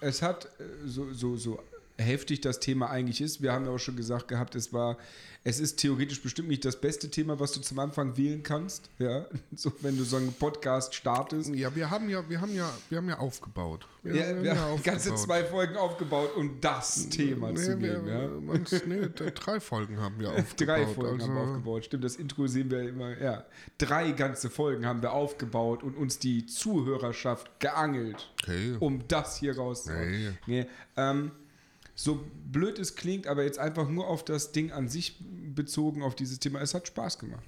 es 0.00 0.22
hat 0.22 0.46
äh, 0.60 0.86
so, 0.86 1.12
so, 1.12 1.36
so 1.36 1.62
heftig 2.00 2.40
das 2.40 2.60
Thema 2.60 2.90
eigentlich 2.90 3.20
ist. 3.20 3.42
Wir 3.42 3.52
haben 3.52 3.64
ja 3.66 3.70
auch 3.72 3.78
schon 3.78 3.96
gesagt 3.96 4.28
gehabt, 4.28 4.54
es 4.54 4.72
war, 4.72 4.96
es 5.44 5.58
ist 5.60 5.76
theoretisch 5.76 6.22
bestimmt 6.22 6.48
nicht 6.48 6.64
das 6.64 6.80
beste 6.80 7.10
Thema, 7.10 7.38
was 7.40 7.52
du 7.52 7.60
zum 7.60 7.78
Anfang 7.78 8.16
wählen 8.16 8.42
kannst. 8.42 8.90
Ja, 8.98 9.26
so 9.54 9.72
wenn 9.80 9.96
du 9.96 10.04
so 10.04 10.16
einen 10.16 10.32
Podcast 10.32 10.94
startest. 10.94 11.54
Ja, 11.54 11.74
wir 11.74 11.90
haben 11.90 12.08
ja, 12.08 12.28
wir 12.28 12.40
haben 12.40 12.54
ja, 12.54 12.70
wir 12.88 12.98
haben 12.98 13.08
ja 13.08 13.18
aufgebaut. 13.18 13.86
Wir, 14.02 14.14
Ja, 14.16 14.26
haben 14.28 14.42
wir 14.42 14.58
haben 14.58 14.82
ganze 14.82 15.14
zwei 15.14 15.44
Folgen 15.44 15.76
aufgebaut, 15.76 16.34
um 16.36 16.60
das 16.60 17.08
Thema 17.10 17.54
zu 17.54 17.76
Nee, 17.76 17.82
wir, 17.88 17.98
nehmen. 17.98 18.54
Ja. 18.54 18.80
nee, 18.86 19.08
drei 19.34 19.60
Folgen 19.60 20.00
haben 20.00 20.18
wir 20.18 20.30
aufgebaut. 20.32 20.54
Drei 20.68 20.86
Folgen 20.86 21.22
haben 21.22 21.34
wir 21.34 21.40
also- 21.40 21.50
aufgebaut. 21.52 21.84
Stimmt, 21.84 22.04
das 22.04 22.16
Intro 22.16 22.46
sehen 22.46 22.70
wir 22.70 22.88
immer. 22.88 23.18
Ja, 23.20 23.44
drei 23.78 24.12
ganze 24.12 24.48
Folgen 24.50 24.86
haben 24.86 25.02
wir 25.02 25.12
aufgebaut 25.12 25.82
und 25.82 25.96
uns 25.96 26.18
die 26.18 26.46
Zuhörerschaft 26.46 27.60
geangelt, 27.60 28.32
Okay. 28.42 28.76
um 28.80 29.06
das 29.08 29.36
hier 29.38 29.56
rauszuholen. 29.56 30.12
Hey. 30.14 30.32
Nee, 30.46 30.66
ähm, 30.96 31.30
so 32.02 32.24
blöd 32.50 32.78
es 32.78 32.94
klingt, 32.94 33.26
aber 33.26 33.44
jetzt 33.44 33.58
einfach 33.58 33.88
nur 33.88 34.06
auf 34.08 34.24
das 34.24 34.52
Ding 34.52 34.72
an 34.72 34.88
sich 34.88 35.18
bezogen, 35.54 36.02
auf 36.02 36.14
dieses 36.14 36.38
Thema, 36.38 36.60
es 36.62 36.72
hat 36.72 36.86
Spaß 36.86 37.18
gemacht. 37.18 37.44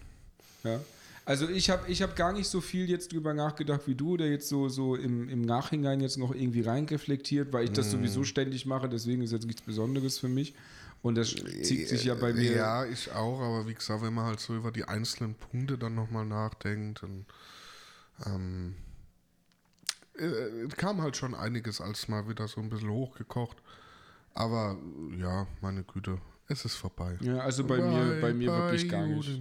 Ja. 0.62 0.78
Also 1.24 1.48
ich 1.48 1.70
habe 1.70 1.90
ich 1.90 2.02
hab 2.02 2.16
gar 2.16 2.32
nicht 2.32 2.48
so 2.48 2.60
viel 2.60 2.90
jetzt 2.90 3.12
drüber 3.12 3.32
nachgedacht 3.32 3.82
wie 3.86 3.94
du, 3.94 4.16
der 4.16 4.28
jetzt 4.28 4.48
so, 4.48 4.68
so 4.68 4.94
im, 4.96 5.28
im 5.28 5.40
Nachhinein 5.42 6.00
jetzt 6.00 6.18
noch 6.18 6.34
irgendwie 6.34 6.60
reinreflektiert, 6.60 7.52
weil 7.52 7.64
ich 7.64 7.72
das 7.72 7.86
Mhm. 7.86 7.90
sowieso 7.92 8.24
ständig 8.24 8.66
mache, 8.66 8.88
deswegen 8.88 9.22
ist 9.22 9.32
jetzt 9.32 9.46
nichts 9.46 9.62
Besonderes 9.62 10.18
für 10.18 10.28
mich. 10.28 10.54
Und 11.00 11.14
das 11.16 11.30
zieht 11.30 11.88
sich 11.88 12.04
ja 12.04 12.14
bei 12.14 12.32
mir. 12.32 12.52
Ja, 12.52 12.84
ich 12.84 13.10
auch, 13.12 13.40
aber 13.40 13.66
wie 13.66 13.74
gesagt, 13.74 14.02
wenn 14.02 14.12
man 14.14 14.26
halt 14.26 14.40
so 14.40 14.54
über 14.54 14.70
die 14.70 14.84
einzelnen 14.84 15.34
Punkte 15.34 15.78
dann 15.78 15.94
nochmal 15.94 16.26
nachdenkt, 16.26 17.02
dann 17.02 17.24
ähm, 18.26 18.74
äh, 20.18 20.68
kam 20.76 21.00
halt 21.02 21.16
schon 21.16 21.34
einiges 21.34 21.80
als 21.80 22.06
mal 22.08 22.28
wieder 22.28 22.46
so 22.46 22.60
ein 22.60 22.68
bisschen 22.68 22.90
hochgekocht. 22.90 23.56
Aber 24.34 24.78
ja, 25.18 25.46
meine 25.60 25.82
Güte, 25.84 26.18
es 26.48 26.64
ist 26.64 26.76
vorbei. 26.76 27.18
Ja, 27.20 27.38
also 27.38 27.64
bei 27.64 27.78
mir, 27.78 28.20
bei 28.20 28.32
mir 28.32 28.48
wirklich 28.52 28.88
gar 28.88 29.06
nicht. 29.06 29.40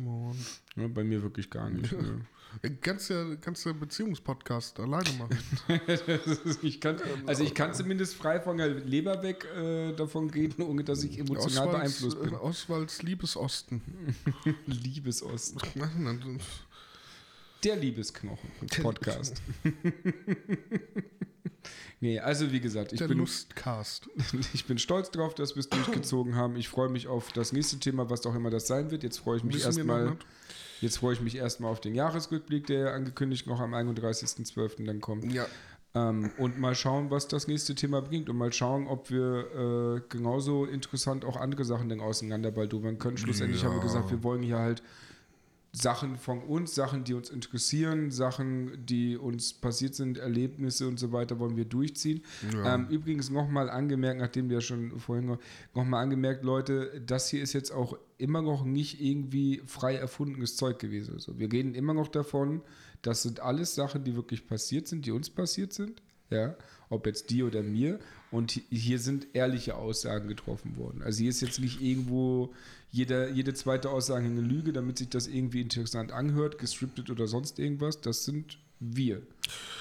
Ja, 0.75 0.87
bei 0.87 1.03
mir 1.03 1.21
wirklich 1.21 1.49
gar 1.49 1.69
nicht. 1.69 1.91
ne. 1.91 2.25
Kannst 2.81 3.09
ja, 3.09 3.35
kannst 3.39 3.65
ja 3.65 3.71
Beziehungspodcast 3.71 4.79
alleine 4.79 5.09
machen. 5.17 5.39
ich 6.61 6.81
kann, 6.81 6.97
also 7.25 7.43
ich 7.43 7.55
kann 7.55 7.73
zumindest 7.73 8.15
frei 8.15 8.41
von 8.41 8.57
der 8.57 8.67
Leber 8.67 9.23
weg 9.23 9.47
äh, 9.55 9.93
davon 9.93 10.29
reden, 10.29 10.61
ohne 10.63 10.83
dass 10.83 11.03
ich 11.03 11.17
emotional 11.17 11.67
Oswalds, 11.67 11.71
beeinflusst 11.71 12.21
bin. 12.21 12.33
äh, 12.33 12.37
Oswalds 12.37 13.01
Liebesosten. 13.03 13.81
Liebesosten. 14.65 15.61
Der 17.63 17.75
Liebesknochen. 17.75 18.49
Podcast. 18.81 19.41
nee, 21.99 22.19
also 22.19 22.51
wie 22.51 22.59
gesagt, 22.59 22.91
ich 22.93 22.99
Der 22.99 23.07
bin, 23.07 23.19
Lustcast. 23.19 24.09
ich 24.53 24.65
bin 24.65 24.77
stolz 24.79 25.11
drauf, 25.11 25.35
dass 25.35 25.55
wir 25.55 25.59
es 25.61 25.69
durchgezogen 25.69 26.35
haben. 26.35 26.55
Ich 26.55 26.69
freue 26.69 26.89
mich 26.89 27.07
auf 27.07 27.31
das 27.31 27.51
nächste 27.53 27.77
Thema, 27.79 28.09
was 28.09 28.25
auch 28.25 28.35
immer 28.35 28.49
das 28.49 28.67
sein 28.67 28.89
wird. 28.91 29.03
Jetzt 29.03 29.19
freue 29.19 29.37
ich 29.37 29.43
mich 29.43 29.63
erstmal. 29.63 30.17
Jetzt 30.79 30.97
freue 30.97 31.13
ich 31.13 31.21
mich 31.21 31.35
erstmal 31.35 31.71
auf 31.71 31.79
den 31.79 31.93
Jahresrückblick, 31.93 32.65
der 32.65 32.93
angekündigt 32.95 33.45
noch 33.45 33.59
am 33.59 33.75
31.12. 33.75 34.83
dann 34.85 34.99
kommt. 34.99 35.31
Ja, 35.31 35.45
Ähm, 35.93 36.31
und 36.39 36.57
mal 36.57 36.73
schauen, 36.73 37.11
was 37.11 37.27
das 37.27 37.47
nächste 37.47 37.75
Thema 37.75 38.01
bringt 38.01 38.29
und 38.29 38.37
mal 38.37 38.51
schauen, 38.51 38.87
ob 38.87 39.11
wir 39.11 39.97
äh, 39.99 40.01
genauso 40.09 40.65
interessant 40.65 41.23
auch 41.25 41.35
andere 41.37 41.65
Sachen 41.65 41.89
dann 41.89 41.99
auseinanderbaldowern 41.99 42.97
können. 42.97 43.17
Schlussendlich 43.17 43.61
Ja. 43.61 43.67
haben 43.69 43.75
wir 43.75 43.81
gesagt, 43.83 44.09
wir 44.09 44.23
wollen 44.23 44.41
hier 44.41 44.57
halt 44.57 44.81
Sachen 45.73 46.17
von 46.17 46.41
uns, 46.43 46.75
Sachen, 46.75 47.05
die 47.05 47.13
uns 47.13 47.29
interessieren, 47.29 48.11
Sachen, 48.11 48.85
die 48.85 49.15
uns 49.15 49.53
passiert 49.53 49.95
sind, 49.95 50.17
Erlebnisse 50.17 50.87
und 50.87 50.99
so 50.99 51.13
weiter, 51.13 51.39
wollen 51.39 51.55
wir 51.55 51.63
durchziehen. 51.63 52.23
Ja. 52.53 52.75
Ähm, 52.75 52.87
übrigens 52.89 53.29
nochmal 53.29 53.69
angemerkt, 53.69 54.19
nachdem 54.19 54.49
wir 54.49 54.55
ja 54.55 54.61
schon 54.61 54.99
vorhin 54.99 55.37
nochmal 55.73 56.03
angemerkt, 56.03 56.43
Leute, 56.43 57.01
das 57.05 57.29
hier 57.29 57.41
ist 57.41 57.53
jetzt 57.53 57.71
auch 57.71 57.97
immer 58.17 58.41
noch 58.41 58.65
nicht 58.65 59.01
irgendwie 59.01 59.61
frei 59.65 59.95
erfundenes 59.95 60.57
Zeug 60.57 60.77
gewesen. 60.77 61.13
Also 61.13 61.39
wir 61.39 61.51
reden 61.51 61.73
immer 61.73 61.93
noch 61.93 62.09
davon, 62.09 62.61
das 63.01 63.23
sind 63.23 63.39
alles 63.39 63.73
Sachen, 63.73 64.03
die 64.03 64.15
wirklich 64.15 64.47
passiert 64.47 64.87
sind, 64.87 65.05
die 65.05 65.11
uns 65.11 65.29
passiert 65.29 65.71
sind. 65.73 66.01
ja, 66.29 66.55
ob 66.89 67.05
jetzt 67.07 67.29
dir 67.29 67.47
oder 67.47 67.63
mir. 67.63 67.99
Und 68.31 68.51
hi- 68.53 68.63
hier 68.69 68.97
sind 68.99 69.27
ehrliche 69.33 69.75
Aussagen 69.75 70.27
getroffen 70.27 70.77
worden. 70.77 71.01
Also 71.03 71.19
hier 71.19 71.29
ist 71.29 71.41
jetzt 71.41 71.59
nicht 71.59 71.81
irgendwo 71.81 72.53
jeder, 72.89 73.29
jede 73.29 73.53
zweite 73.53 73.89
Aussage 73.89 74.25
eine 74.25 74.41
Lüge, 74.41 74.71
damit 74.73 74.97
sich 74.97 75.09
das 75.09 75.27
irgendwie 75.27 75.61
interessant 75.61 76.11
anhört, 76.11 76.57
gescriptet 76.57 77.09
oder 77.09 77.27
sonst 77.27 77.59
irgendwas. 77.59 77.99
Das 78.01 78.23
sind 78.25 78.57
wir. 78.79 79.21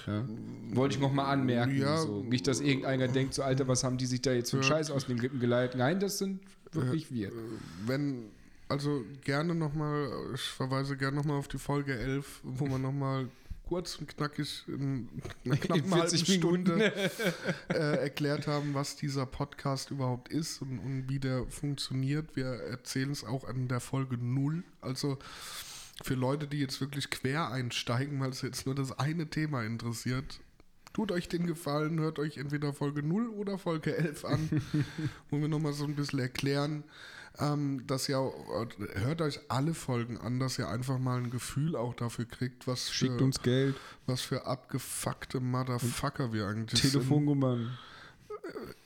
Ja. 0.07 0.27
Wollte 0.73 0.97
ich 0.97 1.01
noch 1.01 1.13
mal 1.13 1.25
anmerken. 1.31 1.77
Ja. 1.79 1.99
so. 1.99 2.23
Nicht, 2.23 2.47
dass 2.47 2.61
irgendeiner 2.61 3.09
denkt, 3.09 3.35
so 3.35 3.43
Alter, 3.43 3.67
was 3.69 3.83
haben 3.85 3.97
die 3.99 4.07
sich 4.07 4.21
da 4.21 4.33
jetzt 4.33 4.51
für 4.51 4.57
einen 4.59 4.63
Ja. 4.65 4.69
Scheiß 4.69 4.91
aus 4.91 5.07
den 5.07 5.19
Lippen 5.19 5.41
geleitet. 5.41 5.79
Nein, 5.79 6.01
das 6.01 6.19
sind 6.19 6.41
wirklich 6.73 7.13
wir. 7.13 7.33
Wenn, 7.87 8.25
also 8.69 9.05
gerne 9.25 9.55
nochmal, 9.55 10.09
ich 10.35 10.41
verweise 10.43 10.97
gerne 10.97 11.17
nochmal 11.17 11.39
auf 11.39 11.49
die 11.49 11.59
Folge 11.59 11.95
11, 11.99 12.41
wo 12.45 12.67
man 12.67 12.83
nochmal 12.83 13.29
kurz 13.71 13.97
und 13.97 14.09
knackig 14.09 14.65
in 14.67 15.09
einer 15.45 15.57
knappen 15.57 15.91
halben 15.93 16.09
40 16.09 16.29
Minuten. 16.29 16.67
Stunde 16.67 17.11
äh, 17.69 17.99
erklärt 18.03 18.49
haben, 18.49 18.75
was 18.75 18.97
dieser 18.97 19.27
Podcast 19.27 19.93
überhaupt 19.93 20.29
ist 20.29 20.61
und, 20.61 20.81
und 20.81 21.09
wie 21.09 21.21
der 21.21 21.47
funktioniert. 21.47 22.35
Wir 22.35 22.47
erzählen 22.47 23.13
es 23.13 23.25
auch 23.25 23.45
an 23.45 23.69
der 23.69 23.79
Folge 23.79 24.19
0. 24.19 24.65
Also 24.81 25.19
für 26.03 26.15
Leute, 26.15 26.49
die 26.49 26.59
jetzt 26.59 26.81
wirklich 26.81 27.11
quer 27.11 27.51
einsteigen, 27.51 28.19
weil 28.21 28.31
es 28.31 28.43
jetzt 28.43 28.67
nur 28.67 28.75
das 28.75 28.99
eine 28.99 29.31
Thema 29.31 29.63
interessiert, 29.63 30.41
tut 30.93 31.13
euch 31.13 31.29
den 31.29 31.47
Gefallen, 31.47 32.01
hört 32.01 32.19
euch 32.19 32.39
entweder 32.39 32.73
Folge 32.73 33.05
0 33.05 33.29
oder 33.29 33.57
Folge 33.57 33.97
11 33.97 34.25
an, 34.25 34.63
wo 35.31 35.41
wir 35.41 35.47
nochmal 35.47 35.75
so 35.75 35.85
ein 35.85 35.95
bisschen 35.95 36.19
erklären, 36.19 36.83
ähm, 37.39 37.86
dass 37.86 38.09
ihr, 38.09 38.19
auch- 38.19 38.69
hört 38.94 39.20
euch 39.23 39.40
alle 39.48 39.74
Folgen 39.74 40.19
an, 40.19 40.39
dass 40.40 40.59
ihr 40.59 40.69
einfach 40.69 40.98
mal 40.98 41.19
ein 41.19 41.31
Gefühl 41.31 41.77
auch 41.77 41.94
dafür 41.94 42.24
kriegt, 42.27 42.66
was 42.66 42.89
für, 42.89 42.94
Schickt 42.94 43.23
uns 43.23 43.40
Geld, 43.43 43.77
was 44.07 44.20
für 44.20 44.47
abgefuckte 44.47 45.40
Motherfucker 45.40 46.32
wir 46.32 46.47
eigentlich 46.47 46.81
Telefonnummern. 46.81 47.77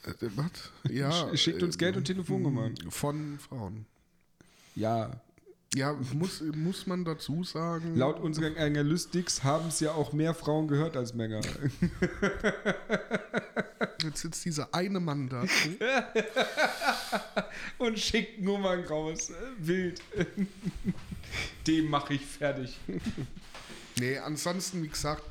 sind. 0.04 0.22
Äh, 0.22 0.30
was? 0.36 0.92
Ja, 0.92 1.10
Sch- 1.10 1.36
schickt 1.36 1.62
uns 1.62 1.78
Geld 1.78 1.96
und 1.96 2.04
Telefonnummern. 2.04 2.74
Von 2.90 3.38
Frauen. 3.38 3.86
Ja, 4.76 5.20
Ja, 5.74 5.96
muss, 6.12 6.40
muss 6.40 6.86
man 6.86 7.04
dazu 7.04 7.44
sagen. 7.44 7.96
laut 7.96 8.20
unseren 8.20 8.56
Analytics 8.56 9.42
haben 9.42 9.68
es 9.68 9.80
ja 9.80 9.92
auch 9.92 10.12
mehr 10.12 10.34
Frauen 10.34 10.68
gehört 10.68 10.96
als 10.96 11.14
Männer. 11.14 11.40
Jetzt 14.02 14.20
sitzt 14.20 14.44
dieser 14.44 14.72
eine 14.74 15.00
Mann 15.00 15.28
da. 15.28 15.44
Und 17.78 17.98
schickt 17.98 18.40
Nummern 18.40 18.84
raus. 18.84 19.32
Wild. 19.58 20.00
Dem 21.66 21.88
mache 21.88 22.14
ich 22.14 22.24
fertig. 22.24 22.78
Nee, 23.98 24.18
ansonsten, 24.18 24.82
wie 24.82 24.88
gesagt, 24.88 25.22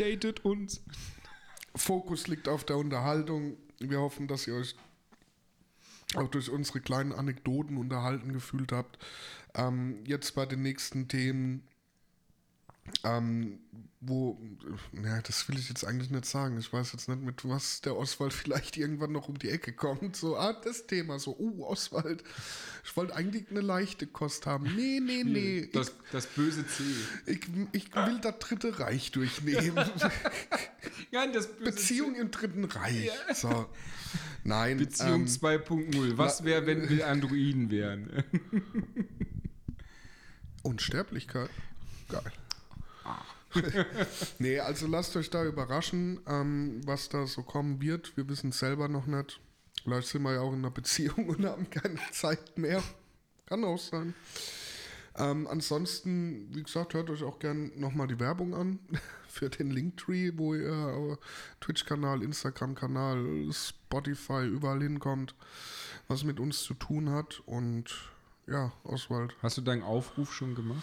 Datet 0.00 0.46
uns. 0.46 0.80
Fokus 1.74 2.26
liegt 2.26 2.48
auf 2.48 2.64
der 2.64 2.78
Unterhaltung. 2.78 3.58
Wir 3.78 4.00
hoffen, 4.00 4.26
dass 4.26 4.46
ihr 4.46 4.54
euch 4.54 4.74
auch 6.16 6.28
durch 6.28 6.50
unsere 6.50 6.80
kleinen 6.80 7.12
Anekdoten 7.12 7.76
unterhalten 7.76 8.32
gefühlt 8.32 8.72
habt. 8.72 8.98
Ähm, 9.54 10.04
jetzt 10.06 10.34
bei 10.34 10.46
den 10.46 10.62
nächsten 10.62 11.08
Themen, 11.08 11.62
ähm, 13.04 13.60
wo, 14.02 14.40
ja, 15.04 15.20
das 15.20 15.46
will 15.48 15.58
ich 15.58 15.68
jetzt 15.68 15.84
eigentlich 15.84 16.10
nicht 16.10 16.24
sagen. 16.24 16.58
Ich 16.58 16.72
weiß 16.72 16.92
jetzt 16.92 17.08
nicht, 17.08 17.20
mit 17.20 17.46
was 17.46 17.82
der 17.82 17.96
Oswald 17.96 18.32
vielleicht 18.32 18.78
irgendwann 18.78 19.12
noch 19.12 19.28
um 19.28 19.38
die 19.38 19.50
Ecke 19.50 19.72
kommt. 19.72 20.16
So, 20.16 20.36
ah, 20.38 20.54
das 20.54 20.86
Thema, 20.86 21.18
so, 21.18 21.36
uh, 21.38 21.66
Oswald, 21.66 22.24
ich 22.82 22.96
wollte 22.96 23.14
eigentlich 23.14 23.50
eine 23.50 23.60
leichte 23.60 24.06
Kost 24.06 24.46
haben. 24.46 24.74
Nee, 24.74 25.00
nee, 25.00 25.22
nee. 25.24 25.70
Das, 25.72 25.92
das 26.12 26.26
böse 26.26 26.66
C. 26.66 26.82
Ich, 27.26 27.40
ich, 27.72 27.84
ich 27.84 27.94
will 27.94 28.18
das 28.20 28.38
Dritte 28.38 28.78
Reich 28.78 29.10
durchnehmen. 29.12 29.74
Nein, 31.12 31.32
das 31.34 31.48
böse 31.48 31.64
Beziehung 31.64 32.14
im 32.14 32.30
Dritten 32.30 32.64
Reich. 32.64 33.10
So. 33.34 33.68
Nein. 34.44 34.78
Beziehung 34.78 35.22
ähm, 35.22 35.26
2.0. 35.26 36.16
Was 36.16 36.44
wäre, 36.44 36.66
wenn 36.66 36.88
wir 36.88 37.06
Androiden 37.06 37.70
wären? 37.70 38.24
Unsterblichkeit. 40.62 41.50
Geil. 42.08 42.32
nee, 44.38 44.58
also 44.60 44.86
lasst 44.86 45.16
euch 45.16 45.30
da 45.30 45.44
überraschen, 45.44 46.20
ähm, 46.26 46.80
was 46.84 47.08
da 47.08 47.26
so 47.26 47.42
kommen 47.42 47.80
wird. 47.80 48.16
Wir 48.16 48.28
wissen 48.28 48.50
es 48.50 48.60
selber 48.60 48.88
noch 48.88 49.06
nicht. 49.06 49.40
Vielleicht 49.82 50.08
sind 50.08 50.22
wir 50.22 50.34
ja 50.34 50.40
auch 50.40 50.52
in 50.52 50.60
einer 50.60 50.70
Beziehung 50.70 51.28
und 51.28 51.44
haben 51.44 51.68
keine 51.70 51.98
Zeit 52.12 52.58
mehr. 52.58 52.82
Kann 53.46 53.64
auch 53.64 53.78
sein. 53.78 54.14
Ähm, 55.16 55.48
ansonsten, 55.48 56.48
wie 56.54 56.62
gesagt, 56.62 56.94
hört 56.94 57.10
euch 57.10 57.24
auch 57.24 57.40
gern 57.40 57.72
nochmal 57.78 58.06
die 58.06 58.20
Werbung 58.20 58.54
an 58.54 58.78
für 59.28 59.50
den 59.50 59.70
Linktree, 59.70 60.32
wo 60.36 60.54
ihr 60.54 61.18
Twitch-Kanal, 61.60 62.22
Instagram-Kanal, 62.22 63.50
Spotify 63.52 64.46
überall 64.46 64.80
hinkommt, 64.80 65.34
was 66.06 66.22
mit 66.22 66.38
uns 66.38 66.62
zu 66.62 66.74
tun 66.74 67.10
hat. 67.10 67.42
Und 67.46 67.90
ja, 68.50 68.72
Oswald. 68.84 69.34
Hast 69.42 69.56
du 69.58 69.60
deinen 69.62 69.82
Aufruf 69.82 70.34
schon 70.34 70.54
gemacht? 70.54 70.82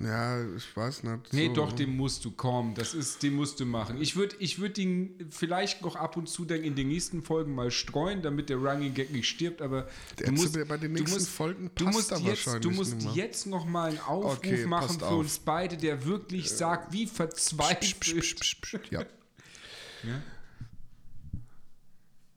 Ja, 0.00 0.44
ich 0.54 0.76
weiß 0.76 1.02
nicht. 1.04 1.32
Nee, 1.32 1.46
so- 1.48 1.54
doch, 1.54 1.72
den 1.72 1.96
musst 1.96 2.24
du, 2.24 2.30
komm, 2.30 2.74
das 2.74 2.92
ist, 2.94 3.22
den 3.22 3.34
musst 3.34 3.58
du 3.60 3.64
machen. 3.66 4.00
Ich 4.00 4.16
würde 4.16 4.36
ich 4.38 4.58
würd 4.58 4.76
ihn 4.78 5.28
vielleicht 5.30 5.82
noch 5.82 5.96
ab 5.96 6.16
und 6.16 6.28
zu 6.28 6.44
dann 6.44 6.62
in 6.62 6.74
den 6.74 6.88
nächsten 6.88 7.22
Folgen 7.22 7.54
mal 7.54 7.70
streuen, 7.70 8.20
damit 8.22 8.48
der 8.50 8.58
Running 8.58 8.92
Gag 8.92 9.10
nicht 9.12 9.28
stirbt, 9.28 9.62
aber 9.62 9.88
Der 10.18 10.26
du 10.26 10.32
musst, 10.32 10.52
bei 10.68 10.76
den 10.76 10.94
du 10.94 11.00
nächsten 11.00 11.18
musst, 11.18 11.28
Folgen 11.30 11.70
du 11.74 11.84
passt 11.86 11.96
musst 11.96 12.10
er 12.12 12.18
jetzt, 12.18 12.26
wahrscheinlich 12.46 12.62
du 12.62 12.70
musst 12.72 13.02
mehr. 13.02 13.12
jetzt 13.14 13.46
noch 13.46 13.64
mal 13.64 13.90
einen 13.90 14.00
Aufruf 14.00 14.36
Okay, 14.38 14.66
machen 14.66 14.98
für 14.98 15.06
auf. 15.06 15.18
uns 15.20 15.38
beide, 15.38 15.76
der 15.76 16.04
wirklich 16.04 16.50
sagt, 16.50 16.92
wie 16.92 17.06
verzweifelt. 17.06 18.90
Ja. 18.90 19.00
Ja? 19.00 20.22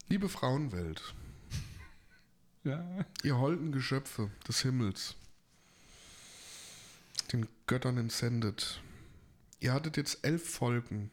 Liebe 0.09 0.29
Frauenwelt, 0.29 1.13
Ja. 2.67 3.05
ihr 3.23 3.37
holden 3.37 3.71
Geschöpfe 3.71 4.29
des 4.45 4.61
Himmels, 4.61 5.15
den 7.31 7.47
Göttern 7.65 7.97
entsendet. 7.97 8.81
Ihr 9.61 9.71
hattet 9.71 9.95
jetzt 9.95 10.25
elf 10.25 10.49
Folgen. 10.49 11.09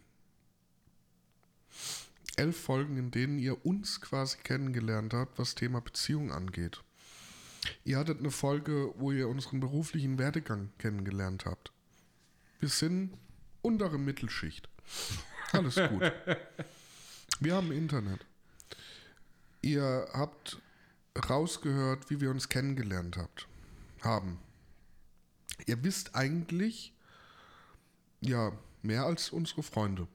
Elf 2.35 2.61
Folgen, 2.61 2.97
in 2.97 3.13
denen 3.13 3.39
ihr 3.39 3.65
uns 3.65 4.01
quasi 4.01 4.39
kennengelernt 4.39 5.15
habt, 5.15 5.39
was 5.39 5.55
Thema 5.55 5.81
Beziehung 5.81 6.33
angeht. 6.33 6.83
Ihr 7.85 7.99
hattet 7.99 8.19
eine 8.19 8.33
Folge, 8.33 8.93
wo 8.97 9.13
ihr 9.13 9.29
unseren 9.29 9.61
beruflichen 9.61 10.19
Werdegang 10.19 10.73
kennengelernt 10.79 11.45
habt. 11.47 11.71
Wir 12.59 12.69
sind 12.69 13.17
untere 13.63 13.99
Mittelschicht. 13.99 14.69
Alles 15.53 15.77
gut. 15.77 16.13
Wir 17.41 17.55
haben 17.55 17.71
Internet. 17.71 18.27
Ihr 19.63 20.09
habt 20.13 20.59
rausgehört, 21.19 22.11
wie 22.11 22.21
wir 22.21 22.31
uns 22.31 22.49
kennengelernt 22.49 23.17
habt, 23.17 23.49
haben. 24.03 24.39
Ihr 25.67 25.83
wisst 25.85 26.15
eigentlich, 26.15 26.93
ja, 28.21 28.53
mehr 28.83 29.05
als 29.05 29.31
unsere 29.31 29.63
Freunde. 29.63 30.09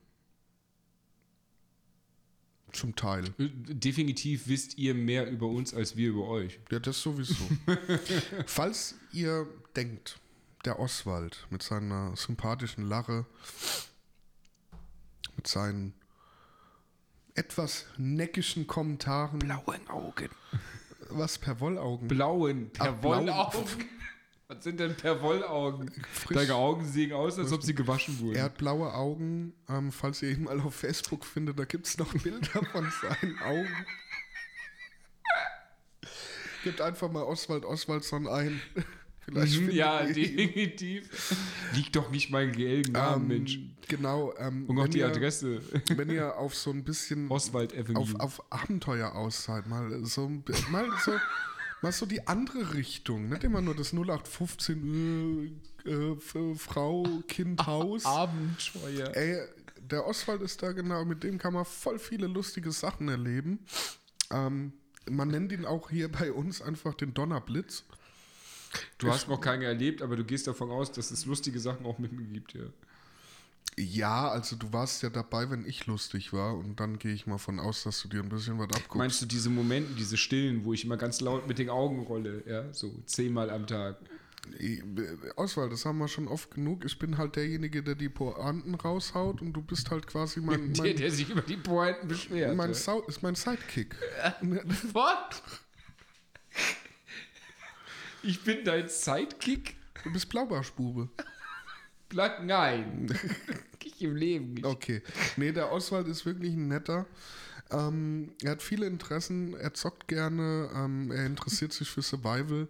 Zum 2.71 2.95
Teil. 2.95 3.33
Definitiv 3.37 4.47
wisst 4.47 4.77
ihr 4.77 4.93
mehr 4.93 5.29
über 5.29 5.47
uns 5.47 5.73
als 5.73 5.95
wir 5.95 6.09
über 6.09 6.27
euch. 6.27 6.59
Ja, 6.69 6.79
das 6.79 7.01
sowieso. 7.01 7.43
Falls 8.45 8.95
ihr 9.11 9.47
denkt, 9.75 10.19
der 10.65 10.79
Oswald 10.79 11.47
mit 11.49 11.63
seiner 11.63 12.15
sympathischen 12.15 12.83
Lache, 12.87 13.25
mit 15.35 15.47
seinen 15.47 15.95
etwas 17.33 17.85
neckischen 17.97 18.67
Kommentaren, 18.67 19.39
Blauen 19.39 19.87
Augen. 19.87 20.29
Was 21.09 21.37
per 21.37 21.59
Wollaugen. 21.59 22.07
Blauen, 22.07 22.71
Ach, 22.79 22.93
blauen. 22.95 23.25
Perwollaugen. 23.25 23.89
Was 24.47 24.63
sind 24.63 24.79
denn 24.79 24.95
Perwollaugen? 24.95 25.91
Frisch. 26.11 26.35
Deine 26.35 26.55
Augen 26.55 26.83
sehen 26.85 27.13
aus, 27.13 27.37
als 27.37 27.51
ob 27.51 27.61
sie 27.61 27.75
gewaschen 27.75 28.19
wurden. 28.19 28.35
Er 28.35 28.45
hat 28.45 28.57
blaue 28.57 28.91
Augen. 28.93 29.53
Ähm, 29.69 29.91
falls 29.91 30.23
ihr 30.23 30.31
ihn 30.31 30.43
mal 30.43 30.59
auf 30.59 30.73
Facebook 30.73 31.23
findet, 31.23 31.59
da 31.59 31.65
gibt 31.65 31.85
es 31.85 31.97
noch 31.99 32.11
Bilder 32.23 32.65
von 32.71 32.91
seinen 33.01 33.39
Augen. 33.43 33.85
Gebt 36.63 36.81
einfach 36.81 37.11
mal 37.11 37.23
Oswald 37.23 37.63
Oswaldson 37.63 38.27
ein. 38.27 38.59
Vielleicht 39.21 39.59
Mhm, 39.61 39.71
ja, 39.71 40.03
definitiv. 40.05 41.35
Liegt 41.75 41.95
doch 41.95 42.09
nicht 42.09 42.29
mein 42.31 42.51
gelben 42.51 42.93
Namen, 42.93 43.23
Ähm, 43.23 43.27
Mensch. 43.27 43.59
Genau. 43.87 44.33
Ähm, 44.37 44.65
Und 44.67 44.79
auch 44.79 44.87
die 44.87 44.99
ihr, 44.99 45.07
Adresse. 45.07 45.61
Wenn 45.95 46.09
ihr 46.09 46.37
auf 46.37 46.55
so 46.55 46.71
ein 46.71 46.83
bisschen 46.83 47.29
Oswald 47.29 47.73
Avenue. 47.73 47.97
auf, 48.01 48.15
auf 48.15 48.51
Abenteuer 48.51 49.13
aus 49.15 49.43
seid, 49.43 49.67
mal 49.67 50.03
so, 50.05 50.29
mal 50.69 50.87
so, 51.03 51.11
mal 51.81 51.91
so 51.91 52.05
die 52.05 52.27
andere 52.27 52.73
Richtung. 52.75 53.29
Nicht 53.29 53.43
immer 53.43 53.61
nur 53.61 53.75
das 53.75 53.93
0815 53.93 55.61
äh, 55.85 55.89
äh, 55.89 56.55
Frau, 56.55 57.05
Kind, 57.27 57.63
Haus. 57.65 58.05
Abenteuer. 58.05 59.15
Ey, 59.15 59.39
der 59.89 60.05
Oswald 60.05 60.41
ist 60.41 60.61
da 60.61 60.71
genau, 60.71 61.03
mit 61.05 61.23
dem 61.23 61.37
kann 61.39 61.53
man 61.53 61.65
voll 61.65 61.97
viele 61.99 62.27
lustige 62.27 62.71
Sachen 62.71 63.09
erleben. 63.09 63.59
Ähm, 64.31 64.73
man 65.09 65.29
nennt 65.29 65.51
ihn 65.51 65.65
auch 65.65 65.89
hier 65.89 66.11
bei 66.11 66.31
uns 66.31 66.61
einfach 66.61 66.93
den 66.93 67.13
Donnerblitz. 67.15 67.83
Du 68.97 69.07
hast 69.09 69.27
noch 69.27 69.41
keine 69.41 69.65
erlebt, 69.65 70.01
aber 70.01 70.15
du 70.15 70.23
gehst 70.23 70.47
davon 70.47 70.69
aus, 70.71 70.91
dass 70.91 71.11
es 71.11 71.25
lustige 71.25 71.59
Sachen 71.59 71.85
auch 71.85 71.97
mit 71.99 72.11
mir 72.11 72.25
gibt, 72.25 72.53
ja. 72.53 72.61
Ja, 73.77 74.27
also 74.29 74.55
du 74.57 74.73
warst 74.73 75.03
ja 75.03 75.09
dabei, 75.09 75.49
wenn 75.49 75.65
ich 75.65 75.85
lustig 75.85 76.33
war 76.33 76.53
und 76.55 76.79
dann 76.79 76.99
gehe 76.99 77.13
ich 77.13 77.27
mal 77.27 77.37
von 77.37 77.59
aus, 77.59 77.83
dass 77.83 78.01
du 78.01 78.09
dir 78.09 78.21
ein 78.21 78.27
bisschen 78.29 78.59
was 78.59 78.67
abguckst. 78.67 78.95
Meinst 78.95 79.21
du 79.21 79.25
diese 79.25 79.49
Momente, 79.49 79.93
diese 79.95 80.17
Stillen, 80.17 80.65
wo 80.65 80.73
ich 80.73 80.83
immer 80.83 80.97
ganz 80.97 81.21
laut 81.21 81.47
mit 81.47 81.59
den 81.59 81.69
Augen 81.69 82.01
rolle, 82.01 82.43
ja, 82.45 82.71
so 82.73 82.93
zehnmal 83.05 83.49
am 83.49 83.67
Tag? 83.67 83.97
Ich- 84.57 84.81
Oswald, 85.35 85.71
das 85.71 85.85
haben 85.85 85.97
wir 85.99 86.07
schon 86.07 86.27
oft 86.27 86.51
genug. 86.51 86.83
Ich 86.83 86.97
bin 86.99 87.17
halt 87.17 87.35
derjenige, 87.37 87.81
der 87.83 87.95
die 87.95 88.09
Pointen 88.09 88.75
raushaut 88.75 89.41
und 89.41 89.53
du 89.53 89.61
bist 89.61 89.91
halt 89.91 90.07
quasi 90.07 90.41
mein, 90.41 90.73
Der, 90.73 90.83
mein, 90.83 90.95
der 90.97 91.11
sich 91.11 91.29
über 91.29 91.41
die 91.41 91.57
Pointen 91.57 92.07
beschwert. 92.07 92.55
mein, 92.57 92.73
ja. 92.73 92.99
Ist 93.07 93.23
mein 93.23 93.35
Sidekick. 93.35 93.95
What? 94.93 95.41
Ich 98.23 98.43
bin 98.43 98.63
dein 98.63 98.89
Sidekick? 98.89 99.75
Du 100.03 100.11
bist 100.11 100.29
Blaubarschbube. 100.29 101.09
Bleib, 102.09 102.43
nein. 102.43 103.07
ich 103.99 104.05
im 104.05 104.15
Leben 104.15 104.53
nicht. 104.53 104.65
Okay. 104.65 105.01
Nee, 105.37 105.51
der 105.51 105.71
Oswald 105.71 106.07
ist 106.07 106.25
wirklich 106.25 106.53
ein 106.53 106.67
netter. 106.67 107.05
Ähm, 107.71 108.31
er 108.41 108.51
hat 108.51 108.61
viele 108.61 108.87
Interessen, 108.87 109.53
er 109.53 109.73
zockt 109.73 110.07
gerne, 110.07 110.69
ähm, 110.73 111.11
er 111.11 111.25
interessiert 111.25 111.73
sich 111.73 111.89
für 111.89 112.01
Survival. 112.01 112.67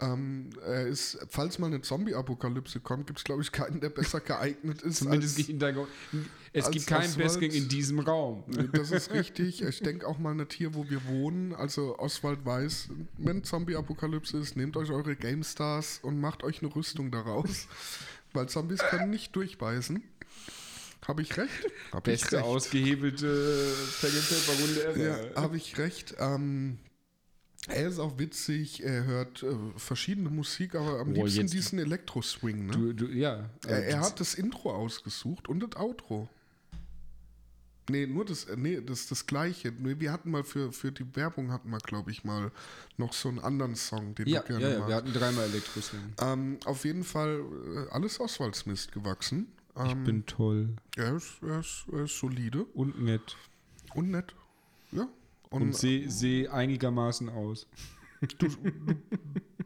Ähm, 0.00 0.50
er 0.64 0.86
ist, 0.86 1.18
falls 1.28 1.58
mal 1.58 1.66
eine 1.66 1.82
Zombie-Apokalypse 1.82 2.78
kommt, 2.78 3.08
gibt 3.08 3.18
es, 3.18 3.24
glaube 3.24 3.42
ich, 3.42 3.50
keinen, 3.50 3.80
der 3.80 3.90
besser 3.90 4.20
geeignet 4.20 4.82
ist. 4.82 4.98
Zumindest 4.98 5.32
als, 5.32 5.38
nicht 5.38 5.48
in 5.50 5.58
deinem 5.58 5.86
Es 6.52 6.66
als 6.66 6.72
gibt 6.72 6.86
keinen 6.86 7.00
Oswald- 7.00 7.18
Bessering 7.18 7.50
in 7.50 7.68
diesem 7.68 7.98
Raum. 7.98 8.44
Das 8.72 8.92
ist 8.92 9.12
richtig. 9.12 9.60
Ich 9.62 9.80
denke 9.80 10.06
auch 10.06 10.18
mal 10.18 10.34
nicht 10.34 10.52
hier, 10.52 10.74
wo 10.74 10.88
wir 10.88 11.04
wohnen. 11.06 11.52
Also 11.52 11.98
Oswald 11.98 12.44
weiß, 12.46 12.90
wenn 13.16 13.42
Zombie-Apokalypse 13.42 14.38
ist, 14.38 14.56
nehmt 14.56 14.76
euch 14.76 14.90
eure 14.90 15.16
GameStars 15.16 15.98
und 16.02 16.20
macht 16.20 16.44
euch 16.44 16.62
eine 16.62 16.72
Rüstung 16.74 17.10
daraus. 17.10 17.66
Weil 18.32 18.48
Zombies 18.48 18.80
können 18.90 19.10
nicht 19.10 19.34
durchbeißen. 19.34 20.02
Habe 21.06 21.22
ich 21.22 21.36
recht? 21.36 21.50
Ich 21.94 22.00
Beste 22.00 22.36
recht? 22.36 22.44
ausgehebelt 22.44 23.18
Pen 23.18 24.10
Runde 24.60 24.84
ever. 24.84 25.34
Ja, 25.34 25.42
habe 25.42 25.56
ich 25.56 25.78
recht. 25.78 26.14
Ähm, 26.18 26.78
er 27.68 27.88
ist 27.88 27.98
auch 27.98 28.18
witzig, 28.18 28.82
er 28.82 29.04
hört 29.04 29.42
äh, 29.42 29.54
verschiedene 29.76 30.30
Musik, 30.30 30.74
aber 30.74 31.00
am 31.00 31.10
Oh, 31.10 31.12
liebsten 31.24 31.42
jetzt- 31.42 31.54
diesen 31.54 31.78
Elektro-Swing. 31.78 32.66
Ne? 32.66 32.72
Du, 32.72 32.92
du, 32.92 33.06
ja. 33.06 33.48
er, 33.66 33.84
er 33.86 34.00
hat 34.00 34.18
das 34.20 34.34
Intro 34.34 34.70
ausgesucht 34.74 35.48
und 35.48 35.60
das 35.60 35.76
Outro. 35.80 36.28
Nee, 37.90 38.06
nur 38.06 38.24
das, 38.26 38.44
äh, 38.44 38.56
nee, 38.56 38.80
das 38.82 39.06
das 39.06 39.26
gleiche. 39.26 39.72
Wir 39.78 40.12
hatten 40.12 40.30
mal 40.30 40.44
für, 40.44 40.72
für 40.72 40.92
die 40.92 41.06
Werbung 41.16 41.50
hatten 41.52 41.70
wir, 41.70 41.78
glaube 41.78 42.10
ich, 42.10 42.22
mal 42.22 42.52
noch 42.98 43.14
so 43.14 43.30
einen 43.30 43.38
anderen 43.38 43.76
Song, 43.76 44.14
den 44.14 44.28
ja, 44.28 44.40
du 44.40 44.48
gerne 44.48 44.62
ja, 44.72 44.78
ja, 44.80 44.88
wir 44.88 44.94
hatten 44.94 45.12
dreimal 45.14 45.44
Elektroswing. 45.44 46.00
Ähm, 46.20 46.58
auf 46.66 46.84
jeden 46.84 47.02
Fall 47.04 47.40
äh, 47.76 47.90
alles 47.90 48.20
Oswaldsmist 48.20 48.92
gewachsen. 48.92 49.46
Ähm, 49.74 50.04
bin 50.04 50.26
toll 50.26 50.70
er, 50.96 51.16
ist, 51.16 51.34
er, 51.42 51.60
ist, 51.60 51.86
er 51.92 52.04
ist 52.04 52.18
solide 52.18 52.64
und 52.74 53.00
nett. 53.00 53.36
und 53.94 54.10
nett. 54.10 54.34
Ja. 54.90 55.08
Und 55.50 55.74
sehe 55.74 56.10
seh 56.10 56.48
einigermaßen 56.48 57.28
aus. 57.28 57.66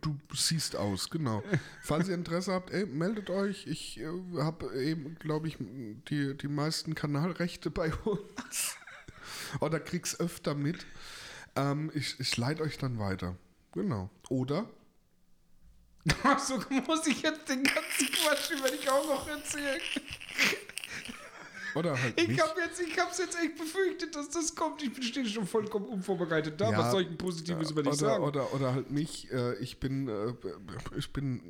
Du 0.02 0.18
siehst 0.34 0.74
aus, 0.76 1.10
genau. 1.10 1.44
Falls 1.80 2.08
ihr 2.08 2.14
Interesse 2.14 2.52
habt, 2.52 2.70
ey, 2.70 2.86
meldet 2.86 3.30
euch. 3.30 3.66
Ich 3.68 4.00
äh, 4.00 4.06
habe 4.38 4.74
eben, 4.82 5.16
glaube 5.20 5.46
ich, 5.46 5.58
die, 5.60 6.36
die 6.36 6.48
meisten 6.48 6.94
Kanalrechte 6.94 7.70
bei 7.70 7.92
uns. 7.94 8.76
Oder 9.60 9.78
krieg's 9.78 10.18
öfter 10.18 10.54
mit. 10.54 10.84
Ähm, 11.54 11.90
ich 11.94 12.18
ich 12.18 12.36
leite 12.36 12.62
euch 12.62 12.78
dann 12.78 12.98
weiter. 12.98 13.36
Genau. 13.72 14.10
Oder? 14.28 14.68
Achso, 16.24 16.60
muss 16.86 17.06
ich 17.06 17.22
jetzt 17.22 17.48
den 17.48 17.62
ganzen 17.62 18.06
Quatsch 18.12 18.50
über 18.50 18.70
dich 18.70 18.90
auch 18.90 19.06
noch 19.06 19.28
erzählen? 19.28 19.80
Oder 21.74 22.00
halt 22.00 22.20
Ich 22.20 22.40
habe 22.40 22.60
jetzt, 22.60 22.80
ich 22.80 22.98
hab's 22.98 23.18
jetzt 23.18 23.36
echt 23.38 23.56
befürchtet, 23.56 24.14
dass 24.14 24.30
das 24.30 24.54
kommt. 24.54 24.82
Ich 24.82 24.92
bin 24.92 25.02
stehe 25.02 25.26
schon 25.26 25.46
vollkommen 25.46 25.86
unvorbereitet 25.86 26.60
da. 26.60 26.70
Ja, 26.70 26.78
Was 26.78 26.90
soll 26.90 27.02
ich 27.02 27.08
denn 27.08 27.18
Positives 27.18 27.70
über 27.70 27.82
dich 27.82 27.92
oder, 27.92 27.98
sagen? 27.98 28.24
Oder, 28.24 28.52
oder 28.54 28.74
halt 28.74 28.90
nicht. 28.90 29.30
Äh, 29.30 29.54
ich 29.56 29.80
bin, 29.80 30.08
äh, 30.08 30.34
ich 30.96 31.12
bin, 31.12 31.40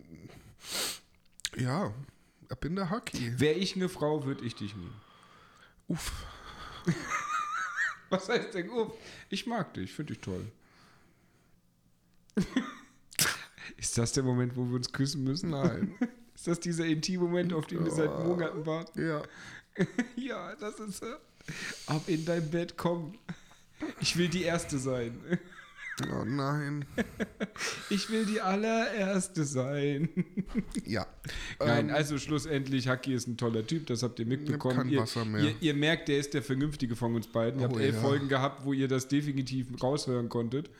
ja, 1.56 1.92
ich 2.50 2.58
bin 2.58 2.76
der 2.76 2.90
Haki. 2.90 3.40
Wäre 3.40 3.54
ich 3.54 3.76
eine 3.76 3.88
Frau, 3.88 4.24
würde 4.24 4.44
ich 4.44 4.54
dich 4.54 4.76
nehmen. 4.76 5.00
Uff. 5.88 6.12
Was 8.10 8.28
heißt 8.28 8.54
denn? 8.54 8.70
Oh, 8.70 8.92
ich 9.30 9.46
mag 9.46 9.72
dich, 9.74 9.92
finde 9.92 10.12
ich 10.12 10.20
toll. 10.20 10.44
Ist 13.76 13.96
das 13.98 14.12
der 14.12 14.22
Moment, 14.22 14.56
wo 14.56 14.64
wir 14.68 14.76
uns 14.76 14.92
küssen 14.92 15.24
müssen? 15.24 15.50
Nein. 15.50 15.94
Ist 16.34 16.46
das 16.46 16.60
dieser 16.60 16.86
Intim-Moment, 16.86 17.52
auf 17.52 17.66
den 17.66 17.84
wir 17.84 17.90
seit 17.90 18.18
Monaten 18.18 18.66
warten? 18.66 19.06
Ja. 19.06 19.22
Ja, 20.16 20.54
das 20.56 20.78
ist. 20.80 21.02
Ab 21.86 22.02
in 22.06 22.24
dein 22.24 22.50
Bett, 22.50 22.76
komm. 22.76 23.18
Ich 24.00 24.16
will 24.16 24.28
die 24.28 24.44
Erste 24.44 24.78
sein. 24.78 25.18
Oh 26.12 26.24
nein. 26.24 26.84
Ich 27.90 28.08
will 28.10 28.24
die 28.24 28.40
allererste 28.40 29.44
sein. 29.44 30.08
Ja. 30.86 31.06
Nein, 31.60 31.90
Ähm, 31.90 31.94
also 31.94 32.16
schlussendlich, 32.18 32.88
Haki 32.88 33.12
ist 33.12 33.28
ein 33.28 33.36
toller 33.36 33.66
Typ, 33.66 33.86
das 33.86 34.02
habt 34.02 34.18
ihr 34.18 34.24
mitbekommen. 34.26 34.76
kein 34.76 34.88
ihr, 34.88 35.00
Wasser 35.00 35.24
mehr. 35.26 35.42
Ihr, 35.44 35.54
ihr 35.60 35.74
merkt, 35.74 36.08
der 36.08 36.18
ist 36.18 36.32
der 36.32 36.42
Vernünftige 36.42 36.96
von 36.96 37.14
uns 37.14 37.26
beiden. 37.28 37.60
Ihr 37.60 37.66
Oh, 37.68 37.72
habt 37.72 37.80
elf 37.80 37.94
ja. 37.96 38.00
Folgen 38.00 38.28
gehabt, 38.28 38.64
wo 38.64 38.72
ihr 38.72 38.88
das 38.88 39.06
definitiv 39.08 39.66
raushören 39.82 40.28
konntet. 40.30 40.70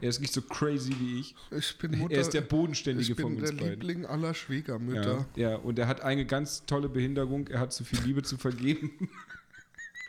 Er 0.00 0.08
ist 0.08 0.20
nicht 0.20 0.32
so 0.32 0.42
crazy 0.42 0.94
wie 0.98 1.20
ich. 1.20 1.36
Ich 1.52 1.78
bin 1.78 1.96
Mutter. 1.98 2.14
er 2.14 2.20
ist 2.22 2.34
der 2.34 2.40
Bodenständige 2.40 3.10
ich 3.12 3.16
bin 3.16 3.22
von 3.26 3.36
uns 3.36 3.50
der 3.50 3.56
beiden. 3.56 3.70
Liebling 3.80 4.06
aller 4.06 4.28
Ja, 4.28 4.34
Schwiegermütter. 4.34 5.26
ja, 5.36 5.54
und 5.56 5.78
er 5.78 5.86
hat 5.86 6.00
eine 6.00 6.26
ganz 6.26 6.66
tolle 6.66 6.88
Behinderung. 6.88 7.46
Er 7.48 7.60
hat 7.60 7.72
zu 7.72 7.84
viel 7.84 8.00
Liebe 8.00 8.22
zu 8.24 8.36
vergeben. 8.36 8.90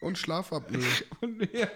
Und 0.02 0.18
Schlafapnoe. 0.18 0.80
Und 1.22 1.48
ja. 1.54 1.70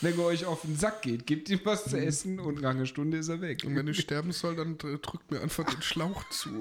Wenn 0.00 0.18
er 0.18 0.24
euch 0.24 0.44
auf 0.44 0.62
den 0.62 0.76
Sack 0.76 1.02
geht, 1.02 1.26
gebt 1.26 1.48
ihm 1.48 1.60
was 1.64 1.84
zu 1.84 1.98
essen 1.98 2.40
und 2.40 2.60
nach 2.60 2.70
einer 2.70 2.86
Stunde 2.86 3.18
ist 3.18 3.28
er 3.28 3.40
weg. 3.40 3.62
Und 3.64 3.74
wenn 3.76 3.86
ich 3.88 4.00
sterben 4.00 4.32
soll, 4.32 4.56
dann 4.56 4.78
dr- 4.78 4.98
drückt 4.98 5.30
mir 5.30 5.40
einfach 5.40 5.64
den 5.64 5.82
Schlauch 5.82 6.28
zu. 6.30 6.60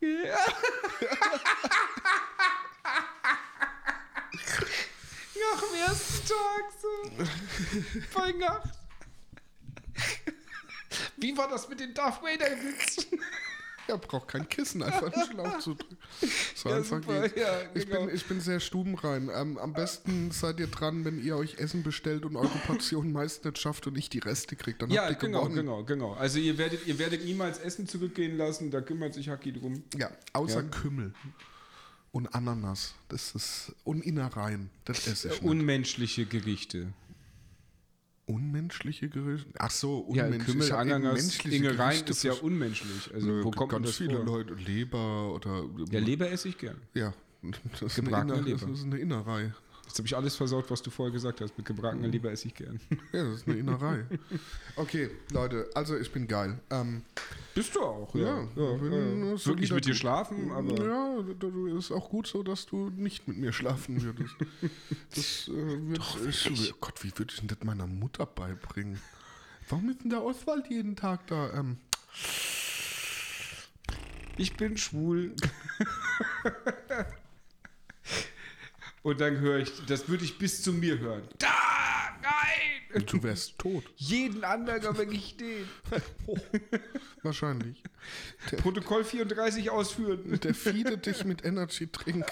Ja. 0.00 0.38
Nach 5.52 5.60
dem 5.62 5.74
ersten 5.86 6.28
Tag 6.28 6.64
so. 6.80 6.98
Bei 8.14 8.32
Nacht. 8.32 8.70
Wie 11.16 11.36
war 11.36 11.48
das 11.48 11.68
mit 11.68 11.80
den 11.80 11.94
Darth 11.94 12.22
Vader-Witzen? 12.22 13.20
Er 13.86 13.98
braucht 13.98 14.28
kein 14.28 14.48
Kissen, 14.48 14.82
einfach 14.82 15.12
einen 15.12 15.24
Schlauch 15.30 15.58
zu 15.58 15.74
drücken. 15.74 15.96
So 16.54 16.68
Ja, 16.70 16.76
einfach 16.76 17.02
super, 17.02 17.22
geht's. 17.28 17.40
ja, 17.40 17.60
ich, 17.74 17.86
genau. 17.86 18.06
bin, 18.06 18.14
ich 18.14 18.24
bin 18.26 18.40
sehr 18.40 18.60
stubenrein. 18.60 19.30
Ähm, 19.34 19.58
am 19.58 19.72
besten 19.72 20.30
seid 20.30 20.58
ihr 20.60 20.68
dran, 20.68 21.04
wenn 21.04 21.22
ihr 21.22 21.36
euch 21.36 21.58
Essen 21.58 21.82
bestellt 21.82 22.24
und 22.24 22.36
eure 22.36 22.58
Portion 22.66 23.12
meist 23.12 23.44
nicht 23.44 23.58
schafft 23.58 23.86
und 23.86 23.98
ich 23.98 24.08
die 24.08 24.20
Reste 24.20 24.56
kriegt. 24.56 24.80
Dann 24.82 24.90
Ja, 24.90 25.02
habt 25.02 25.12
ihr 25.12 25.18
genau, 25.28 25.40
gewonnen. 25.42 25.56
genau, 25.56 25.84
genau. 25.84 26.12
Also 26.14 26.38
ihr 26.38 26.56
werdet, 26.58 26.86
ihr 26.86 26.98
werdet 26.98 27.24
niemals 27.24 27.58
Essen 27.58 27.86
zurückgehen 27.86 28.36
lassen, 28.38 28.70
da 28.70 28.80
kümmert 28.80 29.14
sich 29.14 29.28
Haki 29.28 29.52
drum. 29.52 29.82
Ja, 29.98 30.10
außer 30.32 30.62
Ja. 30.62 30.68
Kümmel 30.68 31.12
und 32.12 32.34
Ananas. 32.34 32.94
Das 33.08 33.34
ist 33.34 33.72
und 33.84 34.02
Innereien. 34.04 34.70
Das 34.84 35.06
esse 35.06 35.28
ich 35.28 35.34
nicht. 35.40 35.50
Unmenschliche 35.50 36.24
Gerichte. 36.26 36.92
Unmenschliche 38.26 39.08
Gerichte? 39.08 39.50
Ach 39.58 39.70
so, 39.70 40.08
Ja, 40.14 40.24
unmenschliche. 40.24 40.76
Ananas, 40.78 41.14
menschliche 41.14 41.56
Ingereien 41.56 41.76
Gerichte 41.90 42.12
ist 42.12 42.22
ja 42.22 42.32
unmenschlich. 42.32 43.12
Also 43.12 43.26
Nö, 43.26 43.44
wo 43.44 43.50
kommt 43.50 43.72
ganz 43.72 43.86
das 43.88 43.96
viele 43.98 44.16
vor? 44.16 44.24
Leute, 44.24 44.54
Leber 44.54 45.32
oder 45.34 45.64
Ja, 45.90 46.00
Leber 46.00 46.30
esse 46.30 46.48
ich 46.48 46.56
gern. 46.58 46.76
Ja, 46.94 47.12
das 47.80 47.82
ist, 47.82 47.98
eine, 47.98 48.08
Inner, 48.08 48.36
das 48.36 48.44
Leber. 48.46 48.72
ist 48.72 48.84
eine 48.84 48.98
Innerei. 48.98 49.52
Jetzt 49.94 50.00
habe 50.00 50.08
ich 50.08 50.16
alles 50.16 50.34
versaut, 50.34 50.68
was 50.72 50.82
du 50.82 50.90
vorher 50.90 51.12
gesagt 51.12 51.40
hast. 51.40 51.56
Mit 51.56 51.66
gebratener 51.66 52.08
Leber 52.08 52.32
esse 52.32 52.48
ich 52.48 52.54
gern. 52.56 52.80
Ja, 53.12 53.22
das 53.22 53.36
ist 53.36 53.46
eine 53.46 53.58
Innerei. 53.58 54.04
Okay, 54.74 55.08
Leute, 55.30 55.70
also 55.72 55.96
ich 55.96 56.10
bin 56.10 56.26
geil. 56.26 56.58
Ähm, 56.70 57.02
Bist 57.54 57.76
du 57.76 57.80
auch, 57.80 58.12
ja, 58.16 58.40
ja. 58.56 58.72
bin 58.72 58.92
ein 58.92 59.46
Wirklich 59.46 59.72
mit 59.72 59.86
dir 59.86 59.94
schlafen, 59.94 60.50
aber 60.50 60.84
Ja, 60.84 61.22
das 61.38 61.84
ist 61.84 61.92
auch 61.92 62.10
gut 62.10 62.26
so, 62.26 62.42
dass 62.42 62.66
du 62.66 62.90
nicht 62.90 63.28
mit 63.28 63.36
mir 63.36 63.52
schlafen 63.52 64.02
würdest. 64.02 64.34
Das 65.14 65.46
äh, 65.46 65.52
wird, 65.52 66.02
ich, 66.28 66.72
oh 66.74 66.76
Gott, 66.80 67.04
wie 67.04 67.12
würde 67.16 67.32
ich 67.32 67.38
denn 67.38 67.46
das 67.46 67.62
meiner 67.62 67.86
Mutter 67.86 68.26
beibringen? 68.26 69.00
Warum 69.68 69.90
ist 69.90 70.02
denn 70.02 70.10
der 70.10 70.24
Oswald 70.24 70.66
jeden 70.70 70.96
Tag 70.96 71.28
da? 71.28 71.52
Ähm, 71.52 71.76
ich 74.38 74.56
bin 74.56 74.76
schwul. 74.76 75.36
Und 79.04 79.20
dann 79.20 79.38
höre 79.38 79.58
ich, 79.58 79.70
das 79.86 80.08
würde 80.08 80.24
ich 80.24 80.38
bis 80.38 80.62
zu 80.62 80.72
mir 80.72 80.98
hören. 80.98 81.22
Da, 81.38 81.48
nein! 82.22 83.04
du 83.06 83.22
wärst 83.22 83.58
tot. 83.58 83.84
Jeden 83.96 84.42
anderen, 84.44 84.96
wenn 84.96 85.12
ich 85.12 85.36
den. 85.36 85.68
Wahrscheinlich. 87.22 87.82
Der, 88.50 88.56
Protokoll 88.56 89.04
34 89.04 89.68
ausführen. 89.68 90.40
der 90.40 90.54
feedet 90.54 91.04
dich 91.04 91.22
mit 91.24 91.44
Energy 91.44 91.86
Drink. 91.92 92.24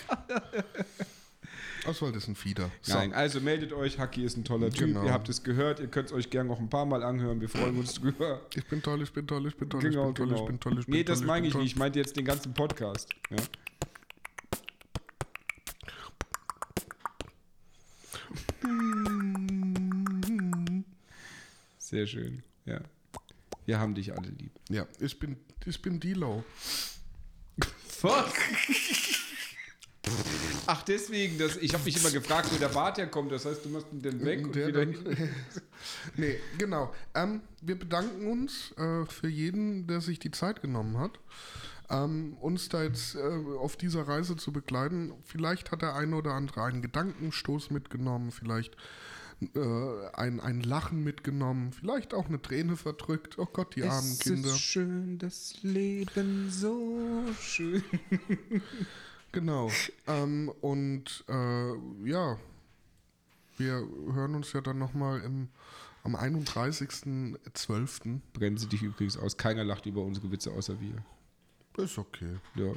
Oswald 1.86 2.16
ist 2.16 2.28
ein 2.28 2.36
Fieder. 2.36 2.70
So. 2.80 2.94
Nein, 2.94 3.12
also 3.12 3.40
meldet 3.40 3.74
euch, 3.74 3.98
Haki 3.98 4.24
ist 4.24 4.38
ein 4.38 4.44
toller 4.44 4.70
Typ, 4.70 4.86
Genau. 4.88 5.04
ihr 5.04 5.12
habt 5.12 5.28
es 5.28 5.42
gehört, 5.42 5.78
ihr 5.80 5.88
könnt 5.88 6.06
es 6.06 6.12
euch 6.14 6.30
gerne 6.30 6.48
noch 6.48 6.58
ein 6.60 6.70
paar 6.70 6.86
Mal 6.86 7.02
anhören, 7.02 7.40
wir 7.42 7.48
freuen 7.50 7.76
uns 7.76 7.94
drüber. 7.94 8.40
Ich 8.54 8.64
bin 8.66 8.80
toll, 8.80 9.02
ich 9.02 9.12
bin 9.12 9.26
toll, 9.26 9.46
ich 9.46 9.56
bin 9.56 9.68
toll, 9.68 9.80
Genau, 9.82 10.08
ich 10.10 10.14
bin 10.14 10.14
toll, 10.14 10.26
genau. 10.28 10.40
ich 10.40 10.46
bin 10.46 10.60
toll, 10.60 10.78
ich 10.78 10.86
bin 10.86 10.94
nee, 10.94 11.04
toll. 11.04 11.14
das 11.16 11.24
meine 11.24 11.48
ich 11.48 11.54
nicht, 11.54 11.66
ich 11.66 11.76
meinte 11.76 11.98
jetzt 11.98 12.16
den 12.16 12.24
ganzen 12.24 12.54
Podcast. 12.54 13.10
Ja. 13.30 13.36
Sehr 21.78 22.06
schön, 22.06 22.42
ja. 22.64 22.80
Wir 23.66 23.78
haben 23.78 23.94
dich 23.94 24.12
alle 24.16 24.28
lieb. 24.30 24.52
Ja, 24.68 24.86
ich 24.98 25.18
bin, 25.18 25.36
ich 25.66 25.80
bin 25.82 26.00
D-Low. 26.00 26.42
Fuck! 27.86 28.32
Ach, 30.66 30.82
deswegen, 30.82 31.38
das, 31.38 31.56
ich 31.56 31.72
habe 31.74 31.84
mich 31.84 31.96
immer 31.96 32.10
gefragt, 32.10 32.48
wo 32.52 32.56
der 32.56 32.68
Bart 32.68 32.98
herkommt. 32.98 33.30
Das 33.30 33.44
heißt, 33.44 33.64
du 33.64 33.68
machst 33.68 33.86
ihn 33.92 34.02
denn 34.02 34.24
weg 34.24 34.44
und 34.44 34.54
Der 34.54 34.68
wieder 34.68 34.84
dann- 34.86 34.94
hin. 35.16 35.28
nee, 36.16 36.38
genau. 36.58 36.92
Ähm, 37.14 37.40
wir 37.60 37.78
bedanken 37.78 38.26
uns 38.26 38.72
äh, 38.76 39.04
für 39.06 39.28
jeden, 39.28 39.86
der 39.86 40.00
sich 40.00 40.18
die 40.18 40.30
Zeit 40.30 40.60
genommen 40.62 40.98
hat, 40.98 41.18
ähm, 41.92 42.36
uns 42.40 42.68
da 42.68 42.82
jetzt 42.82 43.14
äh, 43.14 43.20
auf 43.58 43.76
dieser 43.76 44.08
Reise 44.08 44.36
zu 44.36 44.52
begleiten. 44.52 45.12
Vielleicht 45.24 45.70
hat 45.70 45.82
der 45.82 45.94
eine 45.94 46.16
oder 46.16 46.32
andere 46.32 46.64
einen 46.64 46.82
Gedankenstoß 46.82 47.70
mitgenommen, 47.70 48.32
vielleicht 48.32 48.76
äh, 49.54 50.06
ein, 50.14 50.40
ein 50.40 50.62
Lachen 50.62 51.04
mitgenommen, 51.04 51.72
vielleicht 51.72 52.14
auch 52.14 52.28
eine 52.28 52.40
Träne 52.40 52.76
verdrückt. 52.76 53.38
Oh 53.38 53.46
Gott, 53.46 53.76
die 53.76 53.82
armen 53.84 54.12
es 54.12 54.20
Kinder. 54.20 54.48
ist 54.48 54.60
schön, 54.60 55.18
das 55.18 55.62
Leben 55.62 56.50
so 56.50 56.98
schön. 57.40 57.82
Genau. 59.34 59.70
ähm, 60.08 60.52
und 60.60 61.24
äh, 61.26 61.72
ja, 62.04 62.36
wir 63.56 63.88
hören 64.12 64.34
uns 64.34 64.52
ja 64.52 64.60
dann 64.60 64.78
nochmal 64.78 65.22
am 66.04 66.14
31.12. 66.14 68.20
Bremse 68.34 68.66
dich 68.66 68.82
übrigens 68.82 69.16
aus. 69.16 69.38
Keiner 69.38 69.64
lacht 69.64 69.86
über 69.86 70.02
unsere 70.02 70.30
Witze 70.30 70.52
außer 70.52 70.78
wir. 70.82 71.02
Ist 71.76 71.98
okay. 71.98 72.36
Ja. 72.54 72.72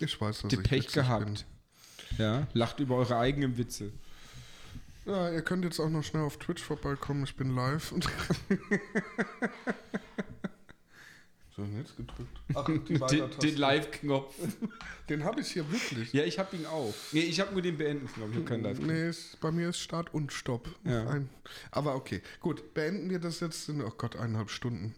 Ich 0.00 0.20
weiß, 0.20 0.42
dass 0.42 0.52
Ihr 0.52 0.60
ich 0.60 0.68
Pech 0.68 0.92
gehabt. 0.92 1.46
Ja, 2.16 2.46
lacht 2.54 2.80
über 2.80 2.96
eure 2.96 3.18
eigenen 3.18 3.58
Witze. 3.58 3.84
Bin. 3.84 3.98
Ja, 5.08 5.30
ihr 5.30 5.42
könnt 5.42 5.64
jetzt 5.64 5.80
auch 5.80 5.88
noch 5.88 6.04
schnell 6.04 6.22
auf 6.22 6.36
Twitch 6.36 6.62
vorbeikommen. 6.62 7.24
Ich 7.24 7.34
bin 7.34 7.54
live. 7.54 7.92
Und 7.92 8.04
so, 11.56 11.64
jetzt 11.64 11.96
gedrückt. 11.96 12.40
Ach, 12.54 12.66
die 12.66 12.98
Den, 12.98 13.30
den 13.40 13.56
Live-Knopf. 13.56 14.34
Den 15.08 15.24
habe 15.24 15.40
ich 15.40 15.50
hier 15.50 15.70
wirklich. 15.72 16.12
Ja, 16.12 16.24
ich 16.24 16.38
hab 16.38 16.52
ihn 16.52 16.66
auch. 16.66 16.92
Nee, 17.12 17.20
ich 17.20 17.40
hab 17.40 17.52
nur 17.52 17.62
den 17.62 17.78
beenden, 17.78 18.06
glaube 18.14 18.32
ich. 18.32 18.36
Ich 18.36 18.42
hab 18.42 18.48
keinen 18.50 18.62
Live-Knopf. 18.62 18.86
Nee, 18.86 19.08
ist, 19.08 19.40
bei 19.40 19.50
mir 19.50 19.70
ist 19.70 19.78
Start 19.78 20.12
und 20.12 20.30
Stopp. 20.30 20.68
Ja. 20.84 21.08
Ein, 21.08 21.30
aber 21.70 21.94
okay, 21.94 22.20
gut. 22.40 22.74
Beenden 22.74 23.08
wir 23.08 23.18
das 23.18 23.40
jetzt 23.40 23.70
in, 23.70 23.80
oh 23.80 23.92
Gott, 23.96 24.16
eineinhalb 24.16 24.50
Stunden. 24.50 24.94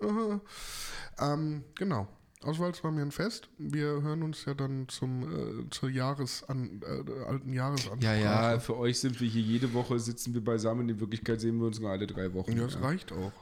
Ähm, 1.21 1.63
genau. 1.77 2.09
Auswahl 2.43 2.73
war 2.83 2.91
mir 2.91 3.03
ein 3.03 3.13
Fest. 3.13 3.49
Wir 3.59 4.01
hören 4.01 4.23
uns 4.23 4.47
ja 4.47 4.55
dann 4.55 4.89
zum 4.89 5.65
äh, 5.65 5.71
zur 5.71 5.91
Jahres 5.91 6.43
an, 6.45 6.81
äh, 6.83 7.25
alten 7.25 7.53
Jahresansprache. 7.53 8.03
Ja, 8.03 8.15
ja, 8.53 8.59
für 8.59 8.79
euch 8.79 8.99
sind 8.99 9.21
wir 9.21 9.29
hier 9.29 9.43
jede 9.43 9.75
Woche, 9.75 9.99
sitzen 10.01 10.33
wir 10.33 10.43
beisammen. 10.43 10.89
In 10.89 11.01
Wirklichkeit 11.01 11.41
sehen 11.41 11.59
wir 11.59 11.67
uns 11.67 11.81
nur 11.81 11.91
alle 11.91 12.07
drei 12.07 12.33
Wochen. 12.33 12.57
Ja, 12.57 12.65
das 12.65 12.81
reicht 12.81 13.13
auch. 13.13 13.33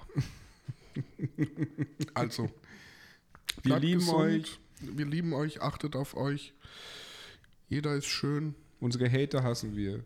also, 2.15 2.51
Wir 3.63 3.79
lieben 3.79 4.01
gesund. 4.01 4.19
euch. 4.19 4.61
Wir 4.81 5.07
lieben 5.07 5.33
euch, 5.33 5.63
achtet 5.63 5.95
auf 5.95 6.17
euch. 6.17 6.55
Jeder 7.69 7.95
ist 7.95 8.07
schön. 8.07 8.57
Unsere 8.81 9.11
Hater 9.11 9.45
hassen 9.45 9.77
wir. 9.77 10.05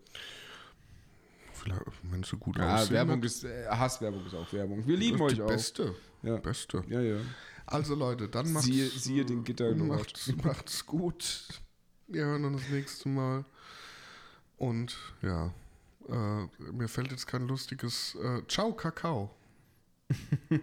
Vielleicht, 1.63 1.81
wenn 2.11 2.23
sie 2.23 2.37
gut 2.37 2.59
Ja, 2.59 2.77
aussehen. 2.77 2.95
Werbung 2.95 3.23
ist, 3.23 3.45
äh, 3.45 3.67
Hasswerbung 3.69 4.27
ist 4.27 4.35
auch 4.35 4.53
Werbung. 4.53 4.87
Wir 4.87 4.97
lieben 4.97 5.21
euch 5.21 5.35
die 5.35 5.43
auch. 5.43 5.47
Beste. 5.47 5.95
Ja. 6.23 6.37
Beste. 6.37 6.83
ja, 6.89 7.01
ja. 7.01 7.17
Also 7.67 7.95
Leute, 7.95 8.29
dann 8.29 8.53
macht's, 8.53 8.67
Siehe- 8.67 8.89
siehe 8.89 9.25
den 9.25 9.45
Gitter- 9.45 9.75
macht's, 9.75 10.33
macht's 10.43 10.85
gut. 10.85 11.47
Wir 12.09 12.25
hören 12.25 12.45
uns 12.45 12.63
das 12.63 12.71
nächste 12.71 13.09
Mal. 13.09 13.45
Und 14.57 14.97
ja, 15.23 15.53
äh, 16.09 16.47
mir 16.73 16.89
fällt 16.89 17.11
jetzt 17.13 17.27
kein 17.27 17.47
lustiges 17.47 18.17
äh, 18.17 18.43
Ciao 18.49 18.73
Kakao. 18.75 19.31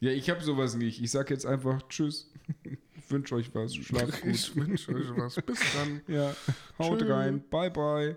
Ja, 0.00 0.10
ich 0.10 0.28
habe 0.30 0.42
sowas 0.42 0.74
nicht. 0.74 1.00
Ich 1.00 1.12
sag 1.12 1.30
jetzt 1.30 1.46
einfach 1.46 1.80
Tschüss. 1.88 2.28
Ich 2.64 3.08
wünsche 3.08 3.36
euch 3.36 3.54
was. 3.54 3.72
Schlaft 3.76 4.20
gut. 4.22 4.32
Ich 4.34 4.56
wünsche 4.56 4.92
euch 4.94 5.16
was. 5.16 5.36
Bis 5.36 5.60
dann. 5.74 6.00
Ja, 6.08 6.34
haut 6.78 6.98
Tschö. 6.98 7.12
rein. 7.12 7.44
Bye, 7.48 7.70
bye. 7.70 8.16